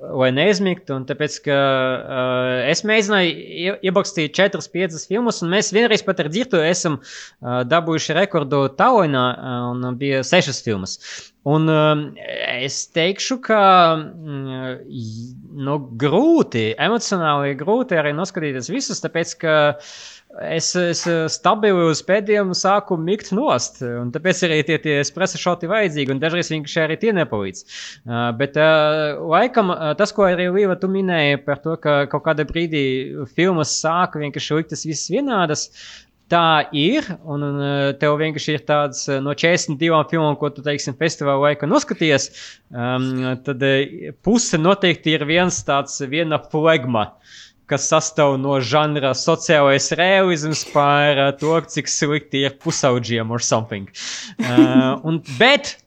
lai 0.00 0.30
neizmigtu. 0.34 0.96
Un 0.96 1.06
tāpēc, 1.08 1.36
ka 1.46 1.58
uh, 1.60 2.70
es 2.72 2.82
mēģināju 2.88 3.30
ie- 3.30 3.76
iebakstīt 3.90 4.34
4-5 4.40 4.98
filmas, 5.12 5.42
un 5.44 5.52
mēs 5.54 5.70
vienreiz 5.76 6.04
pat 6.06 6.24
ar 6.24 6.32
dzirtu 6.32 6.64
esam 6.64 6.98
uh, 7.00 7.60
dabūjuši 7.68 8.18
rekordu 8.18 8.66
uh, 9.36 9.70
un 9.70 9.86
bija 10.00 10.24
6 10.26 10.64
filmas. 10.66 10.98
Un 11.48 11.68
um, 11.72 12.00
es 12.60 12.82
teikšu, 12.92 13.38
ka 13.40 13.60
mm, 13.96 14.72
nu, 15.64 15.76
grūti, 16.00 16.66
emocionāli 16.76 17.54
grūti 17.56 17.96
arī 17.96 18.12
noskatīties 18.12 18.68
visus, 18.68 19.00
tāpēc 19.00 19.32
ka 19.40 19.54
es, 20.52 20.68
es 20.76 21.00
stabili 21.32 21.86
uz 21.88 22.02
pēdējiem 22.04 22.52
sāku 22.52 22.98
mikt 23.00 23.32
nost. 23.32 23.80
Tāpēc 23.80 24.42
arī 24.50 24.60
tie, 24.68 24.76
tie 24.84 24.98
espreso 25.00 25.40
šoti 25.40 25.70
vajadzīgi, 25.70 26.12
un 26.12 26.20
dažreiz 26.20 26.52
vienkārši 26.52 26.84
arī 26.84 26.98
tie 27.00 27.16
nepalīdz. 27.16 27.64
Uh, 27.64 28.28
bet 28.36 28.60
uh, 28.60 29.16
laikam 29.32 29.72
uh, 29.72 29.94
tas, 29.96 30.12
ko 30.12 30.28
arī 30.28 30.50
Līva 30.52 30.76
tu 30.76 30.92
minēji 30.92 31.40
par 31.48 31.64
to, 31.64 31.78
ka 31.80 32.02
kaut 32.12 32.26
kādā 32.28 32.44
brīdī 32.44 32.84
filmas 33.32 33.72
sāka 33.80 34.20
vienkārši 34.20 34.60
liktas 34.60 34.84
visas 34.84 35.08
vienādas. 35.16 35.70
Tā 36.30 36.70
ir, 36.76 37.06
un, 37.26 37.42
un 37.42 37.56
uh, 37.58 37.88
tev 37.98 38.14
vienkārši 38.20 38.52
ir 38.54 38.62
tāds 38.68 39.02
uh, 39.08 39.18
no 39.24 39.34
42 39.34 40.02
filmām, 40.12 40.36
ko 40.38 40.52
tu, 40.54 40.62
teiksim, 40.62 40.94
festivāla 41.00 41.50
laikā 41.50 41.66
noskaties, 41.66 42.28
um, 42.70 43.08
tad 43.46 43.64
uh, 43.66 44.12
puse 44.22 44.60
noteikti 44.60 45.16
ir 45.16 45.26
viens 45.26 45.58
tāds, 45.66 45.98
viena 46.12 46.38
flegma, 46.52 47.08
kas 47.70 47.88
sastāv 47.90 48.36
no 48.38 48.60
žanra 48.62 49.10
sociālais 49.18 49.90
realisms 49.98 50.62
par 50.70 51.18
to, 51.42 51.56
cik 51.74 51.90
slikti 51.90 52.46
ir 52.46 52.54
pusauģiem 52.62 53.34
or 53.34 53.42
something. 53.42 53.90
Uh, 54.38 55.00
un, 55.08 55.18
bet 55.38 55.80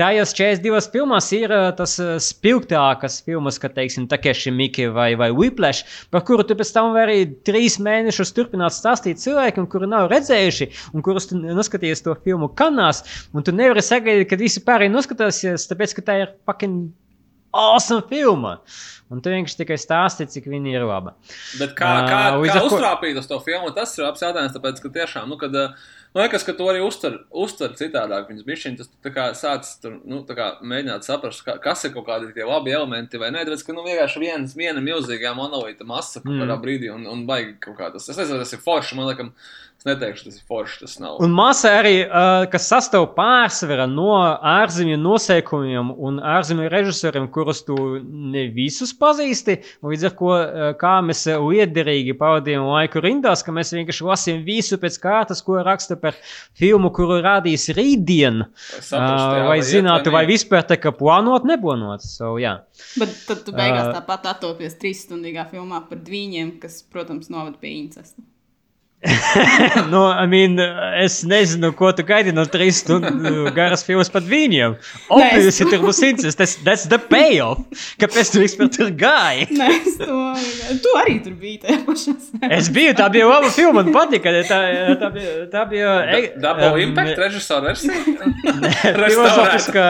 Tajās 0.00 0.32
42 0.32 0.88
filmās 0.94 1.26
ir 1.36 1.52
uh, 1.52 1.66
tas 1.76 1.98
uh, 2.00 2.14
spilgtākas 2.22 3.18
filmas, 3.26 3.58
kā 3.60 3.68
teiksim, 3.72 4.06
Takeshi 4.08 4.52
Miki 4.54 4.86
vai, 4.88 5.10
vai 5.20 5.28
Whiplash, 5.36 5.84
par 6.14 6.24
kuru 6.28 6.46
tu 6.48 6.56
pēc 6.56 6.70
tam 6.72 6.94
vari 6.96 7.26
trīs 7.44 7.76
mēnešus 7.82 8.32
turpināt 8.36 8.72
stāstīt 8.76 9.20
cilvēkiem, 9.20 9.68
kuri 9.68 9.90
nav 9.92 10.08
redzējuši, 10.12 10.70
un 10.96 11.04
kurus 11.04 11.28
noskatījies 11.32 12.04
to 12.06 12.16
filmu 12.24 12.48
kanās, 12.56 13.04
un 13.36 13.44
tu 13.44 13.52
nevari 13.52 13.84
sagaidīt, 13.84 14.30
kad 14.32 14.40
visi 14.40 14.64
pārējie 14.64 14.94
noskatīsies, 14.96 15.68
tāpēc, 15.68 15.96
ka 15.98 16.08
tā 16.08 16.18
ir 16.24 16.34
fucking 16.48 16.88
awesome 17.52 18.02
filma. 18.10 18.58
Un 19.12 19.20
tu 19.20 19.28
vienkārši 19.28 19.58
tikai 19.58 19.76
stāsti, 19.76 20.24
cik 20.32 20.46
viņa 20.48 20.70
ir 20.72 20.84
laba. 20.88 21.12
Bet 21.60 21.74
kā, 21.76 21.88
kā, 22.08 22.20
līdz 22.40 22.54
kā 22.56 22.62
uztrāpīt 22.64 23.18
uz 23.20 23.26
to 23.28 23.36
filmu, 23.44 23.68
tas 23.76 23.92
ir 23.98 24.06
labs 24.06 24.22
jautājums. 24.24 24.54
Tāpēc, 24.54 24.78
ka 24.80 24.88
tiešām, 24.94 25.26
nu, 25.28 25.36
kad, 25.36 25.52
man 26.14 26.24
liekas, 26.24 26.46
ka 26.48 26.54
to 26.56 26.70
arī 26.72 26.80
uztver, 26.80 27.18
uztver 27.28 27.74
citādāk. 27.76 28.30
Viņas 28.30 28.46
bija 28.48 28.72
tas, 28.78 28.88
tā 29.04 29.12
kā 29.12 29.26
sāc 29.36 29.68
tur, 29.82 29.98
nu, 30.08 30.22
tā 30.24 30.36
kā 30.38 30.46
mēģināt 30.64 31.04
saprast, 31.04 31.44
ka, 31.44 31.58
kas 31.60 31.84
ir 31.84 31.92
kaut 31.92 32.08
kādi 32.08 32.32
tie 32.32 32.46
labi 32.48 32.72
elementi 32.72 33.20
vai 33.20 33.28
nē. 33.36 33.44
Tāpēc, 33.50 33.66
ka, 33.68 33.76
nu, 33.76 33.84
vienkārši 33.84 34.22
viens, 34.24 34.56
viena 34.56 34.80
milzīgā 34.80 35.34
monolīta 35.36 35.84
masa 35.84 36.24
kaut 36.24 36.32
kādā 36.32 36.56
Mm. 36.56 36.64
brīdī 36.64 36.88
un, 36.94 37.04
un 37.12 37.26
baigi 37.28 37.58
kaut 37.60 37.76
kā 37.82 37.92
tas. 37.92 38.08
Es 38.08 38.16
nezinu, 38.16 38.40
tas 38.40 38.56
ir 38.56 38.64
forši, 38.64 38.96
man 38.96 39.12
liekas, 39.12 39.52
Es 39.82 39.86
neteikšu, 39.88 40.28
tas 40.28 40.36
ir 40.38 40.42
forši. 40.46 40.76
Tas 40.84 40.92
nav. 41.02 41.16
Un 41.26 41.32
masa 41.34 41.72
arī, 41.80 42.04
uh, 42.04 42.44
kas 42.52 42.68
sastāv 42.70 43.08
pārsvarā 43.16 43.88
no 43.90 44.12
ārzemju 44.46 44.94
noseikumiem 45.02 45.88
un 45.98 46.20
ārzemju 46.22 46.68
režisoriem, 46.70 47.26
kurus 47.34 47.64
tu 47.66 47.74
ne 47.98 48.44
visus 48.54 48.92
pazīsti. 48.94 49.56
Līdz 49.82 50.06
ar 50.06 50.14
to, 50.20 50.30
uh, 50.36 50.68
kā 50.78 50.92
mēs 51.02 51.24
liederīgi 51.26 52.14
pavadījām 52.20 52.68
laiku 52.68 53.02
rindās, 53.02 53.42
ka 53.42 53.50
mēs 53.56 53.74
vienkārši 53.74 54.06
lasījām 54.06 54.46
visu 54.46 54.78
pēc 54.78 55.00
kārtas, 55.02 55.42
ko 55.42 55.58
raksta 55.66 55.98
par 55.98 56.14
filmu, 56.54 56.92
kuru 56.94 57.18
rādīs 57.26 57.66
rītdien. 57.74 58.44
Saprastu, 58.78 59.34
jā, 59.34 59.42
Uh, 59.42 59.56
iet, 59.58 59.66
zinātu, 59.66 60.14
vai 60.14 60.22
vispār 60.30 60.62
tā 60.62 60.78
kā 60.78 60.94
plānot, 60.94 61.42
neplānot. 61.48 62.06
So, 62.06 62.36
jā. 62.38 62.60
Bet 63.02 63.18
tad 63.26 63.42
tu 63.48 63.58
beigās 63.58 63.90
Ā. 63.90 63.98
tāpat 63.98 64.30
attopies 64.36 64.78
trīs 64.78 65.02
stundīgā 65.08 65.50
filmā 65.50 65.82
par 65.90 65.98
dvīņiem, 66.06 66.60
kas, 66.62 66.84
protams, 66.86 67.34
novada 67.34 67.58
pie 67.58 67.74
incesta. 67.82 68.22
nu, 69.92 70.00
I 70.06 70.26
mean, 70.26 70.58
es 71.02 71.22
nezinu, 71.26 71.72
ko 71.74 71.90
tu 71.96 72.04
gaidi 72.06 72.30
no 72.34 72.44
trīs 72.46 72.78
stundu 72.84 73.50
garas 73.56 73.82
filmas 73.82 74.10
par 74.12 74.22
viņiem. 74.22 74.76
Obviously, 75.10 75.66
tur 75.72 75.82
būs 75.82 75.98
incest. 76.08 76.38
Tas 76.38 76.54
that's 76.62 76.86
the 76.86 77.00
payoff. 77.10 77.64
Kāpēc 77.98 78.30
tu 78.30 78.42
vispār 78.44 78.70
tur 78.70 78.92
gāji? 78.94 79.48
Nē, 79.58 79.70
es 79.80 79.98
to 79.98 80.20
tu 80.84 80.94
arī 81.00 81.18
tur 81.24 81.34
biji 81.38 81.64
tajā 81.64 81.80
pašā. 81.88 82.14
Es 82.54 82.70
biju, 82.72 82.94
tā 82.98 83.08
bija 83.12 83.26
laba 83.26 83.50
filma, 83.50 83.82
man 83.82 83.90
patika. 83.94 84.34
Tā, 84.46 84.60
tā 85.02 85.10
bija. 85.14 85.34
Tā 85.52 85.64
bija 85.70 85.94
Double 86.42 86.70
um, 86.70 86.80
Impact 86.86 87.18
režisora 87.18 87.72
versija. 87.72 87.98
Filozofiska 89.10 89.86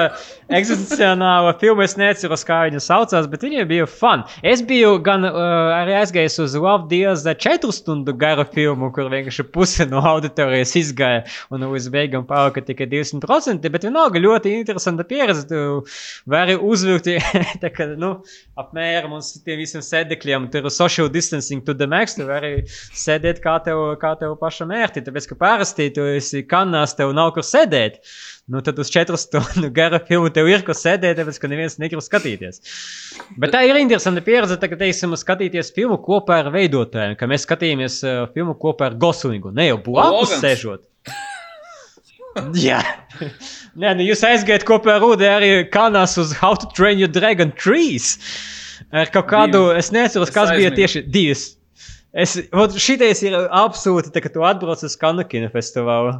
eksistenciālā 0.52 1.52
filma. 1.60 1.86
Es 1.86 1.96
neatceros, 2.00 2.44
kā 2.48 2.62
viņa 2.68 2.82
saucās, 2.82 3.28
bet 3.30 3.44
viņa 3.46 3.66
bija 3.68 3.86
fun. 3.90 4.24
Es 4.46 4.64
biju 4.66 4.96
gan 5.04 5.26
uh, 5.28 5.36
arī 5.76 5.96
aizgājis 6.00 6.38
uz 6.44 6.56
Love 6.58 6.88
Deals 6.90 7.26
četru 7.42 7.72
stundu 7.74 8.14
garu 8.16 8.44
filmu, 8.52 8.92
kur 8.94 9.01
vienkārši 9.10 9.44
puse 9.54 9.86
no 9.90 10.02
auditorijas 10.12 10.74
izgāja 10.78 11.24
un 11.52 11.64
līdz 11.66 11.88
beigām 11.94 12.26
palika 12.28 12.62
tikai 12.64 12.86
20%. 12.90 13.70
Bet 13.72 13.86
vienalga 13.88 14.22
ļoti 14.22 14.54
interesanta 14.58 15.06
pieredze. 15.08 15.46
Tu 15.50 15.62
vari 16.30 16.56
uzvilkt 16.56 17.10
kā, 17.76 17.88
nu, 17.98 18.12
apmēram 18.60 19.16
uz 19.18 19.32
tiem 19.46 19.60
visiem 19.62 19.84
sēdekļiem. 19.84 20.50
Tur 20.52 20.68
ir 20.68 20.74
social 20.74 21.10
distancing 21.12 21.64
to 21.66 21.74
the 21.74 21.88
max. 21.90 22.16
Tu 22.18 22.26
vari 22.28 22.54
sēdēt 22.68 23.42
kā 23.44 23.58
tev, 23.66 23.84
kā 24.02 24.14
tev 24.20 24.36
pašam 24.40 24.74
ērti. 24.76 25.04
Tāpēc, 25.06 25.30
ka 25.32 25.40
parasti 25.40 25.90
tu 25.96 26.06
esi 26.14 26.44
kanās, 26.48 26.96
tev 26.98 27.14
nav 27.16 27.32
kur 27.36 27.46
sēdēt. 27.46 28.02
Nu, 28.50 28.58
tad 28.64 28.78
uz 28.82 28.90
četru 28.90 29.16
stundu 29.20 29.70
gara 29.78 30.00
filmu 30.02 30.30
tev 30.34 30.48
ir 30.50 30.64
ko 30.66 30.74
sēdēt, 30.74 31.20
tāpēc, 31.20 31.38
ka 31.38 31.50
neviens 31.50 31.78
negrib 31.78 32.02
skatīties. 32.02 32.58
Bet 33.38 33.54
tā 33.54 33.62
ir 33.68 33.78
interesanta 33.78 34.24
pieredze, 34.24 34.58
ka, 34.58 34.78
teiksim, 34.80 35.14
skatīties 35.18 35.70
filmu 35.76 36.00
kopā 36.02 36.40
ar 36.42 36.50
veidotājiem, 36.54 37.14
ka 37.20 37.28
mēs 37.30 37.46
skatījāmies 37.46 38.00
uh, 38.02 38.24
filmu 38.34 38.56
kopā 38.58 38.90
ar 38.90 38.98
Goslingu, 38.98 39.54
ne 39.54 39.70
jau 39.70 39.78
blakus 39.86 40.34
sēžot. 40.42 40.82
Jā, 42.56 42.80
Nē, 43.76 43.92
nu 43.96 44.04
jūs 44.06 44.22
aizgājat 44.24 44.64
kopā 44.68 44.96
ar 44.96 45.02
Rūdu 45.04 45.26
arī 45.28 45.50
kanās 45.72 46.16
uz 46.20 46.32
How 46.40 46.56
to 46.56 46.68
Train 46.76 47.00
Your 47.00 47.12
Dragon 47.12 47.52
3. 47.56 48.12
Ar 48.92 49.10
kaut 49.12 49.28
kādu, 49.30 49.66
Divi. 49.70 49.80
es 49.80 49.92
Es 49.92 50.32
kas 50.34 50.50
bija 50.52 50.70
aizmigu. 50.70 50.78
tieši 50.80 51.02
divas. 51.12 51.44
Es, 52.12 52.34
vot 52.52 52.74
šitais 52.76 53.22
ir 53.24 53.32
absolūti, 53.48 54.10
tā, 54.12 54.20
ka 54.20 54.28
tu 54.32 54.42
atbrauc 54.44 54.82
uz 54.84 54.96
Kanakina 55.00 55.48
festivālu. 55.52 56.12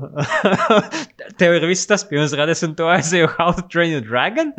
Tev 1.41 1.59
ir 1.59 1.67
viss 1.69 1.85
tas 1.89 2.05
pilns 2.09 2.33
radies, 2.39 2.65
un 2.65 2.73
tu 2.79 2.89
aizēji 2.89 3.27
uz 3.29 3.35
How 3.37 3.53
to 3.59 3.67
Train 3.69 3.93
Your 3.93 4.05
Dragon. 4.07 4.55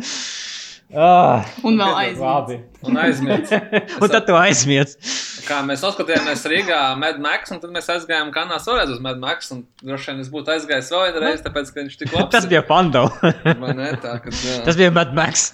Ah, 0.93 1.41
Un 1.65 1.81
vēl 1.81 1.97
aizmirst. 2.03 2.72
Labi. 2.83 2.93
Un 2.93 3.01
aizmirst. 3.05 3.55
un 4.03 4.13
tad 4.13 4.27
tu 4.27 4.37
aizmirsti. 4.37 5.13
Kā 5.47 5.59
mēs 5.67 5.83
noskatījāmies 5.83 6.45
Rīgā, 6.51 6.81
Mad 6.99 7.17
Max, 7.23 7.51
un 7.55 7.63
tad 7.63 7.73
mēs 7.75 7.89
aizgājām 7.95 8.29
kanālās 8.35 8.67
vēlreiz 8.69 8.93
uz 8.95 9.01
Mad 9.03 9.23
Max. 9.23 9.51
Un 9.55 9.65
droši 9.83 10.11
vien 10.11 10.21
es 10.23 10.31
būtu 10.33 10.53
aizgājis 10.55 10.91
vēl 10.93 11.09
vienreiz, 11.17 11.43
tāpēc, 11.45 11.71
ka 11.73 11.81
viņš 11.81 11.97
tik 12.03 12.15
labs. 12.15 12.31
Tas 12.35 12.47
bija 12.51 12.63
Pando. 12.67 13.07
ir. 13.23 13.65
Ne? 13.79 13.89
Tā, 14.03 14.17
kad, 14.23 14.35
jā. 14.37 14.59
Tas 14.67 14.79
bija 14.79 14.93
Mad 14.95 15.15
Max. 15.17 15.49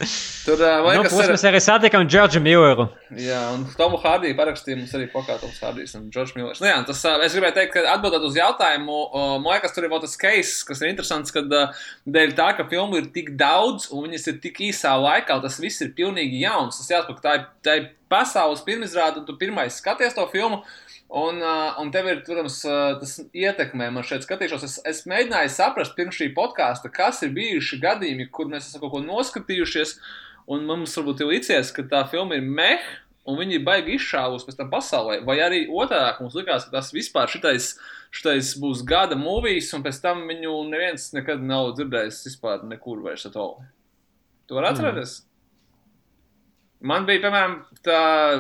Tur 0.46 0.62
uh, 0.62 0.80
Nu, 0.80 0.86
vajag, 0.86 1.08
plus 1.10 1.20
kas 1.20 1.32
mēs 1.34 1.46
arī 1.50 1.60
satikām 1.64 2.06
Džordžu 2.10 2.42
Milleru. 2.44 2.88
Jā, 3.20 3.40
un 3.54 3.66
Tomu 3.78 4.00
Hārdiju 4.02 4.36
parakstīja 4.38 4.78
mums 4.80 4.94
arī 4.98 5.08
pokatums 5.12 5.60
Hārdijs 5.64 5.96
un 5.98 6.08
Džordžs 6.14 6.36
Millers. 6.38 6.62
Nu, 6.64 6.70
jā, 6.70 6.78
tas, 6.88 7.02
ā, 7.10 7.16
es 7.26 7.36
gribēju 7.36 7.56
teikt, 7.58 7.74
ka 7.76 7.84
atbildot 7.96 8.26
uz 8.28 8.38
jautājumu, 8.38 8.96
o, 9.10 9.24
man 9.44 9.58
liekas, 9.58 9.74
tur 9.76 9.86
ir 9.86 9.94
vēl 9.94 10.02
tas 10.04 10.16
case, 10.20 10.56
kas 10.68 10.84
ir 10.84 10.92
interesants, 10.92 11.34
kad 11.36 11.50
ā, 11.54 11.64
dēļ 12.10 12.36
tā, 12.38 12.50
ka 12.58 12.68
filmu 12.72 13.02
ir 13.02 13.10
tik 13.16 13.34
daudz 13.40 13.90
un 13.94 14.08
viņas 14.08 14.30
ir 14.32 14.40
tik 14.44 14.62
īsā 14.70 14.94
laikā, 15.02 15.40
tas 15.44 15.60
viss 15.62 15.84
ir 15.86 15.94
pilnīgi 15.98 16.44
jauns. 16.44 16.80
Tas 16.80 16.92
jāsaka, 16.94 17.19
tā 17.24 17.36
ir, 17.40 17.44
tā 17.66 17.76
ir 17.80 17.90
pasaules 18.12 18.64
pirmizrāde, 18.66 19.22
un 19.22 19.28
tu 19.28 19.36
pirmais 19.40 19.82
skaties 19.82 20.16
to 20.18 20.26
filmu. 20.34 20.64
Un, 21.10 21.40
uh, 21.42 21.74
un 21.82 21.90
tev 21.90 22.06
ir, 22.06 22.20
protams, 22.22 22.60
uh, 22.70 22.94
tas 23.02 23.16
ietekmē 23.34 23.88
man 23.94 24.06
šeit 24.06 24.28
skatīšos. 24.28 24.66
Es, 24.68 24.76
es 24.92 25.06
mēģināju 25.10 25.50
saprast 25.56 25.96
pirms 25.98 26.20
šī 26.20 26.28
podkāsta, 26.36 26.92
kas 26.94 27.24
ir 27.26 27.34
bijuši 27.34 27.80
gadījumi, 27.82 28.28
kur 28.30 28.52
mēs 28.52 28.68
esam 28.70 28.84
kaut 28.84 28.94
ko 28.94 29.02
noskatījušies, 29.08 29.96
un 30.54 30.68
mums 30.70 30.94
varbūt 30.98 31.24
ir 31.24 31.32
licies, 31.32 31.72
ka 31.74 31.86
tā 31.90 32.04
filma 32.12 32.38
ir 32.38 32.46
meh, 32.46 32.86
un 33.30 33.40
viņi 33.42 33.58
ir 33.58 33.66
baigi 33.66 33.98
izšāvusi 33.98 34.46
pēc 34.48 34.60
tam 34.60 34.70
pasaulē. 34.74 35.20
Vai 35.26 35.40
arī 35.46 35.64
otrādi 35.66 36.22
mums 36.24 36.38
likās, 36.38 36.68
ka 36.68 36.78
tas 36.78 36.94
vispār 36.94 37.30
šitais, 37.32 37.72
šitais 38.14 38.54
būs 38.62 38.86
gada 38.86 39.18
mūvijas, 39.18 39.72
un 39.78 39.86
pēc 39.86 40.02
tam 40.06 40.22
viņu 40.30 40.56
neviens 40.70 41.10
nekad 41.18 41.42
nav 41.42 41.74
dzirdējis 41.78 42.22
vispār 42.30 42.62
nekur 42.70 43.02
vairs 43.06 43.26
at 43.30 43.38
all. 43.38 43.58
Tu 44.50 44.58
vari 44.58 44.72
atcerēties? 44.72 45.18
Mm. 45.20 45.29
Man 46.80 47.04
bija, 47.04 47.20
piemēram, 47.26 47.58
tā 47.84 47.96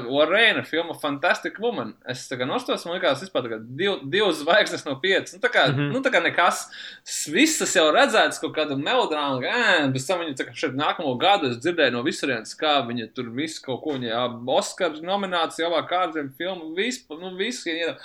Lorēna 0.06 0.62
filma 0.64 0.94
Fantastic 0.96 1.58
Woman. 1.60 1.90
Es 2.08 2.22
tā 2.30 2.38
kā 2.40 2.46
nostos, 2.48 2.86
man 2.88 2.96
liekas, 2.96 3.26
vispār 3.26 3.50
div, 3.68 4.06
divas 4.08 4.40
zvaigznes 4.40 4.86
no 4.88 4.94
piecas. 5.02 5.36
Nu, 5.36 5.42
tā 5.44 5.52
kā, 5.52 5.66
mm. 5.68 5.76
-hmm. 5.76 5.92
nu, 5.92 6.00
tā 6.06 6.14
kā 6.14 6.24
nekas. 6.24 6.62
S- 7.04 7.28
Viss 7.34 7.60
tas 7.60 7.76
jau 7.76 7.90
redzēts, 7.92 8.40
kaut 8.40 8.56
kāda 8.56 8.80
melodrāma, 8.80 9.42
ka, 9.44 9.52
ē, 9.52 9.92
bez 9.92 10.08
tam 10.08 10.24
viņa 10.24 10.38
tā 10.40 10.48
kā 10.48 10.56
šeit 10.56 10.80
nākamo 10.80 11.18
gadu 11.20 11.52
es 11.52 11.60
dzirdēju 11.60 11.92
no 11.92 12.04
visurienes, 12.04 12.56
kā 12.56 12.80
viņa 12.88 13.14
tur 13.14 13.30
visu 13.30 13.62
kaut 13.66 13.84
ko, 13.84 14.00
viņa 14.00 14.48
Oskars 14.48 15.02
nominācija, 15.02 15.68
labāk 15.68 15.90
kārdiem 15.90 16.32
filmu, 16.38 16.76
visu, 16.76 17.20
nu, 17.20 17.36
visu, 17.36 17.70
ja 17.70 17.96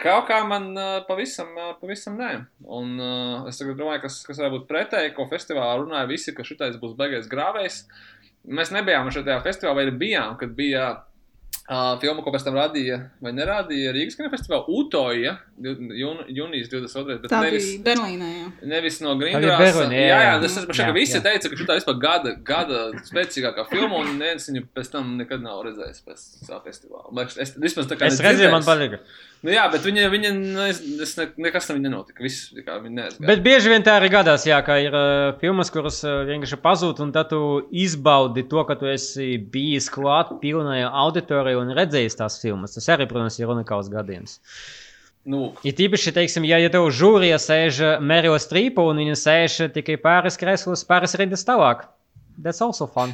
Kaut 0.00 0.30
kā 0.30 0.38
man 0.48 0.70
uh, 0.78 1.02
pavisam, 1.04 1.50
uh, 1.58 1.74
pavisam 1.76 2.14
nē. 2.16 2.30
Un 2.72 2.94
uh, 2.96 3.48
es 3.50 3.58
tagad 3.60 3.76
domāju, 3.76 4.00
kas, 4.06 4.22
kas 4.24 4.38
varētu 4.40 4.54
būt 4.54 4.68
pretēji, 4.70 5.12
ko 5.12 5.26
festivālā 5.28 5.74
runāja 5.76 6.08
visi, 6.08 6.32
ka 6.32 6.46
šitais 6.46 6.78
būs 6.80 6.94
beigais 6.96 7.28
grāvējs. 7.28 7.82
Mēs 8.48 8.72
nebijām 8.72 9.10
šajā 9.12 9.40
festivālā, 9.44 9.76
vai 9.76 9.86
arī 9.86 9.96
bijām, 10.00 10.36
kad 10.40 10.54
bija 10.56 10.84
uh, 11.70 11.94
filma, 12.02 12.24
ko 12.24 12.32
pēc 12.34 12.44
tam 12.46 12.58
radīja, 12.58 12.98
vai 13.22 13.32
nerādīja 13.36 13.94
Rīgas 13.94 14.18
kinofestivālā 14.18 14.66
Utoja, 14.80 15.36
jūn, 15.62 16.24
jūnijas 16.28 16.70
22. 16.72 17.18
Bet 17.22 17.32
Tā 17.32 17.42
nevis, 17.46 17.68
bija 17.70 17.86
Berlīnē. 17.86 18.30
Jā. 18.34 18.50
nevis 18.74 19.00
no. 19.04 19.14
Berlīnē, 19.20 19.96
Jā, 20.00 20.10
jā, 20.10 20.20
jā, 20.26 20.36
tas 20.44 20.58
ir 20.58 20.68
šeit, 20.68 20.84
ka 20.90 20.96
visi 20.96 21.18
jā. 21.18 21.24
teica, 21.28 21.52
ka 21.52 21.60
šī 21.60 21.78
ir 21.80 22.02
gada, 22.02 22.36
gada 22.52 22.84
spēcīgākā 23.06 23.66
filma, 23.70 24.02
un 24.02 24.14
neviens 24.18 24.50
viņu 24.50 24.66
pēc 24.76 24.92
tam 24.92 25.16
nekad 25.20 25.42
nav 25.46 25.64
redzējis 25.68 26.04
pēc 26.06 26.28
tā 26.48 26.62
festivāla. 26.66 27.08
Man 27.10 27.24
liekas, 27.24 27.40
Es, 27.40 27.54
vismaz 27.56 27.88
tā 27.88 27.96
kā 27.96 28.10
Es 28.10 28.20
redzēju, 28.20 28.52
man 28.52 28.66
patika. 28.66 29.00
Nu, 29.40 29.48
jā, 29.54 29.62
bet 29.72 29.86
viņa, 29.86 30.08
viņa 30.12 30.30
nu, 30.36 30.64
es, 30.68 30.82
es 31.00 31.14
ne, 31.16 31.24
nekas 31.46 31.70
tam 31.70 31.78
nenotika. 31.80 32.20
Viss 32.20 32.50
kā 32.60 32.76
viņa 32.82 32.92
neaizgāja. 32.98 33.28
Bet 33.30 33.40
bieži 33.44 33.70
vien 33.72 33.84
tā 33.86 33.94
arī 33.96 34.10
gadās, 34.12 34.44
jā, 34.44 34.58
ka 34.66 34.76
ir 34.82 34.92
uh, 34.92 35.30
filmas, 35.40 35.70
kuras 35.72 36.02
uh, 36.04 36.18
vienkārši 36.28 36.58
pazūd, 36.60 37.00
un 37.00 37.14
tad 37.14 37.30
tu 37.32 37.40
izbaudi 37.72 38.44
to, 38.50 38.60
ka 38.68 38.76
tu 38.76 38.90
esi 38.90 39.38
bijis 39.40 39.88
klāt 39.92 40.34
pilnajā 40.42 40.90
auditorijā 41.06 41.59
un 41.62 41.74
redzējis 41.76 42.18
tās 42.18 42.38
filmas. 42.42 42.76
Tas 42.76 42.88
arī, 42.94 43.06
protams, 43.10 43.38
ir 43.40 43.52
unikāls 43.52 43.90
gadījums. 43.92 44.38
Nu, 45.30 45.50
Ir 45.68 45.74
tīpaši, 45.76 46.14
teiksim, 46.16 46.46
ja, 46.48 46.56
ja 46.62 46.70
tev 46.72 46.86
žūrijā 46.96 47.36
sēž 47.40 47.80
Merila 48.00 48.38
Strīpa 48.40 48.86
un 48.88 49.02
viņa 49.02 49.16
sēž 49.20 49.56
tikai 49.74 49.98
pāris 50.00 50.40
krēslos, 50.40 50.86
pāris 50.88 51.16
rindas 51.20 51.44
tālāk. 51.44 51.84
That's 52.40 52.62
also 52.64 52.88
fun. 52.88 53.12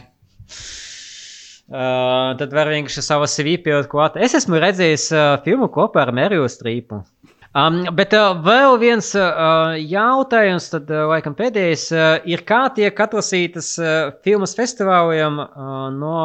Uh, 1.67 2.37
tad 2.39 2.53
var 2.55 2.71
vienkārši 2.71 3.03
savā 3.03 3.27
CV 3.27 3.57
pielikt 3.65 3.91
klāt. 3.91 4.15
Es 4.23 4.37
esmu 4.39 4.61
redzējis 4.63 5.09
uh, 5.11 5.23
filmu 5.43 5.67
kopā 5.75 6.05
ar 6.05 6.13
Merilu 6.15 6.47
Strīpu. 6.47 7.01
Um, 7.57 7.79
bet 7.97 8.13
uh, 8.13 8.35
vēl 8.45 8.75
viens 8.83 9.07
uh, 9.17 9.73
jautājums, 9.81 10.67
tad, 10.75 10.91
uh, 10.93 11.07
laikam, 11.09 11.33
pēdējais, 11.39 11.87
uh, 11.95 12.19
ir 12.29 12.43
kā 12.45 12.67
tiek 12.77 13.01
atlasītas 13.01 13.71
uh, 13.81 14.11
filmas 14.27 14.53
festivāliem 14.59 15.41
uh, 15.41 15.87
no 15.95 16.19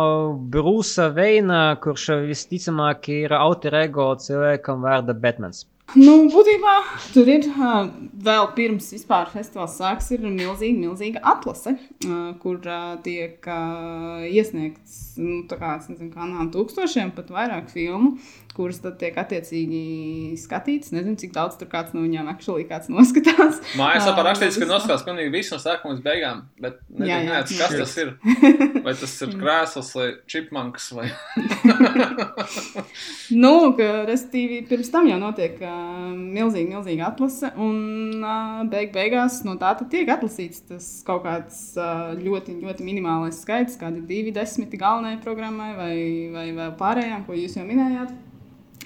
Brūsa 0.52 1.08
Veina, 1.16 1.78
kurš 1.80 2.10
uh, 2.18 2.26
visticamāk 2.28 3.08
ir 3.16 3.38
autor 3.38 3.80
ego 3.80 4.12
cilvēkam 4.20 4.84
vārda 4.84 5.16
Batmans. 5.16 5.70
Nu, 5.92 6.14
būtībā 6.32 6.74
tur 7.12 7.28
ir 7.28 7.48
uh, 7.52 7.90
vēl 8.24 8.46
pirms 8.56 8.86
vispār 8.94 9.28
festivāls 9.34 9.74
sāks, 9.76 10.08
ir 10.16 10.24
milzīga, 10.24 10.78
milzīga 10.80 11.24
atlase, 11.34 11.74
uh, 12.08 12.30
kur 12.40 12.62
uh, 12.64 12.94
tiek 13.04 13.44
uh, 13.52 14.22
iesniegts, 14.24 15.18
nu, 15.20 15.42
tā 15.52 15.60
kā, 15.60 15.74
es 15.82 15.90
nezinu, 15.92 16.14
kā 16.14 16.28
nām 16.30 16.48
tūkstošiem, 16.54 17.12
pat 17.18 17.34
vairāk 17.36 17.68
filmu. 17.74 18.14
Kuras 18.56 18.82
tad 18.84 18.98
tiek 19.02 19.18
attiecīgi 19.18 19.82
skatītas. 20.42 20.92
Nezinu, 20.96 21.18
cik 21.22 21.34
daudz 21.36 21.58
tur 21.60 21.70
kāds 21.72 21.96
no 21.96 22.04
viņiem 22.04 22.30
actually 22.32 22.66
kāds 22.70 22.92
noskatās. 22.92 23.62
Mājas 23.80 24.06
Ā, 24.06 24.12
lapā 24.12 24.26
rakstīts, 24.28 24.60
ka 24.62 24.68
noskatās 24.70 25.06
pilnīgi 25.08 25.34
visu 25.34 25.56
no 25.56 25.62
sākuma 25.64 25.96
līdz 25.96 26.06
beigām, 26.06 26.44
bet 26.62 26.80
nezinu, 26.96 27.42
kas 27.60 27.76
tas 27.78 27.96
ir. 28.02 28.14
Vai 28.86 28.96
tas 28.98 29.14
ir 29.22 29.36
krēsls 29.38 29.92
vai 29.98 30.08
čipmanks 30.32 30.92
vai... 30.98 31.10
Nu, 33.32 33.72
ka, 33.78 33.86
respektīvi, 34.08 34.62
pirms 34.68 34.90
tam 34.92 35.08
jau 35.08 35.18
notiek 35.22 35.60
uh, 35.64 36.12
milzīga, 36.12 36.76
milzīga 36.76 37.08
atlase, 37.12 37.52
un 37.62 38.24
uh, 38.26 38.64
beig 38.72 38.92
beigās 38.96 39.42
no 39.48 39.56
tā 39.62 39.72
tad 39.80 39.92
tiek 39.94 40.10
atlasīts 40.12 40.66
tas 40.68 40.90
kaut 41.08 41.24
kāds 41.28 41.62
uh, 41.80 42.12
ļoti, 42.20 42.58
ļoti 42.64 42.88
minimālais 42.88 43.40
skaits, 43.46 43.80
kādi 43.82 44.04
divi 44.10 44.34
desmiti 44.36 44.80
galvenajai 44.82 45.22
programmai 45.24 45.72
vai, 45.78 45.96
vai 46.34 46.50
vēl 46.58 46.76
pārējām, 46.82 47.26
ko 47.28 47.38
jūs 47.38 47.58
jau 47.60 47.68
minējāt. 47.68 48.12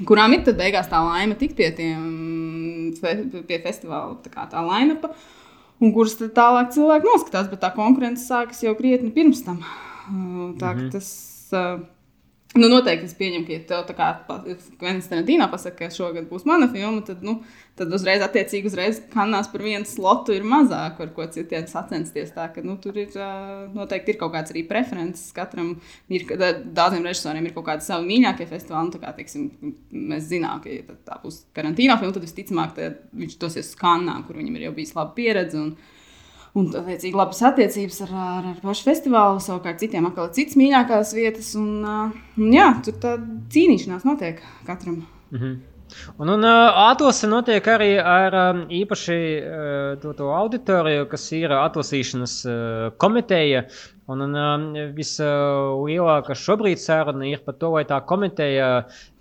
Kurām 0.03 0.35
ir 0.35 0.43
tad 0.43 0.57
beigās 0.59 0.89
tā 0.91 0.99
laime 0.99 1.37
tikt 1.39 1.55
pie 1.55 1.69
tiem 1.75 2.91
fe, 2.99 3.15
pie 3.47 3.59
festivāla 3.63 4.17
tā, 4.25 4.31
kā 4.33 4.43
tā 4.51 4.63
lainapa, 4.65 5.13
un 5.79 5.93
kuras 5.95 6.17
tad 6.19 6.33
tālāk 6.35 6.73
cilvēki 6.75 7.07
noskatās, 7.07 7.47
bet 7.51 7.63
tā 7.63 7.71
konkurence 7.77 8.25
sākas 8.27 8.59
jau 8.65 8.75
krietni 8.75 9.13
pirms 9.15 9.45
tam. 9.45 9.61
Tā 10.59 10.75
ka 10.75 10.89
tas. 10.97 11.11
Nu, 12.55 12.69
noteikti 12.71 13.09
es 13.09 13.15
pieņemu, 13.19 13.43
ka, 13.43 13.51
ja 13.51 13.61
tev 13.67 13.81
tā 13.89 13.93
kā 13.97 14.05
Kventas 14.79 15.09
Tarantīnā 15.11 15.49
pasaka, 15.51 15.75
ka 15.81 15.91
šogad 15.91 16.29
būs 16.29 16.45
mana 16.47 16.69
filma, 16.71 17.01
tad, 17.03 17.19
nu, 17.25 17.33
tad 17.75 17.91
uzreiz, 17.91 18.21
attiecīgi, 18.23 18.69
uzreiz 18.71 19.01
kanāls 19.11 19.49
par 19.51 19.63
vienu 19.65 19.83
slotu 19.89 20.31
ir 20.31 20.45
mazāk, 20.47 21.01
ar 21.03 21.11
ko 21.17 21.25
citiem 21.35 21.65
sacensties. 21.67 22.31
Tā 22.31 22.45
ka, 22.55 22.63
nu, 22.63 22.77
tur 22.79 22.95
ir 23.01 23.11
noteikti 23.75 24.13
ir 24.15 24.19
kaut 24.21 24.31
kāds 24.37 24.55
arī 24.55 24.63
preferences. 24.69 25.33
Katram 25.35 25.73
ir, 26.07 26.23
daudziem 26.31 27.03
režisoriem 27.03 27.49
ir 27.49 27.57
kaut 27.57 27.67
kādi 27.73 27.83
savi 27.89 28.07
mīļākie 28.13 28.47
festivāli. 28.53 28.93
Nu, 28.93 29.03
kā, 29.03 29.11
teiksim, 29.19 29.49
mēs 30.13 30.31
zinām, 30.31 30.63
ka, 30.63 30.71
ja 30.71 30.95
tā- 30.95 31.19
būs 31.25 31.41
Tarantīnā 31.59 31.99
filma, 31.99 32.15
tad 32.15 32.23
visticamāk, 32.23 32.79
viņš 33.19 33.35
dosies 33.43 33.73
uz 33.73 33.75
kanālā, 33.83 34.21
kur 34.29 34.39
viņam 34.39 34.55
ir 34.61 34.69
jau 34.69 34.73
bijis 34.79 34.95
laba 34.95 35.11
pieredze. 35.19 35.59
Un, 35.59 35.75
Un, 36.55 36.69
attiecīgi, 36.71 37.17
labas 37.19 37.41
attiecības 37.43 38.01
ar, 38.05 38.11
ar, 38.15 38.49
ar 38.53 38.59
pašu 38.63 38.87
festivālu. 38.87 39.41
Savukārt, 39.43 39.81
citiem 39.83 40.07
atkal 40.07 40.29
ir 40.29 40.35
citas 40.37 40.55
mīļākās 40.59 41.13
vietas. 41.17 41.53
Un, 41.59 41.83
un, 41.83 42.51
jā, 42.55 42.69
tur 42.85 42.99
tā 43.03 43.15
cīnīšanās 43.51 44.07
notiek 44.07 44.39
katram. 44.67 45.01
Un, 46.17 46.29
un 46.31 46.47
atlasē 46.47 47.27
notiek 47.29 47.67
arī 47.69 47.89
ar 47.99 48.35
īpaši 48.73 49.17
to, 50.01 50.13
to 50.17 50.29
auditoriju, 50.33 51.09
kas 51.11 51.27
ir 51.35 51.53
atlasīšanas 51.55 52.37
komiteja. 53.03 53.65
Un, 54.11 54.21
un 54.21 54.75
vislielākā 54.93 56.35
šobrīd 56.37 56.77
saruna 56.77 57.25
ir 57.25 57.39
par 57.45 57.55
to, 57.57 57.71
vai 57.73 57.81
tā 57.89 57.97
komiteja 58.05 58.67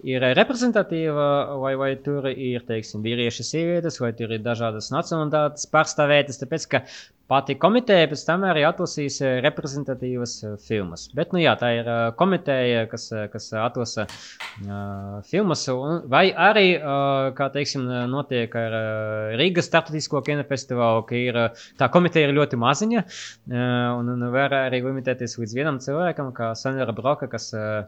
ir 0.04 0.26
reprezentatīva, 0.36 1.28
vai, 1.62 1.72
vai 1.80 1.94
tur 2.04 2.28
ir 2.28 2.66
teiksim, 2.68 3.00
vīrieši, 3.04 3.46
sievietes, 3.48 3.96
vai 4.04 4.12
tur 4.18 4.34
ir 4.36 4.44
dažādas 4.44 4.90
nacionālitātes 4.92 5.70
pārstāvētas. 5.72 6.42
Tāpēc, 6.42 6.68
ka 6.74 6.82
pati 7.30 7.56
komiteja 7.60 8.08
pēc 8.10 8.22
tam 8.26 8.44
arī 8.48 8.64
atlasīs 8.68 9.18
eh, 9.24 9.38
reprezentatīvas 9.44 10.34
eh, 10.44 10.56
filmas. 10.60 11.06
Bet, 11.16 11.32
nu 11.34 11.40
jā, 11.40 11.54
tā 11.60 11.70
ir 11.78 11.88
eh, 11.88 12.02
komiteja, 12.18 12.84
kas, 12.90 13.06
kas 13.32 13.48
atlasa 13.58 14.04
uh, 14.04 15.20
filmas, 15.28 15.62
un, 15.72 16.02
vai 16.10 16.26
arī, 16.30 16.64
uh, 16.76 17.30
kā 17.36 17.48
teiksim, 17.54 17.86
notiek 18.10 18.52
ar 18.58 18.76
uh, 18.76 19.36
Rīgas 19.38 19.68
starptautisko 19.70 20.20
kinofestivālu, 20.26 21.04
ka 21.08 21.18
ir, 21.18 21.38
tā 21.80 21.88
komiteja 21.92 22.28
ir 22.28 22.34
ļoti 22.36 22.58
maziņa, 22.60 23.04
uh, 23.04 23.56
un, 23.98 24.12
un 24.14 24.26
var 24.34 24.54
arī 24.58 24.82
limitēties 24.84 25.38
līdz 25.40 25.56
vienam 25.56 25.80
cilvēkam, 25.84 26.32
kā 26.36 26.52
Sandra 26.58 26.94
Broka, 26.96 27.28
kas 27.32 27.50
uh, 27.56 27.86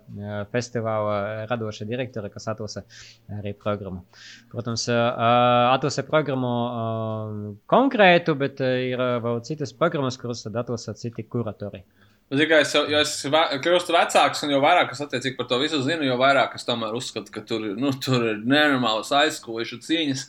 festivāla 0.53 1.47
radoša 1.51 1.89
direktore, 1.89 2.31
kas 2.33 2.49
atlasa 2.53 2.85
arī 3.39 3.55
programmu. 3.59 4.05
Protams, 4.53 4.89
uh, 4.93 4.97
atlasa 5.75 6.07
programmu 6.09 6.55
uh, 6.57 7.47
konkrētu, 7.71 8.37
bet 8.41 8.65
uh, 8.65 8.75
ir 8.87 9.03
vēl 9.27 9.43
citas 9.47 9.75
programmas, 9.77 10.19
kuras 10.21 10.47
tad 10.47 10.57
atlasa 10.63 10.97
citi 10.99 11.27
kuratori. 11.27 11.85
Zini, 12.27 12.49
kā 12.51 12.59
es 12.65 12.73
jo 12.75 12.99
es 12.99 13.13
kļūstu 13.63 13.95
vecāks, 13.95 14.41
un 14.43 14.51
jo 14.51 14.59
vairāk 14.65 14.91
es 14.97 15.03
attiecīgi 15.05 15.37
par 15.39 15.47
to 15.51 15.61
visu 15.63 15.79
zinu, 15.87 16.09
jo 16.09 16.17
vairāk 16.19 16.57
es 16.59 16.67
tomēr 16.67 16.97
uzskatu, 16.99 17.31
ka 17.31 17.45
tur, 17.47 17.63
nu, 17.79 17.93
tur 18.03 18.33
ir 18.33 18.41
nenormālas 18.43 19.13
aizskuļu 19.15 19.79
cīņas. 19.87 20.27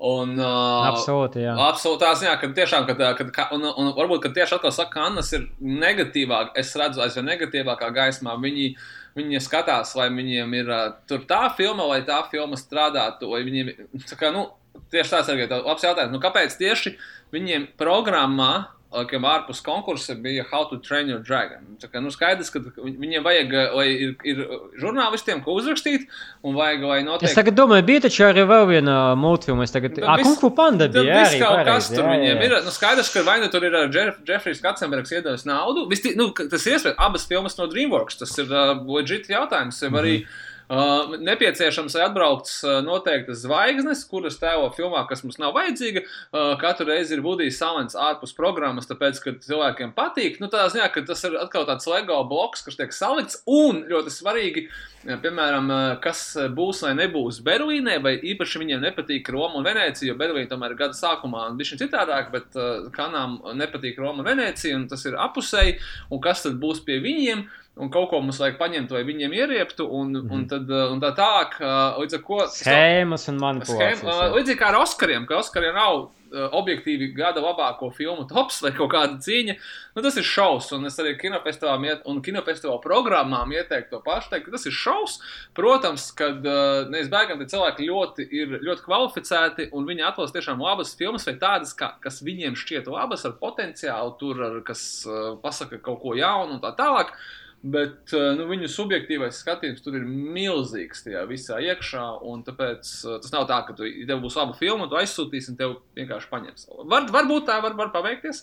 Un, 0.00 0.30
uh, 0.40 0.86
Absolūti, 0.88 1.42
jā. 1.44 1.52
Absolūti, 1.60 2.00
tā 2.00 2.14
ziņā, 2.16 2.36
ka 2.40 2.48
tiešām, 2.56 2.86
kad, 2.88 3.02
kad, 3.18 3.32
ka, 3.36 3.44
un, 3.52 3.66
un 3.68 3.90
varbūt, 3.98 4.22
ka 4.24 4.30
tieši 4.38 4.56
atkal 4.56 4.72
saka, 4.72 4.94
ka 4.94 5.08
Annas 5.10 5.28
ir 5.36 5.44
negatīvāk, 5.60 6.54
es 6.62 6.70
redzu 6.80 7.02
aizvien 7.04 7.28
negatīvākā 7.28 7.90
gaismā. 7.98 8.38
Viņi, 8.40 8.70
viņi 9.18 9.42
skatās, 9.44 9.92
vai 9.98 10.06
viņiem 10.14 10.56
ir 10.56 10.72
uh, 10.72 10.86
tur 11.10 11.26
tā 11.28 11.42
filma, 11.58 11.90
vai 11.90 12.00
tā 12.08 12.22
filma 12.30 12.56
strādātu, 12.56 13.28
vai 13.34 13.42
viņiem, 13.44 13.74
tā 14.08 14.16
kā, 14.16 14.32
nu, 14.32 14.46
tieši 14.90 15.10
tāds 15.16 15.28
ir 15.32 15.48
labs 15.50 15.82
jautājums. 15.86 16.12
Nu, 16.12 16.20
kāpēc 16.22 16.56
tieši 16.58 16.96
viņiem 17.34 17.68
programmā, 17.78 18.66
kam 19.06 19.22
ārpus 19.22 19.60
konkursa 19.62 20.16
bija 20.18 20.42
How 20.50 20.64
to 20.66 20.76
Train 20.82 21.06
Your 21.08 21.20
Dragon? 21.22 21.62
Tā 21.78 21.86
kā, 21.86 22.00
nu, 22.02 22.10
skaidrs, 22.10 22.50
ka 22.50 22.58
viņ- 22.58 22.96
viņiem 22.98 23.22
vajag, 23.22 23.52
lai 23.76 23.86
ir, 23.86 24.16
ir 24.26 24.40
žurnālistiem, 24.82 25.44
ko 25.44 25.54
uzrakstīt, 25.60 26.08
un 26.42 26.56
vajag, 26.58 26.82
lai 26.82 26.98
Es 26.98 27.06
notiek. 27.06 27.34
tagad 27.38 27.54
domāju, 27.54 27.86
bija 27.86 28.00
taču 28.08 28.26
arī 28.26 28.42
vēl 28.50 28.66
viena 28.66 29.14
multfilma. 29.14 29.62
Es 29.62 29.70
tagad, 29.70 29.94
Bet 29.94 30.04
ah, 30.08 30.18
Kung 30.18 30.36
Fu 30.40 30.50
Panda 30.50 30.88
bija 30.88 31.22
arī. 31.22 31.38
kaut 31.38 31.64
kas 31.70 31.88
tur 31.92 32.02
jā, 32.02 32.16
viņiem 32.16 32.34
jā. 32.34 32.44
ir. 32.48 32.56
Nu, 32.66 32.74
skaidrs, 32.74 33.12
ka 33.14 33.22
vai 33.22 33.38
nu 33.40 33.48
tur 33.48 33.62
ir 33.62 33.78
uh, 33.78 33.86
Jeffrijs 34.26 34.60
Katzenbergs 34.60 35.12
iedevis 35.14 35.46
naudu. 35.46 35.86
Visti, 35.88 36.16
nu, 36.18 36.32
tas 36.34 36.66
iespējams, 36.66 36.98
abas 36.98 37.26
filmas 37.30 37.56
no 37.58 37.70
DreamWorks. 37.70 38.18
Tas 38.18 38.36
ir 38.42 38.50
uh, 38.50 38.74
legit 38.90 39.30
jautājums. 39.30 39.78
Mm 39.82 39.94
-hmm. 39.94 40.26
Uh, 40.70 41.16
nepieciešams, 41.18 41.96
atbraukts 41.98 42.60
uh, 42.62 42.76
noteiktas 42.86 43.40
zvaigznes, 43.42 44.04
kuras 44.06 44.36
tēlo 44.38 44.68
filmā, 44.70 45.00
kas 45.08 45.24
mums 45.24 45.40
nav 45.42 45.56
vajadzīga. 45.56 46.04
Uh, 46.30 46.52
katru 46.60 46.86
reizi 46.86 47.16
ir 47.16 47.22
Budijs 47.24 47.56
Salants 47.58 47.96
ārpus 47.98 48.30
programmas, 48.36 48.86
tāpēc, 48.86 49.18
ka 49.24 49.32
cilvēkiem 49.42 49.90
patīk. 49.96 50.38
Nu, 50.38 50.46
tā 50.52 50.68
ziņā, 50.70 50.86
ka 50.94 51.02
tas 51.08 51.24
ir 51.26 51.34
atkal 51.42 51.66
tāds 51.66 51.90
LEGO 51.90 52.20
bloks, 52.30 52.62
kas 52.62 52.78
tiek 52.78 52.94
salikts. 52.94 53.40
Un 53.50 53.80
ļoti 53.90 54.14
svarīgi, 54.14 54.62
ja, 55.08 55.16
piemēram, 55.18 55.72
uh, 55.74 55.86
kas 56.04 56.22
būs 56.54 56.84
vai 56.86 56.94
nebūs 57.00 57.42
Berlīnē, 57.50 57.98
vai 58.04 58.14
īpaši 58.30 58.62
viņiem 58.62 58.86
nepatīk 58.86 59.32
Roma 59.34 59.58
un 59.58 59.66
Venecija, 59.66 60.12
jo 60.12 60.20
Berlīna 60.22 60.52
tomēr 60.52 60.76
ir 60.76 60.82
gada 60.84 60.94
sākumā 60.94 61.48
bija 61.58 61.80
citādāk, 61.82 62.30
bet 62.30 62.54
uh, 62.54 62.86
kanām 62.94 63.40
nepatīk 63.58 63.98
Roma 63.98 64.22
un 64.22 64.30
Venecija, 64.30 64.78
un 64.78 64.86
tas 64.86 65.02
ir 65.10 65.18
apusēji. 65.18 65.80
Un 66.14 66.22
kas 66.22 66.46
tad 66.46 66.62
būs 66.62 66.84
pie 66.86 67.02
viņiem? 67.02 67.48
Un 67.80 67.88
kaut 67.88 68.10
ko 68.10 68.18
mums 68.20 68.40
vajag 68.42 68.56
paņemt, 68.58 68.90
lai 68.92 69.04
viņiem 69.06 69.32
ierieptu, 69.38 69.86
un, 69.86 70.10
mm 70.18 70.32
un, 70.34 70.46
tad, 70.50 70.66
uh, 70.68 70.90
un 70.92 70.98
tā 71.00 71.12
tālāk. 71.16 71.54
uh, 71.62 72.00
Līdz 72.02 72.16
ar 72.18 72.24
ko 72.26 72.40
Schēmas 72.50 73.28
un 73.30 73.36
Schēma, 73.38 73.44
manipulācijas. 73.46 74.02
uh, 74.04 74.24
jā. 74.26 74.32
līdzīgi 74.36 74.58
kā 74.60 74.72
ar 74.72 74.80
Oskariem, 74.82 75.24
ka 75.28 75.38
Oskariem 75.38 75.78
nav 75.78 75.94
uh, 76.02 76.10
objektīvi 76.58 77.12
gada 77.16 77.40
labāko 77.40 77.88
filmu 77.94 78.26
tops 78.28 78.60
vai 78.64 78.72
kaut 78.76 78.90
kāda 78.92 79.16
cīņa. 79.22 79.56
Nu, 79.94 80.02
tas 80.04 80.18
ir 80.20 80.26
šausmas, 80.26 80.74
un 80.76 80.90
es 80.90 80.98
arī 81.00 81.14
kinofestivālām 81.22 81.86
iet, 81.88 82.04
un 82.10 82.20
kinofestivāla 82.26 82.82
programmām 82.84 83.54
ieteiktu 83.54 83.94
to 83.94 84.02
pašu. 84.04 84.34
Teikt, 84.34 84.48
ka 84.50 84.54
tas 84.58 84.66
ir 84.68 84.76
šausmas. 84.76 85.34
Protams, 85.56 86.10
ka 86.18 86.30
uh, 86.36 86.90
neizbēgami 86.92 87.46
tie 87.46 87.54
cilvēki 87.54 87.88
ļoti, 87.88 88.28
ir 88.42 88.56
ļoti 88.66 88.86
kvalificēti, 88.86 89.70
un 89.72 89.88
viņi 89.88 90.08
atlasa 90.10 90.36
tiešām 90.36 90.60
labas 90.66 90.92
filmas, 90.98 91.24
vai 91.30 91.38
tādas, 91.40 91.72
kā, 91.78 91.94
kas 92.02 92.20
viņiem 92.26 92.58
šķiet 92.60 92.90
labas, 92.92 93.24
ar 93.24 93.38
potenciālu, 93.40 94.16
tur, 94.20 94.42
ar, 94.50 94.60
kas 94.66 95.06
uh, 95.08 95.36
pasaka 95.40 95.80
kaut 95.80 96.02
ko 96.04 96.18
jaunu 96.18 96.58
un 96.58 96.66
tā 96.66 96.74
tālāk. 96.76 97.14
Bet 97.60 98.14
uh, 98.16 98.30
nu, 98.38 98.46
viņu 98.48 98.70
subjektīvais 98.72 99.42
skatījums 99.42 99.82
tur 99.84 99.98
ir 99.98 100.06
milzīgs 100.08 101.02
tajā 101.04 101.26
visā 101.28 101.58
iekšā. 101.60 102.04
un 102.24 102.40
Tāpēc 102.46 102.88
uh, 103.04 103.18
tas 103.20 103.34
nav 103.34 103.44
tā, 103.50 103.58
ka 103.66 103.74
tu, 103.76 103.84
ja 103.84 104.06
tev 104.08 104.22
būs 104.22 104.38
laba 104.38 104.54
filma, 104.56 104.86
tu 104.88 104.96
aizsūtīsi 104.96 105.52
un 105.52 105.58
tev 105.58 105.74
vienkārši 105.98 106.30
paņems. 106.30 106.64
Var, 106.88 107.08
varbūt 107.12 107.44
tā 107.50 107.58
var, 107.60 107.76
var 107.76 107.90
paveikties, 107.92 108.40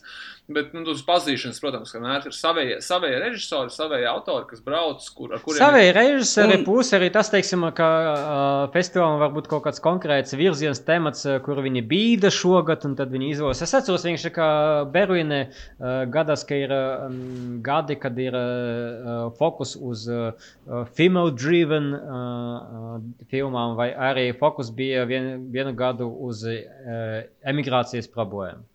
bet 0.53 0.75
nu, 0.77 0.83
tas 0.85 1.01
pazīšanas, 1.07 1.61
protams, 1.63 1.93
ka 1.93 1.97
vienmēr 1.97 2.27
ir 2.29 2.35
savējie, 2.37 2.75
savējie 2.85 3.23
režisori, 3.23 3.73
savējie 3.73 4.09
autori, 4.11 4.45
kas 4.51 4.61
brauc, 4.67 5.09
kur, 5.17 5.33
ar 5.33 5.41
kuriem 5.41 5.63
Savēji 5.63 5.97
režisori 5.97 6.59
Un- 6.59 6.67
plus 6.69 6.93
arī 6.93 7.09
tas, 7.17 7.33
teiksim, 7.33 7.65
ka 7.73 7.89
uh, 8.03 8.69
festivālam 8.77 9.17
var 9.23 9.33
būt 9.33 9.49
kaut 9.49 9.65
kāds 9.65 9.81
konkrēts 9.81 10.37
virziens, 10.37 10.83
temats, 10.85 11.25
kur 11.47 11.63
viņi 11.65 11.81
bīda 11.89 12.29
šogad, 12.29 12.85
un 12.85 12.93
tad 13.01 13.09
viņi 13.17 13.33
izvēlas. 13.33 13.65
Es 13.65 13.73
atceros 13.81 14.05
vienkārši, 14.05 14.33
ka 14.37 14.47
Berlīnē 14.93 15.41
uh, 15.49 16.05
gadās, 16.13 16.45
ka 16.45 16.61
ir 16.61 16.77
um, 16.77 17.59
gadi, 17.65 17.97
kad 17.97 18.21
ir 18.21 18.37
uh, 18.37 19.06
fokus 19.39 19.75
uz 19.75 20.05
uh, 20.11 20.29
uh, 20.67 20.83
female-driven 20.97 21.89
uh, 21.95 22.01
uh, 22.01 23.01
filmām, 23.31 23.75
vai 23.79 23.89
arī 24.09 24.29
fokus 24.39 24.71
bija 24.73 25.05
vien, 25.09 25.47
vienu 25.53 25.73
gadu 25.77 26.09
uz 26.29 26.43
uh, 26.47 27.21
emigrācijas 27.47 28.09
problēmu. 28.13 28.65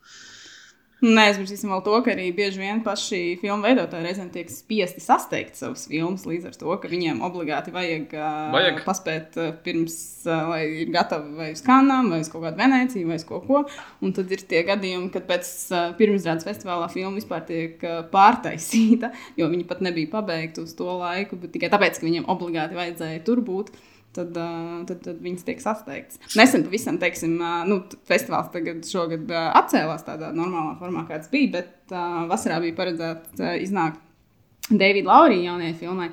Neaizmirsīsim 1.02 1.72
vēl 1.72 1.80
to, 1.82 1.96
ka 2.06 2.12
arī 2.12 2.28
bieži 2.34 2.60
vien 2.62 2.78
paši 2.84 3.18
filmu 3.40 3.66
veidotāji 3.66 4.06
reizēm 4.06 4.28
tiek 4.30 4.50
spiesti 4.54 5.02
sasteigt 5.02 5.58
savus 5.58 5.88
filmus 5.90 6.22
līdz 6.30 6.46
ar 6.52 6.58
to, 6.60 6.76
ka 6.78 6.90
viņiem 6.92 7.24
obligāti 7.26 7.74
vajag, 7.74 8.14
uh, 8.14 8.52
Vajag. 8.54 8.82
paspēt 8.86 9.38
uh, 9.40 9.48
pirms, 9.64 9.96
uh, 10.28 10.52
lai 10.52 10.60
ir 10.84 10.92
gatavi 10.94 11.34
vai 11.40 11.48
uz 11.56 11.64
kanām, 11.66 12.12
vai 12.14 12.20
uz 12.22 12.30
kaut 12.30 12.46
kādu 12.46 12.62
Venēciju, 12.62 13.08
vai 13.10 13.18
uz 13.18 13.26
kaut 13.26 13.48
ko. 13.48 13.64
Un 13.98 14.14
tad 14.14 14.30
ir 14.30 14.46
tie 14.46 14.62
gadījumi, 14.68 15.10
kad 15.14 15.26
pēc 15.26 15.50
uh, 15.74 15.88
pirmizrādes 15.98 16.46
festivālā 16.46 16.86
filma 16.92 17.18
vispār 17.18 17.42
tiek 17.50 17.82
uh, 17.82 18.04
pārtaisīta, 18.12 19.10
jo 19.40 19.50
viņi 19.50 19.66
pat 19.66 19.82
nebija 19.82 20.14
pabeigti 20.14 20.62
uz 20.62 20.76
to 20.78 20.86
laiku, 21.02 21.40
bet 21.42 21.56
tikai 21.56 21.72
tāpēc, 21.74 21.98
ka 21.98 22.06
viņiem 22.06 22.30
obligāti 22.30 22.78
vajadzēja 22.78 23.26
tur 23.26 23.42
būt. 23.42 23.74
uh, 23.74 23.91
tad, 24.16 24.36
tad 24.88 25.20
viņas 25.24 25.46
tiek 25.46 25.62
sasteigtas. 25.62 26.20
Nesen 26.38 26.66
pavisam, 26.66 26.98
teiksim, 27.02 27.38
nu, 27.68 27.80
festivāls 28.08 28.50
tagad 28.54 28.84
šogad 28.88 29.30
atcēlās 29.32 30.06
tādā 30.06 30.32
normālā 30.36 30.76
formā, 30.80 31.06
kāds 31.08 31.30
bija, 31.32 31.52
bet 31.58 31.94
uh, 31.94 32.24
vasarā 32.30 32.60
bija 32.64 32.76
paredzēts 32.78 33.40
uh, 33.40 33.54
iznākt 33.62 34.02
Davida 34.70 35.08
Laurija 35.08 35.50
jaunajai 35.50 35.74
filmai 35.80 36.10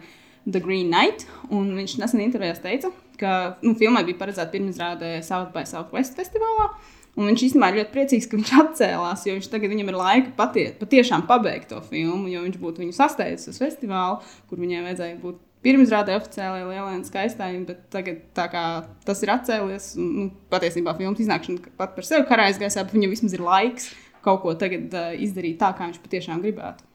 The 0.49 0.61
Green 0.63 0.89
Knight, 0.89 1.27
un 1.53 1.73
viņš 1.77 1.99
nesen 2.01 2.23
intervijās 2.23 2.61
teica, 2.63 2.91
ka 3.19 3.33
nu, 3.65 3.75
filmai 3.77 4.05
bija 4.07 4.19
paredzēta 4.21 4.53
pirmizrāde 4.53 5.19
South 5.25 5.51
by 5.55 5.67
Southwest 5.69 6.17
festivālā. 6.17 6.71
Un 7.19 7.27
viņš 7.27 7.41
īstenībā 7.49 7.71
ir 7.71 7.77
ļoti 7.81 7.91
priecīgs, 7.91 8.27
ka 8.29 8.37
viņš 8.37 8.51
atcēlās, 8.61 9.25
jo 9.27 9.35
viņš 9.35 9.49
tagad 9.51 9.73
viņam 9.73 9.89
ir 9.91 9.97
laika 9.99 10.33
patie, 10.37 10.69
patiešām 10.79 11.25
pabeigt 11.27 11.71
to 11.73 11.81
filmu, 11.89 12.29
jo 12.31 12.45
viņš 12.45 12.59
būtu 12.61 12.83
viņu 12.85 12.95
sasteidzis 12.95 13.51
uz 13.51 13.59
festivālu, 13.59 14.21
kur 14.47 14.61
viņai 14.61 14.85
vajadzēja 14.85 15.17
būt 15.23 15.41
pirmizrādē 15.65 16.15
oficiālajai 16.19 16.67
lielai 16.69 16.97
un 16.97 17.05
skaistai, 17.07 17.51
bet 17.67 17.87
tagad 17.93 18.21
kā 18.53 18.65
tas 19.07 19.23
ir 19.25 19.33
atcēlies, 19.35 19.89
un 19.99 20.11
nu, 20.15 20.27
patiesībā 20.51 20.95
filmas 20.97 21.23
iznākšana 21.23 21.73
pat 21.79 21.95
par 21.97 22.07
sevi 22.07 22.27
karā 22.29 22.49
aizgaisā, 22.49 22.85
bet 22.85 22.95
viņam 22.95 23.15
vismaz 23.15 23.35
ir 23.35 23.43
laiks 23.45 23.89
kaut 24.25 24.43
ko 24.43 24.53
tagad 24.59 24.93
uh, 24.95 25.11
izdarīt 25.15 25.59
tā, 25.61 25.71
kā 25.75 25.87
viņš 25.87 25.99
patiešām 26.03 26.43
gribētu. 26.43 26.89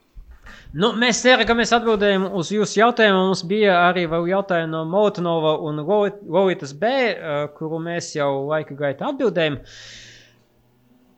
Nu, 0.74 0.91
mēs 0.99 1.23
ceram, 1.23 1.47
ka 1.49 1.55
mēs 1.57 1.73
atbildējām 1.77 2.27
uz 2.36 2.51
jūsu 2.53 2.81
jautājumu. 2.81 3.28
Mums 3.31 3.45
bija 3.49 3.77
arī 3.86 4.05
jautājumi 4.05 4.73
no 4.73 4.82
Motonova 4.91 5.55
un 5.65 5.81
Lovitas 5.81 6.74
B, 6.77 6.91
kuru 7.57 7.78
mēs 7.81 8.11
jau 8.16 8.31
laika 8.51 8.77
gaitā 8.77 9.12
atbildējām. 9.12 9.61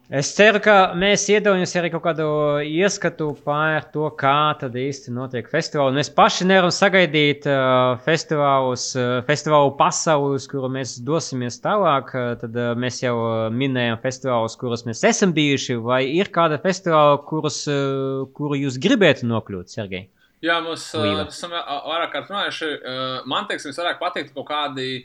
Es 0.07 0.29
ceru, 0.37 0.61
ka 0.63 0.93
mēs 0.95 1.25
iedodam 1.27 1.59
jums 1.59 1.73
arī 1.75 1.89
kaut 1.91 2.05
kādu 2.05 2.27
ieskatu 2.63 3.33
par 3.43 3.89
to, 3.91 4.05
kā 4.15 4.55
tad 4.61 4.77
īsti 4.79 5.11
notiek 5.11 5.49
festivāli. 5.51 5.97
Mēs 5.97 6.13
paši 6.15 6.47
nevaram 6.47 6.71
sagaidīt 6.71 7.49
uh, 7.51 7.97
festivālus, 8.05 8.85
uh, 8.95 9.17
festivālu 9.27 9.73
pasauli, 9.81 10.37
uz 10.39 10.47
kuru 10.47 10.71
mēs 10.71 10.93
dosimies 11.03 11.59
tālāk. 11.65 12.13
Uh, 12.15 12.37
tad 12.39 12.55
uh, 12.55 12.69
mēs 12.79 13.01
jau 13.03 13.17
uh, 13.19 13.33
minējām 13.51 13.99
festivālus, 14.05 14.55
kurus 14.61 14.87
mēs 14.87 15.03
esam 15.11 15.35
bijuši, 15.35 15.81
vai 15.83 16.05
ir 16.21 16.31
kāda 16.31 16.61
festivāla, 16.63 17.19
kurus, 17.27 17.65
uh, 17.67 18.29
kuru 18.39 18.61
jūs 18.63 18.79
gribētu 18.79 19.27
nokļūt, 19.27 19.75
Sergei? 19.75 20.07
Jā, 20.47 20.61
mums 20.63 20.87
uh, 20.95 21.27
esam 21.27 21.51
uh, 21.51 21.83
vairāk 21.91 22.15
kārt 22.15 22.31
runājuši. 22.31 22.73
Uh, 22.79 23.21
man, 23.27 23.51
teiksim, 23.51 23.75
vairāk 23.75 23.99
patīk 23.99 24.31
kaut 24.37 24.47
kādi. 24.55 25.01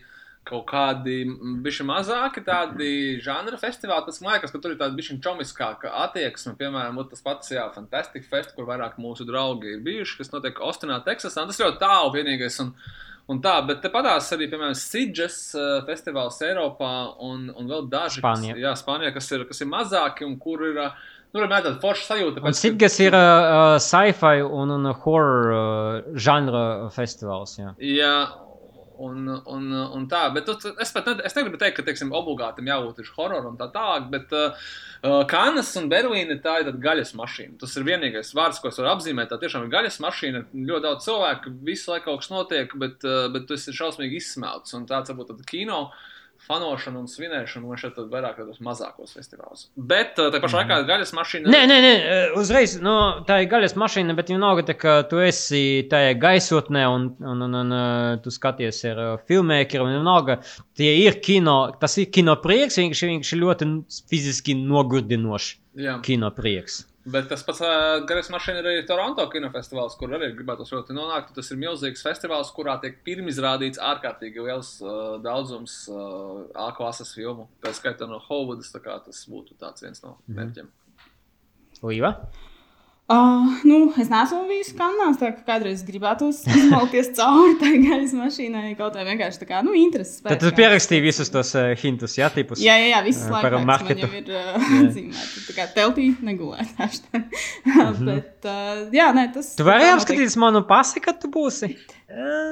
Kaut 0.50 0.64
kādi 0.72 1.20
bijuši 1.62 1.86
mazāki 1.86 2.42
tādi 2.44 2.88
žanra 3.22 3.60
festivāli. 3.62 4.08
Tas 4.08 4.18
man 4.24 4.34
liekas, 4.34 4.50
ka 4.52 4.58
tur 4.64 4.74
ir 4.74 4.80
tāda 4.80 4.98
bijusi 4.98 5.20
čomiskāka 5.22 5.92
attieksme. 6.02 6.56
Piemēram, 6.58 6.98
tas 7.12 7.22
pats, 7.22 7.52
jā, 7.54 7.68
Fantastic 7.76 8.26
Fest, 8.28 8.56
kur 8.58 8.66
vairāk 8.66 8.98
mūsu 8.98 9.28
draugi 9.30 9.76
ir 9.76 9.84
bijuši, 9.86 10.18
kas 10.24 10.34
notiek 10.34 10.58
Austinā, 10.66 10.98
Teksasā. 11.06 11.46
Tas 11.52 11.62
ļoti 11.62 11.78
tālu 11.84 12.10
vienīgais. 12.18 12.58
Un, 12.66 12.74
un 13.30 13.40
tā, 13.46 13.54
bet 13.70 13.84
te 13.86 13.94
padās 13.94 14.32
arī, 14.34 14.50
piemēram, 14.50 14.74
Sidžas 14.82 15.38
uh, 15.54 15.86
festivāls 15.88 16.42
Eiropā 16.50 16.92
un, 17.22 17.46
un 17.54 17.70
vēl 17.70 17.86
daži. 17.94 18.20
Spānijā. 18.24 18.58
Kas, 18.58 18.66
jā, 18.66 18.74
Spānijā, 18.82 19.14
kas 19.16 19.32
ir, 19.38 19.46
kas 19.54 19.62
ir 19.62 19.70
mazāki 19.72 20.26
un 20.28 20.38
kur 20.42 20.66
ir. 20.72 20.86
Uh, 20.90 21.10
Nu, 21.32 21.40
ir 21.40 21.48
tāda 21.48 21.70
forša 21.80 22.10
sajūta. 22.10 22.42
Pēc- 22.44 22.58
Sitgas 22.60 22.98
ir 23.00 23.16
uh, 23.16 23.78
sci-fi 23.80 24.42
un, 24.44 24.74
un 24.76 24.90
horror 25.06 25.46
uh, 25.56 26.10
žanra 26.20 26.90
festivāls. 26.92 27.54
Jā. 27.56 27.70
Jā, 27.80 28.16
un, 29.08 29.28
un, 29.50 29.66
un 29.98 30.06
tā, 30.12 30.22
bet 30.36 30.50
es 30.52 30.94
pat 30.96 31.10
ne, 31.10 31.16
es 31.26 31.36
negribu 31.38 31.60
teikt, 31.62 31.78
ka, 31.80 31.86
teiksim, 31.88 32.14
obligāti 32.16 32.66
jābūt 32.68 33.02
uz 33.04 33.12
hororu 33.16 33.52
un 33.52 33.58
tā 33.60 33.68
tālāk, 33.74 34.08
bet 34.14 34.36
uh, 34.38 34.62
uh, 35.02 35.22
Kanas 35.32 35.74
un 35.80 35.90
Berlīna 35.92 36.38
tā 36.44 36.60
ir 36.62 36.72
gaļas 36.84 37.14
mašīna. 37.18 37.58
Tas 37.62 37.76
ir 37.78 37.88
vienīgais 37.88 38.34
vārds, 38.38 38.62
ko 38.62 38.72
es 38.72 38.80
varu 38.82 38.94
apzīmēt. 38.94 39.32
Tā 39.32 39.40
tiešām 39.42 39.68
ir 39.68 39.74
gaļas 39.74 40.00
mašīna. 40.04 40.46
Ļoti 40.54 40.86
daudz 40.88 41.10
cilvēku, 41.10 41.56
visu 41.68 41.94
laiku 41.94 42.10
kaut 42.10 42.24
kas 42.24 42.32
notiek, 42.34 42.78
bet, 42.84 43.04
uh, 43.08 43.28
bet 43.34 43.50
tu 43.50 43.58
esi 43.58 43.76
šausmīgi 43.76 44.22
izsmelts. 44.22 44.78
Un 44.78 44.88
tāds 44.90 45.14
varbūt 45.14 45.34
tāda 45.34 45.48
kino. 45.50 45.84
Fanošana 46.48 46.98
un 47.00 47.08
svinēšana 47.10 47.68
man 47.70 47.80
šeit 47.80 48.00
vairāk 48.12 48.40
tādos 48.42 48.62
mazākos 48.66 49.14
festivālos. 49.14 49.68
Bet 49.78 50.18
uh, 50.20 50.32
tā 50.34 50.42
pašā 50.42 50.64
laikā 50.64 50.80
ir 50.82 50.88
gaļas 50.90 51.14
mašīna. 51.18 51.52
Nē, 51.54 51.62
nē, 51.70 51.78
nē, 51.86 51.92
uh, 52.00 52.40
uzreiz 52.42 52.76
nu, 52.82 52.96
tā 53.28 53.42
ir 53.44 53.50
gaļas 53.52 53.78
mašīna, 53.78 54.16
bet 54.18 54.34
vienalga, 54.34 54.66
tā, 54.72 54.76
ka 54.82 54.96
tu 55.12 55.22
esi 55.22 55.86
tajā 55.92 56.16
gaisotnē 56.22 56.86
un, 56.90 57.08
un, 57.22 57.46
un, 57.48 57.58
un 57.62 57.78
uh, 57.78 58.20
tu 58.24 58.34
skaties 58.34 58.84
ar 58.92 59.04
filmēkiem. 59.30 59.86
Vienalga, 59.92 60.40
tie 60.78 60.96
ir 61.04 61.22
kino, 61.24 61.60
tas 61.82 62.00
ir 62.02 62.10
kino 62.14 62.38
prieks, 62.42 62.82
viņš 62.82 63.36
ir 63.36 63.44
ļoti 63.46 63.72
fiziski 64.10 64.58
nogurdinošs 64.58 65.52
Jā. 65.82 66.00
kino 66.06 66.34
prieks. 66.36 66.82
Bet 67.02 67.32
tas 67.32 67.42
pats 67.42 67.64
uh, 67.66 68.04
garais 68.06 68.28
mašīna 68.30 68.60
ir 68.62 68.68
arī 68.70 68.82
Toronto 68.86 69.24
kinofestivāls, 69.34 69.96
kur 69.98 70.12
arī 70.14 70.28
gribētu 70.36 70.68
ļoti 70.70 70.94
nonākt. 70.94 71.32
Tas 71.34 71.50
ir 71.50 71.58
milzīgs 71.58 72.04
festivāls, 72.06 72.52
kurā 72.54 72.76
tiek 72.84 73.00
pirmizrādīts 73.08 73.82
ārkārtīgi 73.82 74.46
liels 74.46 74.76
uh, 74.86 75.18
daudzums 75.24 75.80
uh, 75.90 76.46
A 76.54 76.70
klases 76.78 77.16
filmu. 77.18 77.48
Tā 77.66 77.74
skaitā 77.74 78.06
no 78.10 78.22
Hollywoodas, 78.28 78.70
tā 78.76 78.84
kā 78.86 79.00
tas 79.02 79.24
būtu 79.32 79.58
viens 79.82 80.06
no 80.06 80.20
mērķiem. 80.30 80.70
Līva? 81.82 82.14
Uh, 83.12 83.48
nu, 83.68 83.78
es 84.00 84.08
neesmu 84.08 84.46
bijis 84.48 84.70
kanālā, 84.78 85.10
tā 85.20 85.32
kā 85.34 85.42
kādreiz 85.50 85.82
gribētu 85.84 86.30
izmalties 86.60 87.10
cauri 87.18 87.58
tai 87.60 87.72
gaisa 87.84 88.16
mašīnai, 88.16 88.70
kaut 88.80 88.96
vai 88.96 89.04
vienkārši 89.10 89.42
tā 89.42 89.48
kā, 89.50 89.60
nu, 89.66 89.74
intereses. 89.76 90.22
Tad 90.24 90.40
tu 90.40 90.52
pierakstīji 90.56 91.04
visus 91.04 91.32
tos 91.34 91.52
uh, 91.60 91.74
hintus, 91.82 92.16
jā, 92.20 92.30
tipus. 92.32 92.62
Jā, 92.64 92.78
jā, 92.80 92.94
jā 92.94 93.02
visas 93.10 93.26
Eh, 93.28 93.34
laikas 93.36 93.66
man 93.68 93.90
jau 93.92 94.12
ir 94.22 94.32
uh, 94.32 94.68
atzīmēta. 94.86 95.44
Tā 95.50 95.58
kā 95.58 95.68
teltī 95.76 96.08
negulēt. 96.24 96.72
hashtag. 96.80 97.28
Mhm. 97.68 98.08
Bet, 98.08 98.48
uh, 98.48 98.86
jā, 98.96 99.10
nē, 99.18 99.28
tas. 99.36 99.52
Tu 99.60 99.68
vari 99.68 99.92
apskatīties 99.92 100.40
manu 100.40 100.64
pasi, 100.70 101.04
kad 101.04 101.20
tu 101.20 101.32
būsi. 101.34 101.74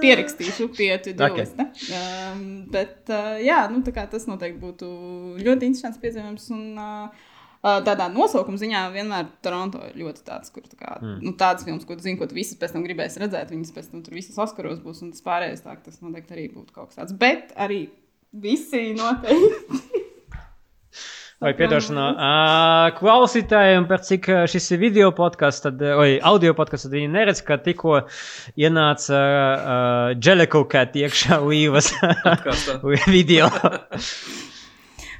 Pierakstīšu 0.03 0.69
pie 0.75 0.91
Okay. 0.99 1.13
Tudijas. 1.13 1.51
Um, 1.95 2.43
bet, 2.71 3.01
uh, 3.11 3.39
jā, 3.43 3.63
nu, 3.71 3.79
tā 3.85 3.95
kā 3.95 4.05
tas 4.11 4.27
noteikti 4.27 4.59
būtu 4.59 4.91
ļoti 5.39 5.67
interesants 5.71 5.99
piedzīvojums. 6.03 6.51
Un, 6.55 6.63
uh, 6.79 6.89
Uh, 7.09 7.28
tādā 7.63 8.07
nosaukuma 8.13 8.59
ziņā 8.59 8.83
vienmēr 8.93 9.31
Toronto 9.43 9.81
ir 9.89 9.97
ļoti 9.99 10.23
tāds, 10.27 10.51
kur 10.55 10.63
tā 10.63 10.77
kā, 10.79 10.97
mm. 11.01 11.17
nu, 11.25 11.33
tādas 11.39 11.67
filmas, 11.67 11.85
ko 11.87 11.97
tu 11.97 12.05
zini, 12.05 12.19
ko 12.19 12.29
tu 12.29 12.37
visas 12.37 12.59
pēc 12.59 12.75
tam 12.75 12.85
gribēsi 12.87 13.19
redzēt, 13.23 13.51
viņas 13.51 13.73
pēc 13.75 13.89
tam 13.91 14.03
tur 14.05 14.15
visas 14.15 14.39
Oskaros 14.39 14.79
būs, 14.83 15.03
un 15.03 15.11
tas 15.15 15.25
pārējais 15.25 15.65
tā, 15.65 15.75
tas 15.83 15.99
noteikti 16.03 16.37
arī 16.37 16.45
būtu 16.53 16.75
kaut 16.75 16.91
kas 16.91 17.01
tāds. 17.01 17.17
Bet 17.19 17.51
arī 17.59 17.87
visi 18.31 18.93
noteikti. 18.95 20.05
Vai 21.39 21.53
piedošanā, 21.55 22.05
uh, 22.11 22.97
klausītājiem, 22.97 23.85
par 23.87 24.01
cik 24.03 24.25
šis 24.51 24.65
ir 24.75 24.81
video 24.81 25.13
podkāsts, 25.15 25.63
tad, 25.63 25.79
vai 25.95 26.17
audio 26.19 26.51
podkāsts, 26.57 26.89
tad 26.89 26.97
viņi 26.97 27.13
neredz, 27.13 27.39
ka 27.47 27.55
tikko 27.63 28.01
ienāca 28.59 29.21
uh, 29.21 30.11
Jeleko 30.19 30.65
kat 30.67 30.99
iekšā 30.99 31.39
līvas 31.45 31.93
video. 33.15 33.47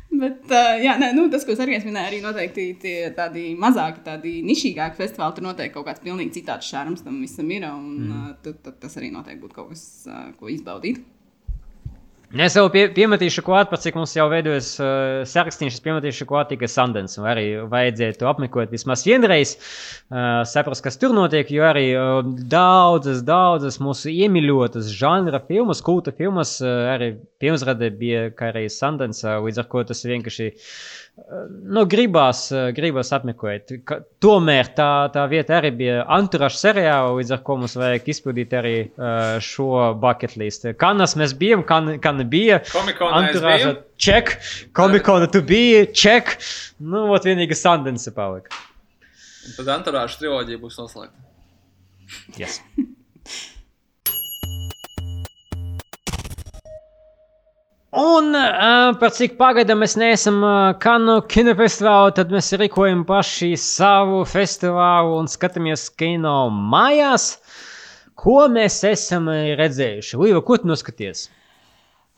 Bet, 0.09 0.41
uh, 0.49 0.79
jā, 0.81 0.95
nē, 0.97 1.11
nu, 1.13 1.27
tas, 1.29 1.43
ko 1.45 1.53
arī 1.53 1.77
minēju, 1.83 2.07
arī 2.09 2.19
noteikti 2.23 2.63
tie 2.81 2.95
tādi 3.15 3.51
mazāki, 3.59 4.01
tādi 4.05 4.39
nišīgāki 4.47 4.97
festivāli. 4.97 5.35
Tur 5.37 5.45
noteikti 5.45 5.75
kaut 5.75 5.85
kāds 5.85 6.01
pilnīgi 6.01 6.39
citāds 6.39 6.71
šārums 6.71 7.05
tam 7.05 7.19
visam 7.21 7.51
ir. 7.53 7.67
Un 7.69 7.85
mm. 8.07 8.09
uh, 8.09 8.31
tad, 8.45 8.57
tad 8.65 8.79
tas 8.81 8.97
arī 8.97 9.11
noteikti 9.13 9.43
būtu 9.43 9.59
kaut 9.59 9.69
kas, 9.75 9.85
uh, 10.09 10.31
ko 10.39 10.49
izbaudīt. 10.49 11.03
Es 12.29 12.53
vēl 12.53 12.67
pie, 12.69 12.81
piemetīšu 12.93 13.41
klāt, 13.41 13.71
par 13.71 13.79
cik 13.81 13.95
mums 13.97 14.11
jau 14.13 14.27
veidojas 14.29 14.67
uh, 14.77 15.23
sarakstīns, 15.25 15.79
es 15.79 15.81
piemetīšu 15.81 16.27
klāt 16.29 16.51
tikai 16.51 16.67
Sundance. 16.69 17.17
un 17.17 17.25
Arī 17.25 17.45
vajadzētu 17.71 18.27
apmeklēt 18.29 18.69
vismaz 18.69 19.01
vienreiz, 19.07 19.55
uh, 19.57 20.45
saprast, 20.45 20.83
kas 20.85 21.01
tur 21.01 21.15
notiek, 21.17 21.49
jo 21.49 21.65
arī 21.65 21.87
uh, 21.97 22.21
daudzas, 22.53 23.23
daudzas 23.25 23.79
mūsu 23.81 24.13
iemīļotas 24.13 24.93
žanra 24.93 25.41
filmas, 25.47 25.81
kulta 25.81 26.13
filmas, 26.13 26.59
uh, 26.61 26.93
arī 26.93 27.15
pirmsrade 27.41 27.89
bija 27.97 28.27
kā 28.37 28.53
arī 28.53 28.67
Sundance, 28.69 29.25
uh, 29.25 29.41
līdz 29.47 29.63
ar 29.63 29.71
ko 29.73 29.81
tas 29.89 30.05
vienkārši 30.05 30.51
uh, 30.53 30.69
nu, 31.75 31.83
gribās, 31.89 32.45
uh, 32.53 32.69
gribās 32.75 33.11
apmeklēt. 33.15 33.73
Ka, 33.87 33.99
tomēr 34.23 34.71
tā, 34.77 34.89
tā 35.13 35.25
vieta 35.31 35.57
arī 35.59 35.71
bija 35.81 36.05
anturaša 36.15 36.61
seriāla, 36.61 37.13
līdz 37.19 37.35
ar 37.35 37.43
ko 37.45 37.57
mums 37.61 37.75
vajag 37.79 38.09
izpildīt 38.13 38.55
arī 38.59 38.73
uh, 38.87 39.37
šo 39.43 39.91
bucket 40.01 40.37
list. 40.39 40.67
Kanas 40.81 41.17
mēs 41.19 41.35
bijām, 41.39 41.65
kan, 41.67 41.95
kan 42.03 42.23
bija. 42.29 42.61
Biju. 42.63 43.75
ček, 43.99 44.35
komikona 44.77 45.29
tu 45.31 45.43
biji, 45.45 45.87
ček. 45.93 46.35
Nu, 46.79 47.07
ot 47.13 47.27
vienīga 47.27 47.57
Sundance 47.57 48.13
palika. 48.15 48.55
Tad 49.55 49.71
Anturāža 49.79 50.21
triloģija 50.21 50.61
būs 50.61 50.77
noslēgta. 50.81 51.27
Yes. 52.39 52.61
Un 57.89 58.35
par 59.01 59.09
cik 59.17 59.33
pagaidām 59.39 59.79
mēs 59.81 59.95
neesam 59.97 60.43
Kanu 60.77 61.15
kinofestivālā, 61.25 62.11
tad 62.19 62.29
mēs 62.29 62.51
rīkojam 62.61 63.01
paši 63.09 63.55
savu 63.57 64.19
festivālu 64.29 65.15
un 65.17 65.29
skatāmies 65.31 65.87
kino 65.97 66.51
mājās. 66.53 67.39
Ko 68.13 68.43
mēs 68.51 68.83
esam 68.85 69.25
redzējuši? 69.31 70.21
Līva, 70.21 70.43
ko 70.45 70.59
tu 70.61 70.69
noskaties? 70.69 71.31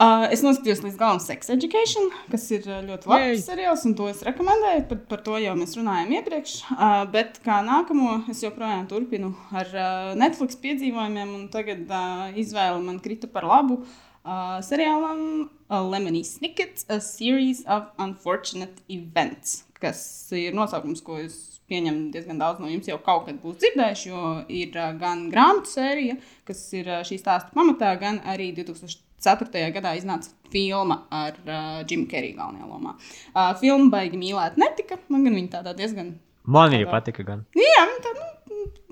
Uh, 0.01 0.25
es 0.33 0.41
noskatījos 0.41 0.81
līdz 0.81 0.97
galam 0.97 1.19
Sex 1.21 1.51
Education, 1.53 2.07
kas 2.33 2.47
ir 2.51 2.65
ļoti 2.65 3.07
labs 3.07 3.43
seriāls, 3.45 3.83
un 3.85 3.93
to 3.95 4.07
es 4.09 4.23
rekomendēju. 4.25 4.87
Par, 4.89 5.01
par 5.11 5.21
to 5.23 5.37
jau 5.39 5.53
mēs 5.55 5.77
runājām 5.77 6.15
iepriekš. 6.17 6.55
Uh, 6.73 7.03
bet 7.13 7.37
kā 7.45 7.61
nākamo, 7.63 8.23
es 8.33 8.41
joprojām 8.43 8.89
turpinu 8.89 9.35
ar 9.53 9.69
uh, 9.71 10.13
Netflix 10.17 10.57
piedzīvojumiem, 10.63 11.35
un 11.37 11.51
tagad 11.53 11.85
uh, 11.85 12.31
izvēle 12.33 12.81
man 12.81 12.97
krita 13.03 13.29
par 13.29 13.45
labu. 13.45 13.83
uh, 13.85 14.10
seriālam 14.25 15.21
uh, 15.69 15.81
Lemony 15.81 16.23
Snickets, 16.27 16.85
A 16.89 16.99
Series 17.01 17.63
of 17.67 17.89
Unfortunate 17.99 18.83
Events, 18.89 19.63
kas 19.81 20.01
ir 20.37 20.53
nosaukums, 20.57 21.01
ko 21.05 21.17
es 21.21 21.59
pieņemu 21.71 22.09
diezgan 22.13 22.41
daudz 22.41 22.59
no 22.61 22.69
jums 22.69 22.89
jau 22.89 22.99
kaut 23.01 23.25
kad 23.29 23.39
būs 23.41 23.61
dzirdējuši, 23.61 24.09
jo 24.11 24.33
ir 24.51 24.75
uh, 24.77 24.91
gan 24.99 25.29
grāmatu 25.31 25.71
sērija, 25.71 26.17
kas 26.47 26.65
ir 26.77 26.89
uh, 26.91 27.05
šī 27.07 27.21
stāsta 27.21 27.55
pamatā, 27.55 27.93
gan 28.01 28.19
arī 28.29 28.51
2004. 28.57 29.69
gadā 29.77 29.95
iznāca 29.97 30.33
filma 30.51 31.03
ar 31.09 31.37
uh, 31.45 31.79
Jimu 31.87 32.09
Keriju 32.11 32.37
galvenajā 32.41 32.67
lomā. 32.67 32.97
Uh, 33.31 33.53
filma 33.61 33.89
baigi 33.95 34.19
mīlēt 34.19 34.59
netika, 34.61 34.99
man 35.09 35.25
gan 35.25 35.39
viņa 35.39 35.55
tādā 35.59 35.77
diezgan 35.77 36.17
Man 36.45 36.73
arī 36.73 36.87
patika. 36.89 37.23
Gan. 37.25 37.43
Jā, 37.53 37.83
tā, 38.01 38.11
nu, 38.17 38.27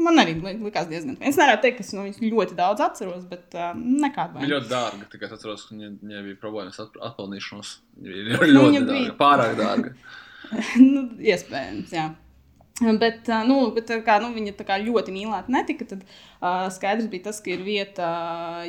man 0.06 0.22
arī 0.24 0.36
li- 0.41 0.56
likās 0.68 0.88
diezgan. 0.91 1.18
Es 1.22 1.38
nevaru 1.40 1.62
teikt, 1.64 1.78
ka 1.82 1.84
es 1.88 1.91
no 1.98 2.06
viņas 2.08 2.22
ļoti 2.24 2.56
daudz 2.60 2.82
atceros, 2.86 3.26
bet 3.30 3.56
uh, 3.58 3.74
nekāda 3.76 4.34
Viņa 4.34 4.40
baila. 4.40 4.54
ļoti 4.56 4.72
dārga. 4.72 5.10
Tikai 5.12 5.28
es 5.30 5.36
atceros, 5.38 5.66
ka 5.70 5.76
viņai, 5.76 5.91
viņai 6.04 6.24
bija 6.30 6.40
problēmas 6.46 6.80
ar 6.84 6.90
atpelnīšanos. 7.12 7.76
Viņa 8.08 8.40
bija 8.41 8.54
Nu, 8.54 8.64
ļoti 8.64 8.72
viņa 8.72 8.88
dārga. 8.88 9.04
bija- 9.04 9.20
Pārāk 9.20 9.54
dārga. 9.60 9.94
nu, 10.94 11.06
iespējams, 11.20 11.94
jā. 11.94 12.08
Bet, 12.80 13.28
nu, 13.44 13.56
bet 13.76 13.90
tā 13.90 13.98
kā, 14.08 14.22
nu, 14.24 14.30
viņa 14.32 14.54
tā 14.56 14.64
kā 14.64 14.78
ļoti 14.80 15.12
mīlēta 15.12 15.52
netika, 15.52 15.84
tad 15.90 16.06
uh, 16.08 16.70
skaidrs 16.72 17.10
bija 17.12 17.26
tas, 17.26 17.41
ka 17.44 17.52
ir 17.52 17.60
vieta 17.66 18.08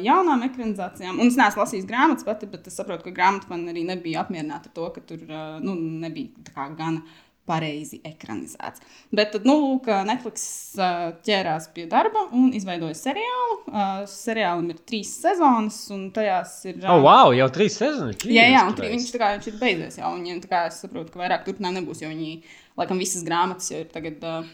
jaunām 0.02 0.42
ekranizācijām. 0.48 1.20
Un 1.22 1.30
es 1.30 1.36
neesmu 1.38 1.62
lasījis 1.62 1.86
grāmatas 1.86 2.26
pati, 2.26 2.48
bet 2.50 2.66
es 2.66 2.74
saprotu, 2.80 3.06
ka 3.06 3.12
grāmata 3.14 3.46
man 3.52 3.62
arī 3.70 3.84
nebija 3.86 4.24
apmierināta 4.24 4.66
ar 4.66 4.74
to, 4.74 4.88
ka 4.96 5.04
tur 5.12 5.22
uh, 5.30 5.60
nu, 5.62 5.76
nebija 6.02 6.42
tā 6.48 6.56
kā 6.56 6.66
gana 6.80 7.04
pareizi 7.50 7.98
ekranizēts. 8.06 8.84
Bet 9.14 9.32
tad, 9.34 9.46
nu, 9.48 9.56
lūk, 9.64 9.90
Netflix 10.06 10.44
uh, 10.78 11.10
ķērās 11.26 11.66
pie 11.74 11.88
darba 11.90 12.22
un 12.36 12.52
izveidoja 12.56 12.94
seriālu. 12.98 13.56
Uh, 13.66 14.04
seriālam 14.10 14.70
ir 14.70 14.78
trīs 14.86 15.10
sezonas, 15.24 15.80
un 15.94 16.06
tajās 16.14 16.54
ir. 16.70 16.78
uh, 16.84 16.94
Oh, 16.94 17.02
wow, 17.06 17.34
jau 17.36 17.50
trīs 17.54 17.76
sezonas. 17.82 18.22
Jā, 18.30 18.46
jā, 18.54 18.62
un 18.70 18.78
tri, 18.78 18.92
viņš, 18.94 19.10
tā 19.16 19.22
kā, 19.24 19.32
viņš 19.36 19.50
ir 19.50 19.58
beidzies 19.60 19.98
jau. 20.00 20.14
Viņiem, 20.16 20.40
kā, 20.50 20.64
es 20.70 20.80
saprotu, 20.84 21.12
ka 21.14 21.24
vairāk 21.24 21.44
turpinājumi 21.48 21.82
nebūs, 21.82 22.04
jo 22.04 22.12
viņi, 22.12 22.32
laikam, 22.80 23.02
visas 23.02 23.26
grāmatas 23.26 23.70
jau 23.74 23.82
ir 23.82 23.90
tagad 23.92 24.24
uh, 24.30 24.48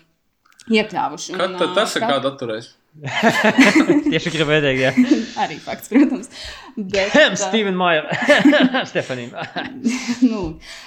iekļāvuši. 0.73 1.37
Kad 1.39 1.57
tad 1.61 1.77
tas 1.79 1.97
ir 1.99 2.07
kāda 2.09 2.33
atturēs? 2.33 2.73
Tieši 4.11 4.33
gribēju 4.33 4.63
teikt, 4.65 4.81
jā. 4.81 4.91
Arī 5.45 5.59
fakts, 5.61 5.91
protams. 5.93 6.31
Bet, 6.77 7.15
Steven 7.41 7.77
Mayer. 7.77 8.09
Stefanija. 8.91 9.45
nu, 10.25 10.43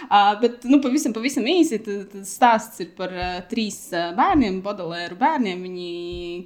uh, 0.07 0.31
bet, 0.41 0.65
nu, 0.69 0.81
pavisam, 0.84 1.14
pavisam 1.15 1.45
īsi 1.49 1.81
tas 1.86 2.34
stāsts 2.34 2.81
ir 2.86 2.94
par 2.98 3.14
uh, 3.14 3.40
trīs 3.49 3.77
uh, 3.94 4.10
bērniem, 4.18 4.61
Bodolēru 4.65 5.19
bērniem. 5.22 5.65
Viņi 5.69 5.90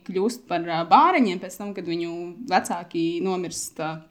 kļūst 0.07 0.48
par 0.52 0.68
uh, 0.68 0.84
bāriņiem 0.90 1.44
pēc 1.44 1.60
tam, 1.61 1.76
kad 1.77 1.88
viņu 1.88 2.15
vecāki 2.52 3.07
nomirst. 3.23 3.80
Uh, 3.80 4.02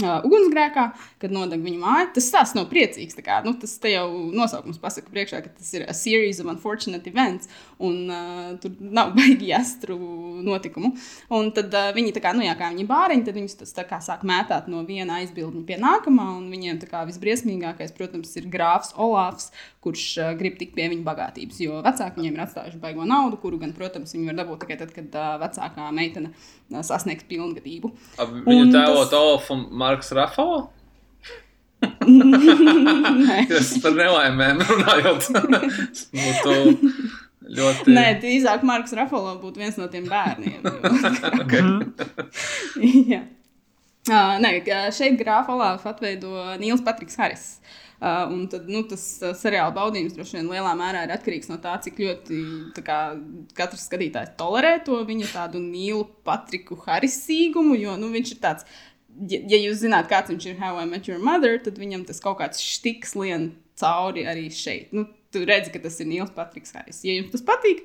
Uh, 0.00 0.20
ugunsgrēkā, 0.24 0.84
kad 1.20 1.32
nodeg 1.34 1.62
viņu 1.64 1.80
māju. 1.82 2.08
Tas 2.16 2.28
stāsts 2.30 2.56
nav 2.56 2.68
priecīgs. 2.70 3.18
Kā, 3.20 3.40
nu, 3.44 3.52
tas 3.60 3.74
jau 3.84 4.06
nosaukums 4.32 4.80
pasaka 4.80 5.12
priekšā, 5.12 5.42
ka 5.44 5.52
tas 5.52 5.72
ir 5.76 5.84
a 5.88 5.94
series 5.96 6.40
of 6.40 6.48
unfortunate 6.52 7.08
events, 7.10 7.50
un 7.76 8.08
uh, 8.08 8.52
tur 8.62 8.74
nav 8.80 9.12
baigi 9.18 9.50
jāstru 9.50 9.98
notikumu. 10.46 10.94
Un 11.36 11.52
tad 11.56 11.74
uh, 11.76 11.90
viņi, 11.96 12.14
kā, 12.20 12.32
nu, 12.36 12.44
jā, 12.46 12.54
kā 12.58 12.70
viņi 12.72 12.88
bāriņi, 12.88 13.26
tad 13.28 13.38
viņus 13.40 13.58
tas 13.62 13.76
kā 13.90 14.00
sāk 14.04 14.24
mētāt 14.28 14.70
no 14.72 14.84
viena 14.88 15.20
aizbildņa 15.20 15.64
pie 15.68 15.80
nākamā, 15.82 16.30
un 16.38 16.48
viņiem 16.52 16.80
kā 16.90 17.04
visbriesmīgākais, 17.08 17.94
protams, 17.96 18.32
ir 18.40 18.48
grāfs 18.50 18.94
Olafs, 19.00 19.50
kurš 19.80 20.02
uh, 20.20 20.32
grib 20.36 20.58
tikt 20.60 20.74
pie 20.76 20.90
viņa 20.92 21.04
bagātības, 21.06 21.56
jo 21.64 21.78
vecāki 21.84 22.20
viņiem 22.20 22.34
ir 22.36 22.42
atstājuši 22.44 22.80
baigo 22.82 23.06
naudu, 23.08 23.38
kuru 23.40 23.56
gan, 23.62 23.70
protams, 23.76 24.12
viņi 24.12 24.26
var 24.28 24.36
dabūt 24.42 24.60
tikai 24.66 24.76
tad, 24.82 24.90
kad 24.92 25.14
uh, 25.16 25.38
vecākā 25.40 25.86
meitene 25.96 26.28
uh, 26.34 26.82
sasniegs 26.84 27.24
pilngadību. 27.30 27.88
Viņu 28.20 28.58
Un 28.66 28.74
tēlo 28.74 29.06
tas- 29.06 29.16
Olaf 29.20 29.48
un 29.54 29.60
Marks 29.80 30.12
Rafalo? 30.16 30.60
Es 33.60 33.70
par 33.80 33.94
nelaimēm 33.96 34.60
runājot. 34.68 35.30
Būtu 36.12 36.52
ļoti. 37.56 37.94
Nē, 37.96 38.04
drīzāk 38.20 38.60
Marks 38.68 38.92
Rafalo 38.96 39.32
būtu 39.40 39.56
viens 39.62 39.78
no 39.80 39.86
tiem 39.92 40.04
bērniem. 40.10 40.60
Jā. 43.14 43.22
Uh, 44.10 44.36
nē, 44.44 44.50
šeit 44.96 45.16
grāfa 45.20 45.52
Olāfa 45.56 45.92
atveido 45.94 46.30
Nils 46.60 46.84
Patriks 46.84 47.16
Haris. 47.20 47.46
Uh, 47.60 47.64
un 48.00 48.46
tad, 48.48 48.68
nu, 48.72 48.80
tas 48.88 49.02
uh, 49.20 49.34
seriāla 49.36 49.74
baudījums 49.76 50.14
droši 50.16 50.38
vien 50.38 50.48
lielā 50.48 50.72
mērā 50.78 51.04
ir 51.04 51.14
atkarīgs 51.14 51.50
no 51.50 51.58
tā, 51.60 51.74
cik 51.84 52.00
ļoti 52.00 52.38
tā 52.76 52.84
kā, 52.86 52.98
katrs 53.56 53.84
skatītājs 53.90 54.34
tolerē 54.40 54.78
to 54.86 55.02
viņa 55.04 55.32
tādu 55.34 55.60
Nīlu 55.60 56.06
Patriku 56.24 56.78
Harisīgumu, 56.86 57.76
jo 57.80 57.98
nu, 58.00 58.12
viņš 58.14 58.34
ir 58.36 58.40
tāds. 58.40 58.68
Ja, 59.28 59.40
ja 59.52 59.58
jūs 59.58 59.82
zināt, 59.82 60.08
kāds 60.08 60.30
viņš 60.32 60.46
ir 60.48 60.60
How 60.62 60.78
I 60.80 60.86
Met 60.88 61.10
Your 61.10 61.20
Mother, 61.20 61.58
tad 61.60 61.80
viņam 61.82 62.06
tas 62.08 62.22
kaut 62.24 62.38
kāds 62.40 62.62
stiks 62.62 63.16
lien 63.18 63.50
cauri 63.80 64.24
arī 64.30 64.46
šeit. 64.54 64.94
Nu, 64.96 65.04
tu 65.34 65.42
redzi, 65.44 65.72
ka 65.74 65.82
tas 65.82 65.98
ir 66.00 66.08
Nils 66.08 66.32
Patriks 66.36 66.72
Haris. 66.76 67.02
Ja 67.04 67.18
jums 67.18 67.34
tas 67.34 67.44
patīk, 67.44 67.84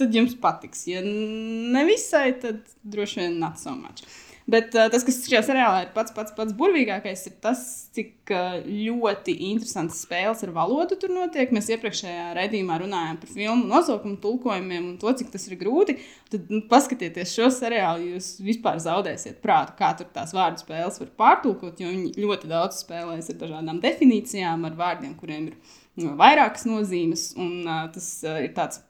tad 0.00 0.16
jums 0.16 0.34
patiks. 0.42 0.86
Ja 0.90 1.04
nevisai, 1.04 2.32
tad 2.42 2.64
droši 2.82 3.22
vien 3.22 3.38
not 3.42 3.60
so 3.60 3.76
much. 3.76 4.02
Bet 4.50 4.74
uh, 4.74 4.88
tas, 4.90 5.04
kas 5.06 5.20
šajā 5.22 5.40
seriālā 5.46 5.84
ir 5.84 5.90
pats 5.94 6.14
pats, 6.14 6.32
pats 6.34 6.54
burvīgākais, 6.58 7.20
ir 7.28 7.34
tas, 7.44 7.60
cik 7.94 8.32
uh, 8.34 8.56
ļoti 8.66 9.34
interesants 9.52 10.00
spēles 10.02 10.42
ar 10.42 10.50
valodu 10.56 10.98
tur 10.98 11.12
notiek. 11.14 11.52
Mēs 11.54 11.70
iepriekšējā 11.76 12.32
raidījumā 12.38 12.80
runājām 12.82 13.20
par 13.22 13.30
filmu 13.30 13.68
nosaukumu, 13.70 14.18
tulkojumiem 14.22 14.88
un 14.90 14.96
to, 14.98 15.12
cik 15.18 15.30
tas 15.34 15.46
ir 15.46 15.58
grūti. 15.60 15.96
Tad 16.32 16.50
nu, 16.50 16.64
paskatieties 16.70 17.36
šo 17.36 17.52
seriālu, 17.54 18.16
jūs 18.16 18.32
vispār 18.42 18.80
zaudēsiet 18.82 19.38
prātu, 19.44 19.76
kā 19.78 19.92
tur 19.98 20.10
tās 20.14 20.34
vārdu 20.34 20.64
spēles 20.64 20.98
var 21.04 21.14
pārtulkot, 21.22 21.78
jo 21.78 21.92
viņi 21.92 22.16
ļoti 22.24 22.50
daudz 22.50 22.82
spēlēs 22.82 23.30
ar 23.30 23.38
dažādām 23.44 23.78
definīcijām, 23.84 24.66
ar 24.66 24.78
vārdiem, 24.78 25.14
kuriem 25.20 25.52
ir 25.52 25.78
nu, 26.02 26.16
vairākas 26.18 26.66
nozīmes. 26.66 27.30
Un 27.38 27.62
uh, 27.62 27.86
tas 27.94 28.10
uh, 28.26 28.42
ir 28.42 28.56
tāds 28.58 28.82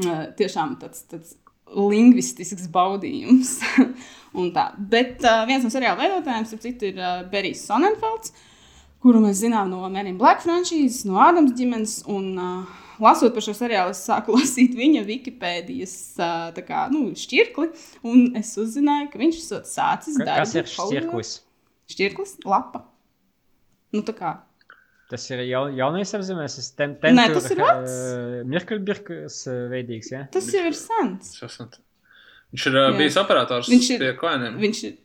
uh, 0.00 0.30
tiešām 0.40 0.78
tāds. 0.80 1.04
tāds 1.12 1.36
lingvistisks 1.74 2.68
baudījums. 2.72 3.58
Bet 4.30 5.24
uh, 5.26 5.42
viens 5.48 5.64
no 5.66 5.72
seriāla 5.72 5.98
veidotājiem, 5.98 6.46
starp 6.46 6.62
citu, 6.62 6.90
ir 6.90 7.00
uh, 7.00 7.24
Berijs 7.30 7.64
Sonnenfelds, 7.66 8.34
kuru 9.02 9.22
mēs 9.24 9.40
zinām 9.42 9.72
no 9.72 9.88
Men 9.90 10.10
in 10.12 10.20
Black 10.20 10.44
franšīzes, 10.44 11.02
no 11.08 11.18
Ādams 11.22 11.54
ģimenes. 11.58 11.96
Un, 12.10 12.30
uh, 12.38 12.84
lasot 13.02 13.34
par 13.34 13.44
šo 13.44 13.54
seriālu, 13.56 13.94
es 13.94 14.04
sāku 14.06 14.34
lasīt 14.38 14.76
viņa 14.78 15.02
Wikipēdijas 15.08 15.96
uh, 16.20 16.60
kā, 16.66 16.86
nu, 16.94 17.08
šķirkli, 17.18 17.70
un 18.06 18.30
es 18.38 18.52
uzzināju, 18.60 19.10
ka 19.12 19.22
viņš 19.22 19.40
esot 19.42 19.70
sācis 19.70 20.20
darbu. 20.20 20.44
Kas 20.44 20.54
ir 20.58 20.70
šķirklis? 20.70 21.34
Šķirklis, 21.90 22.36
lapa. 22.46 22.84
Nu, 23.90 24.04
tā 24.06 24.14
kā. 24.14 24.36
Tas 25.10 25.24
ir 25.32 25.40
jau, 25.48 25.64
jaunais 25.74 26.12
apzīmēs. 26.14 26.54
Tas 26.60 26.68
tem, 26.78 26.92
Nē, 27.02 27.26
tas 27.34 27.48
ir 27.50 27.58
vecs. 27.58 27.94
Mirkelbirkas 28.52 29.40
veidīgs, 29.72 30.12
jā? 30.14 30.24
Tas 30.30 30.46
jau 30.54 30.64
ir 30.70 30.76
sens. 30.78 31.32
Viņš 32.50 32.66
ir 32.70 32.76
uh, 32.80 32.88
bijis 32.98 33.16
operators 33.20 33.70
Viņš 33.70 33.88
ir- 33.96 34.02
pie 34.04 34.12
koiniem. 34.18 34.58
Viņš 34.62 34.82
ir. 34.88 34.98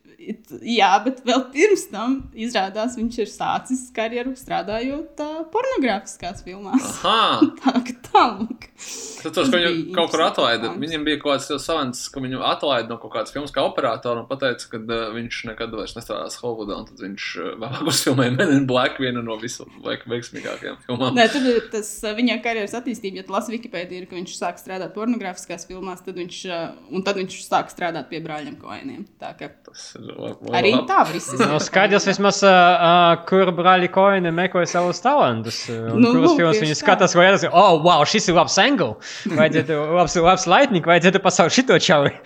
Jā, 0.66 0.88
bet 1.06 1.20
vēl 1.28 1.42
pirms 1.54 1.84
tam 1.92 2.14
izrādās, 2.34 2.96
viņš 2.98 3.18
ir 3.22 3.30
sācis 3.30 3.82
karjeru 3.94 4.32
strādājot 4.40 5.20
uh, 5.22 5.42
pornogrāfiskās 5.54 6.42
filmās. 6.46 6.86
Aha! 7.04 7.42
Tā 7.62 7.74
kā 7.86 7.98
tālāk. 8.08 8.70
Tas 8.76 9.34
tas, 9.34 9.48
ka 9.50 9.58
viņu 9.58 9.94
kaut 9.96 10.12
kur 10.12 10.22
atlaida. 10.26 10.74
Viņam 10.78 11.06
bija 11.08 11.18
kaut 11.22 11.40
kāds 11.40 11.64
savants, 11.64 12.02
ka 12.14 12.22
viņu 12.22 12.42
atlaida 12.46 12.92
no 12.92 12.98
kaut 13.02 13.14
kādas 13.16 13.32
filmas 13.34 13.54
kā 13.56 13.64
operatoru 13.66 14.22
un 14.22 14.40
teica, 14.42 14.68
ka 14.74 14.80
uh, 14.84 15.06
viņš 15.16 15.40
nekad 15.50 15.74
vairs 15.74 15.96
nestrādās 15.98 16.36
Hollywoodā. 16.42 16.78
Un 16.84 16.90
tad 16.90 17.02
viņš 17.02 17.28
uh, 17.40 17.48
vēlāk 17.64 17.90
uzfilmēja 17.92 18.36
Men 18.36 18.52
in 18.58 18.68
Black 18.70 19.00
vienu 19.02 19.24
no 19.26 19.38
visu 19.42 19.66
laiku 19.86 20.12
veiksmīgākajām 20.12 20.78
filmām. 20.86 21.16
Nē, 21.18 21.26
tur 21.34 21.48
ir 21.54 21.70
tas 21.74 21.90
viņa 22.20 22.38
karjeras 22.44 22.76
attīstība. 22.78 23.22
Ja 23.22 23.26
tu 23.26 23.34
lasi 23.34 23.56
Wikipēdiju, 23.56 24.04
ir, 24.04 24.10
ka 24.12 24.20
viņš 24.20 24.36
sāk 24.38 24.60
strādāt 24.62 24.94
pornogrāfiskās 24.98 25.66
filmās, 25.70 26.04
tad 26.06 26.20
viņš, 26.20 26.42
uh, 26.52 26.76
un 26.92 27.06
tad 27.08 27.18
viņš 27.22 27.40
sāk 27.48 27.72
strādāt 27.74 28.12
pie 28.12 28.22
brāļiem 28.26 28.60
Koeniem. 28.62 29.08
Tā 29.22 29.34
Tas 29.66 29.96
ir 29.98 30.12
la- 30.20 30.36
arī 30.60 30.76
tā 30.88 31.00
viss 31.10 31.32
ir. 31.34 31.42
Nu, 31.48 31.58
skaidrs 31.64 32.06
vismaz, 32.12 32.44
uh, 32.46 33.16
kur 33.30 33.50
brāļi 33.56 33.90
Koini 33.96 34.32
meklē 34.36 34.68
savus 34.70 35.02
talantus. 35.04 35.64
Un 35.72 36.02
Nu, 36.04 36.12
kuras 36.14 36.32
lūk, 36.32 36.38
filmas 36.44 36.62
viņi 36.62 36.76
tā. 36.76 36.82
skatās, 36.84 37.16
vai 37.18 37.32
arī, 37.32 37.50
oh, 37.52 37.80
wow, 37.84 38.04
šis 38.08 38.30
ir 38.30 38.38
labs 38.38 38.56
angle. 38.66 38.96
Vajadzētu, 39.30 39.78
labs, 40.00 40.18
labs 40.22 40.50
lightning, 40.50 40.88
vajadzētu 40.88 41.22
pasaukt 41.24 41.56
šito 41.56 41.80
čauri. 41.82 42.18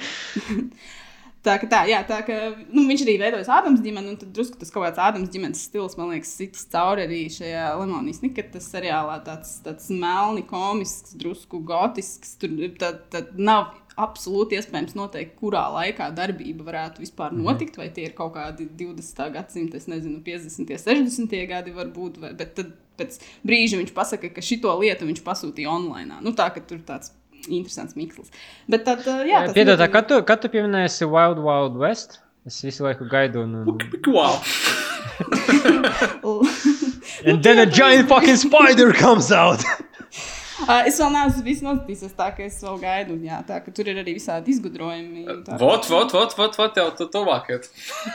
Tā 1.39 1.53
tā, 1.71 1.85
jā, 1.87 2.01
tā 2.03 2.17
kā 2.27 2.35
nu, 2.67 2.81
viņš 2.89 3.05
arī 3.05 3.13
veidojas 3.21 3.47
Ādams 3.55 3.79
ģimeni, 3.79 4.11
un 4.11 4.17
tad 4.19 4.33
drusku 4.35 4.59
tas 4.59 4.73
kaut 4.73 4.83
kāds 4.83 4.99
Ādams 4.99 5.29
ģimenes 5.31 5.61
stils, 5.69 5.95
man 5.95 6.11
liekas, 6.11 6.33
sitas 6.35 6.65
cauri 6.67 7.05
arī 7.05 7.19
šajā 7.31 7.69
Lemonijas 7.79 8.19
Niketas 8.25 8.67
seriālā. 8.73 9.15
Tāds, 9.23 9.53
tāds 9.63 9.87
melni, 9.87 10.43
komisks, 10.49 11.15
drusku 11.21 11.61
gotisks. 11.63 12.35
Tur 12.41 12.57
tā, 12.81 12.91
tā 13.13 13.23
nav 13.39 13.71
absolūti 13.99 14.57
iespējams 14.57 14.95
noteikt, 14.97 15.35
kurā 15.41 15.65
laikā 15.75 16.09
darbība 16.15 16.65
varētu 16.67 17.03
vispār 17.03 17.33
notikt. 17.35 17.77
Vai 17.79 17.89
tie 17.95 18.07
ir 18.07 18.13
kaut 18.17 18.33
kādi 18.37 18.69
20. 18.79 19.23
gadsimta, 19.35 19.79
es 19.79 19.89
nezinu, 19.91 20.21
50. 20.25 20.71
60. 20.79 21.35
gadi 21.49 21.75
varbūt, 21.75 22.19
vai, 22.23 22.31
bet 22.39 22.55
tad 22.57 22.73
pēc 22.99 23.19
brīža 23.47 23.79
viņš 23.79 23.93
pasaka, 23.95 24.31
ka 24.35 24.43
šito 24.43 24.71
lietu 24.81 25.07
viņš 25.09 25.21
pasūtīja 25.25 25.71
online. 25.71 26.19
Nu, 26.25 26.33
tā 26.35 26.49
ka 26.55 26.63
tur 26.63 26.81
tāds 26.87 27.13
interesants 27.47 27.95
mikslis. 27.99 28.31
Bet 28.71 28.83
tad, 28.87 29.05
jā, 29.27 29.45
tas 29.47 29.55
Piedod, 29.55 29.79
ļoti- 29.79 29.93
kad 29.95 30.09
tu, 30.09 30.23
kad 30.27 30.41
tu 30.43 30.51
pieminēsi 30.51 31.07
Wild 31.07 31.39
Wild 31.43 31.79
West? 31.79 32.19
Es 32.47 32.61
visu 32.63 32.83
laiku 32.87 33.07
gaidu. 33.11 33.43
Un, 33.43 33.55
un... 33.63 33.77
Wow! 34.15 34.39
And 37.25 37.43
then 37.43 37.59
a 37.59 37.65
giant 37.65 38.07
fucking 38.07 38.37
spider 38.37 38.93
comes 38.93 39.31
out! 39.31 39.63
Uh, 40.59 40.87
es 40.89 40.97
vēl 40.99 41.13
neesmu 41.13 41.43
visu 41.45 41.65
noskatījies, 41.65 42.15
tā 42.17 42.29
ka 42.35 42.43
es 42.43 42.57
vēl 42.63 42.79
gaidu. 42.81 43.15
un 43.15 43.23
Jā, 43.23 43.39
tā 43.47 43.59
ka 43.63 43.71
tur 43.75 43.87
ir 43.87 44.01
arī 44.01 44.15
visādi 44.17 44.51
izgudrojumi. 44.53 45.23
Vot, 45.61 45.87
vot, 45.87 46.13
vot, 46.15 46.35
vot, 46.35 46.57
vot, 46.59 46.79
jau 46.81 46.87
tu 46.97 47.07
tuvāk. 47.13 47.47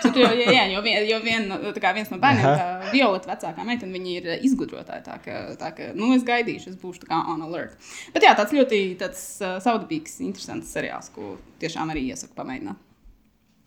Tur 0.02 0.20
jau, 0.20 0.30
jā, 0.36 0.48
jā, 0.52 0.64
jo, 0.74 0.82
vien, 0.84 1.00
jo 1.08 1.20
vien, 1.24 1.48
viens 1.96 2.12
no 2.12 2.20
bērniem, 2.20 2.44
tā 2.44 2.92
Violeta 2.92 3.32
vecākā 3.32 3.66
meitene, 3.66 3.96
viņi 3.96 4.16
ir 4.20 4.30
izgudrotāji. 4.50 5.06
Tā 5.08 5.18
ka, 5.24 5.40
tā 5.60 5.72
ka, 5.76 5.90
nu, 5.96 6.12
es 6.16 6.26
gaidīšu, 6.26 6.74
es 6.74 6.80
būšu 6.80 7.04
tā 7.04 7.12
kā 7.14 7.20
on 7.32 7.44
alert. 7.48 7.76
Bet 8.14 8.26
jā, 8.28 8.36
tāds 8.38 8.54
ļoti 8.56 8.84
tāds, 9.00 9.24
uh, 9.40 9.56
saudabīgs, 9.64 10.20
interesants 10.26 10.72
seriāls, 10.76 11.12
ko 11.14 11.36
tiešām 11.64 11.94
arī 11.94 12.10
iesaku 12.12 12.36
pamēģināt. 12.38 12.80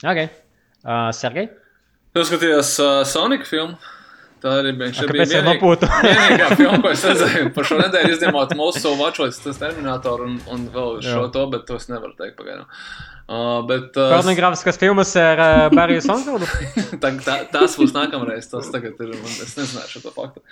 Ok. 0.06 0.26
Uh, 0.86 1.10
Sergei? 1.18 1.50
Tu 2.14 2.26
skatījās 2.30 2.78
uh, 2.84 3.02
Sonic 3.10 3.50
filmu? 3.50 3.78
Tā 4.44 4.54
arī 4.62 4.72
bija. 4.78 4.94
A, 4.94 5.08
kāpēc 5.10 5.34
jau 5.34 5.44
nopūtu? 5.48 5.90
vienīgā 6.06 6.50
filma, 6.60 6.80
ko 6.84 6.94
es 6.94 7.06
redzēju 7.10 7.52
par 7.56 7.70
šo 7.70 7.82
nedēļu, 7.82 8.16
izņemot 8.18 8.56
mūsu 8.60 8.96
watchots, 9.00 9.42
tas 9.44 9.62
Terminator 9.62 10.26
un, 10.28 10.40
un 10.54 10.66
vēl 10.74 11.00
šo 11.02 11.24
Jā. 11.26 11.30
to, 11.34 11.46
bet 11.54 11.66
to 11.70 11.80
es 11.82 11.90
nevaru 11.90 12.14
teikt 12.20 12.38
pagaidām. 12.38 12.68
Uh, 12.70 13.17
bet 13.68 13.98
uh, 14.00 14.14
Pornogrāfiskas 14.14 14.78
filmas 14.80 15.10
ar 15.20 15.42
uh, 15.44 15.64
Bariju 15.76 16.00
Sonfildu? 16.06 16.48
tā, 17.04 17.12
tā, 17.26 17.34
tās 17.52 17.74
būs 17.76 17.92
nākamreiz. 17.92 18.48
Tas 18.48 18.70
tagad 18.72 18.96
ir. 19.04 19.10
Man, 19.20 19.34
es 19.44 19.52
nezināju 19.58 19.98
šo 19.98 20.14
faktu. 20.16 20.44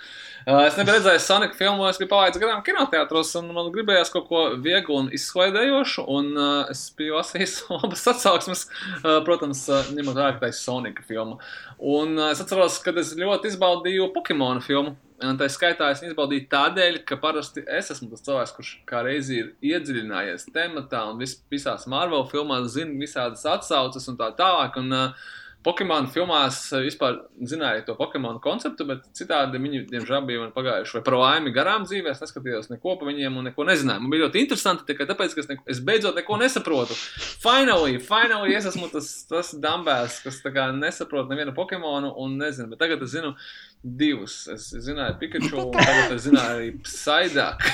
Uh, 0.46 0.60
es 0.66 0.76
nebiju 0.76 0.98
redzējis 0.98 1.24
Sonic 1.26 1.56
filmu, 1.56 1.86
es 1.88 1.96
biju 1.98 2.10
palaidis 2.10 2.38
garām 2.42 2.60
kinoteātros, 2.66 3.32
un 3.40 3.48
man 3.56 3.72
gribējās 3.74 4.12
kaut 4.12 4.28
ko 4.28 4.42
vieglu 4.60 5.00
un 5.00 5.08
izklaidējošu. 5.16 6.04
Un 6.18 6.28
uh, 6.36 6.68
es 6.70 6.84
biju 6.98 7.16
lasījis 7.16 7.56
abas 7.80 8.04
atsauksmes, 8.12 8.66
uh, 9.00 9.22
protams, 9.24 9.64
uh, 9.72 9.88
ņemot 9.96 10.20
vērā, 10.20 10.36
ka 10.36 10.44
tā 10.44 10.52
ir 10.52 10.60
Sonic 10.60 11.00
filma. 11.08 11.40
Un 11.80 12.12
uh, 12.20 12.28
es 12.34 12.44
atceros, 12.44 12.76
ka 12.84 12.92
es 13.00 13.16
ļoti 13.16 13.54
izbaudīju 13.54 14.12
Pokemonu 14.14 14.60
filmu. 14.64 14.98
Un 15.24 15.38
tā 15.40 15.46
skaitā 15.48 15.88
es 15.94 16.02
izbaudīju 16.04 16.44
tādēļ, 16.52 16.98
ka 17.08 17.16
parasti 17.20 17.62
es 17.72 17.88
esmu 17.94 18.10
tas 18.10 18.24
cilvēks, 18.26 18.52
kurš 18.56 18.72
kā 18.88 19.00
reizi 19.06 19.38
ir 19.40 19.46
iedziļinājies 19.64 20.50
tematā 20.52 21.06
un 21.08 21.22
vis, 21.22 21.38
visās 21.52 21.86
Marvel 21.88 22.26
filmās 22.28 22.74
zina 22.74 22.98
visādas 23.00 23.46
atsauces 23.48 24.10
un 24.12 24.18
tā 24.20 24.28
tālāk. 24.36 24.76
Un, 24.82 24.92
uh, 24.92 25.32
Pokemon 25.66 26.06
filmās 26.14 26.60
eh, 26.72 26.84
vispār 26.86 27.18
zināja 27.50 27.82
to 27.88 27.96
Pokemon 27.98 28.38
konceptu, 28.42 28.86
bet 28.88 29.06
citādi 29.18 29.58
viņi, 29.62 29.82
diemžēl, 29.90 30.22
bija 30.28 30.44
man 30.44 30.52
pagājuši 30.54 30.98
vai 30.98 31.02
par 31.08 31.18
laimi 31.20 31.54
garām 31.54 31.86
dzīvē. 31.88 32.12
Es 32.14 32.22
neskatījos 32.22 32.70
neko 32.70 32.96
par 33.00 33.10
viņiem 33.10 33.40
un 33.40 33.50
neko 33.50 33.66
nezināju. 33.66 34.04
Man 34.04 34.14
bija 34.14 34.26
ļoti 34.26 34.44
interesanti, 34.44 34.86
tikai 34.90 35.08
tāpēc, 35.10 35.34
ka 35.34 35.42
es, 35.42 35.50
neko, 35.50 35.66
es 35.74 35.82
beidzot 35.86 36.18
neko 36.18 36.38
nesaprotu. 36.42 36.96
Finally, 37.42 37.98
finally 38.02 38.54
es 38.56 38.68
esmu 38.70 38.90
tas, 38.92 39.10
tas 39.30 39.54
dambēs, 39.62 40.20
kas 40.24 40.42
nesaprot 40.76 41.30
nevienu 41.32 41.54
Pokemonu 41.56 42.14
un 42.22 42.38
nezinu. 42.38 42.70
Bet 42.72 42.84
tagad 42.84 43.02
es 43.02 43.14
zinu 43.16 43.34
divus. 43.82 44.46
Es 44.52 44.70
zināju 44.86 45.18
Pikachu, 45.20 45.66
un 45.66 45.74
tagad 45.74 46.14
es 46.16 46.26
zināju 46.26 46.56
arī 46.56 46.72
Psyduck. 46.86 47.66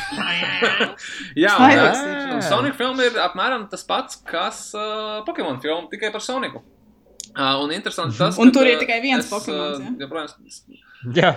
Jā, 1.44 1.56
un, 1.60 2.36
un 2.36 2.44
Sonic 2.44 2.76
filma 2.78 3.08
ir 3.08 3.20
apmēram 3.22 3.68
tas 3.72 3.84
pats, 3.88 4.20
kas 4.28 4.70
uh, 4.76 5.20
Pokemon 5.26 5.60
filma, 5.64 5.88
tikai 5.92 6.12
par 6.14 6.24
Soniku. 6.24 6.64
Uh, 7.32 7.62
un 7.64 7.72
interesanti 7.72 8.18
tas, 8.18 8.36
Un 8.38 8.50
ka, 8.52 8.58
tur 8.58 8.68
ir 8.68 8.76
uh, 8.76 8.82
tikai 8.84 9.00
viens 9.00 9.24
es, 9.24 9.30
Pokemons, 9.32 9.80
ja? 9.80 9.94
joprojām 10.04 11.16
Jā. 11.16 11.32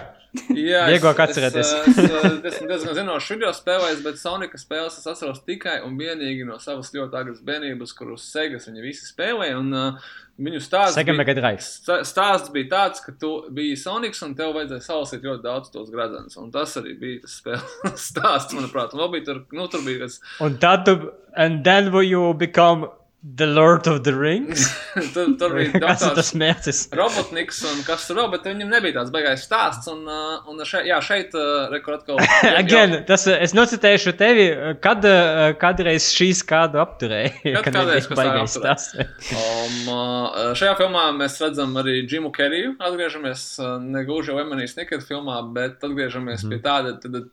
Jā, 0.51 0.81
Vieglāk 0.91 1.19
es- 1.23 1.29
atcerēties. 1.29 1.69
Es, 1.87 1.97
es, 1.97 2.09
es 2.11 2.55
esmu 2.57 2.67
diezgan 2.67 2.97
zinošs 2.97 3.29
video 3.31 3.51
spēlējis, 3.55 4.01
bet 4.03 4.19
Sonika 4.19 4.59
spēles 4.59 4.97
es 4.99 5.07
atceros 5.07 5.39
tikai 5.47 5.77
un 5.87 5.95
vienīgi 5.99 6.43
no 6.47 6.57
savas 6.59 6.91
ļoti 6.91 7.15
agras 7.21 7.39
bērnības, 7.47 7.93
kurus 7.95 8.25
Segas 8.33 8.67
viņi 8.67 8.83
visi 8.83 9.07
spēlēja. 9.07 9.61
Un, 9.61 9.71
uh, 9.71 10.09
viņu 10.35 10.59
stāsts 10.59 10.97
Sega 10.99 11.15
bija, 11.15 11.55
stāsts 12.03 12.51
bija 12.51 12.67
tāds, 12.73 13.03
ka 13.05 13.15
tu 13.19 13.31
biji 13.55 13.77
Sonics 13.79 14.19
un 14.27 14.35
tev 14.35 14.51
vajadzēja 14.57 14.83
salasīt 14.89 15.23
ļoti 15.23 15.45
daudz 15.45 15.71
tos 15.71 15.87
gradzenus. 15.93 16.35
Un 16.41 16.51
tas 16.51 16.75
arī 16.81 16.97
bija 16.99 17.23
tas 17.23 17.39
spēles 17.39 18.05
stāsts, 18.11 18.57
manuprāt. 18.57 18.91
Un 18.91 19.05
vēl 19.05 19.13
bija 19.15 19.29
tur, 19.31 19.41
nu, 19.55 19.69
tur 19.71 19.85
bija 19.87 20.03
kas. 20.03 20.19
Un 20.43 20.59
tad 20.59 20.83
tu, 20.89 20.99
and 21.35 21.63
then 21.63 21.93
you 22.03 22.33
become 22.33 22.89
the 23.25 23.47
Lord 23.47 23.87
of 23.87 24.03
the 24.03 24.13
Rings? 24.13 24.67
tur, 25.13 25.31
tur 25.39 25.55
bija 25.57 25.79
tas 25.97 26.31
mērķis? 26.37 26.81
Robotniks 26.95 27.63
un 27.65 27.81
kas 27.87 28.05
tur 28.05 28.19
vēl, 28.21 28.29
bet 28.35 28.45
viņam 28.45 28.69
nebija 28.69 28.99
tāds 28.99 29.13
baigais 29.13 29.45
stāsts. 29.47 29.89
Un, 29.91 30.03
uh, 30.05 30.45
un 30.51 30.61
šeit, 30.67 30.85
jā, 30.89 30.99
šeit 31.03 31.33
uh, 31.37 31.65
rekur 31.73 31.97
atkal. 31.97 32.21
Again, 32.61 32.99
tas, 33.09 33.25
uh, 33.29 33.37
es 33.41 33.55
nocitēšu 33.57 34.13
tevi, 34.19 34.47
uh, 34.53 34.73
kad 34.81 35.05
uh, 35.09 35.55
kādreiz 35.61 36.11
šīs 36.13 36.43
kādu 36.47 36.81
apturēja. 36.83 37.33
Kad 37.55 37.69
kad 37.69 37.77
kādreiz 37.79 38.07
baigais 38.11 38.53
stāsts. 38.57 38.93
Um, 39.33 39.87
uh, 39.89 40.51
šajā 40.57 40.75
filmā 40.77 41.07
mēs 41.15 41.39
redzam 41.41 41.73
arī 41.81 42.01
Jimu 42.03 42.29
Keriju. 42.35 42.75
Atgriežamies 42.83 43.45
uh, 43.61 43.77
ne 43.81 44.03
gluži 44.05 44.33
jau 44.33 44.41
Emanijas 44.43 44.75
Nikita 44.77 45.01
filmā, 45.05 45.39
bet 45.55 45.81
atgriežamies 45.85 46.43
mm 46.43 46.53
pie 46.53 46.59
tāda 46.61 46.93
tāda 47.01 47.23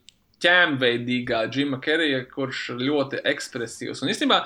ķēmveidīgā 0.42 1.46
Jima 1.54 1.78
Kerija, 1.82 2.22
kurš 2.30 2.70
ir 2.74 2.86
ļoti 2.88 3.22
ekspresīvs. 3.32 4.02
Un 4.02 4.12
īstenībā 4.12 4.42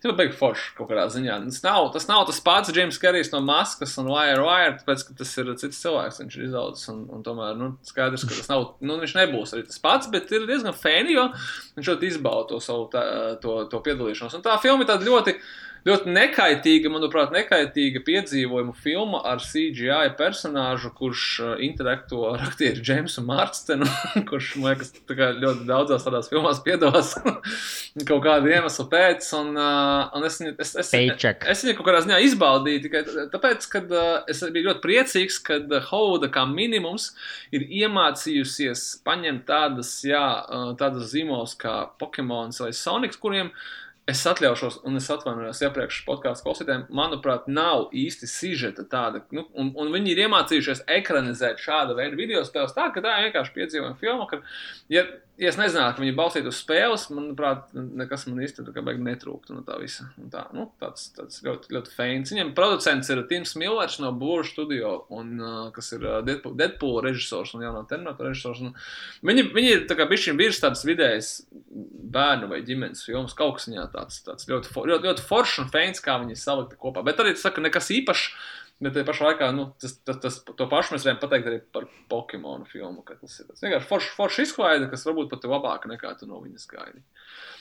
Tas 0.00 0.08
ir 0.08 0.16
beigas 0.16 0.38
forši 0.40 0.70
kaut 0.78 0.88
kādā 0.88 1.02
ziņā. 1.12 1.34
Tas 1.44 1.60
nav 1.64 1.90
tas, 1.92 2.06
nav 2.08 2.22
tas 2.28 2.38
pats 2.44 2.72
James 2.72 2.96
Kerijs 3.00 3.32
no 3.34 3.42
maskas 3.44 3.98
un 4.00 4.08
Wire 4.08 4.40
Wire, 4.40 4.78
tāpēc, 4.80 5.02
ka 5.04 5.16
tas 5.18 5.32
ir 5.42 5.50
cits 5.60 5.80
cilvēks, 5.82 6.22
viņš 6.22 6.38
ir 6.38 6.46
izaudzis. 6.46 6.88
Un, 6.92 7.02
un 7.12 7.24
tomēr 7.26 7.58
nu, 7.60 7.74
skaidrs, 7.84 8.24
ka 8.24 8.38
tas 8.38 8.48
nav, 8.48 8.64
nu, 8.80 8.96
viņš 9.02 9.16
nebūs 9.18 9.52
arī 9.52 9.66
tas 9.68 9.82
pats, 9.84 10.08
bet 10.12 10.32
ir 10.32 10.48
diezgan 10.48 10.72
fēni, 10.72 11.18
jo 11.18 11.26
viņš 11.76 11.92
ļoti 11.92 12.14
izbauda 12.14 12.48
to 12.54 12.62
savu 12.64 12.88
tā, 12.94 13.02
to, 13.44 13.58
to 13.68 13.82
piedalīšanos. 13.84 14.38
Un 14.38 14.46
tā 14.46 14.56
filma 14.64 14.86
ir 14.86 14.92
tāda 14.94 15.04
ļoti 15.04 15.36
ļoti 15.86 16.12
nekaitīga, 16.12 16.90
manuprāt, 16.92 17.32
nekaitīga 17.34 18.02
piedzīvojuma 18.04 18.74
filma 18.76 19.22
ar 19.30 19.40
CGI 19.44 20.12
personāžu, 20.18 20.92
kurš 20.96 21.24
uh, 21.44 21.52
interakto 21.64 22.26
ar 22.32 22.44
aktieru 22.48 22.84
Jamesu 22.84 23.24
Marstenu, 23.26 23.88
kurš, 24.30 24.52
man 24.60 24.74
liekas, 24.74 24.92
tā 25.08 25.30
ļoti 25.38 25.66
daudzās 25.68 26.04
tādās 26.06 26.30
filmās 26.32 26.62
piedalās 26.66 27.14
kaut 28.08 28.22
kādu 28.26 28.52
iemeslu 28.52 28.86
pēc. 28.92 29.30
Un, 29.40 29.52
uh, 29.56 30.10
un 30.16 30.28
es, 30.28 30.40
es, 30.50 30.74
es, 30.84 30.92
Paycheck. 30.92 31.48
es 31.50 31.64
viņu 31.64 31.78
kaut 31.78 31.90
kādā 31.90 32.04
ziņā 32.06 32.20
izbaudīju 32.28 32.84
tikai 32.86 33.04
tāpēc, 33.32 33.68
ka 33.72 33.84
uh, 33.88 34.08
es 34.30 34.44
biju 34.46 34.70
ļoti 34.70 34.84
priecīgs, 34.84 35.40
ka 35.46 35.60
uh, 35.62 35.78
Hauda 35.90 36.30
kā 36.32 36.44
minimums 36.50 37.12
ir 37.54 37.64
iemācījusies 37.82 39.00
paņemt 39.06 39.46
tādas, 39.48 39.96
jā, 40.06 40.24
uh, 40.44 40.72
tādas 40.80 41.12
zīmolus 41.14 41.56
kā 41.60 41.82
Pokemons 42.00 42.60
vai 42.62 42.74
Sonics, 42.76 43.20
kuriem 43.20 43.54
es 44.08 44.22
atļaušos, 44.26 44.80
un 44.88 44.98
es 44.98 45.08
atvainojos 45.12 45.60
iepriekš 45.64 46.00
podkāstu 46.06 46.46
klausītājiem, 46.46 46.86
manuprāt, 46.96 47.48
nav 47.50 47.88
īsti 47.96 48.28
sižeta 48.30 48.84
tāda. 48.90 49.22
Nu, 49.34 49.44
un, 49.54 49.72
un 49.78 49.92
viņi 49.94 50.14
ir 50.14 50.24
iemācījušies 50.26 50.84
ekranizēt 50.98 51.62
šāda 51.62 51.96
veida 51.98 52.18
video 52.18 52.42
spēles 52.46 52.74
tā, 52.76 52.88
ka 52.94 53.04
tā 53.04 53.18
vienkārši 53.26 53.54
piedzīvojuma 53.58 54.00
filma. 54.00 54.26
Ka, 54.30 54.40
ja, 54.92 55.04
ja 55.40 55.50
es 55.50 55.58
nezinātu, 55.58 55.96
ka 55.96 56.04
viņi 56.04 56.16
balstītu 56.18 56.50
uz 56.52 56.58
spēles, 56.60 57.06
manuprāt, 57.14 57.70
nekas 57.74 58.26
man 58.28 58.42
beig 58.86 59.00
netrūktu 59.04 59.56
no 59.56 59.64
tā 59.66 59.78
visa. 59.80 60.08
Un 60.20 60.30
Tā, 60.30 60.44
nu, 60.54 60.68
tāds, 60.78 61.08
tāds 61.16 61.40
ļoti, 61.42 61.72
ļoti 61.74 61.94
feins. 61.96 62.30
Viņam 62.30 62.52
producents 62.54 63.10
ir 63.10 63.22
Tims 63.30 63.56
Millers 63.58 63.96
no 64.02 64.12
Blue 64.14 64.44
Studio, 64.46 64.92
un, 65.16 65.32
uh, 65.40 65.56
kas 65.74 65.90
ir 65.96 66.04
uh, 66.06 66.20
Deadpool, 66.26 66.54
Deadpool 66.58 67.00
režisors 67.08 67.54
un 67.56 67.64
jaunā 67.66 67.82
Terminator 67.90 68.30
režisors. 68.30 68.62
Un 68.62 68.76
viņi, 69.26 69.48
viņi 69.56 69.72
ir 69.74 69.84
kā 69.88 70.06
bišķiņ 70.10 70.38
virs 70.38 70.62
tādas 70.62 70.84
vidējas 70.86 71.32
bērnu 72.14 72.50
vai 72.52 72.62
ģimenes 72.66 73.02
filmas, 73.06 73.34
kaut 73.38 73.58
kas 73.58 73.66
viņā 73.70 73.88
tāds, 73.94 74.22
tāds 74.26 74.46
ļoti, 74.50 74.70
for, 74.70 74.86
ļoti, 74.90 75.10
ļoti 75.10 75.26
foršs 75.26 75.64
un 75.64 75.74
feins, 75.74 76.02
kā 76.04 76.20
viņi 76.22 76.38
salikti 76.38 76.78
kopā. 76.80 77.02
Bet 77.06 77.22
arī 77.22 77.34
tas 77.34 77.48
saka, 77.48 77.64
nekas 77.64 77.90
īpašs. 77.98 78.30
Bet 78.80 78.94
tajā 78.96 79.04
pašā 79.10 79.26
laikā 79.28 79.50
nu, 79.52 79.66
tas, 79.80 79.98
tas, 80.08 80.18
tas, 80.22 80.38
to 80.56 80.66
pašu 80.70 80.94
mēs 80.94 81.04
varam 81.04 81.18
pateikt 81.20 81.48
arī 81.50 81.58
par 81.74 81.84
Pokemonu 82.08 82.64
filmu. 82.68 83.04
Tas 83.04 83.34
ir 83.42 83.50
tas 83.50 83.60
vienkārši 83.60 83.88
foršs 83.90 84.14
forš 84.16 84.38
izklaide, 84.46 84.88
kas 84.92 85.04
varbūt 85.08 85.28
pat 85.32 85.44
ir 85.44 85.52
labāka 85.52 85.90
nekā 85.90 86.14
tu 86.16 86.28
no 86.30 86.40
viņas 86.40 86.64
gaidi. 86.70 87.04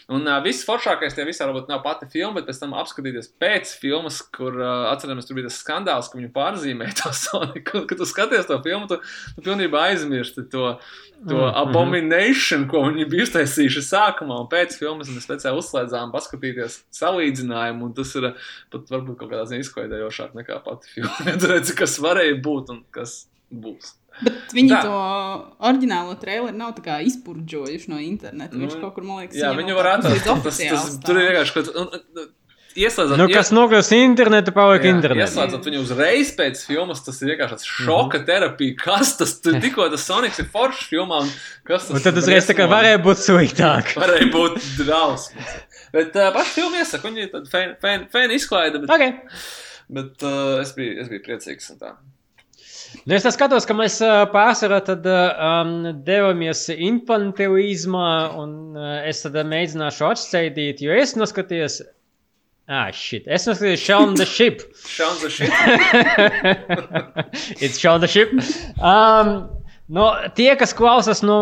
Un 0.10 0.26
uh, 0.26 0.40
viss 0.46 0.66
foršākais 0.66 1.14
tajā 1.14 1.28
visā 1.28 1.46
varbūt 1.46 1.70
nav 1.70 1.84
pati 1.86 2.08
filma, 2.10 2.40
bet 2.40 2.50
pēc 2.50 2.64
tam 2.64 2.74
apskatīties 2.80 3.32
pēc 3.42 3.76
filmas, 3.82 4.22
kur 4.36 4.58
uh, 4.58 4.88
atceramies, 4.90 5.28
tur 5.30 5.38
bija 5.38 5.50
tas 5.50 5.60
skandāls, 5.62 6.10
ka 6.10 6.18
viņu 6.18 6.32
pārzīmēja 6.36 6.98
to 7.04 7.14
Soniku. 7.24 7.86
Kad 7.90 8.02
tu 8.02 8.10
skaties 8.10 8.50
to 8.50 8.58
filmu, 8.66 8.90
tu, 8.90 9.00
tu 9.36 9.46
pilnībā 9.46 9.90
aizmirsti 9.92 10.48
to, 10.50 10.76
to 11.28 11.36
Mm, 11.36 11.36
mhm. 11.36 11.56
abomination, 11.68 12.62
ko 12.72 12.86
viņi 12.86 13.06
bija 13.12 13.26
iztaisījuši 13.28 13.82
sākumā 13.84 14.38
un 14.40 14.48
pēc 14.52 14.78
filmas. 14.80 15.10
Mēs 15.12 15.26
speciāli 15.28 15.60
uzslēdzām, 15.60 16.14
paskatīties 16.14 16.78
salīdzinājumu, 16.96 17.90
un 17.90 17.96
tas 17.98 18.14
ir 18.16 18.30
pat 18.72 18.94
varbūt 18.94 19.20
kaut 19.20 19.34
kādā 19.34 19.44
ziņā 19.50 19.66
izklaidējošāk 19.66 20.38
nekā 20.40 20.62
pati 20.64 20.94
filma. 20.94 21.36
Redzi, 21.52 21.76
kas 21.76 21.98
varēja 22.04 22.40
būt 22.46 22.72
un 22.76 22.86
kas 22.96 23.26
būs. 23.52 23.98
Bet 24.20 24.52
viņi 24.56 24.74
Tā. 24.74 24.82
to 24.84 24.96
oriģinālo 25.70 26.16
traileru 26.20 26.58
nav 26.58 26.74
tā 26.76 26.84
kā 26.84 26.98
izpurģojuši 27.08 27.92
no 27.94 28.02
interneta. 28.04 28.58
Viņš 28.58 28.76
Nu, 28.76 28.82
kaut 28.82 28.98
kur, 28.98 29.06
man 29.08 29.22
liekas, 29.24 29.40
Jā, 29.40 29.54
viņi 29.56 29.78
var 29.78 29.94
atrast. 29.96 30.26
Tas, 30.44 30.60
tas, 30.60 31.00
tur 31.06 31.22
ir 31.22 31.30
vienkārši 31.32 31.56
kaut 31.56 31.72
kas. 31.72 32.28
Ieslēdzot, 32.80 33.18
Nu, 33.18 33.26
kas 33.32 33.50
nokļūst 33.50 33.94
internetā, 33.98 34.52
paliek 34.54 34.84
internetā. 34.86 35.26
Ieslēdzot 35.26 35.66
viņu 35.66 35.80
uzreiz 35.82 36.30
pēc 36.38 36.60
filmas, 36.68 37.02
tas 37.04 37.18
ir 37.24 37.32
vienkārši 37.32 37.56
tāds 37.56 37.66
šoka 37.66 38.22
terapija. 38.28 38.76
Kas 38.84 39.16
tas 39.18 39.34
tur 39.42 39.58
tikko 39.64 39.88
tas 39.90 40.06
Sonics 40.06 40.38
ir 40.44 40.48
foršs 40.54 40.86
filmā? 40.92 41.24
Un 41.26 41.32
kas 41.68 41.88
tas 41.88 41.98
Un 41.98 42.06
tad 42.06 42.20
uzreiz 42.22 42.46
tā 42.48 42.56
kā 42.60 42.68
varēja 42.70 43.02
būt 43.02 43.24
sliktāk. 43.24 43.96
Varēja 44.04 44.30
būt 44.36 44.60
drausmas. 44.78 45.58
Bet 45.96 46.14
uh, 46.14 46.30
paši 46.36 46.56
filmu 46.60 46.78
iesaka, 46.84 47.10
viņi 47.10 47.26
ir 47.26 47.34
tādi 47.34 48.06
fēni 48.14 48.38
izklaide. 48.38 48.84
Bet, 48.86 48.94
Ok. 48.94 49.42
Bet 49.90 50.28
uh, 50.30 50.60
es, 50.62 50.76
biju, 50.78 51.00
es 51.02 51.10
biju 51.10 51.26
priecīgs. 51.26 51.72
un 51.74 51.82
tā. 51.82 51.96
Nu, 53.10 53.16
es 53.18 53.26
skatos, 53.34 53.66
ka 53.66 53.74
mēs 53.74 53.96
pārsvarā 54.34 54.78
tad 54.86 55.08
um, 55.10 55.72
devāmies 56.06 56.68
infantilizmā, 56.76 58.10
un 58.38 58.52
uh, 58.78 59.00
es 59.10 59.24
tad 59.26 59.40
mēģināšu 59.50 60.06
atšķaidīt, 60.12 60.84
jo 60.86 60.94
es 60.94 61.16
noskatījos. 61.18 61.80
Ah, 62.70 62.92
shit. 62.94 63.26
Es 63.26 63.48
noskatījos 63.50 63.82
Shaun 63.82 64.14
the 64.20 64.28
Ship. 64.30 64.62
Šāds 64.86 65.24
ir 65.26 65.34
šis. 65.40 65.50
It's 67.66 67.80
Shaun 67.82 68.04
the 68.06 68.12
Ship. 68.12 68.30
Um, 68.78 69.48
No, 69.90 70.04
tie, 70.38 70.52
kas 70.54 70.70
klausās 70.78 71.24
no 71.26 71.36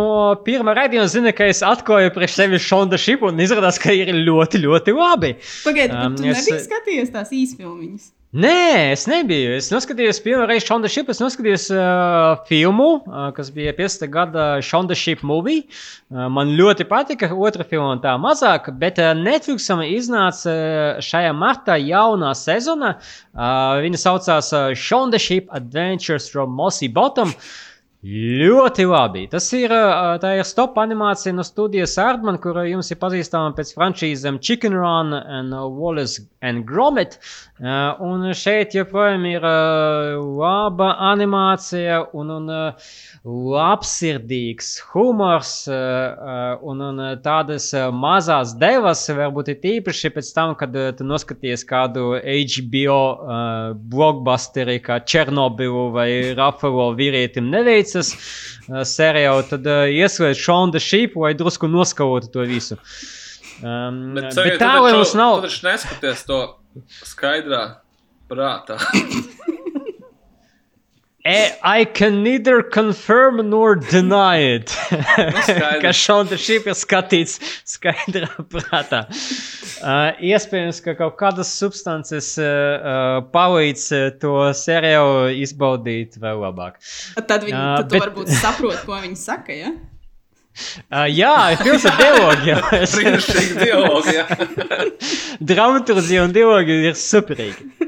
pirmā 0.45 0.72
raidījuma, 0.77 1.10
zina, 1.11 1.34
ka 1.35 1.49
es 1.52 1.60
atklāju 1.68 2.14
priekš 2.15 2.38
sevis 2.39 2.64
Shaun 2.64 2.88
the 2.88 2.95
Ship, 2.95 3.19
un 3.27 3.35
izrādās, 3.44 3.76
ka 3.84 3.91
ir 3.91 4.07
ļoti, 4.15 4.61
ļoti 4.64 4.94
labi. 4.95 5.34
Pagaidiet, 5.65 5.91
Um, 5.99 6.15
tu 6.15 6.23
es- 6.31 6.45
nebija 6.48 6.61
skatījies 6.64 7.11
tās 7.11 7.34
īsfilmiņas. 7.35 8.06
Nē, 8.36 8.91
es 8.91 9.06
nebiju. 9.08 9.54
Es 9.56 9.70
noskatījos 9.72 10.18
pirmo 10.20 10.44
reizi 10.49 10.68
the 10.68 10.90
Ship, 10.91 11.08
es 11.08 11.22
noskatījos 11.24 11.70
uh, 11.72 12.36
filmu, 12.49 12.99
uh, 13.08 13.30
kas 13.32 13.48
bija 13.56 13.72
50. 13.72 14.10
gada 14.12 14.60
the 14.60 14.95
Ship 14.95 15.24
movie. 15.24 15.64
Uh, 16.12 16.28
man 16.28 16.49
ļoti 16.58 16.84
patika, 16.84 17.30
otra 17.32 17.64
filma 17.64 17.95
tā 18.04 18.18
mazāk, 18.20 18.68
bet 18.78 18.99
uh, 18.99 19.14
Netflixam 19.16 19.80
iznāca 19.80 20.52
uh, 20.52 20.99
šajā 20.99 21.32
martā 21.32 21.80
jaunā 21.80 22.34
sezona. 22.36 22.98
Uh, 23.32 23.80
viņa 23.80 23.95
saucās 23.95 24.52
uh, 24.52 25.10
the 25.10 25.20
Ship 25.20 25.48
Adventures 25.54 26.28
from 26.30 26.52
Mossy 26.52 26.90
Bottom. 26.90 27.32
Ļoti 28.08 28.86
labi. 28.88 29.26
Tas 29.28 29.50
ir, 29.58 29.74
ir 29.74 30.44
stop 30.48 30.78
animācija 30.80 31.34
no 31.36 31.44
studijas 31.44 31.98
Ardman, 32.00 32.38
kura 32.40 32.64
jums 32.64 32.92
ir 32.94 33.00
pazīstama 33.02 33.52
pēc 33.58 33.74
franšīzēm 33.76 34.38
Chicken 34.40 34.78
Run 34.78 35.12
un 35.18 35.52
uh, 35.52 35.66
Wallace 35.68 36.24
and 36.46 36.64
Gromit. 36.70 37.18
Un 37.58 38.22
šeit 38.38 38.76
joprojām 38.78 39.24
ir 39.26 39.42
laba 39.42 40.92
animācija 41.08 42.04
un, 42.14 42.30
un 42.36 42.52
labsirdīgs 43.26 44.68
humors 44.92 45.54
un, 45.68 46.84
un 46.86 47.02
tādas 47.26 47.72
mazās 47.98 48.54
devas, 48.62 49.02
varbūt 49.10 49.50
ir 49.56 49.58
tīpaši 49.64 50.14
pēc 50.14 50.30
tam, 50.38 50.54
kad 50.60 50.78
tu 51.00 51.08
noskaties 51.08 51.66
kādu 51.66 52.12
HBO 52.22 53.00
blockbusteri 53.90 54.78
kā 54.86 55.00
Černobilu 55.02 55.88
vai 55.98 56.10
Rafalo 56.38 56.92
vīrietim 57.00 57.50
neveicas 57.98 58.14
ā, 58.69 58.84
seriālu, 58.86 59.45
tad 59.49 59.68
uh, 59.68 60.34
Shaun 60.34 60.72
the 60.72 60.80
Sheep, 60.80 61.15
lai 61.15 61.34
drusku 61.34 61.68
noskalotu 61.68 62.32
to 62.32 62.45
visu. 62.45 62.78
Um, 63.64 64.14
bet, 64.14 64.36
Bet, 64.36 64.60
tā, 64.60 64.80
lai 64.82 64.94
mums 64.94 65.15
nav. 65.18 65.41
Tu 65.41 65.49
taču 65.49 65.65
neskaties 65.65 66.26
to 66.28 66.41
skaidrā 67.03 67.80
prātā. 68.30 68.78
E, 71.28 71.52
I 71.62 71.84
can 71.84 72.22
neither 72.24 72.62
confirm 72.64 73.41
nor 73.49 73.76
deny 73.76 74.38
it. 74.56 74.68
skaidrs. 74.72 75.82
ka 75.84 75.91
šāda 75.91 76.38
šī 76.40 76.60
ir 76.62 76.78
skatīts 76.80 77.34
skaidrā 77.68 78.30
prātā. 78.54 79.02
Uh, 79.82 80.16
iespējams, 80.32 80.80
ka 80.86 80.95
kaut 81.02 81.18
kādas 81.20 81.52
substances 81.52 82.30
uh, 82.40 82.48
uh, 82.48 83.20
palīdz 83.36 83.84
uh, 83.98 84.06
to 84.22 84.32
seriālu 84.56 85.34
izbaudīt 85.44 86.16
vēl 86.24 86.40
labāk. 86.45 86.80
Tad 87.20 87.44
viņi 87.44 87.58
Jā, 87.58 87.68
tad 87.84 87.91
bet- 87.98 88.06
varbūt 88.08 88.32
saprot, 88.40 88.80
ko 88.88 89.02
viņi 89.04 89.20
saka. 89.20 89.58
Ja? 89.60 89.74
Uh, 90.90 91.04
jā, 91.12 91.34
ir 91.54 91.60
pilns 91.62 91.84
ar 91.86 91.99
dialogu. 91.99 92.56
Brīnišķīgi 92.95 93.60
dialogi. 93.68 94.16
Dramaturgija 95.52 96.24
un 96.26 96.34
dialogi 96.34 96.80
ir 96.90 96.98
superīgi. 96.98 97.86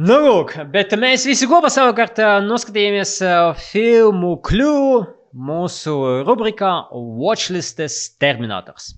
Nu, 0.00 0.14
lūk, 0.24 0.54
bet 0.72 0.94
mēs 0.96 1.26
visi 1.28 1.44
kopā 1.44 1.68
savukārt 1.68 2.16
noskatījāmies 2.46 3.10
filmu 3.60 4.38
Clue 4.40 5.02
mūsu 5.36 5.92
rubrikā 6.24 6.70
Watchlistes 7.20 8.16
Terminators. 8.16 8.94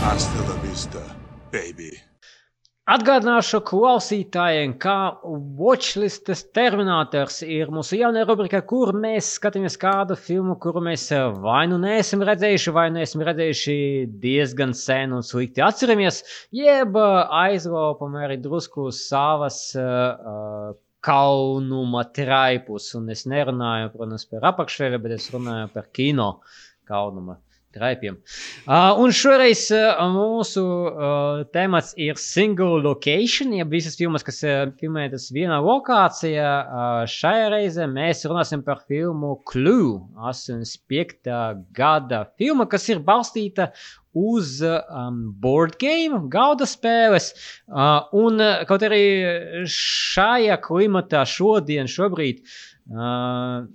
Hasta 0.00 0.48
la 0.48 0.56
vista, 0.64 1.04
baby. 1.52 1.99
Atgādināšu 2.90 3.60
klausītājiem, 3.68 4.72
ka 4.82 4.94
Watchlistes 5.60 6.40
Terminators 6.56 7.36
ir 7.46 7.68
mūsu 7.70 8.00
jaunā 8.00 8.24
rubrika, 8.26 8.58
kur 8.66 8.90
mēs 8.98 9.28
skatāmies 9.36 9.76
kādu 9.78 10.16
filmu, 10.18 10.56
kuru 10.58 10.82
mēs 10.82 11.04
vai 11.44 11.60
nu 11.70 11.78
neesam 11.78 12.24
redzējuši, 12.26 12.72
vai 12.74 12.88
nu 12.90 12.98
esam 13.04 13.22
redzējuši 13.28 13.76
diezgan 14.24 14.74
sen 14.74 15.14
un 15.14 15.22
slikti 15.22 15.62
atceramies, 15.62 16.18
jeb 16.50 16.98
aizlaupam 16.98 18.16
arī 18.24 18.40
drusku 18.42 18.88
savas 18.96 19.60
uh, 19.78 20.72
kaunuma 21.06 22.08
traipus. 22.10 22.90
Un 22.98 23.06
es 23.14 23.22
nerunāju, 23.30 23.92
protams, 23.94 24.26
par 24.32 24.50
apakšveļu, 24.50 24.98
bet 25.06 25.14
es 25.20 25.30
runāju 25.30 25.70
par 25.76 25.86
kino 25.94 26.32
kaunuma 26.90 27.38
traipiem. 27.74 28.18
Uh, 28.66 28.98
un 29.02 29.12
šoreiz 29.14 29.66
uh, 29.74 30.00
mūsu 30.10 30.64
uh, 30.64 31.42
temats 31.54 31.92
ir 32.00 32.18
single 32.20 32.80
location, 32.82 33.54
jeb 33.54 33.70
visas 33.74 33.98
filmas, 33.98 34.24
kas 34.26 34.42
uh, 34.46 34.72
filmētas 34.80 35.28
vienā 35.34 35.60
lokācijā. 35.64 36.50
Uh, 36.50 37.00
šajā 37.10 37.48
reizē 37.54 37.88
mēs 37.90 38.26
runāsim 38.28 38.64
par 38.66 38.82
filmu 38.90 39.36
Clue, 39.48 40.00
85. 40.18 41.30
gada 41.76 42.24
filma, 42.40 42.66
kas 42.70 42.88
ir 42.90 43.02
balstīta 43.06 43.70
uz 44.16 44.58
um, 44.66 45.20
board 45.38 45.76
game, 45.78 46.24
gauda 46.32 46.66
spēles. 46.66 47.30
Uh, 47.70 48.02
un 48.18 48.42
uh, 48.42 48.64
kaut 48.68 48.82
arī 48.86 49.04
šajā 49.70 50.58
klimatā 50.64 51.22
šodien, 51.28 51.90
šobrīd. 51.90 52.42
Uh, 52.90 53.68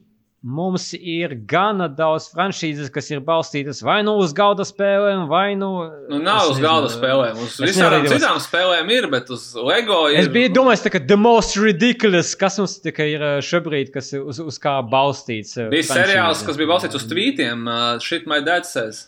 Mums 0.45 0.91
ir 0.93 1.31
gana 1.49 1.87
daudz 1.89 2.27
franšīzes, 2.29 2.91
kas 2.93 3.07
ir 3.09 3.23
balstītas 3.25 3.79
vai 3.81 3.95
nu 4.05 4.13
uz 4.21 4.29
galda 4.37 4.61
spēlēm, 4.67 5.23
vai 5.31 5.55
nu. 5.57 5.69
Nu, 6.11 6.19
nav 6.21 6.51
uz 6.51 6.59
nezinu, 6.59 6.65
galda 6.67 6.91
spēlēm. 6.93 7.39
Uz 7.41 7.55
visām 7.65 8.05
citām 8.05 8.37
spēlēm 8.43 8.91
ir, 8.93 9.07
bet 9.09 9.31
uz 9.33 9.47
LEGO 9.57 10.03
ir. 10.13 10.19
Es 10.21 10.29
biju 10.29 10.51
domājis, 10.53 10.85
ka 10.93 11.01
the 11.01 11.17
most 11.17 11.57
ridiculous, 11.57 12.35
kas 12.37 12.59
mums 12.61 12.77
kā 12.85 13.09
ir 13.09 13.25
ā, 13.25 13.33
šobrīd, 13.41 13.89
kas 13.95 14.13
ir 14.13 14.21
uz, 14.21 14.37
uz 14.45 14.61
kā 14.61 14.75
balstīts. 14.85 15.57
ā, 15.57 15.65
Bija 15.73 15.89
seriāls, 15.89 16.45
kas 16.45 16.61
bija 16.61 16.75
balstīts 16.75 17.01
uz 17.01 17.09
tvītiem. 17.09 17.65
Uh, 17.65 17.83
Shit, 18.05 18.29
my 18.29 18.37
dad 18.45 18.69
says. 18.69 19.07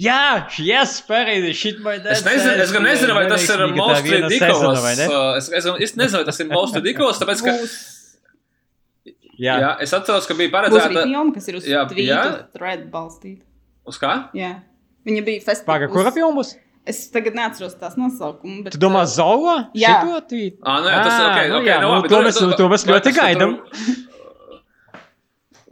Jā, 0.00 0.46
yes, 0.62 1.00
pareizi, 1.04 1.50
shit, 1.52 1.82
my 1.84 1.98
dad. 1.98 2.14
Es 2.14 2.22
nezinu, 2.24 2.54
es 2.62 2.70
gan 2.72 2.86
nezinu, 2.86 3.12
vai 3.18 3.26
tas 3.28 3.42
ir 3.44 3.66
most 3.74 4.06
ridiculous. 4.06 4.38
sezona, 4.38 4.80
vai 4.86 4.94
ne? 4.96 5.08
Es, 5.36 5.50
es, 5.50 5.66
es 5.90 5.98
nezinu, 5.98 6.22
vai 6.22 6.28
tas 6.30 6.38
ir 6.40 6.48
most 6.54 6.78
ridiculous, 6.78 7.18
tāpēc, 7.20 7.42
ka, 7.44 7.56
Jā, 9.40 9.54
jā, 9.62 9.68
es 9.86 9.92
atceros, 9.96 10.26
ka 10.28 10.34
bija 10.36 10.50
būs 10.50 10.58
arī 10.58 10.70
paredzēta. 10.70 11.04
filma, 11.08 11.32
kas 11.34 11.46
ir 11.48 11.56
uz 11.56 11.64
thread 12.52 12.82
balstīta. 12.92 13.42
Uz 13.88 13.96
kā? 14.02 14.16
Jā. 14.36 14.50
Viņa 15.08 15.22
bija 15.24 15.40
festivālā. 15.46 15.70
Pagaid, 15.72 15.92
kura 15.94 16.12
filma 16.12 16.36
būs? 16.42 16.50
Es 16.90 16.98
tagad 17.12 17.34
neatceros 17.36 17.74
tās 17.80 17.96
nosaukumu. 18.00 18.64
Bet, 18.64 18.72
Tu 18.74 18.78
domā 18.82 19.02
Zola? 19.08 19.70
Jā. 19.76 20.00
Šito 20.00 20.20
tvīt? 20.32 20.58
Ā, 20.64 20.76
nu 20.84 20.88
jā, 20.92 21.00
tas 21.06 21.16
Ā, 21.16 21.24
ok, 21.30 21.40
nu 21.52 21.58
ok, 21.60 21.66
jā, 21.68 21.76
nu 21.80 21.86
nu, 21.88 21.94
labi, 21.94 22.08
to 22.08 22.14
tur- 22.14 22.24
mēs- 22.28 22.38
tur- 22.40 22.54
to 22.60 22.68
mēs 22.72 22.86
ļoti 22.88 23.12
gaidām. 23.16 23.52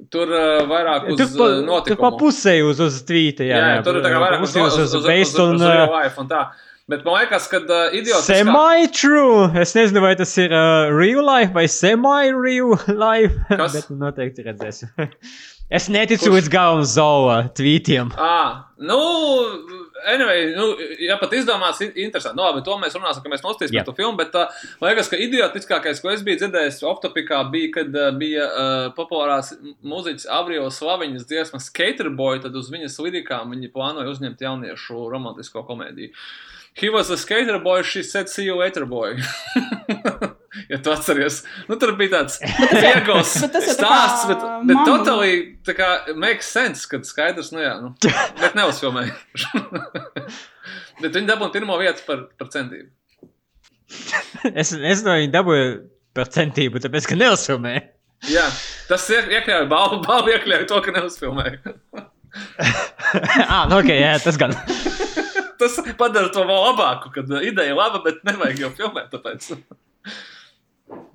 Tur 0.08 0.30
uh, 0.32 0.62
vairāk 0.70 1.08
uz 1.12 1.18
pa, 1.18 1.26
uh, 1.26 1.36
tur 1.36 1.36
pa 1.36 1.66
notikumu. 1.66 2.18
pusē 2.22 2.54
uz, 2.64 2.78
uz 2.80 3.00
tvīta, 3.04 3.44
jā. 3.44 3.58
Jā, 3.58 3.66
jā, 3.76 3.80
tur 3.84 3.98
ir 3.98 4.04
tā 4.06 4.12
kā 4.14 4.20
vairāk 4.22 4.44
uz, 4.46 4.54
uz, 4.54 4.62
uz, 4.62 4.78
uz, 4.78 4.78
uz, 4.86 4.94
uz 5.02 5.08
based 5.10 5.34
uz, 5.34 5.40
on 5.42 5.56
uz 5.58 5.64
uh, 5.66 5.72
real 5.74 5.92
life 5.92 6.22
un 6.22 6.28
tā. 6.30 6.42
Bet 6.88 7.02
man 7.04 7.18
liekas, 7.20 7.50
ka 7.52 7.58
uh, 7.66 7.90
idiots. 7.92 8.24
semi-true. 8.30 9.50
Es 9.60 9.74
nezinu, 9.76 10.00
vai 10.00 10.14
tas 10.16 10.30
ir 10.40 10.54
uh, 10.56 10.88
real 10.96 11.20
life 11.26 11.52
vai 11.52 11.66
semi-real 11.68 12.78
life, 12.88 13.36
Kas? 13.50 13.74
bet 13.76 13.90
noteikti 13.92 14.46
redzēsim. 14.46 14.94
es 15.78 15.90
neticu 15.92 16.32
līdz 16.32 16.48
galam 16.48 16.80
Zola 16.88 17.42
tvītiem. 17.52 18.14
Ah, 18.16 18.70
nu, 18.80 18.96
anyway, 20.08 20.46
nu, 20.56 20.70
ja 21.04 21.18
pat 21.20 21.36
izdomāts, 21.36 21.82
i- 21.84 21.90
interesanti. 22.06 22.38
Nu, 22.40 22.46
labi, 22.46 22.64
to 22.64 22.78
mēs 22.80 22.96
runāsim, 22.96 23.20
ka 23.26 23.34
mēs 23.34 23.44
nostīsim 23.44 23.76
par 23.82 23.88
to 23.90 23.96
filmu, 24.00 24.16
bet 24.22 24.32
uh, 24.40 24.48
man 24.80 24.94
liekas, 24.94 25.12
ka 25.12 25.20
idiotiskākais, 25.20 26.00
ko 26.00 26.08
es 26.14 26.24
biju 26.24 26.40
dzirdējis 26.40 26.80
optopikā, 26.88 27.42
bija, 27.52 27.72
kad 27.80 27.92
uh, 28.00 28.08
bija 28.16 28.48
uh, 28.48 28.74
populārās 28.96 29.52
mūziķis 29.84 30.24
Avrilo 30.40 30.72
Slaviņas 30.72 31.28
dziesmas 31.28 31.68
Skaterboy, 31.68 32.40
tad 32.48 32.56
uz 32.56 32.72
viņas 32.72 32.96
lirikām 33.04 33.52
viņi 33.52 33.68
plānoja 33.76 34.08
uzņemt 34.16 34.40
jauniešu 34.48 35.04
romantisko 35.12 35.68
komēdiju. 35.68 36.16
He 36.78 36.88
was 36.88 37.10
a 37.10 37.16
skater 37.18 37.58
boy, 37.58 37.82
she 37.82 38.02
said, 38.02 38.28
see 38.28 38.44
you 38.44 38.54
later, 38.56 38.86
boy. 38.86 39.16
ja 40.68 40.78
tu 40.78 40.92
atceries, 40.92 41.42
nu 41.68 41.76
tur 41.80 41.94
bija 41.98 42.12
tāds 42.18 42.38
viegls 42.84 43.34
stāsts, 43.34 44.26
bet, 44.30 44.44
bet 44.68 44.80
totally 44.86 45.32
tā 45.66 45.74
kā 45.76 45.88
makes 46.18 46.50
sense, 46.54 46.86
kad 46.88 47.06
skaidrs, 47.08 47.50
nu 47.54 47.62
jā, 47.62 47.74
nu, 47.82 47.92
bet 48.42 48.56
neuzfilmēja. 48.58 49.16
bet 51.02 51.12
viņi 51.12 51.28
dabūja 51.28 51.54
pirmo 51.54 51.78
vietu 51.80 52.04
par, 52.06 52.26
par 52.40 52.50
centību. 52.54 52.90
es 54.52 54.74
nezinu, 54.74 55.10
vai 55.10 55.20
viņi 55.24 55.32
dabūja 55.34 55.70
par 56.16 56.30
centību, 56.34 56.82
tāpēc, 56.84 57.08
ka 57.10 57.18
neuzfilmēja. 57.18 57.86
Jā, 58.28 58.46
tas 58.88 59.04
ir 59.14 59.28
iekļauj 59.34 59.68
balvu, 59.70 60.00
balvu 60.06 60.34
iekļauj 60.34 60.66
to, 60.70 60.80
ka 60.84 60.94
neuzfilmēju. 60.96 61.76
ah, 63.46 63.66
nu, 63.70 63.78
ok, 63.78 63.92
jā, 63.94 64.14
tas 64.22 64.38
gan. 64.40 64.56
Tas 65.60 65.78
padara 65.98 66.32
to 66.34 66.46
vēl 66.48 66.64
labāku, 66.70 67.12
kad 67.14 67.30
ideja 67.42 67.74
ir 67.74 67.78
laba, 67.78 68.02
bet 68.04 68.24
nevajag 68.28 68.64
jau 68.66 68.74
filmēt. 68.80 69.12
Tāpēc. 69.14 69.52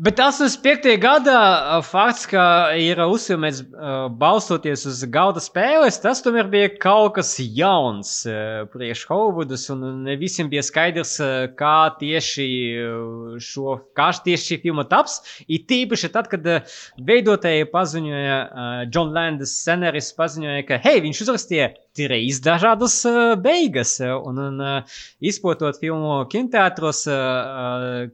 Bet 0.04 0.20
85. 0.20 0.98
gada 1.02 1.38
uh, 1.78 1.84
fakts, 1.86 2.26
ka 2.30 2.74
ir 2.78 3.00
uzfilmēts 3.02 3.62
uh, 3.64 4.10
balstoties 4.22 4.84
uz 4.90 5.00
galda 5.10 5.42
spēles, 5.42 5.98
tas 6.02 6.22
tomēr 6.26 6.50
bija 6.52 6.72
kaut 6.82 7.16
kas 7.16 7.32
jauns 7.40 8.12
uh, 8.28 8.66
priekš 8.74 9.06
Hollywoodas, 9.10 9.64
un 9.74 10.04
ne 10.06 10.18
visiem 10.20 10.50
bija 10.52 10.66
skaidrs, 10.66 11.16
uh, 11.24 11.46
kā 11.58 11.94
tieši 12.02 12.48
uh, 12.84 13.38
šo, 13.42 13.78
kā 13.98 14.12
tieši 14.26 14.50
šī 14.52 14.60
filma 14.68 14.86
taps. 14.92 15.22
It 15.48 15.66
tīpaši 15.72 16.12
tad, 16.14 16.30
kad 16.30 16.46
uh, 16.52 16.76
veidotāji 17.10 17.70
paziņoja, 17.74 18.38
uh, 18.44 18.76
John 18.94 19.16
Landes 19.16 19.56
scenārijs 19.62 20.14
paziņoja, 20.20 20.68
ka, 20.70 20.82
hei, 20.84 21.00
viņš 21.06 21.26
uzrakstīja 21.26 21.72
trīs 21.98 22.40
dažādas 22.44 22.96
uh, 23.10 23.34
beigas, 23.40 23.96
un, 24.02 24.40
un 24.48 24.62
uh, 24.64 24.96
izprotot 25.24 25.78
filmu 25.82 26.24
kinoteātros, 26.32 27.04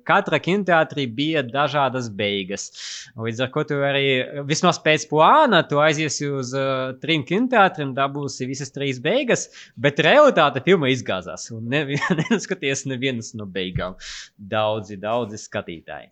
katra 0.08 0.40
kinoteātrī 0.44 1.06
bija 1.16 1.44
dažādas 1.46 2.10
beigas. 2.14 2.70
Līdz 3.20 3.44
ar 3.46 3.52
to 3.54 3.64
tu 3.72 3.80
arī 3.86 4.06
vismaz 4.50 4.80
pēc 4.84 5.08
plāna 5.12 5.62
tu 5.68 5.82
aiziesi 5.84 6.30
uz 6.30 6.54
trim 7.02 7.26
kinoteātriem, 7.28 7.94
dabūsi 7.98 8.48
visas 8.50 8.74
trīs 8.76 9.02
beigas, 9.04 9.48
bet 9.78 10.02
realitāte 10.06 10.64
filma 10.66 10.92
izgāzās. 10.94 11.50
Un 11.56 11.70
ne, 11.74 11.86
neskaties 12.22 12.86
nevienas 12.90 13.34
no 13.38 13.48
beigām. 13.50 13.98
Daudzi, 14.38 15.00
daudzi 15.00 15.40
skatītāji. 15.42 16.12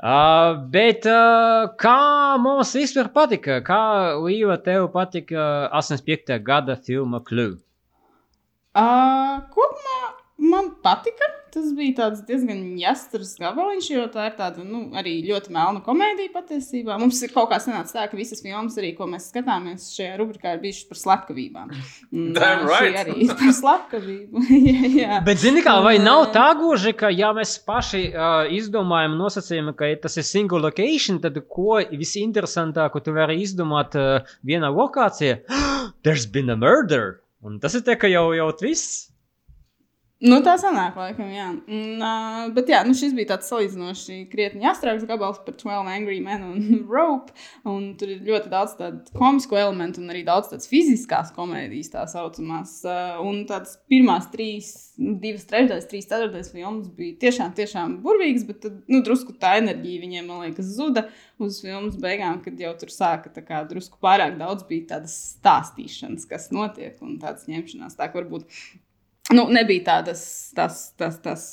Uh, 0.00 0.54
bet 0.72 1.04
uh, 1.04 1.66
kā 1.76 2.36
mums 2.40 2.70
vispār 2.72 3.10
patika? 3.12 3.58
Kā 3.60 3.80
Līva 4.16 4.56
tev 4.64 4.86
patika 4.94 5.68
85. 5.76 6.38
gada 6.40 6.78
filma 6.80 7.20
Clue? 7.20 7.58
Uh, 8.72 9.44
kopumā 9.52 9.98
man 10.40 10.72
patika. 10.80 11.28
Tas 11.50 11.70
bija 11.74 12.08
diezgan 12.28 12.60
jāstras 12.78 13.32
gabaliņš, 13.40 13.86
jo 13.90 14.04
tā 14.12 14.28
ir 14.28 14.34
tāda 14.38 14.62
nu, 14.66 14.84
arī 14.98 15.16
ļoti 15.26 15.52
melna 15.54 15.82
komēdija 15.84 16.30
patiesībā. 16.34 16.98
Mums 17.00 17.18
ir 17.26 17.32
kaut 17.34 17.50
kā 17.50 17.58
sanācis 17.62 17.96
tā, 17.96 18.04
ka 18.10 18.18
visas 18.18 18.42
filmas, 18.44 18.76
arī, 18.80 18.92
ko 18.98 19.08
mēs 19.10 19.28
skatāmies 19.32 19.88
šajā 19.96 20.18
rubrikā, 20.20 20.54
ir 20.54 20.62
bijušas 20.62 20.88
par 20.90 21.00
slepkavībām. 21.00 21.72
Damn 22.36 22.66
right! 22.68 22.98
arī 23.02 23.16
ir 23.26 23.34
par 23.34 23.54
slepkavību. 23.58 24.44
jā, 24.70 24.92
jā. 24.94 25.20
Bet, 25.26 25.42
zini, 25.42 25.64
kā, 25.66 25.76
vai 25.84 25.96
nav 26.02 26.28
tā 26.36 26.46
gluži, 26.58 26.94
ka, 26.98 27.10
ja 27.14 27.32
mēs 27.36 27.56
paši 27.66 28.04
uh, 28.12 28.44
izdomājam, 28.60 29.18
nosacījam, 29.20 29.72
ka 29.78 29.90
tas 30.04 30.20
ir 30.20 30.28
single 30.28 30.62
location, 30.62 31.18
tad 31.24 31.40
ko 31.50 31.80
visinteresantāko 31.90 33.02
tu 33.02 33.16
vari 33.16 33.40
izdomāt 33.42 33.98
uh, 33.98 34.34
vienā 34.46 34.70
lokācijā? 34.74 35.42
There's 36.04 36.30
been 36.30 36.50
a 36.50 36.56
murder! 36.56 37.18
Un 37.42 37.56
tas 37.60 37.74
ir 37.74 37.84
te, 37.86 37.96
ka 37.96 38.08
jau, 38.10 38.30
jau 38.36 38.50
viss. 38.60 39.09
Nu, 40.20 40.36
tā 40.44 40.52
sanāk, 40.60 40.98
laikam, 41.00 41.30
jā. 41.32 41.46
Un, 41.64 42.02
uh, 42.04 42.50
bet, 42.52 42.68
jā, 42.68 42.82
nu, 42.84 42.92
šis 42.96 43.14
bija 43.16 43.30
tāds 43.30 43.46
salīdzinoši 43.48 44.18
krietni 44.28 44.66
jāstrāks 44.66 45.06
gabals 45.08 45.38
par 45.46 45.54
12 45.56 45.88
Angry 45.88 46.18
Men 46.20 46.42
un 46.44 46.66
Rope. 46.92 47.32
Un 47.64 47.86
tur 47.96 48.12
ir 48.12 48.26
ļoti 48.26 48.52
daudz 48.52 48.74
tādu 48.76 49.16
komisku 49.16 49.56
elementu 49.56 50.02
un 50.02 50.12
arī 50.12 50.20
daudz 50.26 50.50
tādas 50.50 50.68
fiziskās 50.68 51.30
komēdijas, 51.32 51.88
tā 51.94 52.02
saucamās. 52.12 52.74
Uh, 52.84 53.22
un 53.24 53.46
tādas 53.48 53.78
pirmās 53.88 54.26
trīs, 54.34 54.68
divas 54.98 55.48
trešdaļas, 55.48 55.88
trīs 55.88 56.10
ceturtais 56.12 56.52
filmas 56.52 56.92
bija 57.00 57.16
tiešām, 57.24 57.56
tiešām 57.56 57.96
burvīgas, 58.04 58.44
bet 58.50 58.60
tad, 58.66 58.76
nu, 58.92 59.00
drusku 59.06 59.38
tā 59.40 59.54
enerģija 59.62 60.04
viņiem, 60.04 60.28
man 60.28 60.44
liekas, 60.44 60.68
zuda 60.76 61.06
uz 61.40 61.62
filmas 61.64 61.96
beigām, 61.96 62.42
kad 62.44 62.60
jau 62.60 62.74
tur 62.76 62.92
sāka 62.92 63.32
tā 63.32 63.46
kā 63.48 63.64
drusku 63.72 63.96
pārāk 64.04 64.36
daudz 64.36 64.68
bija 64.68 64.98
tādas 64.98 65.16
stāstīšanas, 65.38 66.28
kas 66.28 66.50
notiek 66.52 67.00
un 67.00 67.16
tādas 67.24 67.48
ņemšanās. 67.48 67.96
Tā 67.96 68.12
varbūt 68.12 68.44
nu, 69.36 69.48
nebija 69.52 69.86
tādas 69.88 70.22
tas, 70.56 70.90
tas, 70.98 71.18
tas 71.24 71.48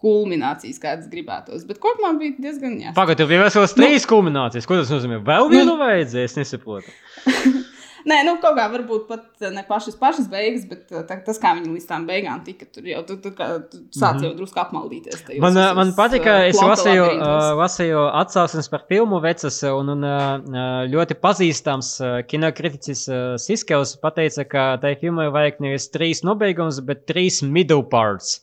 kulminācijas, 0.00 0.80
kādas 0.80 1.08
gribētos. 1.12 1.66
Bet 1.68 1.80
kopumā 1.82 2.14
bija 2.20 2.36
diezgan 2.40 2.78
jāsaka. 2.80 2.96
Pagaidiet, 2.96 3.34
jau 3.34 3.42
vēsos 3.42 3.76
trīs 3.76 4.06
nu, 4.06 4.10
kulminācijas. 4.14 4.68
Ko 4.68 4.78
tas 4.80 4.92
nozīmē? 4.92 5.20
Vēl 5.26 5.50
vienu 5.52 5.74
nu, 5.74 5.80
vajadzēs, 5.80 6.38
nesaprotu. 6.40 6.94
Nē, 8.08 8.20
nu, 8.24 8.36
kaut 8.40 8.56
kā 8.56 8.64
varbūt 8.72 9.06
pat 9.08 9.44
ne 9.52 9.62
pašas, 9.68 9.96
pašas 10.00 10.28
beigas, 10.30 10.64
bet 10.68 10.86
tā, 10.88 11.18
tas, 11.26 11.40
kā 11.40 11.52
viņi 11.58 11.74
līdz 11.74 11.88
tām 11.88 12.06
beigām 12.08 12.40
tika, 12.46 12.68
tur 12.72 12.86
jau 12.88 13.02
tu, 13.08 13.16
tu, 13.20 13.32
tu 13.34 13.80
sāc 13.96 14.22
jau 14.24 14.30
drusku 14.36 14.60
apmaldīties. 14.62 15.24
Man, 15.42 15.56
visus, 15.56 15.74
man 15.76 15.92
patika, 15.98 16.36
uh, 16.40 16.48
es 16.48 16.60
lasīju, 16.64 17.04
uh, 17.18 17.50
lasīju 17.60 18.06
atsauksmes 18.22 18.70
par 18.72 18.86
filmu 18.88 19.20
vecas, 19.24 19.60
un, 19.68 19.92
un 19.96 20.08
uh, 20.08 20.86
ļoti 20.90 21.18
pazīstams 21.20 21.92
uh, 22.00 22.16
kinokriticis 22.30 23.04
uh, 23.10 23.20
Siskevs 23.40 23.96
pateica, 24.00 24.46
ka 24.48 24.66
tai 24.82 24.96
filmai 25.00 25.28
vajag 25.34 25.60
nevis 25.66 25.90
trīs 25.92 26.24
nobeigums, 26.26 26.80
bet 26.86 27.04
trīs 27.10 27.42
middle 27.44 27.84
parts, 27.92 28.40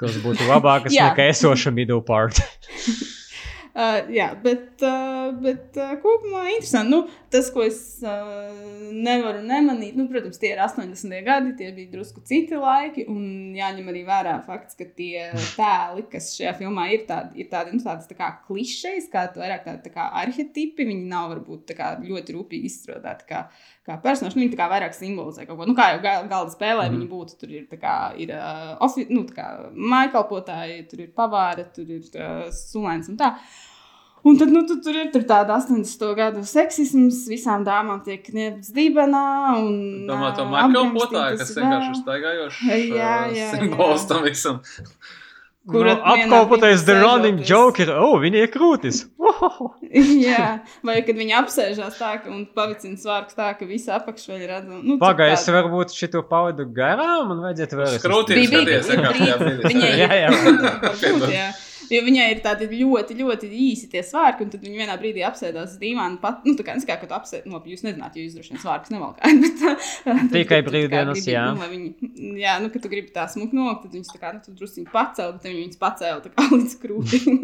kas 0.00 0.18
būtu 0.24 0.50
labākas 0.50 0.98
nekā 0.98 1.30
esoša 1.30 1.74
middle 1.76 2.02
part. 2.02 2.42
Uh, 3.70 4.00
jā, 4.10 4.32
bet, 4.42 4.82
uh, 4.82 5.28
bet 5.38 5.76
uh, 5.78 5.92
kopumā 6.02 6.48
interesanti. 6.50 6.90
Nu, 6.90 7.04
tas, 7.30 7.48
ko 7.54 7.62
es 7.64 7.78
uh, 8.02 8.50
nevaru 8.90 9.40
nemanīt, 9.46 9.94
nu, 9.98 10.06
protams, 10.10 10.38
tie 10.40 10.52
ir 10.54 10.60
80. 10.64 11.14
gadi, 11.26 11.52
tie 11.58 11.70
bija 11.76 11.92
drusku 11.92 12.22
citi 12.26 12.58
laiki. 12.58 13.06
Un 13.10 13.54
jāņem 13.56 13.90
arī 13.92 14.02
vērā 14.08 14.34
fakts, 14.46 14.76
ka 14.78 14.86
tie 14.96 15.28
tēli, 15.54 16.06
kas 16.10 16.32
šajā 16.36 16.56
filmā 16.58 16.88
ir, 16.94 17.04
tādi, 17.08 17.42
ir 17.42 17.50
tādi, 17.52 17.76
nu, 17.76 17.84
tādas 17.84 18.10
tā 18.10 18.18
kā 18.18 18.32
klišejas, 18.48 19.08
kā 19.12 19.28
vairāk 19.36 19.64
tādi 19.68 19.86
tā 19.86 19.94
kā 19.94 20.10
arhetipi. 20.22 20.88
Viņi 20.90 21.08
nav 21.10 21.30
varbūt 21.34 21.74
kā, 21.78 21.92
ļoti 22.02 22.36
rūpīgi 22.36 22.70
izstrādāti 22.70 23.28
kā, 23.30 23.46
kā 23.86 24.00
personāši. 24.02 24.38
Nu, 24.38 24.44
viņi 24.44 24.60
kā 24.60 24.70
vairāk 24.72 24.96
simbolizē 24.98 25.46
kaut 25.48 25.62
ko. 25.62 25.70
Nu, 25.70 25.78
kā 25.78 25.92
jau 25.94 26.02
galda 26.04 26.50
spēlē, 26.52 26.88
mm. 26.88 26.98
viņi 26.98 27.10
būtu. 27.14 27.40
Tur 27.40 27.56
ir, 27.56 27.66
kā, 27.80 27.96
ir 28.20 28.34
uh, 28.36 28.76
ofi, 28.86 29.06
nu, 29.12 29.24
mājkalpotāji, 29.94 30.86
tur 30.90 31.06
ir 31.06 31.12
pavāri, 31.16 31.70
tur 31.76 31.98
ir 31.98 32.06
uh, 32.18 32.48
sulēns 32.54 33.12
un 33.12 33.20
tā. 33.20 33.34
Un 34.24 34.36
tad 34.36 34.50
nu, 34.52 34.66
tu, 34.68 34.76
tur 34.84 34.96
ir 35.00 35.08
tur 35.14 35.24
tāda 35.28 35.56
80. 35.56 36.02
gadu 36.18 36.42
seksisms, 36.44 37.22
visām 37.30 37.64
dāmām 37.64 38.02
tiek 38.04 38.20
kniepts 38.26 38.68
dibenā. 38.76 39.56
Un, 39.56 39.78
Domā, 40.10 40.34
to 40.36 40.44
Marko 40.50 40.84
potāju, 40.98 41.40
kas 41.40 41.54
vienkārši 41.56 41.94
uztaigājošs 41.96 42.60
jā, 42.68 43.14
jā, 43.32 43.48
simbols 43.54 44.04
tam 44.10 44.26
visam. 44.28 44.60
Kur 45.70 45.86
no, 45.86 45.92
apkalpoties 46.12 46.84
The 46.84 46.94
Running 47.00 47.40
Joke 47.46 47.82
ir, 47.84 47.90
oh, 47.92 48.14
viņi 48.20 48.40
ir 48.42 48.52
krūtis. 48.52 49.02
jā, 50.26 50.46
vai 50.84 50.96
kad 51.06 51.20
viņi 51.20 51.36
apsēžās 51.36 51.98
tā, 52.00 52.14
ka 52.24 52.32
un 52.32 52.46
pavicina 52.56 52.96
svārks 53.00 53.36
tā, 53.36 53.50
ka 53.58 53.68
visi 53.68 53.92
apakšveļi 53.92 54.48
redz. 54.50 54.70
Nu, 54.80 54.96
Pagaid, 55.00 55.36
es 55.36 55.44
varbūt 55.52 55.92
šito 55.96 56.24
pavadu 56.28 56.64
garām, 56.76 57.28
man 57.32 57.44
vajadzētu 57.44 57.80
vēl. 57.80 57.98
Skrūtīs, 58.00 58.48
skaties, 58.48 58.92
jā, 59.84 59.92
jā, 60.00 60.12
jā. 60.24 61.26
jā. 61.36 61.50
Jo 61.90 62.04
viņai 62.06 62.26
ir 62.34 62.40
tādi 62.44 62.68
ļoti, 62.70 63.16
ļoti 63.18 63.50
īsi 63.50 63.88
tie 63.90 64.02
svārki, 64.06 64.44
un 64.46 64.52
tad 64.52 64.62
viņa 64.62 64.84
vienā 64.84 64.96
brīdī 65.00 65.24
apsēdās 65.26 65.74
uz 65.74 65.80
dīvāna. 65.80 66.20
Pat, 66.22 66.44
nu, 66.46 66.54
tā 66.58 66.66
kā, 66.66 66.76
kā 66.86 66.98
tu 67.02 67.16
apsēdi, 67.16 67.50
nu, 67.50 67.58
jūs 67.66 67.82
nezināt, 67.86 68.14
jo 68.14 68.26
jūs 68.26 68.36
droši 68.38 68.54
vien 68.54 68.62
svārkus 68.62 68.92
nevalkājat. 68.94 69.64
Bet, 70.06 70.30
Tikai 70.32 70.60
brīvdienas, 70.66 71.24
jā. 71.28 71.44
Nu, 71.56 71.66
viņi, 71.70 72.12
jā, 72.40 72.56
nu, 72.62 72.70
kad 72.72 72.84
tu 72.84 72.90
gribi 72.92 73.12
tā 73.14 73.26
smuki 73.30 73.56
nokt, 73.56 73.84
tad 73.84 73.96
viņas 73.96 74.12
tā 74.12 74.20
kā, 74.20 74.32
nu, 74.36 74.42
tu 74.44 74.54
drusciņi 74.56 74.86
pacēli, 74.92 75.34
bet 75.36 75.46
viņi 75.48 75.60
viņas 75.64 75.80
pacēli 75.80 76.24
tā 76.24 76.32
kā 76.34 76.46
līdz 76.54 76.76
krūtīm. 76.82 77.40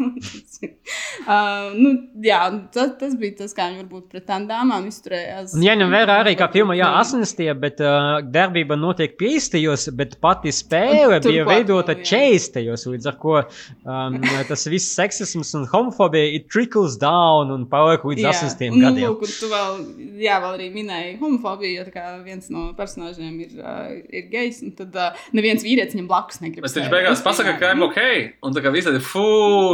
uh, 1.33 1.75
nu, 1.77 1.93
jā, 2.23 2.41
tas, 2.75 2.93
tas 3.01 3.15
bija 3.19 3.37
tas, 3.43 3.55
kā 3.57 3.69
viņi 3.71 3.83
varbūt 3.83 4.07
pret 4.13 4.27
tām 4.29 4.47
dāmām 4.49 4.87
izturējās. 4.89 5.55
Un 5.57 5.65
jāņem 5.67 5.93
vērā 5.93 6.19
arī, 6.23 6.35
kā 6.39 6.49
filma, 6.53 6.77
jā, 6.77 6.89
80. 7.01 7.53
bet 7.61 7.83
uh, 7.83 8.19
darbība 8.23 8.79
notiek 8.79 9.17
50. 9.19 9.91
bet 9.97 10.17
pati 10.23 10.53
spēle 10.55 11.21
bija 11.25 11.45
veidota 11.47 11.97
40. 11.97 12.61
līdz 12.95 13.11
ar 13.11 13.19
ko 13.21 13.37
um, 13.41 14.19
tas 14.47 14.65
viss 14.69 14.95
seksisms 14.97 15.53
un 15.57 15.65
homofobija 15.71 16.33
ir 16.37 16.45
trickles 16.51 16.97
down 17.01 17.51
un 17.53 17.65
paliek 17.69 18.03
līdz 18.05 18.23
jā. 18.23 18.33
80 18.35 18.75
nu, 18.75 18.81
gadiem. 18.85 19.13
Lūk, 19.13 19.23
tu 19.39 19.49
vēl, 19.51 19.79
jā, 20.21 20.37
vēl 20.43 20.57
arī 20.57 20.67
minēji 20.73 21.15
homofobiju, 21.21 21.85
jo 21.87 22.05
viens 22.25 22.51
no 22.53 22.67
personāžiem 22.77 23.39
ir, 23.45 23.55
uh, 23.61 23.93
ir 24.11 24.27
gejs, 24.31 24.61
un 24.65 24.75
tad 24.77 24.97
uh, 24.99 25.23
neviens 25.37 25.65
vīrietis 25.65 25.97
viņam 25.97 26.09
blakus 26.11 26.41
negrib. 26.43 26.65
Bet 26.65 26.77
viņš 26.79 26.91
beigās 26.93 27.23
pasaka, 27.25 27.55
ka 27.61 27.71
I'm 27.73 27.85
ok, 27.87 28.01
un 28.45 28.57
tā 28.57 28.63
kā 28.65 28.73
visi 28.75 28.89
tādi, 28.89 29.01
fū, 29.03 29.25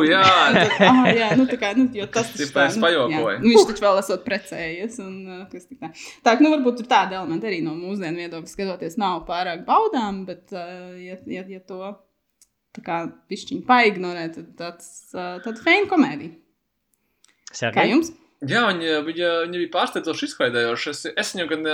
jā. 0.07 0.23
tad, 0.57 0.77
ah, 0.88 1.03
jā, 1.11 1.34
nu 1.40 1.48
tā 1.49 1.60
kā, 1.61 1.73
nu, 1.77 1.90
jo 1.98 2.07
tas 2.14 2.31
taču 2.31 2.49
tā, 2.56 2.69
nu, 2.77 2.94
jā, 2.94 3.26
nu, 3.41 3.49
viņš 3.49 3.68
taču 3.73 3.88
vēl 3.88 4.02
esot 4.03 4.26
precējies, 4.27 5.02
un 5.03 5.19
uh, 5.27 5.44
kas 5.52 5.68
tik 5.68 5.81
tā. 5.81 5.91
Tā, 6.26 6.38
nu, 6.44 6.53
varbūt 6.56 6.81
tur 6.81 6.90
tāda 6.95 7.22
elementa 7.22 7.49
arī 7.52 7.61
no 7.65 7.76
mūsdienu 7.77 8.26
viedokļa 8.26 8.56
skatoties 8.56 8.99
nav 9.02 9.23
pārāk 9.30 9.65
baudām, 9.68 10.23
bet, 10.30 10.48
uh, 10.56 10.94
ja, 11.02 11.19
ja, 11.27 11.45
ja 11.57 11.64
to 11.68 11.95
tā 12.74 12.84
kā 12.86 13.00
pišķiņu 13.30 13.66
paignorē, 13.68 14.28
tad 14.36 14.52
tāds, 14.60 14.90
tad 15.14 15.62
fēna 15.62 15.90
komēdija. 15.91 16.36
Sergei? 17.54 17.78
Kā 17.78 17.88
jums? 17.90 18.14
Jā, 18.49 18.64
viņa, 18.68 18.95
viņa, 19.07 19.30
viņa 19.45 19.60
bija 19.61 19.72
pārsteidzoši 19.74 20.28
izklaidējoša. 20.28 20.91
Es, 20.94 21.02
es 21.24 21.32
viņu 21.36 21.45
gan, 21.52 21.68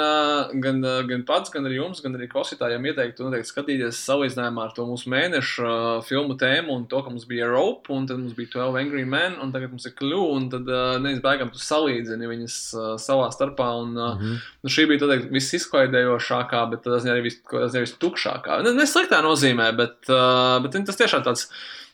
gan, 0.63 0.81
gan 1.09 1.23
pats, 1.27 1.49
gan 1.53 1.65
arī 1.65 1.79
jums, 1.79 2.01
gan 2.05 2.17
arī 2.17 2.27
klausītājiem 2.29 2.85
ieteiktu 2.91 3.25
noteikti 3.25 3.49
skatīties 3.49 4.01
salīdzinājumā 4.05 4.67
ar 4.67 4.75
to 4.77 4.85
mūsu 4.89 5.09
mēnešu 5.13 5.65
ā, 5.65 5.77
filmu 6.05 6.37
tēmu 6.39 6.75
un 6.75 6.85
to, 6.91 7.01
ka 7.05 7.13
mums 7.13 7.25
bija 7.29 7.49
Rope, 7.49 7.89
un 7.95 8.05
tad 8.09 8.21
mums 8.21 8.37
bija 8.37 8.51
12 8.57 8.81
Angry 8.83 9.05
Men, 9.09 9.39
un 9.41 9.53
tagad 9.55 9.73
mums 9.73 9.87
ir 9.89 9.95
Clue, 9.97 10.27
un 10.35 10.49
tad 10.53 10.69
ā, 10.69 10.83
neizbēgam 11.01 11.49
tu 11.55 11.63
salīdzini 11.63 12.29
viņas 12.29 12.59
ā, 12.75 12.85
savā 13.01 13.31
starpā, 13.35 13.71
un 13.81 13.95
mm 13.95 14.07
Mhm. 14.19 14.25
-hmm. 14.25 14.37
nu, 14.63 14.69
šī 14.69 14.87
bija 14.89 14.99
tādēļ 15.03 15.27
viss 15.31 15.53
izklaidējošākā, 15.53 16.61
bet 16.71 16.83
tas 16.83 17.05
arī 17.05 17.23
viss, 17.23 17.97
tukšākā. 17.99 18.61
Ne, 18.63 18.73
ne 18.73 18.85
nozīmē, 19.25 19.75
bet, 19.75 19.97
ā, 20.09 20.61
bet 20.63 20.85
tas 20.85 20.97
tiešām 20.97 21.23
tāds. 21.23 21.49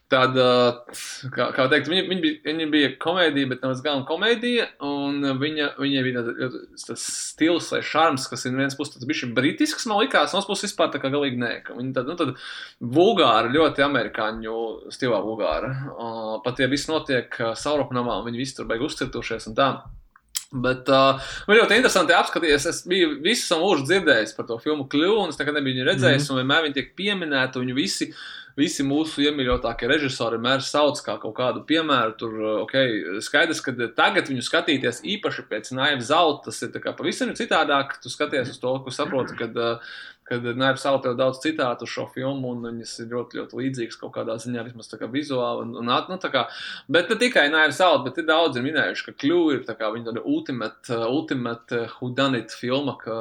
Tāda, 0.05 0.43
kā, 1.33 1.47
kā 1.55 1.63
teikt, 1.71 1.87
viņa, 1.89 2.03
viņa, 2.05 2.21
bija, 2.21 2.35
viņa 2.45 2.65
bija 2.69 2.89
komēdija, 3.01 3.49
bet 3.49 3.63
nevis 3.65 3.81
galvenā 3.81 4.05
komēdija. 4.05 4.67
Un 4.85 5.25
viņa, 5.41 5.71
viņa 5.81 6.03
bija 6.05 6.21
tāda, 6.27 6.49
tas 6.85 7.05
stils 7.31 7.71
vai 7.73 7.81
šarms, 7.89 8.27
kas 8.29 8.45
ir 8.45 8.53
viens 8.53 8.77
puses 8.77 8.93
tāds 8.93 9.09
bijis 9.09 9.33
britisks, 9.33 9.87
man 9.89 10.03
likās, 10.03 10.29
no 10.29 10.43
otras 10.43 10.51
puses 10.51 10.69
vispār 10.69 10.93
tā 10.93 11.01
kā 11.01 11.09
galīgi 11.09 11.41
nē. 11.41 11.51
Viņa 11.71 11.97
tāda, 11.97 12.13
nu, 12.13 12.19
tāda 12.21 12.37
vulgāra, 12.99 13.49
ļoti 13.55 13.87
amerikāņu 13.87 14.61
stilā 14.93 15.23
vulgāra. 15.25 15.73
Uh, 15.95 16.31
pat 16.45 16.61
ja 16.61 16.69
viss 16.69 16.91
notiek 16.91 17.41
uh, 17.41 17.55
sauropnamā, 17.57 18.21
un 18.21 18.29
viņi 18.29 18.43
visi 18.45 18.59
tur 18.59 18.69
beig 18.69 18.85
uzcirtušies 18.85 19.49
un 19.49 19.57
tā. 19.57 19.69
Bet 20.53 20.87
uh, 20.93 21.17
man 21.49 21.57
ļoti 21.57 21.79
interesanti 21.79 22.13
apskatīties. 22.15 22.69
Es 22.69 22.85
biju 22.87 23.17
visu 23.25 23.49
savu 23.49 23.65
mūžu 23.71 23.89
dzirdējis 23.89 24.37
par 24.37 24.45
to 24.53 24.61
filmu 24.61 24.85
Kļūnu, 24.91 25.33
es 25.33 25.41
nekad 25.41 25.57
nebiju 25.57 25.79
viņu 25.79 25.87
redzējis. 25.89 26.21
Mm 26.21 26.27
-hmm. 26.27 26.35
Un 26.35 26.41
vienmēr 26.43 26.65
viņi 26.67 26.77
tiek 26.77 26.93
pieminēti, 26.99 27.57
un 27.57 27.65
viņi 27.65 27.77
visi, 27.81 28.11
visi 28.59 28.85
mūsu 28.87 29.25
iemīļotākie 29.25 29.89
režisori 29.91 30.39
vienmēr 30.39 30.63
sauc 30.63 31.01
kā 31.05 31.17
kaut 31.21 31.35
kādu 31.37 31.63
piemēru. 31.67 32.15
Tur, 32.19 32.35
uh, 32.39 32.57
okay, 32.63 33.19
skaidrs, 33.25 33.61
ka 33.65 33.75
tagad 33.97 34.31
viņu 34.31 34.45
skatīties 34.45 35.03
īpaši 35.15 35.47
pēc 35.49 35.71
naivas 35.75 36.09
zelta, 36.11 36.49
tas 36.49 36.61
ir 36.63 36.75
pavisam 36.85 37.33
citādāk. 37.37 37.97
Tu 38.03 38.11
skaties 38.13 38.53
uz 38.55 38.61
to, 38.61 38.75
ko 38.85 38.93
saproti, 38.93 39.37
kad, 39.39 39.55
uh, 39.57 39.95
kad 40.25 40.45
Naiva 40.57 40.77
Sala 40.81 41.01
tev 41.03 41.13
daudz 41.19 41.37
citātu 41.43 41.87
šo 41.89 42.07
filmu, 42.13 42.55
un 42.55 42.63
viņas 42.65 42.93
ir 43.03 43.11
ļoti, 43.13 43.39
ļoti 43.39 43.59
līdzīgas 43.59 43.99
kaut 44.01 44.15
kādā 44.15 44.37
ziņā, 44.41 44.63
vismaz 44.65 44.89
tā 44.89 44.97
kā 45.01 45.09
vizuāli. 45.11 45.67
Un, 45.67 45.75
un, 45.83 45.91
nu, 46.09 46.17
tā 46.21 46.31
kā, 46.33 46.47
bet 46.91 47.11
ne 47.13 47.19
tikai 47.21 47.45
Naiva 47.53 47.75
Sala, 47.75 48.01
bet 48.05 48.17
ir 48.21 48.25
daudz 48.29 48.57
ir 48.57 48.65
minējuši, 48.65 49.05
ka 49.05 49.15
Kļūda 49.21 49.59
ir 49.59 49.67
tā 49.67 49.77
kā 49.77 49.91
viņa 49.93 50.09
tāda 50.09 50.25
ultimate, 50.25 50.89
uh, 50.95 51.05
ultimate 51.11 51.83
whodunit 51.99 52.57
filma, 52.57 52.97
ka, 53.01 53.19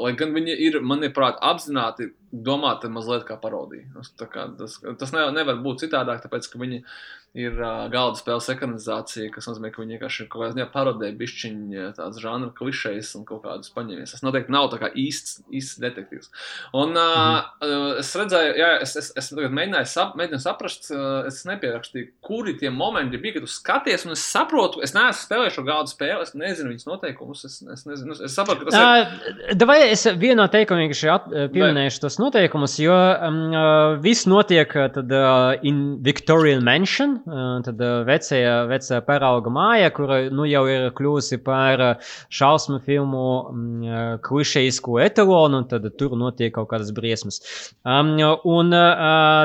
lai 0.00 0.14
gan 0.16 0.32
viņa 0.36 0.56
ir, 0.68 0.80
manuprāt, 0.80 1.36
apzināti 1.44 2.08
domāta 2.30 2.88
mazliet 2.88 3.26
kā 3.28 3.36
parodija. 3.42 3.88
Tas, 3.98 4.12
tā 4.16 4.28
kā, 4.30 4.46
tas, 4.56 4.78
tas 5.00 5.12
nevar 5.12 5.60
būt 5.60 5.84
citādāk, 5.84 6.22
tāpēc, 6.24 6.48
ka 6.52 6.62
viņi 6.62 6.84
ir 7.38 7.54
uh, 7.54 7.84
galda 7.92 8.18
spēles 8.18 8.48
ekranizācija, 8.50 9.30
kas 9.30 9.46
nozīmē, 9.46 9.70
ka 9.70 9.82
viņi 9.82 9.94
vienkārši 9.96 10.26
kaut 10.26 10.42
kādā 10.42 10.54
ziņā 10.56 10.66
parodē 10.72 11.10
bišķiņi 11.18 11.84
tāds 11.94 12.18
žanra 12.22 12.50
klišejas 12.56 13.12
un 13.20 13.26
kaut 13.28 13.44
kādus 13.44 13.70
paņēmies. 13.76 14.14
Tas 14.16 14.24
noteikti 14.26 14.50
nav 14.50 14.66
tā 14.72 14.80
kā 14.80 14.90
īsts, 14.98 15.38
īsts 15.54 15.78
detektīvs. 15.82 16.30
Un 16.74 16.96
uh, 16.98 17.46
mm. 17.62 18.00
es 18.02 18.10
redzēju, 18.18 18.56
jā, 18.58 18.70
es, 18.82 18.96
es, 18.98 19.12
es 19.22 19.30
mēģināju, 19.36 19.90
sap, 19.92 20.16
mēģināju 20.18 20.42
saprast, 20.42 20.90
uh, 20.90 21.28
es 21.30 21.38
nepierakstīju, 21.46 22.10
kuri 22.26 22.56
tie 22.58 22.72
momenti 22.74 23.20
bija, 23.22 23.38
kad 23.38 23.46
tu 23.46 23.52
skaties, 23.52 24.08
un 24.08 24.16
es 24.16 24.26
saprotu, 24.26 24.82
es 24.82 24.96
neesmu 24.96 25.22
spēlējis 25.22 25.58
šo 25.60 25.66
galdu 25.70 25.94
spēli, 25.94 26.26
es 26.26 26.34
nezinu 26.34 26.74
viņas 26.74 26.90
noteikumus, 26.90 27.44
es, 27.46 27.60
es 27.76 27.86
nezinu, 27.86 28.18
es 28.18 28.34
saprotu, 28.34 28.66
ka 28.66 28.74
tas 28.74 28.80
ir. 28.80 29.54
Uh, 29.54 29.66
vai 29.70 29.78
es 29.86 30.02
vieno 30.18 30.48
teikumu 30.50 30.82
vienkārši 30.82 31.46
pieminēšu 31.54 32.02
tos 32.02 32.18
noteikumus, 32.18 32.74
jo 32.82 32.98
um, 32.98 33.40
uh, 33.54 33.94
viss 34.02 34.26
notiek 34.30 34.74
tad 34.96 35.14
uh, 35.14 35.54
in 35.66 36.00
Victorian 36.02 36.66
Mansion, 36.66 37.19
tad 37.66 37.80
vecajā, 38.06 38.54
vecā 38.70 39.00
parauga 39.06 39.52
māja, 39.52 39.90
kura 39.94 40.20
nu, 40.32 40.46
jau 40.48 40.64
ir 40.70 40.88
kļuvusi 40.96 41.40
par 41.44 41.82
šausmu 42.32 42.80
filmu 42.86 43.24
klišejisku 44.24 44.98
etalonu, 45.04 45.62
tad 45.70 45.86
tur 45.98 46.16
notiek 46.18 46.52
kaut 46.54 46.70
kādas 46.72 46.92
briesmas. 46.96 47.40
Un 47.84 48.74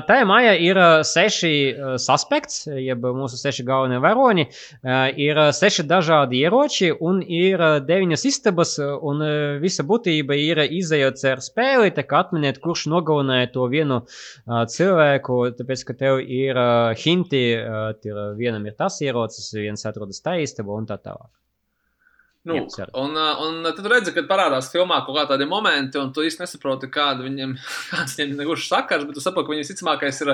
tajā 0.09 0.27
mājā 0.29 0.55
ir 0.67 0.81
seši 1.07 1.53
suspekts, 2.01 2.65
jeb 2.67 3.05
mūsu 3.05 3.39
seši 3.39 3.65
galvenie 3.67 3.99
varoņi, 4.03 4.47
ir 5.21 5.41
seši 5.55 5.87
dažādi 5.89 6.43
ieroči 6.45 6.91
un 6.95 7.21
ir 7.21 7.61
deviņas 7.85 8.25
istabas, 8.29 8.75
un 8.79 9.23
visa 9.61 9.85
būtība 9.87 10.37
ir 10.39 10.63
izējot 10.65 11.23
ar 11.31 11.41
spēli, 11.43 11.93
tā 11.95 12.05
kā 12.07 12.23
atminiet, 12.25 12.59
kurš 12.63 12.87
nogalināja 12.91 13.51
to 13.53 13.67
vienu 13.71 14.01
cilvēku, 14.45 15.39
tāpēc, 15.57 15.85
ka 15.87 15.97
tev 15.99 16.19
ir 16.21 16.59
hinti, 17.01 17.43
ir, 17.65 18.21
vienam 18.37 18.65
ir 18.67 18.77
tas 18.77 18.99
ierocis, 19.03 19.49
viens 19.57 19.85
atrodas 19.87 20.21
tā 20.23 20.37
istabā 20.43 20.77
un 20.77 20.87
tā 20.89 20.99
tālāk. 21.01 21.31
Nu, 22.45 22.59
Jā, 22.69 22.85
un, 23.01 23.15
un 23.17 23.63
tad 23.65 23.87
redzi, 23.89 24.11
kad 24.13 24.27
parādās 24.29 24.67
filmā 24.69 24.99
kaut 25.07 25.17
kādi 25.31 25.47
momenti, 25.49 25.97
un 25.97 26.11
tu 26.13 26.21
īsti 26.21 26.43
nesaproti, 26.43 26.91
kāda 26.93 27.25
viņiem, 27.25 27.55
kāds 27.91 28.13
viņiem 28.19 28.35
negluži 28.37 28.67
sakars, 28.69 29.07
bet 29.07 29.17
tu 29.17 29.23
saproti, 29.23 29.47
ka 29.47 29.55
viņiem 29.55 29.65
visticamākais 29.65 30.21
ir 30.21 30.31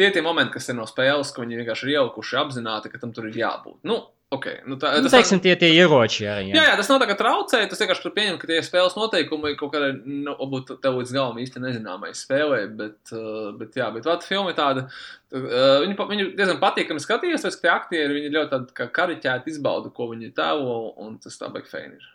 tie 0.00 0.08
tie 0.10 0.24
momenti, 0.26 0.56
kas 0.56 0.66
ir 0.72 0.78
no 0.80 0.88
spēles, 0.90 1.30
ka 1.30 1.44
viņi 1.44 1.60
vienkārši 1.60 1.86
ir 1.86 1.92
ielikuši 1.94 2.40
apzināti, 2.42 2.90
ka 2.90 2.98
tam 2.98 3.14
tur 3.14 3.30
ir 3.30 3.38
jābūt. 3.38 3.78
Nu, 3.86 4.00
Okay. 4.32 4.62
Nu, 4.64 4.78
tā, 4.80 4.94
Nu, 4.96 5.04
tas 5.04 5.12
teiksim, 5.12 5.40
tie, 5.44 5.52
tie 5.60 5.68
ieroči 5.76 6.24
arī. 6.24 6.46
Jā, 6.54 6.62
jā, 6.70 6.76
tas 6.78 6.88
nav 6.88 7.02
tā 7.02 7.08
kā 7.10 7.16
traucēja. 7.20 7.66
Tas 7.68 7.82
vienkārši 7.82 8.04
tur 8.06 8.14
pieņem, 8.16 8.38
ka 8.40 8.48
tie 8.48 8.60
spēles 8.64 8.94
noteikumi 8.96 9.50
kaut 9.60 9.74
kādā, 9.74 9.90
nu, 10.08 10.32
varbūt 10.38 10.70
tev 10.80 10.96
līdz 10.96 11.12
galam 11.12 11.40
īsti 11.42 11.60
nezināmai 11.60 12.14
spēlē, 12.16 12.62
bet, 12.78 13.12
uh, 13.12 13.50
bet 13.60 13.76
jā, 13.76 13.90
bet 13.92 14.08
vata 14.08 14.24
filma 14.24 14.54
ir 14.54 14.56
tāda, 14.56 14.86
uh, 14.88 15.82
viņi, 15.84 15.96
pa- 15.98 16.06
viņi 16.08 16.28
diezgan 16.38 16.62
patīkami 16.62 17.04
skatījās, 17.04 17.44
tāpēc, 17.44 17.58
ka 17.60 17.66
tie 17.66 17.72
aktieri, 17.74 18.16
viņi 18.22 18.32
ļoti 18.38 18.52
tādi 18.54 18.76
kā 18.80 18.86
kariķēti 19.00 19.52
izbauda, 19.52 19.92
ko 19.92 20.08
viņi 20.14 20.32
tēlo, 20.40 20.78
un 21.04 21.18
tas 21.20 21.36
tā 21.36 21.52
baigi 21.52 21.68
feini 21.74 22.00
ir. 22.00 22.08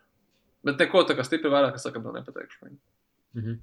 Bet 0.66 0.82
neko 0.82 1.06
tā 1.06 1.14
kā 1.20 1.28
stipri 1.28 1.54
vairāk, 1.54 1.78
es 1.78 1.86
sakam, 1.86 2.02
to 2.08 2.16
nepateikšu. 2.18 2.64
viņu. 2.66 2.80
Mhm. 3.38 3.60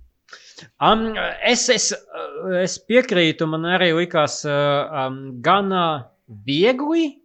Um, 0.81 1.03
es, 1.43 1.67
es, 1.75 1.91
uh, 1.93 2.55
es 2.63 2.79
piekrītu, 2.79 3.51
man 3.51 3.67
arī 3.75 3.91
likās 3.99 4.39
uh, 4.47 4.87
um, 5.09 5.19
gan 5.45 5.75
uh, 5.75 6.07
viegli. 6.47 7.17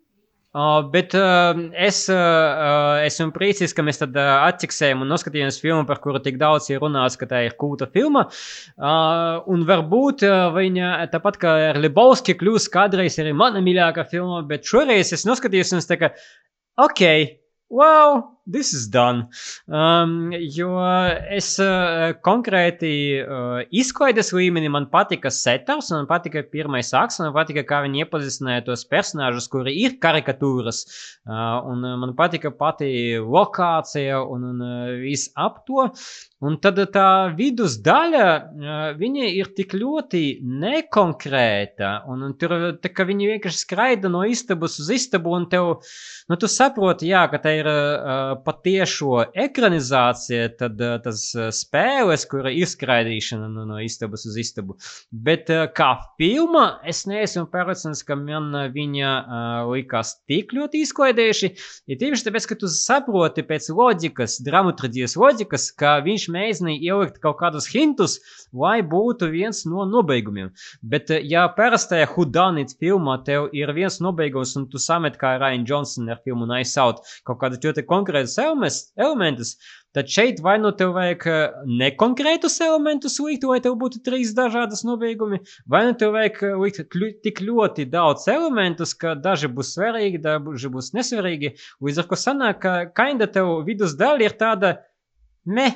Uh, 0.49 0.79
bet 0.89 1.13
uh, 1.13 1.53
es 1.77 2.07
uh, 2.09 2.97
esmu 3.05 3.29
priecīgs, 3.35 3.75
ka 3.77 3.83
mēs 3.85 4.01
tad 4.01 4.15
uh, 4.17 4.47
atciksējām 4.47 5.03
un 5.05 5.11
noskatījāmies 5.13 5.59
filmu, 5.61 5.83
par 5.85 5.99
kuru 6.01 6.17
tik 6.25 6.39
daudz 6.41 6.71
ir 6.71 6.81
runāts, 6.81 7.19
ka 7.21 7.27
tā 7.29 7.43
ir 7.45 7.53
kulta 7.59 7.85
filma. 7.85 8.23
Uh, 8.73 9.45
un 9.53 9.61
varbūt 9.69 10.25
uh, 10.25 10.47
viņa 10.55 11.05
tāpat 11.13 11.37
kā 11.43 11.53
ar 11.67 11.77
Lebowski 11.77 12.33
kļūs 12.39 12.65
kādreiz 12.73 13.19
arī 13.21 13.35
mana 13.37 13.61
mīļākā 13.61 14.07
filma, 14.09 14.41
bet 14.49 14.65
šoreiz 14.65 15.13
es 15.13 15.27
noskatījos 15.29 15.75
un 15.75 15.83
es 15.83 15.89
tā 15.91 15.99
kā, 16.01 16.09
ok, 16.81 17.05
wow, 17.69 18.17
this 18.51 18.73
is 18.73 18.87
done. 18.87 19.27
Um, 19.67 20.31
jo 20.33 20.73
es 21.29 21.51
uh, 21.61 22.13
konkrēti 22.25 22.91
uh, 23.21 23.61
izklaides 23.69 24.33
līmenī 24.35 24.71
man 24.71 24.89
patika 24.91 25.31
setups, 25.33 25.91
man 25.93 26.07
patika 26.09 26.43
pirmais 26.43 26.91
akts, 26.97 27.21
man 27.23 27.33
patika, 27.35 27.63
kā 27.67 27.83
viņi 27.85 28.03
iepazīstināja 28.05 28.65
tos 28.69 28.85
personāžus, 28.89 29.49
kuri 29.51 29.75
ir 29.83 29.99
karikatūras, 30.01 30.83
uh, 31.29 31.59
un 31.69 31.85
uh, 31.85 31.97
man 32.01 32.15
patika 32.17 32.51
pati 32.55 32.91
lokācija 33.21 34.23
un, 34.25 34.49
un 34.53 34.65
uh, 34.65 34.97
viss 35.03 35.31
ap 35.37 35.63
to. 35.67 35.87
Un 36.39 36.55
tad 36.63 36.77
tā 36.93 37.07
vidus 37.35 37.75
daļa, 37.83 38.27
uh, 38.31 38.75
viņa 38.95 39.27
ir 39.35 39.51
tik 39.57 39.75
ļoti 39.75 40.23
nekonkrēta, 40.63 41.89
un, 42.07 42.29
tur 42.39 42.55
tā, 42.79 42.93
ka 42.95 43.03
viņi 43.07 43.33
vienkārši 43.33 43.65
skraida 43.65 44.11
no 44.11 44.23
istabas 44.23 44.79
uz 44.79 44.87
istabu, 44.95 45.35
un 45.35 45.49
tev, 45.51 45.81
nu, 46.31 46.39
tu 46.39 46.47
saproti, 46.47 47.11
jā, 47.11 47.25
ka 47.31 47.41
tā 47.43 47.57
ir 47.59 47.67
uh, 47.67 48.38
patiešo 48.45 49.23
ekranizācija, 49.37 50.49
tad 50.59 50.79
uh, 50.81 50.95
tas 51.03 51.23
uh, 51.37 51.49
spēles, 51.55 52.25
kura 52.29 52.51
ir 52.53 52.69
skraidīšana 52.69 53.49
no, 53.51 53.65
no 53.69 53.79
istabas 53.83 54.25
uz 54.29 54.37
istabu. 54.41 54.77
Bet 55.11 55.51
uh, 55.53 55.65
kā 55.75 55.91
filma, 56.19 56.79
es 56.87 57.03
neesmu 57.09 57.45
pārliecināts, 57.53 58.03
ka 58.07 58.17
man 58.19 58.51
viņa 58.73 59.11
uh, 59.19 59.71
likās 59.71 60.15
tik 60.29 60.53
ļoti 60.57 60.83
izklaidējuši. 60.85 61.51
Ir 61.89 61.99
tieši 62.01 62.27
tāpēc, 62.27 62.49
ka 62.49 62.59
tu 62.61 62.71
saproti 62.73 63.45
pēc 63.47 63.69
loģikas, 63.75 64.39
dramaturgijas 64.45 65.17
loģikas, 65.19 65.69
ka 65.79 65.97
viņš 66.05 66.27
mēģināja 66.35 66.83
ielikt 66.91 67.21
kaut 67.23 67.39
kādus 67.41 67.69
hintus, 67.71 68.19
lai 68.53 68.79
būtu 68.85 69.29
viens 69.33 69.65
no 69.69 69.87
nobeigumiem. 69.89 70.53
Bet, 70.81 71.13
uh, 71.13 71.21
ja 71.23 71.47
parastajā 71.55 72.09
Hudanit 72.15 72.75
filmā 72.79 73.19
tev 73.27 73.49
ir 73.55 73.73
viens 73.77 73.99
nobeigums, 74.03 74.55
un 74.59 74.69
tu 74.71 74.81
samet 74.81 75.19
kā 75.19 75.35
Ryan 75.39 75.65
Johnson 75.67 76.09
ar 76.09 76.21
filmu 76.25 76.47
Nice 76.49 76.79
Out 76.79 77.03
kaut 77.27 77.39
kādu 77.41 77.59
ļoti 77.63 77.85
konkrētus 78.37 78.89
elementus- 78.97 79.57
tad 79.93 80.09
šeit 80.09 80.41
vai 80.43 80.57
nu 80.61 80.71
tev 80.77 80.93
vajag 80.93 81.25
uh, 81.29 81.61
nekonkrētus 81.79 82.59
elementus 82.61 83.17
likt, 83.23 83.45
lai 83.49 83.59
tev 83.63 83.77
būtu 83.81 84.03
trīs 84.05 84.35
dažādas 84.37 84.83
nobeigumi, 84.85 85.41
vai 85.69 85.85
nu 85.87 85.95
tev 85.97 86.13
vajag 86.17 86.41
uh, 86.45 86.59
likt 86.61 86.93
tik 87.25 87.41
ļoti 87.45 87.87
daudz 87.89 88.27
elementus, 88.29 88.93
ka 88.93 89.15
daži 89.17 89.49
būs 89.49 89.73
svarīgi, 89.77 90.21
daži 90.21 90.71
būs 90.73 90.93
nesvarīgi. 90.97 91.55
Līdz 91.81 92.03
ar 92.03 92.09
to 92.11 92.19
sanāk, 92.21 92.61
ka 92.65 92.75
kainda 92.95 93.29
tev 93.31 93.63
vidus 93.67 93.97
daļa 93.99 94.27
ir 94.27 94.37
tāda 94.39 94.75
me. 95.45 95.71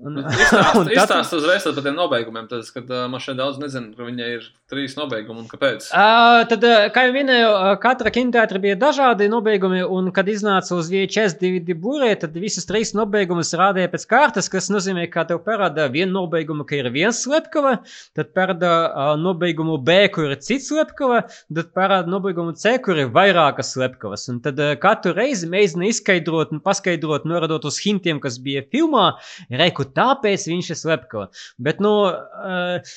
Tad- 0.80 0.88
izstāst 0.94 1.34
uzreiz 1.36 1.66
par 1.66 1.84
tiem 1.84 1.96
nobeigumiem, 1.96 2.46
tad, 2.48 2.64
kad 2.72 2.88
uh, 2.88 3.04
man 3.10 3.20
šeit 3.20 3.36
daudz 3.36 3.58
nezinu, 3.60 3.92
ka 3.96 4.06
viņai 4.06 4.28
ir 4.38 4.46
trīs 4.70 4.94
nobeigumi 4.96 5.42
un 5.42 5.48
kāpēc. 5.50 5.90
Uh, 5.92 6.40
tad, 6.48 6.64
kā 6.94 7.04
jau 7.04 7.12
minēju, 7.12 7.50
katra 7.82 8.12
kinoteātra 8.14 8.60
bija 8.62 8.78
dažādi 8.80 9.28
nobeigumi, 9.28 9.82
un, 9.84 10.08
kad 10.16 10.30
iznāca 10.32 10.78
uz 10.78 10.88
VHS 10.92 11.36
DVD 11.42 11.76
būrē, 11.76 12.14
tad 12.22 12.38
visus 12.40 12.64
trīs 12.68 12.94
nobeigumus 12.96 13.52
rādīja 13.60 13.90
pēc 13.92 14.06
kārtas, 14.08 14.48
kas 14.52 14.70
nozīmē, 14.72 15.04
ka 15.12 15.26
tev 15.28 15.42
parāda 15.44 15.90
vienu 15.92 16.14
nobeigumu, 16.16 16.64
ka 16.68 16.78
ir 16.78 16.88
viens 16.94 17.20
slepkava, 17.26 17.76
tad 18.16 18.32
parāda 18.36 18.72
uh, 18.88 19.12
nobeigumu 19.20 19.76
B, 19.84 19.98
kur 20.14 20.30
ir 20.30 20.40
cits 20.40 20.70
slepkava, 20.72 21.26
tad 21.52 21.74
parāda 21.76 22.08
nobeigumu 22.08 22.56
C, 22.56 22.78
kur 22.80 22.96
ir 22.96 23.12
vairākas 23.12 23.74
slepkavas. 23.76 24.28
Un 24.32 24.40
tad 24.44 24.60
uh, 24.64 24.72
katru 24.80 25.12
reizi 25.18 25.50
mēģina 25.50 25.92
izskaidrot 25.92 26.56
un 26.56 26.64
paskaidrot, 26.64 27.28
norādot 27.28 27.68
uz 27.68 27.82
hintiem, 27.84 28.22
kas 28.22 28.40
bija 28.40 28.64
filmā, 28.72 29.10
reiku 29.52 29.89
tāpēc 29.96 30.46
viņš 30.52 30.70
ir 30.74 30.80
slepkava. 30.84 31.28
Bet, 31.58 31.82
nu, 31.84 31.94
uh, 32.10 32.94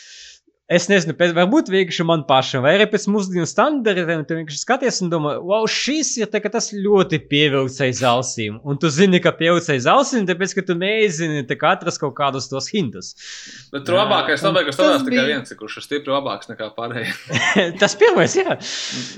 Es 0.72 0.86
nezinu, 0.88 1.12
pēc, 1.20 1.34
varbūt 1.36 1.68
vienkārši 1.68 2.06
man 2.08 2.22
pašam, 2.24 2.64
vai 2.64 2.78
arī 2.78 2.86
pēc 2.88 3.04
mūsdienu 3.12 3.44
standartiem, 3.50 4.22
tu 4.24 4.38
vienkārši 4.38 4.62
skaties 4.62 5.02
un 5.04 5.10
domā, 5.12 5.34
wow, 5.44 5.66
šis 5.68 6.14
ir 6.22 6.30
tā, 6.32 6.40
tas 6.54 6.70
ļoti 6.72 7.20
pievilks 7.28 7.82
aiz 7.84 8.00
ausīm. 8.08 8.62
Un 8.64 8.80
tu 8.80 8.88
zini, 8.94 9.20
ka 9.22 9.34
pievilks 9.36 9.68
aiz 9.74 9.86
ausīm, 9.92 10.24
tāpēc, 10.30 10.56
ka 10.56 10.64
tu 10.70 10.78
mēģini 10.80 11.44
atrast 11.74 12.00
kaut 12.00 12.16
kādus 12.16 12.48
tos 12.48 12.72
hintus. 12.72 13.12
Bet 13.76 13.84
tur 13.86 14.00
labākais 14.00 14.40
un 14.40 14.54
nobeigums 14.54 14.80
tas 14.80 15.04
tikai 15.04 15.12
bija- 15.12 15.28
viens, 15.34 15.54
kurš 15.60 15.78
ir 15.82 15.88
stipri 15.90 16.16
labāks 16.16 16.48
nekā 16.50 16.72
pārējie. 16.80 17.12
tas 17.84 17.98
pirmais, 18.00 18.38
jā. 18.40 18.56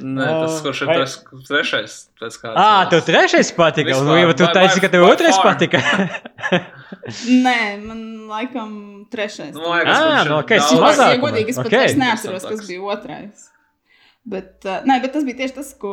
Nē, 0.01 0.31
tas, 0.41 0.59
kurš 0.65 0.81
ir 0.81 0.91
Vai- 0.91 0.97
tas 1.03 1.19
trešais. 1.45 1.99
Ā, 2.25 2.55
malas. 2.57 2.89
tev 2.89 3.05
trešais 3.05 3.53
patika, 3.53 3.93
un 4.01 4.09
Vispār, 4.09 4.23
jau 4.25 4.33
tu 4.41 4.49
taisi, 4.59 4.81
ka 4.81 4.89
tev 4.89 5.05
otrais 5.07 5.37
patika. 5.45 5.83
Nē, 7.45 7.57
man 7.85 7.99
laikam 8.29 8.71
trešais. 9.11 9.53
Nu, 9.55 9.61
man 9.65 9.79
liekas, 9.81 9.97
Ā, 9.97 10.05
viņš 10.11 10.25
ir 10.25 10.31
nu, 10.31 10.37
ok, 10.43 10.51
es 10.51 10.63
daudz- 10.69 10.83
mazāk. 10.85 11.11
ja 11.15 11.17
godīgi, 11.23 11.49
es 11.49 11.59
pat 11.61 11.65
Ok. 11.65 11.73
okay. 11.73 11.95
neatceros, 12.03 12.45
kas 12.51 12.67
bija 12.67 12.81
otrais. 12.95 13.49
Bet, 14.25 14.65
uh, 14.65 14.79
nē, 14.89 14.97
bet 15.03 15.11
tas 15.13 15.25
bija 15.25 15.37
tieši 15.43 15.53
tas, 15.53 15.67
ko, 15.77 15.91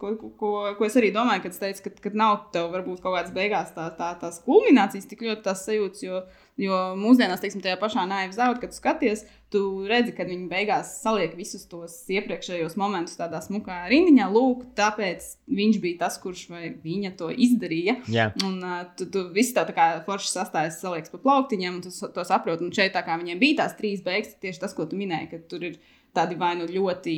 ko, 0.00 0.14
ko, 0.40 0.50
ko 0.78 0.86
es 0.86 0.94
arī 0.96 1.10
domāju, 1.12 1.42
kad 1.44 1.52
es 1.52 1.60
teicu, 1.60 1.82
ka, 1.84 1.90
ka 2.06 2.12
nav 2.16 2.46
tev 2.54 2.70
varbūt 2.72 3.02
kaut 3.04 3.12
kādas 3.12 3.34
beigās 3.36 3.74
tā, 3.76 3.90
tā, 3.98 4.14
tās 4.22 4.38
kulminācijas, 4.46 5.04
tik 5.10 5.20
ļoti 5.26 5.44
tās 5.44 5.66
sajūtas, 5.66 6.04
jo, 6.06 6.22
jo 6.64 6.78
mūsdienās, 6.96 7.42
teiksim, 7.42 7.60
tajā 7.64 7.76
pašā 7.82 8.06
naiva 8.08 8.32
zaudē, 8.32 8.62
kad 8.62 8.72
tu 8.72 8.78
skaties, 8.80 9.26
tu 9.52 9.60
redzi, 9.90 10.14
ka 10.16 10.24
viņi 10.24 10.48
beigās 10.48 10.94
saliek 11.02 11.34
visus 11.36 11.66
tos 11.68 11.98
iepriekšējos 12.10 12.78
momentus 12.80 13.18
tādā 13.18 13.42
smukā 13.44 13.82
rindiņā. 13.92 14.30
Lūk, 14.32 14.64
tāpēc 14.78 15.26
viņš 15.60 15.80
bija 15.82 16.00
tas, 16.06 16.16
kurš 16.22 16.46
vai 16.54 16.70
viņa 16.82 17.12
to 17.20 17.28
izdarīja. 17.30 17.98
jā. 18.10 18.30
Un 18.48 18.58
uh, 18.64 18.80
tu, 18.96 19.06
tu 19.12 19.26
viss 19.34 19.52
tā, 19.52 19.66
tā 19.68 19.76
kā 19.76 19.90
forši 20.08 20.32
sastājas, 20.32 20.80
saliekas 20.80 21.12
pa 21.12 21.20
plauktiņiem, 21.26 21.76
un 21.76 21.84
tu 21.84 21.92
to 21.92 22.24
saproti. 22.26 22.64
Un 22.64 22.72
šeit, 22.74 22.96
tā 22.96 23.04
kā 23.06 23.18
viņiem 23.20 23.44
bija 23.44 23.60
tās 23.60 23.76
trīs 23.76 24.02
beigas, 24.06 24.34
tieši 24.40 24.64
tas, 24.64 24.74
ko 24.74 24.88
tu 24.88 24.98
minēji, 24.98 25.30
ka 25.34 25.42
tur 25.52 25.68
ir 25.68 25.78
tādi 26.14 26.36
vai 26.38 26.52
nu 26.58 26.66
ļoti 26.70 27.14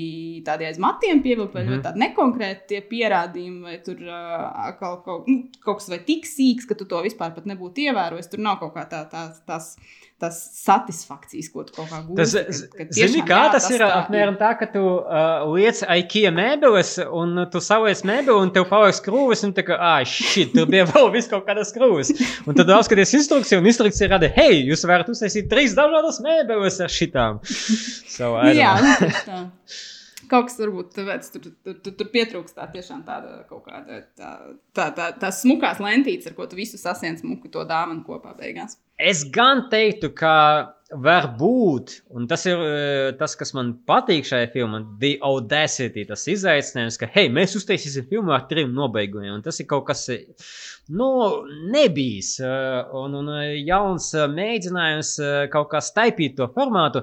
tādi 0.47 0.66
aiz 0.68 0.78
matiem 0.82 1.23
pievilkti, 1.24 1.55
vai 1.55 1.64
Mhm. 1.64 1.73
ļoti 1.73 1.85
tādi 1.86 2.02
nekonkrēti 2.05 2.66
tie 2.73 2.81
pierādījumi, 2.90 3.62
vai 3.62 3.77
tur 3.85 3.97
uh, 4.02 4.73
kaut, 4.81 5.05
kaut, 5.05 5.28
nu, 5.28 5.44
kaut 5.64 5.78
kas 5.81 5.89
vai 5.93 5.98
tik 6.09 6.24
sīks, 6.27 6.66
ka 6.68 6.74
tu 6.74 6.85
to 6.85 7.02
vispār 7.05 7.35
pat 7.35 7.44
nebūtu 7.47 7.85
ievērojis. 7.86 8.31
Tur 8.32 8.40
nav 8.40 8.59
kaut 8.60 8.74
kā 8.74 8.86
tā, 8.89 9.05
tā, 9.10 9.28
tās, 9.47 9.77
tās 10.22 10.36
satisfakcijas, 10.62 11.48
ko 11.52 11.64
tu 11.68 11.74
kaut 11.76 11.90
kā 11.90 11.98
gūsi. 12.06 12.16
Tas, 12.47 12.60
ka- 12.72 12.84
ka 12.86 12.97
zini, 12.97 13.20
kā 13.28 13.40
jā, 13.43 13.51
tas 13.52 13.66
ir 13.74 13.82
tā 13.84 13.88
apmēram 13.98 14.38
tā, 14.40 14.51
ka 14.60 14.68
tu 14.72 14.80
uh, 14.80 15.44
liec 15.52 15.82
IKEA 15.84 16.30
mēbeles, 16.32 16.94
un 17.20 17.43
tu 17.52 17.60
saliec 17.60 18.01
mēbeli, 18.09 18.36
un 18.47 18.52
tev 18.55 18.64
paliek 18.70 18.97
skrūves, 18.97 19.44
un 19.48 19.52
tā 19.59 19.64
kā, 19.68 19.76
ah, 19.76 19.98
šī, 20.09 20.47
tur 20.55 20.70
bija 20.72 20.86
vēl 20.94 21.10
vis 21.12 21.28
kaut 21.32 21.44
kādas 21.48 21.74
skrūves. 21.74 22.14
Un 22.48 22.56
tad 22.56 22.72
apskaties 22.78 23.12
instrukciju, 23.20 23.60
un 23.60 23.68
instrukcija 23.72 24.09
rada, 24.14 24.30
hei, 24.38 24.62
jūs 24.70 24.86
varat 24.88 25.12
uztaisīt 25.12 25.51
trīs 25.52 25.76
dažādas 25.76 26.22
mēbeles 26.24 26.80
ar 26.86 26.93
šitām. 26.97 27.43
So, 27.47 28.32
Jā, 28.56 28.72
nu, 28.80 29.12
tā. 29.28 29.43
Kaut 30.26 30.48
kas 30.48 30.56
varbūt 30.59 30.88
tāpēc 30.97 31.28
tur, 31.30 31.44
tur, 31.62 31.74
tur, 31.84 31.93
tur 32.01 32.09
pietrūkst 32.10 32.56
tā 32.59 32.64
tiešām 32.72 33.05
tāda 33.06 33.44
kaut 33.47 33.62
kāda 33.68 34.01
tā, 34.18 34.30
tā, 34.74 34.86
tā, 34.97 35.05
tā 35.22 35.28
smukās 35.30 35.78
lentītes, 35.78 36.26
ar 36.26 36.34
ko 36.34 36.48
tu 36.51 36.59
visu 36.59 36.80
sasien 36.80 37.14
smuku 37.20 37.47
to 37.52 37.62
dāvanu 37.68 38.02
kopā 38.09 38.32
beigās. 38.34 38.74
Es 38.97 39.27
gan 39.28 39.66
teiktu, 39.68 40.09
ka 40.16 40.32
varbūt, 41.02 41.93
un 42.14 42.28
tas 42.31 42.44
ir 42.47 42.60
eh, 42.62 43.10
tas, 43.18 43.35
kas 43.36 43.51
man 43.56 43.74
patīk 43.89 44.24
šajā 44.28 44.47
filmā, 44.55 44.81
The 45.02 45.16
Audacity, 45.27 46.06
tas 46.09 46.24
izaicinājums, 46.31 46.97
ka, 47.01 47.09
hei, 47.12 47.27
mēs 47.32 47.56
uztaisīsim 47.59 48.06
filmu 48.09 48.32
ar 48.32 48.47
trim 48.48 48.70
nobeigumiem, 48.77 49.35
un 49.35 49.44
tas 49.44 49.59
ir 49.60 49.68
kaut 49.68 49.85
kas, 49.90 50.06
eh, 50.14 50.23
nu, 50.88 51.42
nebijis, 51.70 52.40
eh, 52.40 52.84
un, 52.92 53.14
un 53.14 53.28
eh, 53.34 53.56
jauns 53.66 54.12
eh, 54.14 54.26
mēģinājums 54.30 55.10
kaut 55.50 55.70
kā 55.72 55.80
staipīt 55.82 56.36
to 56.38 56.46
formātu, 56.54 57.02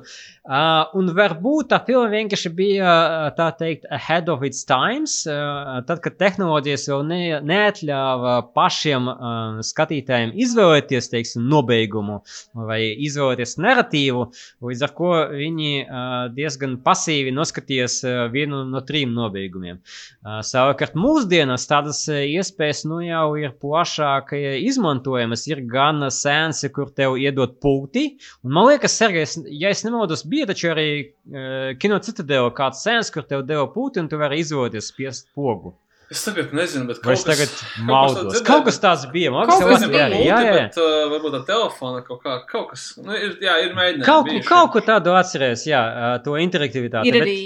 un 0.97 1.09
varbūt 1.15 1.69
tā 1.71 1.79
filma 1.87 2.09
vienkārši 2.11 2.51
bija, 2.55 2.93
tā 3.37 3.47
teikt, 3.55 3.85
ahead 3.93 4.29
of 4.31 4.43
its 4.43 4.65
times, 4.67 5.13
tad, 5.23 6.01
kad 6.03 6.17
tehnoloģijas 6.19 6.87
vēl 6.91 7.05
ne, 7.07 7.19
neatļāva 7.47 8.33
pašiem 8.55 9.07
skatītājiem 9.63 10.33
izvēlēties, 10.43 11.09
teiksim, 11.13 11.45
nobeigumu 11.51 12.19
vai 12.67 12.81
izvēlēties 13.07 13.55
narratīvu, 13.63 14.25
līdz 14.67 14.85
ar 14.87 14.93
ko 14.97 15.13
viņi 15.31 15.71
diezgan 16.35 16.75
pasīvi 16.83 17.31
noskatījās 17.35 18.01
vienu 18.35 18.65
no 18.67 18.83
trim 18.87 19.15
nobeigumiem. 19.15 19.79
Savukārt 20.43 20.99
mūsdienās 20.99 21.69
tādas 21.71 22.03
iespējas 22.11 22.83
nu 22.89 22.99
jau 23.05 23.29
ir 23.39 23.55
plašāk 23.73 24.33
izmantojamas, 24.61 25.47
ir 25.49 25.61
gan 25.69 26.05
sēnesi, 26.13 26.69
kur 26.73 26.91
tev 26.95 27.17
iedod 27.21 27.57
pulti, 27.63 28.05
un 28.45 28.53
man 28.57 28.69
liekas, 28.69 28.95
Sergejs, 29.01 29.39
ja 29.49 29.71
es 29.73 29.81
nemaldos, 29.87 30.21
bija 30.29 30.45
taču 30.53 30.69
arī 30.73 30.87
uh, 31.01 31.71
kino 31.81 31.97
citadela 32.03 32.51
kāds 32.55 32.83
sēns, 32.85 33.09
kur 33.13 33.25
tev 33.25 33.41
deva 33.49 33.65
pūti 33.73 33.99
un 34.03 34.09
tu 34.11 34.19
vari 34.21 34.39
izvēlēties 34.43 34.91
spiest 34.93 35.31
pogu. 35.35 35.73
Es 36.13 36.21
tagad 36.27 36.51
nezinu, 36.53 36.85
bet 36.91 36.99
Vai 37.01 37.15
kaut 37.15 37.17
es 37.17 37.23
tagad 37.25 37.49
kas- 37.49 37.61
kaut 37.63 37.73
kas 37.73 37.85
maldos? 37.87 38.25
tāds 38.35 38.43
Kaut 38.45 38.65
kas 38.67 38.77
tāds 38.83 39.05
bija. 39.13 39.31
Man 39.33 39.47
Kaut 39.49 39.63
liekas, 39.63 39.71
kas 39.71 39.81
tas 39.81 39.89
bija. 39.89 40.03
Jā, 40.27 40.39
jā. 40.45 40.51
Bet, 40.59 40.77
uh, 40.77 41.07
varbūt 41.09 41.33
tā 41.39 41.41
telefona 41.47 42.03
kaut 42.05 42.19
kā, 42.21 42.35
kaut 42.51 42.67
kas, 42.73 42.83
nu, 43.01 43.15
ir, 43.17 43.31
jā, 43.41 43.55
ir 43.65 43.73
mēģinājumi. 43.73 44.05
Kaut, 44.05 44.27
bijuši. 44.29 44.45
kaut 44.51 44.69
ko 44.75 44.83
tādu 44.91 45.15
atceries, 45.17 45.63
jā, 45.65 45.81
uh, 45.81 46.17
to 46.27 46.35
interaktivitāti. 46.43 47.09
Ir 47.09 47.17
bet- 47.17 47.25
arī 47.25 47.39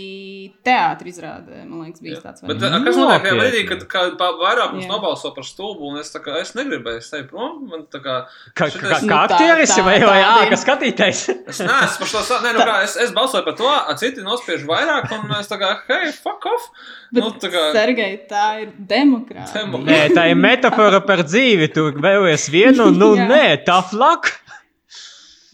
teātris 0.67 1.15
izrādē, 1.17 1.61
man 1.65 1.85
liekas, 1.85 2.01
bija 2.03 2.19
tāds 2.25 2.43
Bet, 2.47 2.61
a, 2.67 2.81
kas 2.83 2.97
notiek 2.99 3.23
tajā 3.25 3.37
brīdī, 3.39 3.61
kad 3.69 3.85
kā, 3.93 4.01
pa- 4.19 4.33
vairākums 4.41 4.83
Jā. 4.83 4.89
nobalso 4.91 5.31
par 5.37 5.47
stulbu, 5.47 5.87
un 5.93 6.01
es, 6.03 6.11
tā 6.13 6.19
kā, 6.25 6.35
es 6.43 6.51
negribēju 6.59 6.99
es 7.01 7.07
eju 7.15 7.27
prom? 7.31 7.61
Man, 7.71 7.85
tā 7.93 8.01
kā, 8.03 8.17
Kā, 8.53 8.67
šitais- 8.73 8.83
kā, 8.83 9.01
Nu, 9.01 9.07
kā 9.13 9.21
tā- 9.23 9.37
aktieris 9.37 9.71
tā- 9.77 9.85
vai, 9.87 9.97
vai 10.03 10.19
tāda 10.19 10.33
ā, 10.33 10.43
ir. 10.43 10.51
kā 10.53 10.59
skatītājs? 10.65 11.21
es 11.53 11.59
neesmu 11.63 12.03
par 12.03 12.27
to. 12.27 12.39
Nē, 12.45 12.53
nu 12.57 12.65
kā, 12.67 12.77
es, 12.83 12.97
es 13.07 13.11
balsoju 13.15 13.45
par 13.47 13.55
to, 13.63 13.67
a 13.71 13.95
citi 14.03 14.25
nospiež 14.27 14.67
vairāk, 14.67 15.07
un 15.17 15.31
es 15.39 15.47
tā 15.47 15.57
kā, 15.63 15.71
hei, 15.87 16.11
fuck 16.11 16.45
off! 16.51 16.67
Bet, 17.13 17.23
Nu, 17.23 17.31
tā 17.39 17.47
kā, 17.53 17.71
Sergei, 17.71 18.17
tā 18.29 18.45
ir 18.65 18.73
demokrātija. 18.77 19.63
Demo- 19.63 19.79
Nē, 19.87 20.01
tā 20.11 20.25
ir 20.29 20.35
metāfora 20.35 20.99
par 21.05 21.23
dzīvi. 21.23 21.71
Tu 21.73 21.85
vēlies 22.03 22.49
vienu, 22.51 22.91
nu 22.91 23.13
Jā. 23.19 23.27
nē, 23.31 23.65
tough 23.65 23.93
luck. 23.93 24.33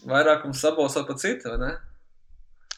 vairākums 0.06 0.60
sabalso 0.60 1.06
par 1.06 1.16
citu, 1.16 1.48
vai 1.54 1.58
ne? 1.62 1.72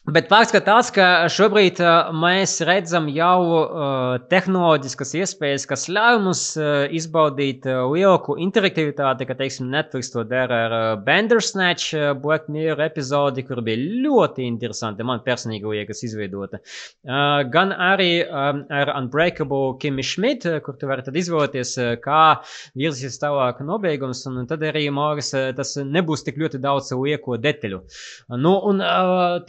Bet 0.07 0.29
fakts 0.31 0.53
ka 0.55 0.61
tāds, 0.63 0.93
ka 0.95 1.27
šobrīd 1.35 1.81
uh, 1.83 2.13
mēs 2.15 2.61
redzam 2.63 3.09
jau 3.11 3.41
uh, 3.43 4.19
tehnoloģiskas 4.31 5.17
iespējas, 5.19 5.65
kas 5.67 5.89
ļauj 5.91 6.21
mums 6.23 6.43
uh, 6.61 6.85
izbaudīt 6.95 7.67
lielāku 7.67 8.37
interaktivitāti, 8.39 9.27
ka, 9.27 9.35
teiksim, 9.35 9.67
Netflix 9.73 10.13
to 10.13 10.23
dara 10.23 10.61
ar 10.69 10.75
Bandersnatch, 11.03 11.97
Black 12.23 12.47
Mirror 12.47 12.85
epizodi, 12.85 13.43
kur 13.49 13.65
bija 13.67 13.81
ļoti 14.05 14.47
interesanti, 14.47 15.03
man 15.03 15.25
personīgi 15.27 15.73
liekas, 15.73 16.05
izveidota. 16.07 16.63
Gan 17.51 17.75
arī 17.75 18.23
ar 18.31 18.93
Unbreakable 18.95 19.75
Kimi 19.83 20.07
Schmidt, 20.07 20.47
kur 20.63 20.79
tu 20.79 20.87
vari 20.87 21.03
tad 21.03 21.19
izvēlēties, 21.19 21.75
kā 22.05 22.23
virzīsies 22.79 23.19
tālāk 23.25 23.65
nobeigums, 23.67 24.23
un 24.31 24.47
tad 24.47 24.63
arī, 24.71 24.87
man 24.95 25.17
liekas, 25.17 25.35
tas 25.59 25.75
nebūs 25.83 26.23
tik 26.29 26.39
ļoti 26.45 26.63
daudz 26.63 26.95
lieko 26.95 27.41
detaļu. 27.43 27.83
Nu, 28.39 28.55
un, 28.71 28.87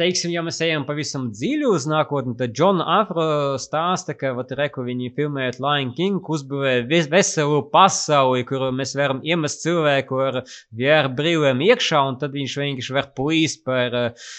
teiksim, 0.02 0.34
ja 0.34 0.47
mēs 0.48 0.60
ejam 0.64 0.86
pavisam 0.88 1.28
dziļi 1.36 1.68
uz 1.70 1.86
nākotni, 1.90 2.36
tad 2.40 2.54
Džona 2.56 2.86
Afro 2.98 3.28
stāsta, 3.62 4.16
ka, 4.18 4.32
vat, 4.38 4.52
reku, 4.58 4.86
viņi 4.88 5.12
filmējot 5.18 5.60
Lion 5.64 5.94
King, 5.98 6.32
uzbūvēja 6.38 6.86
ves 6.90 7.10
veselu 7.12 7.62
pasauli, 7.74 8.46
kur 8.48 8.68
mēs 8.76 8.96
varam 8.98 9.22
iemest 9.28 9.64
cilvēku 9.66 10.22
ar 10.24 10.40
VR 10.76 11.12
brīvēm 11.18 11.64
iekšā, 11.68 12.02
un 12.10 12.20
tad 12.22 12.36
viņš 12.36 12.58
vienkārši 12.62 12.96
var 12.96 13.10
plīst 13.18 13.64
par 13.68 13.98
uh, 14.00 14.32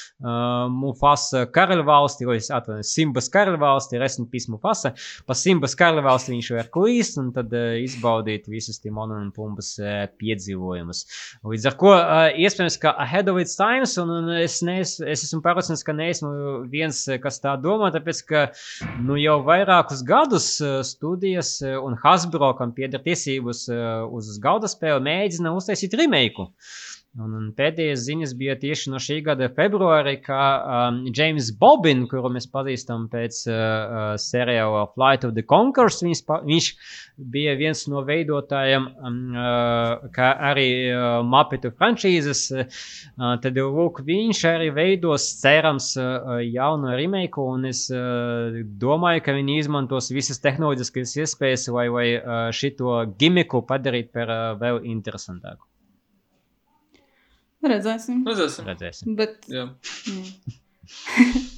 Mufasa 0.73 1.45
karaļvalsti, 1.55 2.29
vai 2.29 2.39
es 2.41 2.51
atvainojos, 2.55 2.93
Simbas 2.95 3.31
karaļvalsti, 3.35 4.01
Resn 4.01 4.29
Peace 4.33 4.51
Mufasa, 4.53 4.95
pa 5.29 5.37
Simbas 5.39 5.77
karaļvalsti 5.79 6.35
viņš 6.35 6.53
var 6.57 6.73
klīst, 6.75 7.21
un 7.21 7.33
tad 7.37 7.53
uh, 7.57 7.77
izbaudīt 7.83 8.49
visus 8.51 8.81
Timona 8.83 9.21
un 9.21 9.31
Pumbas 9.37 9.75
uh, 9.83 10.07
piedzīvojumus. 10.21 11.05
Līdz 11.49 11.69
ar 11.71 11.79
ko 11.81 11.95
uh, 11.95 12.29
iespējams, 12.33 12.79
ka 12.83 12.95
ahead 13.05 13.31
of 13.31 13.39
its 13.41 13.57
times, 13.59 13.97
un, 14.01 14.13
un 14.15 14.33
es, 14.39 14.61
nees, 14.67 14.97
es 15.03 15.25
esmu 15.27 15.43
pārliecināts, 15.45 15.85
ka 15.87 15.95
neesmu 15.99 16.31
viens, 16.73 17.01
eh, 17.09 17.19
kas 17.23 17.41
tā 17.43 17.55
domā, 17.61 17.91
tāpēc, 17.95 18.23
ka 18.29 18.45
nu, 19.03 19.19
jau 19.21 19.39
vairākus 19.47 20.05
gadus 20.07 20.49
eh, 20.65 20.79
studijas 20.87 21.57
eh, 21.63 21.77
un 21.79 21.99
Hasbro, 22.03 22.53
kam 22.59 22.75
pieder 22.77 23.03
tiesības 23.05 23.67
uz 24.15 24.31
galda 24.43 24.71
spēli, 24.71 25.05
mēģina 25.09 25.53
uztaisīt 25.57 25.97
remake. 25.99 26.49
Un, 27.19 27.33
un 27.35 27.47
pēdējās 27.59 28.05
ziņas 28.07 28.33
bija 28.39 28.55
tieši 28.61 28.93
no 28.93 28.99
šī 29.03 29.17
gada 29.27 29.49
februāra, 29.51 30.13
ka 30.23 30.43
um, 30.61 30.99
James 31.11 31.49
Bobin, 31.59 32.05
kuru 32.07 32.31
mēs 32.31 32.47
pazīstam 32.53 33.09
pēc 33.11 33.41
uh, 33.49 33.55
uh, 33.59 34.11
seriāla 34.23 34.85
Flight 34.93 35.27
of 35.27 35.33
the 35.35 35.43
Conquerors, 35.43 35.99
viņš, 36.05 36.21
viņš 36.47 36.69
bija 37.35 37.57
viens 37.59 37.83
no 37.91 38.05
veidotājiem, 38.07 38.87
um, 39.03 39.17
uh, 39.35 40.07
kā 40.15 40.29
arī 40.51 40.69
uh, 40.93 41.07
Mapetu 41.27 41.73
franšīzes. 41.75 42.43
Uh, 42.55 43.33
tad, 43.43 43.59
lūk, 43.59 43.99
viņš 44.07 44.45
arī 44.53 44.69
veidos, 44.77 45.27
cerams, 45.41 45.91
uh, 45.99 46.37
jaunu 46.45 46.95
remake, 46.95 47.43
un 47.43 47.67
es 47.73 47.89
uh, 47.91 48.61
domāju, 48.85 49.25
ka 49.27 49.35
viņi 49.35 49.59
izmantos 49.65 50.13
visas 50.15 50.39
tehnoloģiskas 50.45 51.17
iespējas, 51.25 51.67
lai, 51.75 51.89
lai 51.91 52.07
uh, 52.21 52.39
šito 52.55 53.01
gimiku 53.19 53.65
padarītu 53.67 54.15
par 54.15 54.31
uh, 54.31 54.47
vēl 54.63 54.85
interesantāku. 54.87 55.67
Redzēsim. 57.67 58.23
Redzēsim. 58.29 58.69
Redzēsim. 58.71 59.17
Bet, 59.19 59.49
Jā. 59.51 59.69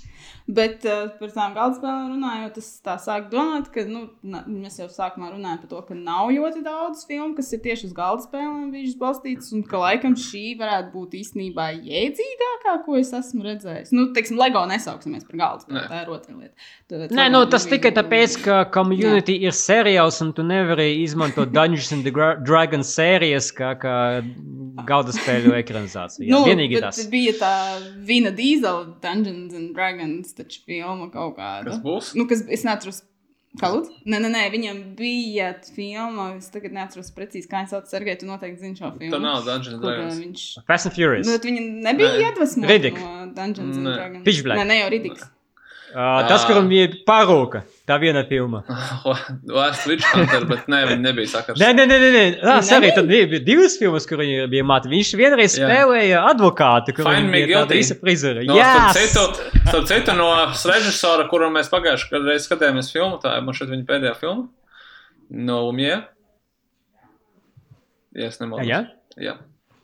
bet 0.56 0.84
uh, 0.88 1.08
par 1.20 1.30
tām 1.34 1.52
galdspēlēm 1.56 2.08
runājot, 2.14 2.56
es 2.62 2.68
tā 2.84 2.96
sāku 3.00 3.30
domāt, 3.32 3.68
ka 3.74 3.84
nu, 3.88 4.02
na, 4.22 4.40
mēs 4.48 4.78
jau 4.80 4.88
sākumā 4.90 5.30
runājām 5.34 5.60
par 5.62 5.70
to, 5.72 5.80
ka 5.88 5.96
nav 5.98 6.30
ļoti 6.34 6.62
daudz 6.66 7.04
filmu, 7.08 7.34
kas 7.38 7.52
ir 7.56 7.62
tieši 7.64 7.88
uz 7.90 7.94
galdspēlēm 7.96 8.70
bijušas 8.74 8.98
balstītas, 9.00 9.50
un 9.56 9.62
ka 9.70 9.80
laikam 9.84 10.16
šī 10.18 10.44
varētu 10.60 10.92
būt 10.94 11.16
īstenībā 11.20 11.68
jēdzīgākā, 11.78 12.74
ko 12.86 12.96
es 13.00 13.12
esmu 13.16 13.44
redzējis. 13.46 13.92
Nu, 13.96 14.08
teiksim, 14.16 14.38
LEGO 14.40 14.64
nesauksimies 14.70 15.26
par 15.28 15.40
galdspēli, 15.44 15.84
tā 15.90 16.02
ir 16.04 16.12
otra 16.16 16.36
lieta. 16.36 16.68
Tad, 16.90 17.14
Nē, 17.14 17.28
nu, 17.30 17.44
tas 17.50 17.68
tikai 17.70 17.92
tāpēc, 17.94 18.38
ka 18.44 18.60
community 18.74 19.36
ir 19.46 19.54
seriāls, 19.56 20.18
un 20.24 20.32
tu 20.36 20.42
nevari 20.46 20.88
izmantot 21.04 21.52
Dungeons 21.54 21.92
and 21.94 22.06
Dra- 22.10 22.34
Dragons 22.42 22.90
sērijas 22.96 23.52
kā, 23.54 23.74
kā 23.78 23.94
galda 24.88 25.14
spēļu 25.14 25.54
ekranizāciju. 25.60 26.26
Jā, 26.26 26.34
Nu, 26.40 26.44
Vienīgi 26.48 26.78
bet 26.78 26.86
tas. 26.88 27.00
bija 27.12 27.32
tā 27.38 27.52
Vina 28.06 28.30
Dīzela 28.34 28.86
Dungeons 29.02 29.54
and 29.54 29.74
Dragons 29.76 30.32
taču 30.40 30.64
filma 30.66 31.10
kaut 31.12 31.38
kāda. 31.38 31.70
Kas 31.70 31.80
būs? 31.84 32.12
Nu, 32.18 32.26
kas, 32.30 32.44
es 32.48 32.66
neatceros. 32.66 33.04
Kā 33.58 33.66
lūdzu? 33.66 33.96
Nē, 34.06 34.20
nē, 34.22 34.28
nē, 34.30 34.42
viņam 34.52 34.76
bija 34.98 35.48
filma. 35.74 36.28
Es 36.38 36.52
tagad 36.54 36.74
neatceros 36.76 37.10
precīzi, 37.16 37.48
kā 37.50 37.64
viņš 37.64 37.72
sauc. 37.74 37.88
Sergei, 37.90 38.14
tu 38.20 38.28
noteikti 38.28 38.62
zini 38.62 38.78
šo 38.78 38.92
filmu. 38.94 39.10
Tā 39.10 39.18
nav 39.24 39.42
Dungeons 39.42 39.74
and 39.74 39.82
uh, 39.82 39.88
Dragons. 39.88 40.20
viņš... 40.22 40.44
Fast 40.70 40.86
and 40.86 40.94
Furious. 40.94 41.26
Nu, 41.26 41.34
bet 41.34 41.48
viņa 41.48 41.64
nebija 41.88 42.12
Nē. 42.12 42.28
iedvesmota 42.28 42.92
no 42.94 43.18
Dungeons 43.34 43.80
and. 43.80 43.90
Dragons. 43.90 44.24
Pitch 44.28 44.46
Black. 44.46 44.62
Nē, 44.62 44.68
ne 44.70 44.78
jau 44.78 44.92
Ridiks. 44.94 45.26
Uh, 45.90 46.20
tas, 46.30 46.44
kuram 46.46 46.68
bija 46.70 46.86
parūka, 47.02 47.64
tā 47.90 47.96
viena 48.02 48.22
filma. 48.28 48.60
Witch 49.90 50.06
Hunter, 50.14 50.44
bet 50.50 50.68
ne, 50.70 50.80
viņi 50.88 51.02
nebija 51.02 51.30
sakars. 51.34 51.58
Nē, 51.60 51.72
nē, 51.74 51.86
nē, 51.90 51.96
nē, 52.04 52.10
nē. 52.14 52.22
Nebija? 52.38 52.60
sorry, 52.68 52.92
tad 52.96 53.10
bija, 53.10 53.40
divas 53.46 53.74
filmas, 53.80 54.06
kur 54.08 54.22
viņi 54.22 54.46
bija 54.52 54.66
māti. 54.70 54.92
Viņš 54.92 55.10
vienreiz 55.18 55.56
spēlēja 55.58 56.22
advokātu, 56.30 56.94
kur 56.96 57.08
Find 57.10 57.26
viņa 57.26 57.32
me 57.34 57.42
bija 57.42 57.58
tāda 57.64 57.74
guilty. 57.74 57.82
visa 57.82 57.98
frizura. 58.00 58.46
No, 58.46 58.56
Jā, 58.56 58.70
starp 58.94 59.90
citu, 59.90 60.14
no 60.18 60.30
režisora, 60.70 61.26
kuram 61.32 61.58
mēs 61.58 61.68
pagājušajā 61.74 62.14
gadā 62.16 62.38
skatījāmies 62.46 62.92
filmu, 62.94 63.18
tā 63.22 63.34
ir 63.40 63.44
man 63.48 63.58
šeit 63.58 63.72
viņa 63.74 63.86
pēdējā 63.90 64.14
filma. 64.22 64.46
No 65.30 65.60
Umie. 65.68 65.94
Ja 68.14 68.26
es 68.30 68.40
nemaldos. 68.42 68.66
Jā? 68.66 68.80
Jā. 69.20 69.36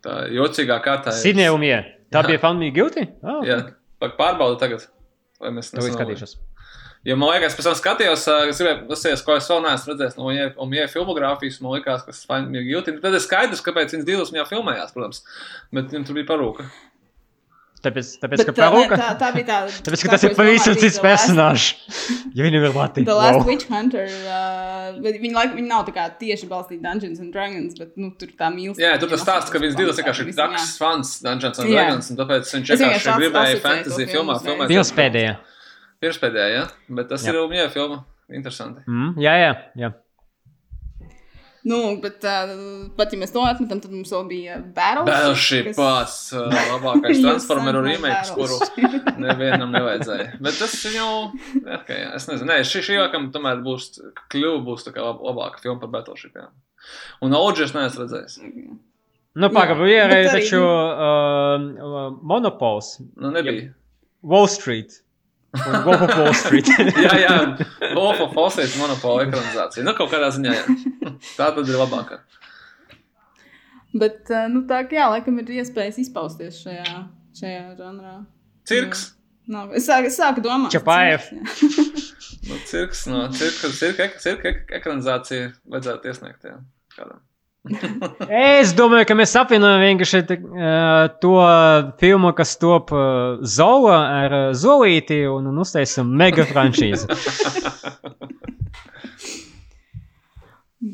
Tā 0.03 0.25
jocīgā 0.35 0.81
kārtā. 0.85 1.13
ir- 1.15 1.23
Sidnejumie. 1.23 1.79
Tā 2.15 2.23
bija 2.27 2.39
Found 2.43 2.63
Me 2.63 2.71
Guilty? 2.71 3.07
Oh, 3.23 3.43
Jā, 3.47 3.61
Pak- 4.01 4.17
pārbaudu 4.19 4.59
tagad. 4.63 4.87
Vai 5.41 5.51
mēs 5.51 5.71
To 5.75 5.83
Jo 7.05 7.15
man 7.21 7.31
liekas, 7.37 7.55
pēc 7.55 7.69
tam 7.69 7.77
skatījos, 7.79 8.25
es 8.51 8.59
gribēju 8.59 8.89
pasties, 8.89 9.23
ko 9.23 9.37
es 9.39 9.47
vēl 9.51 9.63
neesmu 9.67 9.93
redzējis 9.93 10.17
no 10.19 10.33
Umie 10.65 10.89
filmogrāfijas. 10.91 11.61
Man 11.63 11.77
liekas, 11.77 12.03
ka 12.07 12.11
tas 12.15 12.25
Find 12.27 12.51
Me 12.51 12.65
Guilty. 12.67 12.97
Tad 13.05 13.15
ir 13.15 13.23
skaidrs, 13.23 13.63
kāpēc 13.63 13.95
viņas 13.95 14.09
divas 14.09 14.33
viņā 14.35 14.49
filmējās, 14.49 14.91
protams. 14.97 15.23
Bet 15.77 15.93
viņam 15.93 16.07
tur 16.09 16.19
bija 16.19 16.27
parūka. 16.33 16.67
Tāpēc, 17.87 18.09
tāpēc 18.19 18.41
Bet 18.41 18.49
ka 18.49 18.53
parūka. 18.57 18.97
tā, 18.99 19.09
tā 19.21 19.29
bija 19.37 19.47
tā. 19.47 19.57
Tāpēc, 19.87 20.03
ka 20.03 20.09
tā, 20.09 20.17
tas 20.17 20.25
ir 20.27 20.33
pavisam 20.35 20.75
cits 20.75 20.81
bija 20.83 20.91
The 20.97 21.05
Last- 21.05 21.07
personāžs. 21.07 21.67
Jo 22.35 22.47
viņi 22.49 22.59
ir 22.59 22.73
mati. 22.75 23.05
The 23.07 23.15
Last 23.15 23.37
Wow. 23.39 23.47
Witch 23.47 23.69
Hunter. 23.71 24.09
Uh, 24.27 24.97
viņi, 25.05 25.31
laik, 25.37 25.53
viņi 25.55 25.69
nav 25.71 25.85
tā 25.87 25.95
kā 25.95 26.09
tieši 26.19 26.49
balstīti 26.51 26.83
Dungeons 26.83 27.21
and 27.23 27.31
Dragons, 27.37 27.77
bet 27.79 27.93
nu, 28.01 28.11
tur 28.19 28.33
tā 28.35 28.49
mīlestība. 28.51 28.83
Jā, 28.83 28.97
tur 28.99 29.13
tas 29.13 29.23
stāsts, 29.23 29.53
ka 29.55 29.61
viņas 29.63 29.79
divas 29.79 30.01
vienkārši 30.01 30.27
ir 30.27 30.33
traks 30.41 30.73
fans 30.81 31.13
Dungeons 31.23 31.61
and. 31.63 31.71
Dragons, 31.71 32.11
un 32.11 32.19
tāpēc 32.25 32.51
viņš 32.57 32.73
vienkārši 32.75 33.15
gribēja 33.21 33.61
fantasy 33.63 34.09
filmu 34.09 34.17
filmā 34.17 34.41
filmēt. 34.43 34.73
Pilspēdējā. 34.73 35.37
Pirmspēdējā, 36.03 36.49
jā. 36.55 36.65
Bet 36.99 37.09
tas 37.13 37.25
Jā. 37.25 37.33
ir 37.33 37.41
Umie 37.45 37.69
filma. 37.73 38.03
Interesanti. 38.29 38.83
Mm, 38.91 39.15
jā, 39.23 39.33
jā, 39.39 39.53
jā. 39.79 39.93
Nu, 41.67 41.79
bet 41.99 42.23
uh, 42.23 42.51
pat 42.95 43.11
ja 43.11 43.19
mēs 43.19 43.33
to 43.35 43.43
atmetam, 43.43 43.81
tad 43.83 43.91
mums 43.91 44.13
vēl 44.15 44.27
bija 44.31 44.57
Battleship. 44.63 45.09
Battleship 45.09 45.69
kas- 45.73 45.79
pats 45.81 46.19
uh, 46.37 46.45
labākais 46.77 47.19
Transformeru 47.25 47.81
esat 47.83 47.97
remakes, 47.97 48.31
kuru 48.37 49.17
nevienam 49.25 49.73
nevajadzēja. 49.75 50.29
Bet 50.47 50.61
tas 50.63 50.77
jau, 50.95 51.09
ka 51.89 51.97
jā, 51.99 52.13
es 52.21 52.29
nezinu, 52.31 52.47
nē, 52.53 52.61
šī, 52.71 52.85
šī 52.87 53.01
vakam 53.01 53.33
tomēr 53.35 53.65
būs, 53.67 53.89
kļuva 54.31 54.61
būs 54.69 54.87
tā 54.87 54.95
kā 54.95 55.03
lab, 55.09 55.25
labāka 55.27 55.59
filma 55.65 55.83
par 55.83 55.91
Battleship, 55.97 56.39
jā. 56.39 56.47
Un 57.27 57.35
Audžers 57.35 57.75
neesmu 57.75 58.05
redzējis. 58.05 58.39
Nu, 59.37 59.51
pagaidi, 59.51 59.81
bija 59.89 60.05
arī 60.07 60.21
arī- 60.23 60.31
taču 60.37 60.63
uh, 60.63 62.15
monopols. 62.23 62.93
Nu, 63.19 63.33
nebija. 63.35 63.73
Wall 64.23 64.47
Street. 64.51 65.01
Wolf 65.87 66.03
of 66.03 66.15
Wall 66.19 66.35
Street. 66.37 66.69
jā, 67.07 67.13
jā, 67.23 67.37
Wolf 67.95 68.21
of 68.21 68.35
Wall 68.37 68.51
Street 68.53 68.75
monopola 68.81 69.27
ekranizācija. 69.27 69.85
Nu, 69.87 69.95
kaut 69.99 70.11
kādā 70.13 70.31
ziņā, 70.35 70.55
jā. 70.57 71.13
Tā 71.39 71.51
tad 71.57 71.63
ir 71.65 71.79
labākā. 71.81 72.21
Bet, 73.97 74.27
uh, 74.29 74.47
nu, 74.53 74.65
tā 74.69 74.83
kā 74.91 74.99
jā, 74.99 75.07
laikam 75.15 75.39
ir 75.41 75.55
iespējas 75.63 76.01
izpausties 76.03 76.59
šajā, 76.65 77.05
šajā 77.39 77.63
žanrā. 77.79 78.17
Cirks. 78.69 79.07
Nav. 79.47 79.71
Es 79.79 79.87
sāku, 79.87 80.11
es 80.11 80.19
sāku 80.19 80.43
domāt. 80.43 80.75
Čapājev. 80.75 81.29
cirks, 81.31 82.19
jā. 82.35 82.51
Nu, 82.51 82.59
cirks, 82.67 83.05
no 83.11 83.23
cirka, 83.35 83.71
cirka, 83.75 84.09
cirka 84.23 84.53
ekranizācija 84.81 85.53
vajadzētu 85.71 86.11
iesniegt, 86.11 86.49
jā. 86.51 86.59
Kādam. 86.97 87.23
Es 88.31 88.73
domāju, 88.77 89.07
ka 89.09 89.17
mēs 89.19 89.35
apvienojam 89.39 89.83
vienkārši 89.83 90.21
uh, 90.23 90.39
to 91.23 91.35
filmu, 92.01 92.33
kas 92.37 92.57
top 92.63 92.93
uh, 92.95 93.41
Zola 93.43 93.99
ar 94.23 94.37
uh, 94.37 94.45
Zolīti 94.57 95.25
un, 95.31 95.51
un 95.51 95.65
uztaisam 95.65 96.11
mega 96.17 96.47
franšīzi. 96.47 97.11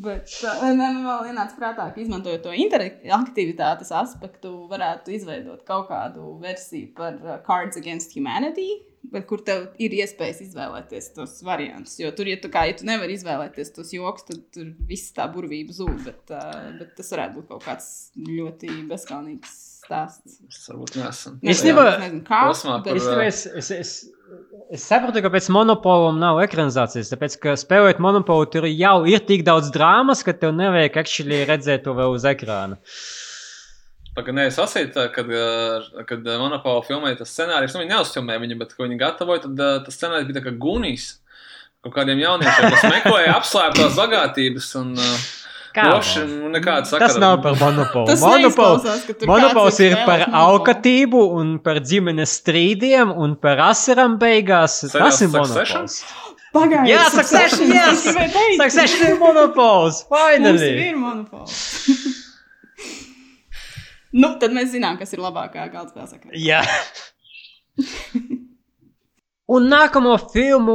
Bet 0.03 0.31
man 0.79 1.03
vēl 1.05 1.29
ienāca 1.31 1.59
prātā, 1.59 1.91
ka 1.93 2.01
izmantojot 2.01 2.43
to 2.47 2.55
interaktivitātes 2.57 3.93
aspektu, 3.95 4.55
varētu 4.71 5.13
izveidot 5.19 5.67
kaut 5.69 5.91
kādu 5.91 6.39
versiju 6.43 6.95
par 6.97 7.19
Cards 7.47 7.77
Against 7.79 8.17
Humanity, 8.17 8.71
bet 9.13 9.27
kur 9.31 9.43
tev 9.47 9.67
ir 9.83 9.95
iespējas 10.01 10.43
izvēlēties 10.47 11.11
tos 11.17 11.39
variantus. 11.47 11.99
Jo 12.01 12.13
tur, 12.17 12.31
ja 12.31 12.39
tu, 12.43 12.51
kā, 12.53 12.65
ja 12.71 12.77
tu 12.79 12.89
nevari 12.89 13.19
izvēlēties 13.19 13.75
tos 13.77 13.93
joks, 13.95 14.27
tad 14.31 14.41
tur 14.55 14.73
viss 14.89 15.13
tā 15.17 15.29
burvība 15.33 15.77
zūd. 15.77 16.01
Bet, 16.07 16.23
uh, 16.33 16.73
bet 16.81 16.97
tas 16.99 17.13
varētu 17.15 17.41
būt 17.41 17.53
kaut 17.53 17.67
kāds 17.69 17.91
ļoti 18.17 18.73
bezskaunīgs 18.91 19.61
stāsts. 19.83 20.39
Es 20.49 20.69
varbūt 20.71 20.97
Īstenībā- 21.43 21.87
es 21.93 22.01
nezinu, 22.05 22.23
kā. 22.27 22.43
Kur, 22.49 22.97
Īstenībā 22.97 23.27
es, 23.27 23.47
es, 23.47 23.71
es, 23.71 23.93
es 24.71 24.85
saprotu, 24.87 25.23
ka 25.25 25.31
pēc 25.33 25.49
monopola 25.53 26.13
nav 26.17 26.41
ekranizācijas. 26.45 27.11
Tāpēc, 27.13 27.39
ka 27.43 27.57
spēlējot 27.59 28.01
monopolu, 28.03 28.47
tur 28.53 28.69
jau 28.71 29.05
ir 29.11 29.25
tik 29.29 29.45
daudz 29.49 29.73
drāmas, 29.75 30.25
ka 30.25 30.33
tev 30.33 30.55
nevajag 30.57 30.97
actually 31.03 31.43
redzēt 31.49 31.85
to 31.85 31.97
vēl 31.99 32.15
uz 32.15 32.25
ekrāna. 32.29 32.79
Pagaidām, 34.13 34.45
es 34.45 34.59
lasīju, 34.61 34.93
kad, 35.15 35.29
ā, 35.33 36.05
kad 36.09 36.27
Monopola 36.37 36.83
filmēja 36.85 37.23
tas 37.23 37.31
scenārijs. 37.33 37.73
Nu, 37.73 37.81
viņi 37.81 37.95
neuzfilmēja 37.95 38.43
viņu, 38.43 38.57
bet, 38.61 38.75
kad 38.77 38.85
viņi 38.85 38.99
gatavoja, 39.01 39.45
tad 39.47 39.63
ā, 39.65 39.71
tas 39.87 39.97
scenārijs 39.97 40.29
bija 40.29 40.43
kā 40.45 40.53
gunijs. 40.61 41.07
Kaut 41.83 41.95
kādiem 41.97 42.21
jauniešiem, 42.21 42.75
kas 42.77 42.85
meklēja 42.93 43.33
apslēptās 43.41 43.97
bagātības 43.99 44.69
un 44.79 44.93
droši 45.75 46.27
nu, 46.29 46.51
nekāda 46.53 46.87
sakara. 46.87 47.09
Tas 47.09 47.17
nav 47.19 47.39
par 47.43 47.57
monopolu. 47.59 48.07
Tas 48.07 48.23
Monopols, 49.27 49.81
ir 49.83 49.97
par 50.07 50.27
alkatību 50.29 51.23
un 51.41 51.57
par 51.65 51.81
ģimenes 51.83 52.37
strīdiem 52.43 53.11
un 53.17 53.35
par 53.41 53.65
asarām 53.73 54.19
beigās. 54.21 54.83
Seriāls 54.85 55.19
Tas 55.19 55.25
ir 55.25 55.33
Succession? 55.33 55.89
monopols. 55.89 55.99
Pagaidiet, 56.53 56.93
Jā, 56.93 57.07
Succession, 57.17 57.73
teikt, 57.73 58.61
Succession 58.61 59.07
ir 59.09 59.17
monopols. 59.23 60.05
Finally! 60.13 60.75
ir 60.91 61.01
monopols. 61.01 61.57
nu, 64.13 64.35
tad 64.41 64.55
mēs 64.57 64.73
zinām, 64.75 65.01
kas 65.01 65.13
ir 65.17 65.25
labākā 65.25 65.67
galda 65.73 66.07
spēlē. 66.07 66.37
Jā. 66.39 66.63
Un 69.53 69.67
nākamo 69.69 70.15
filmu 70.33 70.75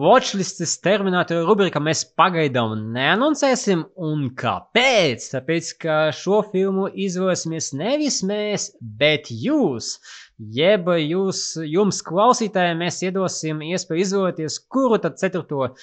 Watchlistes 0.00 0.78
terminātoru 0.80 1.42
rubrikā 1.48 1.80
mēs 1.82 2.04
pagaidām 2.16 2.76
neanoncēsim. 2.94 3.82
Un 4.00 4.28
kāpēc? 4.38 5.26
Tāpēc, 5.34 5.72
ka 5.82 5.96
šo 6.14 6.38
filmu 6.52 6.86
izvēlēsimies 6.94 7.72
nevis 7.76 8.22
mēs, 8.24 8.70
bet 8.80 9.28
jūs. 9.28 9.96
Jeb 10.34 10.88
jūs, 10.98 11.40
jums, 11.62 12.00
klausītājiem, 12.02 12.80
mēs 12.82 12.96
iedosim 13.06 13.60
iespēju 13.62 14.02
izvēlēties, 14.02 14.56
kuru 14.66 14.98
tad 14.98 15.14
ceturto 15.20 15.60
uh, 15.68 15.76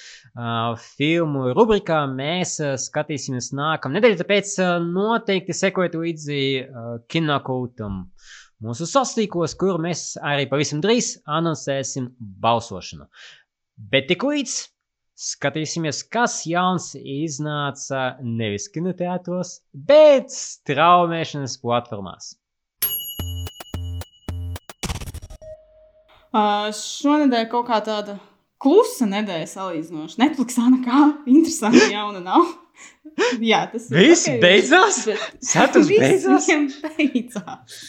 filmu 0.98 1.54
rubrikā 1.56 2.02
mēs 2.12 2.58
uh, 2.60 2.74
skatīsimies 2.76 3.54
nākamā 3.56 3.96
nedēļa. 3.96 4.18
Tāpēc 4.20 4.52
uh, 4.60 4.74
noteikti 4.84 5.56
sekojiet 5.56 5.96
līdzi 5.96 6.42
uh, 6.66 6.90
kinokūtam 7.08 8.02
mūsu 8.68 8.90
sastīkos, 8.92 9.56
kur 9.56 9.80
mēs 9.80 10.18
arī 10.20 10.50
pavisam 10.52 10.84
drīz 10.84 11.14
anoncēsim 11.32 12.12
balsošanu. 12.44 13.08
Bet 13.94 14.12
tik 14.12 14.28
līdz 14.28 14.58
skatīsimies, 15.32 16.04
kas 16.12 16.42
jauns 16.50 16.92
iznāca 17.00 18.18
nevis 18.20 18.68
kinoteātros, 18.76 19.62
bet 19.72 20.28
straumēšanas 20.36 21.56
platformās. 21.64 22.34
Uh, 26.32 26.70
šonadēļ 26.72 27.48
kaut 27.52 27.66
kā 27.68 27.82
tāda 27.84 28.16
klusa 28.62 29.08
nedēļa 29.10 29.48
salīdzinoši. 29.52 30.20
Netflixā 30.22 30.68
nekā 30.72 31.00
interesanta 31.28 31.90
jauna 31.92 32.22
nav. 32.24 32.46
Jā, 33.52 33.66
tas 33.72 33.90
ir. 33.90 33.98
Viss 33.98 34.30
okay, 34.30 34.40
beidzās? 34.40 35.02
Saturs 35.44 35.90
beidzās? 36.02 36.48
Beidzās. 36.86 37.82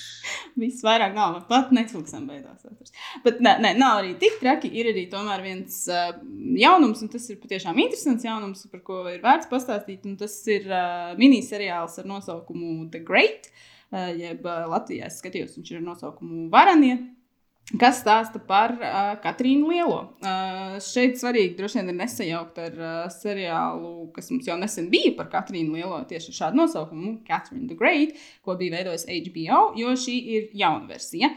Viss 0.59 0.83
vairāk 0.85 1.15
nav. 1.15 1.39
Pat 1.47 1.71
Netflixam 1.77 2.27
beidzās. 2.27 2.65
Saturs. 2.65 2.91
Bet 3.23 3.39
nē, 3.45 3.55
nē, 3.63 3.73
nav 3.79 4.03
arī 4.03 4.17
tik 4.19 4.41
traki. 4.43 4.73
Ir 4.75 4.91
arī 4.91 5.07
tomēr 5.13 5.47
viens 5.47 5.79
uh, 5.93 6.11
jaunums, 6.59 7.07
un 7.07 7.15
tas 7.15 7.31
ir 7.31 7.39
patiešām 7.43 7.79
interesants 7.85 8.27
jaunums, 8.27 8.67
par 8.73 8.83
ko 8.83 9.05
ir 9.13 9.23
vērts 9.23 9.51
pastāstīt. 9.53 10.11
Tas 10.19 10.35
ir 10.51 10.67
uh, 10.67 11.15
miniseriāls 11.21 12.01
ar 12.03 12.11
nosaukumu 12.11 12.91
The 12.91 13.07
Great. 13.07 13.53
Uh, 13.93 14.11
jeb 14.17 14.47
uh, 14.49 14.65
Latvijā 14.73 15.13
es 15.13 15.23
skatījos, 15.23 15.55
viņš 15.61 15.75
ir 15.77 15.83
ar 15.83 15.91
nosaukumu 15.93 16.47
Varanie 16.51 16.97
kas 17.81 18.03
stāsta 18.03 18.41
par 18.45 18.75
uh, 18.77 19.15
Katrīnu 19.23 19.71
Lielo. 19.71 20.01
Uh, 20.21 20.77
šeit 20.85 21.17
svarīgi 21.21 21.57
droši 21.59 21.81
vien 21.81 21.93
ir 21.93 21.99
nesajaukt 22.03 22.61
ar 22.61 22.77
uh, 22.77 23.07
seriālu, 23.13 24.11
kas 24.17 24.29
mums 24.33 24.49
jau 24.49 24.59
nesen 24.61 24.91
bija 24.93 25.15
par 25.17 25.31
Katrīnu 25.33 25.79
Lielo, 25.79 26.03
tieši 26.09 26.33
ar 26.33 26.39
šādu 26.41 26.61
nosaukumu, 26.61 27.15
Catherine 27.29 27.69
the 27.71 27.79
Great, 27.79 28.19
ko 28.45 28.57
bija 28.61 28.77
veidojis 28.77 29.07
HBO, 29.09 29.65
jo 29.81 29.95
šī 30.05 30.17
ir 30.37 30.51
jauna 30.65 30.91
versija. 30.91 31.33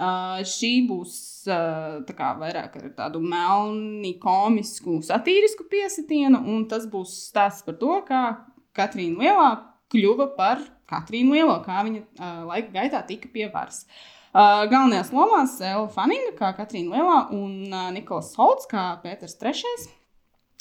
Uh, 0.00 0.38
šī 0.46 0.70
būs 0.88 1.16
uh, 1.50 1.98
kā, 2.16 2.30
vairāk 2.40 2.78
ar 2.78 2.86
tādu 2.96 3.20
melni, 3.20 4.14
komisku, 4.22 5.00
satīrisku 5.04 5.66
piesitienu, 5.68 6.40
un 6.54 6.64
tas 6.70 6.86
būs 6.88 7.18
stāsts 7.26 7.66
par 7.66 7.76
to, 7.82 7.98
kā 8.08 8.22
Katrīna 8.78 9.26
Lielā 9.26 9.50
kļuva 9.90 10.30
par 10.38 10.62
Katrīnu 10.88 11.34
Lielo, 11.34 11.58
kā 11.66 11.82
viņa 11.84 12.00
uh, 12.06 12.40
laika 12.48 12.72
gaitā 12.78 13.02
tika 13.10 13.28
pie 13.34 13.50
varas. 13.52 13.82
Uh, 13.84 14.16
Uh, 14.30 14.60
galvenajās 14.70 15.08
lomās 15.10 15.56
Ella 15.58 15.88
Fanninga, 15.90 16.36
kā 16.38 16.52
Katrīna 16.54 16.94
Lielā, 16.94 17.14
un 17.34 17.64
uh, 17.66 17.88
Nikolas 17.90 18.28
Holts, 18.38 18.68
kā 18.70 18.92
Pēters 19.02 19.34
III. 19.40 19.88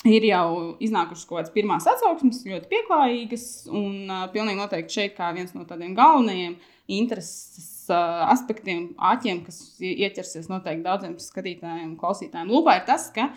Ir 0.10 0.26
jau 0.26 0.46
iznākušas 0.82 1.28
kaut 1.30 1.38
kādas 1.38 1.54
pirmās 1.54 1.86
atsauksmes, 1.91 2.40
ļoti 2.50 2.66
pieklājīgas, 2.72 3.46
un 3.70 4.10
uh, 4.10 4.24
pilnīgi 4.34 4.58
noteikti 4.58 4.98
šeit 4.98 5.14
kā 5.20 5.30
viens 5.38 5.54
no 5.54 5.68
tādiem 5.70 5.94
galvenajiem 5.94 6.58
intereses 6.98 7.70
uh, 7.94 8.26
aspektiem, 8.32 8.96
āķiem, 9.12 9.44
kas 9.46 9.62
ieķersies 9.78 10.50
noteikti 10.50 10.88
daudziem 10.90 11.14
skatītājiem, 11.22 11.94
klausītājiem 12.02 12.50
lūpā, 12.50 12.80
ir 12.80 12.90
tas, 12.90 13.12
ka 13.14 13.30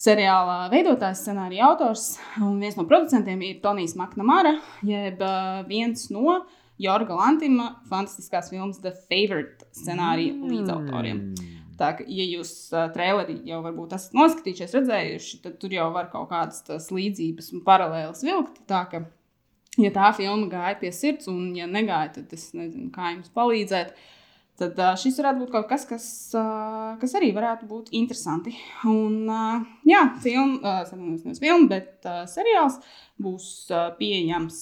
seriāla 0.00 0.70
veidotājs, 0.72 1.26
scenārija 1.26 1.68
autors 1.68 2.14
un 2.40 2.56
viens 2.62 2.80
no 2.80 2.88
producentiem 2.88 3.44
ir 3.44 3.60
Tonijs 3.60 3.98
Maknamara, 4.00 4.56
jeb 4.80 5.20
uh, 5.20 5.60
viens 5.68 6.08
no 6.14 6.38
uh, 6.38 6.60
Jorga 6.80 7.16
Lantima 7.18 7.68
fantastiskās 7.90 8.50
filmas 8.50 8.80
The 8.82 8.94
Favorite 9.08 9.68
scenārija 9.76 10.34
mm. 10.34 10.48
līdzautoriem. 10.52 11.20
Tā 11.78 11.90
kā, 11.98 12.06
ja 12.06 12.24
jūs 12.28 12.50
uh, 12.70 12.86
traileri 12.94 13.40
jau 13.48 13.60
varbūt 13.64 13.96
esat 13.96 14.14
noskatījušies, 14.14 14.74
redzējuši, 14.78 15.38
tad 15.42 15.58
tur 15.62 15.74
jau 15.74 15.88
var 15.94 16.10
kaut 16.12 16.28
kādas 16.30 16.90
līdzības 16.94 17.50
un 17.54 17.64
paralēlas 17.66 18.22
vilkt. 18.26 18.60
Tā 18.70 18.84
ka, 18.90 19.02
ja 19.82 19.90
tā 19.94 20.12
filma 20.14 20.46
gāja 20.52 20.76
pie 20.82 20.92
sirds, 20.94 21.30
un 21.30 21.50
ja 21.58 21.66
negāja, 21.70 22.20
tad 22.20 22.36
es 22.36 22.52
nezinu, 22.54 22.92
kā 22.94 23.16
jums 23.16 23.32
palīdzēt. 23.34 23.94
Uh, 23.94 24.10
Tad 24.54 24.78
šis 25.02 25.16
varētu 25.18 25.40
būt 25.40 25.50
kaut 25.50 25.64
kas, 25.66 25.82
kas, 25.88 26.04
kas 27.00 27.14
arī 27.18 27.32
varētu 27.34 27.66
būt 27.66 27.88
interesanti. 27.98 28.52
Un, 28.86 29.24
jā, 29.82 30.02
film, 30.22 30.60
uh, 30.60 30.84
nevis 30.94 31.40
filma, 31.42 31.66
bet 31.72 32.06
seriāls 32.30 32.76
būs 33.18 33.48
pieejams 33.98 34.60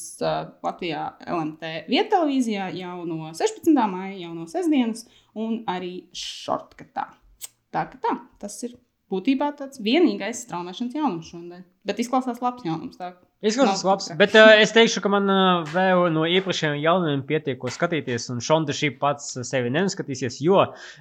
Latvijā 0.64 1.02
LMT 1.26 1.74
viettelevīzijā 1.92 2.70
jau 2.78 3.02
no 3.04 3.34
16. 3.36 3.68
maija, 3.92 4.16
jau 4.22 4.32
no 4.32 4.48
sestdienas, 4.48 5.04
un 5.36 5.60
arī 5.68 6.06
šortkatā. 6.16 7.10
Tā 7.72 7.84
ka 7.92 8.00
tā, 8.00 8.16
tas 8.40 8.56
ir 8.64 8.78
būtībā 9.12 9.50
tāds 9.58 9.80
vienīgais 9.84 10.44
straumēšanas 10.46 10.96
jaunums 10.96 11.28
šodien. 11.32 11.68
Bet 11.88 12.00
izklausās 12.00 12.40
labs 12.44 12.64
jaunums. 12.66 12.98
Tā. 13.00 13.12
Izklausās 13.42 13.80
labs, 13.82 14.04
bet 14.14 14.36
uh, 14.38 14.52
es 14.62 14.70
teikšu, 14.70 15.00
ka 15.02 15.10
man 15.10 15.26
uh, 15.26 15.64
vēl 15.66 16.04
no 16.14 16.22
iepriekšējiem 16.30 16.76
jaunumiem 16.78 17.24
pietiek, 17.26 17.56
ko 17.58 17.72
skatīties. 17.74 18.28
Un 18.30 18.38
Šonda 18.38 18.70
šī 18.76 18.92
pats 19.00 19.32
sevi 19.48 19.72
neskatīsies, 19.74 20.36
jo 20.46 20.60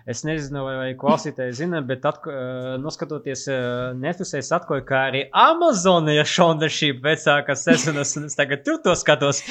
es 0.09 0.23
nezinu, 0.25 0.63
vai, 0.65 0.73
vai 0.79 0.87
klausītāji 0.97 1.53
zina, 1.59 1.83
bet 1.85 2.07
atko, 2.09 2.33
uh, 2.33 2.71
noskatoties 2.81 3.45
uh, 3.51 3.91
Netflix, 3.93 4.33
es 4.39 4.49
atklāju, 4.57 4.87
ka 4.89 5.03
arī 5.11 5.21
Amazon 5.37 6.09
ir 6.09 6.25
Šonda 6.25 6.65
šī 6.65 6.95
vecākās 7.03 7.67
sezonas, 7.67 8.15
un 8.17 8.25
es 8.31 8.39
tagad 8.39 8.65
tur 8.65 8.81
to 8.81 8.97
skatos. 8.97 9.43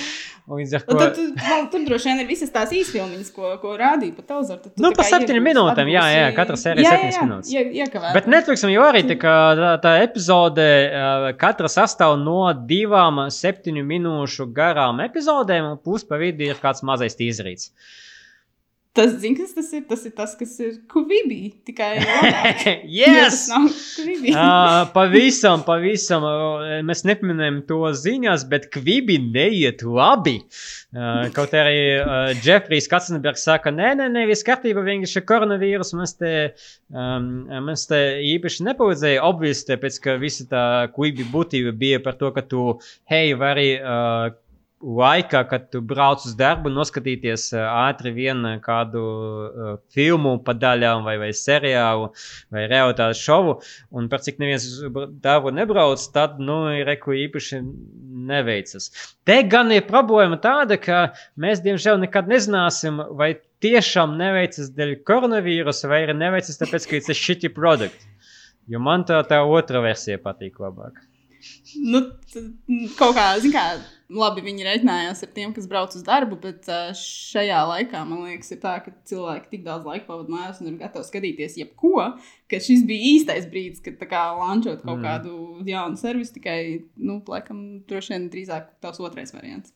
Līdz 0.51 0.75
ar 0.81 0.83
to. 0.89 0.99
Tad, 0.99 1.19
tad, 1.39 1.69
tur 1.71 1.87
droši 1.87 2.11
vien 2.11 2.25
ir 2.25 2.27
visas 2.27 2.51
tās 2.51 2.73
īsfilmiņas, 2.75 3.31
ko, 3.37 3.53
ko 3.63 3.77
rādīja 3.79 4.17
pa 4.17 4.25
televizoru. 4.33 4.73
Nu, 4.83 4.91
pa 4.99 5.07
septiņiem 5.07 5.47
minūtēm, 5.47 5.93
jā, 5.95 6.03
jā, 6.11 6.27
katra 6.35 6.59
sērija 6.59 6.97
septiņas 6.97 7.21
minūtes. 7.23 7.55
Jā, 7.55 7.63
jā, 7.85 7.87
bet 8.17 8.27
Netflixam 8.27 8.75
jau 8.75 8.83
arī 8.89 9.05
tā, 9.07 9.15
tā, 9.23 9.73
tā 9.85 9.95
epizode, 10.03 10.67
uh, 10.91 11.29
katra 11.39 11.71
sastāv 11.71 12.17
no 12.19 12.49
diviem 12.59 12.80
divām 12.81 13.23
septiņu 13.31 13.87
minūšu 13.87 14.51
garām 14.57 15.03
epizodēm, 15.07 15.73
un 15.75 15.83
pusi 15.85 16.09
pa 16.11 16.21
vidu 16.21 16.49
ir 16.49 16.61
kāds 16.63 16.85
mazais 16.87 17.19
tīzrīts. 17.21 17.73
Tas, 18.91 19.13
zin, 19.23 19.37
kas 19.39 19.53
tas 19.55 19.69
ir? 19.71 19.85
Tas 19.87 20.01
ir 20.09 20.11
tas, 20.19 20.33
kas 20.35 20.57
ir 20.59 20.73
Kuvibī. 20.91 21.53
Tikai 21.63 21.93
yes! 22.99 23.45
uh, 24.35 24.89
pavisam, 24.91 25.63
pavisam. 25.63 26.27
Mēs 26.89 27.05
nepieminējam 27.07 27.61
to 27.69 27.79
ziņās, 27.95 28.49
bet 28.51 28.67
Kuvibī 28.75 29.21
neiet 29.23 29.85
labi. 29.87 30.41
Uh, 30.91 31.31
kaut 31.37 31.55
arī 31.55 31.79
uh, 32.01 32.33
Jeffrijs 32.43 32.91
Katzenbergs 32.91 33.47
saka, 33.47 33.71
nē, 33.71 33.95
nē, 34.01 34.11
nē, 34.11 34.27
viss 34.27 34.43
kārtībā, 34.49 34.83
vienkārši 34.83 35.23
koronavīrus 35.23 35.95
mums 35.95 36.19
te, 36.19 36.35
um, 36.91 37.31
mums 37.71 37.87
te 37.87 38.03
īpaši 38.35 38.67
nepalīdzēja. 38.73 39.23
Obviously, 39.23 39.71
tāpēc, 39.71 40.03
ka 40.03 40.19
visa 40.19 40.51
tā 40.51 40.67
Kuvibī 40.97 41.31
būtība 41.31 41.79
bija 41.79 42.03
par 42.03 42.19
to, 42.19 42.35
ka 42.35 42.43
tu, 42.43 42.73
hei, 43.13 43.37
vari. 43.39 43.77
Uh, 43.79 44.33
laikā, 44.81 45.43
kad 45.51 45.67
tu 45.73 45.83
brauc 45.85 46.23
uz 46.25 46.33
darbu, 46.39 46.71
noskatīties 46.73 47.51
uh, 47.55 47.67
ātri 47.89 48.13
vienu 48.17 48.55
kādu 48.65 49.03
uh, 49.03 49.73
filmu 49.95 50.39
pa 50.45 50.55
daļām, 50.57 51.05
vai, 51.05 51.17
vai 51.21 51.31
seriālu, 51.37 52.11
vai 52.55 52.65
realitātes 52.71 53.21
šovu, 53.21 53.59
un 53.93 54.09
par 54.13 54.25
cik 54.25 54.41
neviens 54.41 54.67
darbu 55.23 55.53
nebrauc, 55.57 56.03
tad, 56.15 56.41
nu, 56.41 56.63
reku 56.87 57.17
īpaši 57.27 57.61
neveicas. 58.31 58.91
Te 59.29 59.41
gan 59.51 59.73
ir 59.75 59.85
problēma 59.89 60.41
tāda, 60.41 60.81
ka 60.81 61.11
mēs, 61.41 61.63
diemžēl, 61.67 62.01
nekad 62.07 62.31
nezināsim, 62.31 63.03
vai 63.21 63.35
tiešām 63.65 64.17
neveicas 64.21 64.73
dēļ 64.77 64.97
koronavīrusa, 65.09 65.91
vai 65.93 66.05
arī 66.07 66.17
neveicas 66.17 66.61
tāpēc, 66.63 66.89
ka 66.89 67.03
tas 67.03 67.13
ir 67.13 67.21
shitty 67.21 67.53
produkt. 67.53 68.09
Jo 68.71 68.81
man 68.83 69.05
tā, 69.05 69.21
tā 69.27 69.43
otra 69.45 69.83
versija 69.85 70.21
patīk 70.23 70.61
labāk. 70.63 71.01
Nu, 71.81 72.03
kaut 72.99 73.15
kā, 73.17 73.25
zin 73.41 73.53
kā, 73.55 73.65
labi, 74.13 74.43
viņi 74.45 74.67
reiķinājās 74.67 75.23
ar 75.25 75.31
tiem, 75.35 75.53
kas 75.57 75.69
brauc 75.71 75.95
uz 75.97 76.05
darbu, 76.07 76.39
bet 76.43 76.69
šajā 76.99 77.61
laikā 77.71 78.03
man 78.09 78.25
liekas, 78.27 78.53
ir 78.55 78.61
tā, 78.63 78.77
ka 78.85 78.93
cilvēki 79.09 79.53
tik 79.55 79.67
daudz 79.67 79.89
laika 79.89 80.09
pavadīja 80.09 80.37
mājās 80.37 80.63
un 80.63 80.73
ir 80.73 80.79
gatavi 80.81 81.09
skatīties 81.09 81.59
jebko, 81.61 81.95
ka 82.51 82.63
šis 82.63 82.85
bija 82.89 83.13
īstais 83.15 83.49
brīdis, 83.51 83.85
kad 83.85 84.03
kā 84.11 84.25
lančot 84.39 84.83
kaut 84.85 84.99
mm. 84.99 85.07
kādu 85.07 85.71
jaunu 85.71 86.01
servisu. 86.01 86.37
Tikai, 86.39 86.59
nu, 87.01 87.21
laikam, 87.31 87.63
droši 87.89 88.17
vien 88.17 88.29
drīzāk 88.33 88.75
tavs 88.85 89.03
otrais 89.05 89.35
variants. 89.37 89.75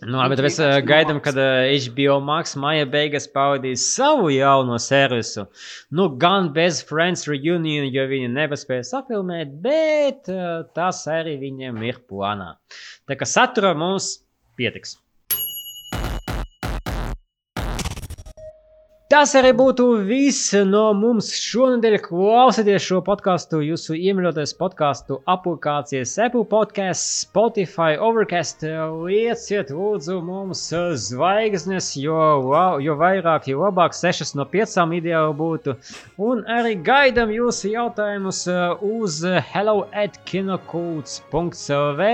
Nu, 0.00 0.20
bet 0.32 0.40
mēs 0.44 0.58
uh, 0.62 0.78
gaidām, 0.86 1.20
kad 1.24 1.36
HBO 1.36 2.16
Max 2.24 2.56
maija 2.58 2.86
beigās 2.88 3.28
paudīs 3.30 3.84
savu 3.94 4.30
jauno 4.32 4.78
servisu. 4.82 5.46
Nu, 5.94 6.08
gan 6.22 6.50
bez 6.56 6.80
Friends 6.88 7.28
Reunion, 7.30 7.88
jo 7.92 8.06
viņi 8.10 8.32
nepaspēja 8.32 8.88
safilmēt, 8.94 9.54
bet 9.64 10.32
uh, 10.32 10.64
tas 10.76 11.04
arī 11.10 11.36
viņiem 11.42 11.82
ir 11.88 12.02
plānā. 12.08 12.54
Tā 13.10 13.18
kā 13.20 13.28
satura 13.28 13.74
mums 13.78 14.14
pietiks. 14.58 14.96
Tas 19.12 19.34
arī 19.36 19.50
būtu 19.52 19.84
viss 20.08 20.54
no 20.64 20.86
mums 20.96 21.26
šonadēļ. 21.36 21.98
Klausieties 22.00 22.80
šo 22.86 23.02
podkāstu 23.04 23.58
jūsu 23.60 23.92
iemīļotais 23.92 24.54
podkāstu 24.56 25.18
aplikācijas 25.28 26.14
Apple 26.24 26.46
Podcasts, 26.48 27.26
Spotify, 27.26 27.98
Overcast. 28.00 28.64
Lieciet, 28.64 29.68
lūdzu, 29.68 30.16
mums 30.24 30.62
zvaigznes, 31.04 31.90
jo, 32.00 32.16
jo 32.80 32.94
vairāk, 32.96 33.50
jo 33.52 33.60
labāk, 33.60 33.92
6 33.92 34.32
no 34.38 34.46
5 34.48 34.96
ideāli 34.96 35.36
būtu. 35.42 35.76
Un 36.16 36.40
arī 36.48 36.72
gaidām 36.80 37.28
jūsu 37.36 37.74
jautājumus 37.74 38.46
uz 38.80 39.20
hello 39.52 39.84
at 39.92 40.16
kinokults.clv 40.24 42.08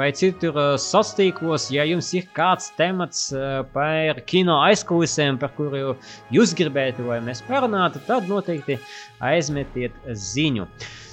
vai 0.00 0.08
citur 0.16 0.56
sociālos 0.80 1.12
tīklos, 1.20 1.68
ja 1.76 1.84
jums 1.84 2.08
ir 2.16 2.24
kāds 2.32 2.72
temats 2.80 3.28
par 3.76 4.24
kino 4.24 4.62
aizkulisēm, 4.64 5.36
par 5.44 5.52
kuru 5.60 5.92
jūs 6.32 6.37
gribētu, 6.58 7.06
lai 7.08 7.18
mēs 7.24 7.42
parunātu, 7.46 8.00
tad 8.06 8.28
noteikti 8.30 8.78
aizmetiet 9.24 9.94
ziņu. 10.06 10.68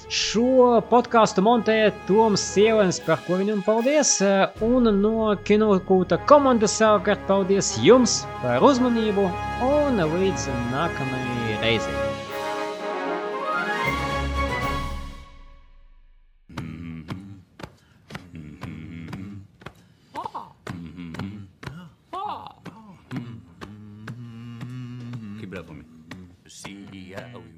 Šo 0.06 0.76
podkāstu 0.86 1.42
montēja 1.42 1.90
Toms 2.06 2.44
Sievens, 2.52 3.00
par 3.02 3.18
ko 3.26 3.40
viņam 3.40 3.64
paldies. 3.66 4.12
Un 4.62 4.86
no 5.00 5.32
kinokūta 5.48 6.20
komandas 6.30 6.78
savukārt 6.78 7.26
paldies 7.26 7.72
jums 7.82 8.20
par 8.44 8.62
uzmanību 8.62 9.26
un 9.66 10.04
līdz 10.14 10.46
nākamajai 10.70 11.58
reizei. 11.64 12.15
Keep 27.16 27.24
it 27.34 27.55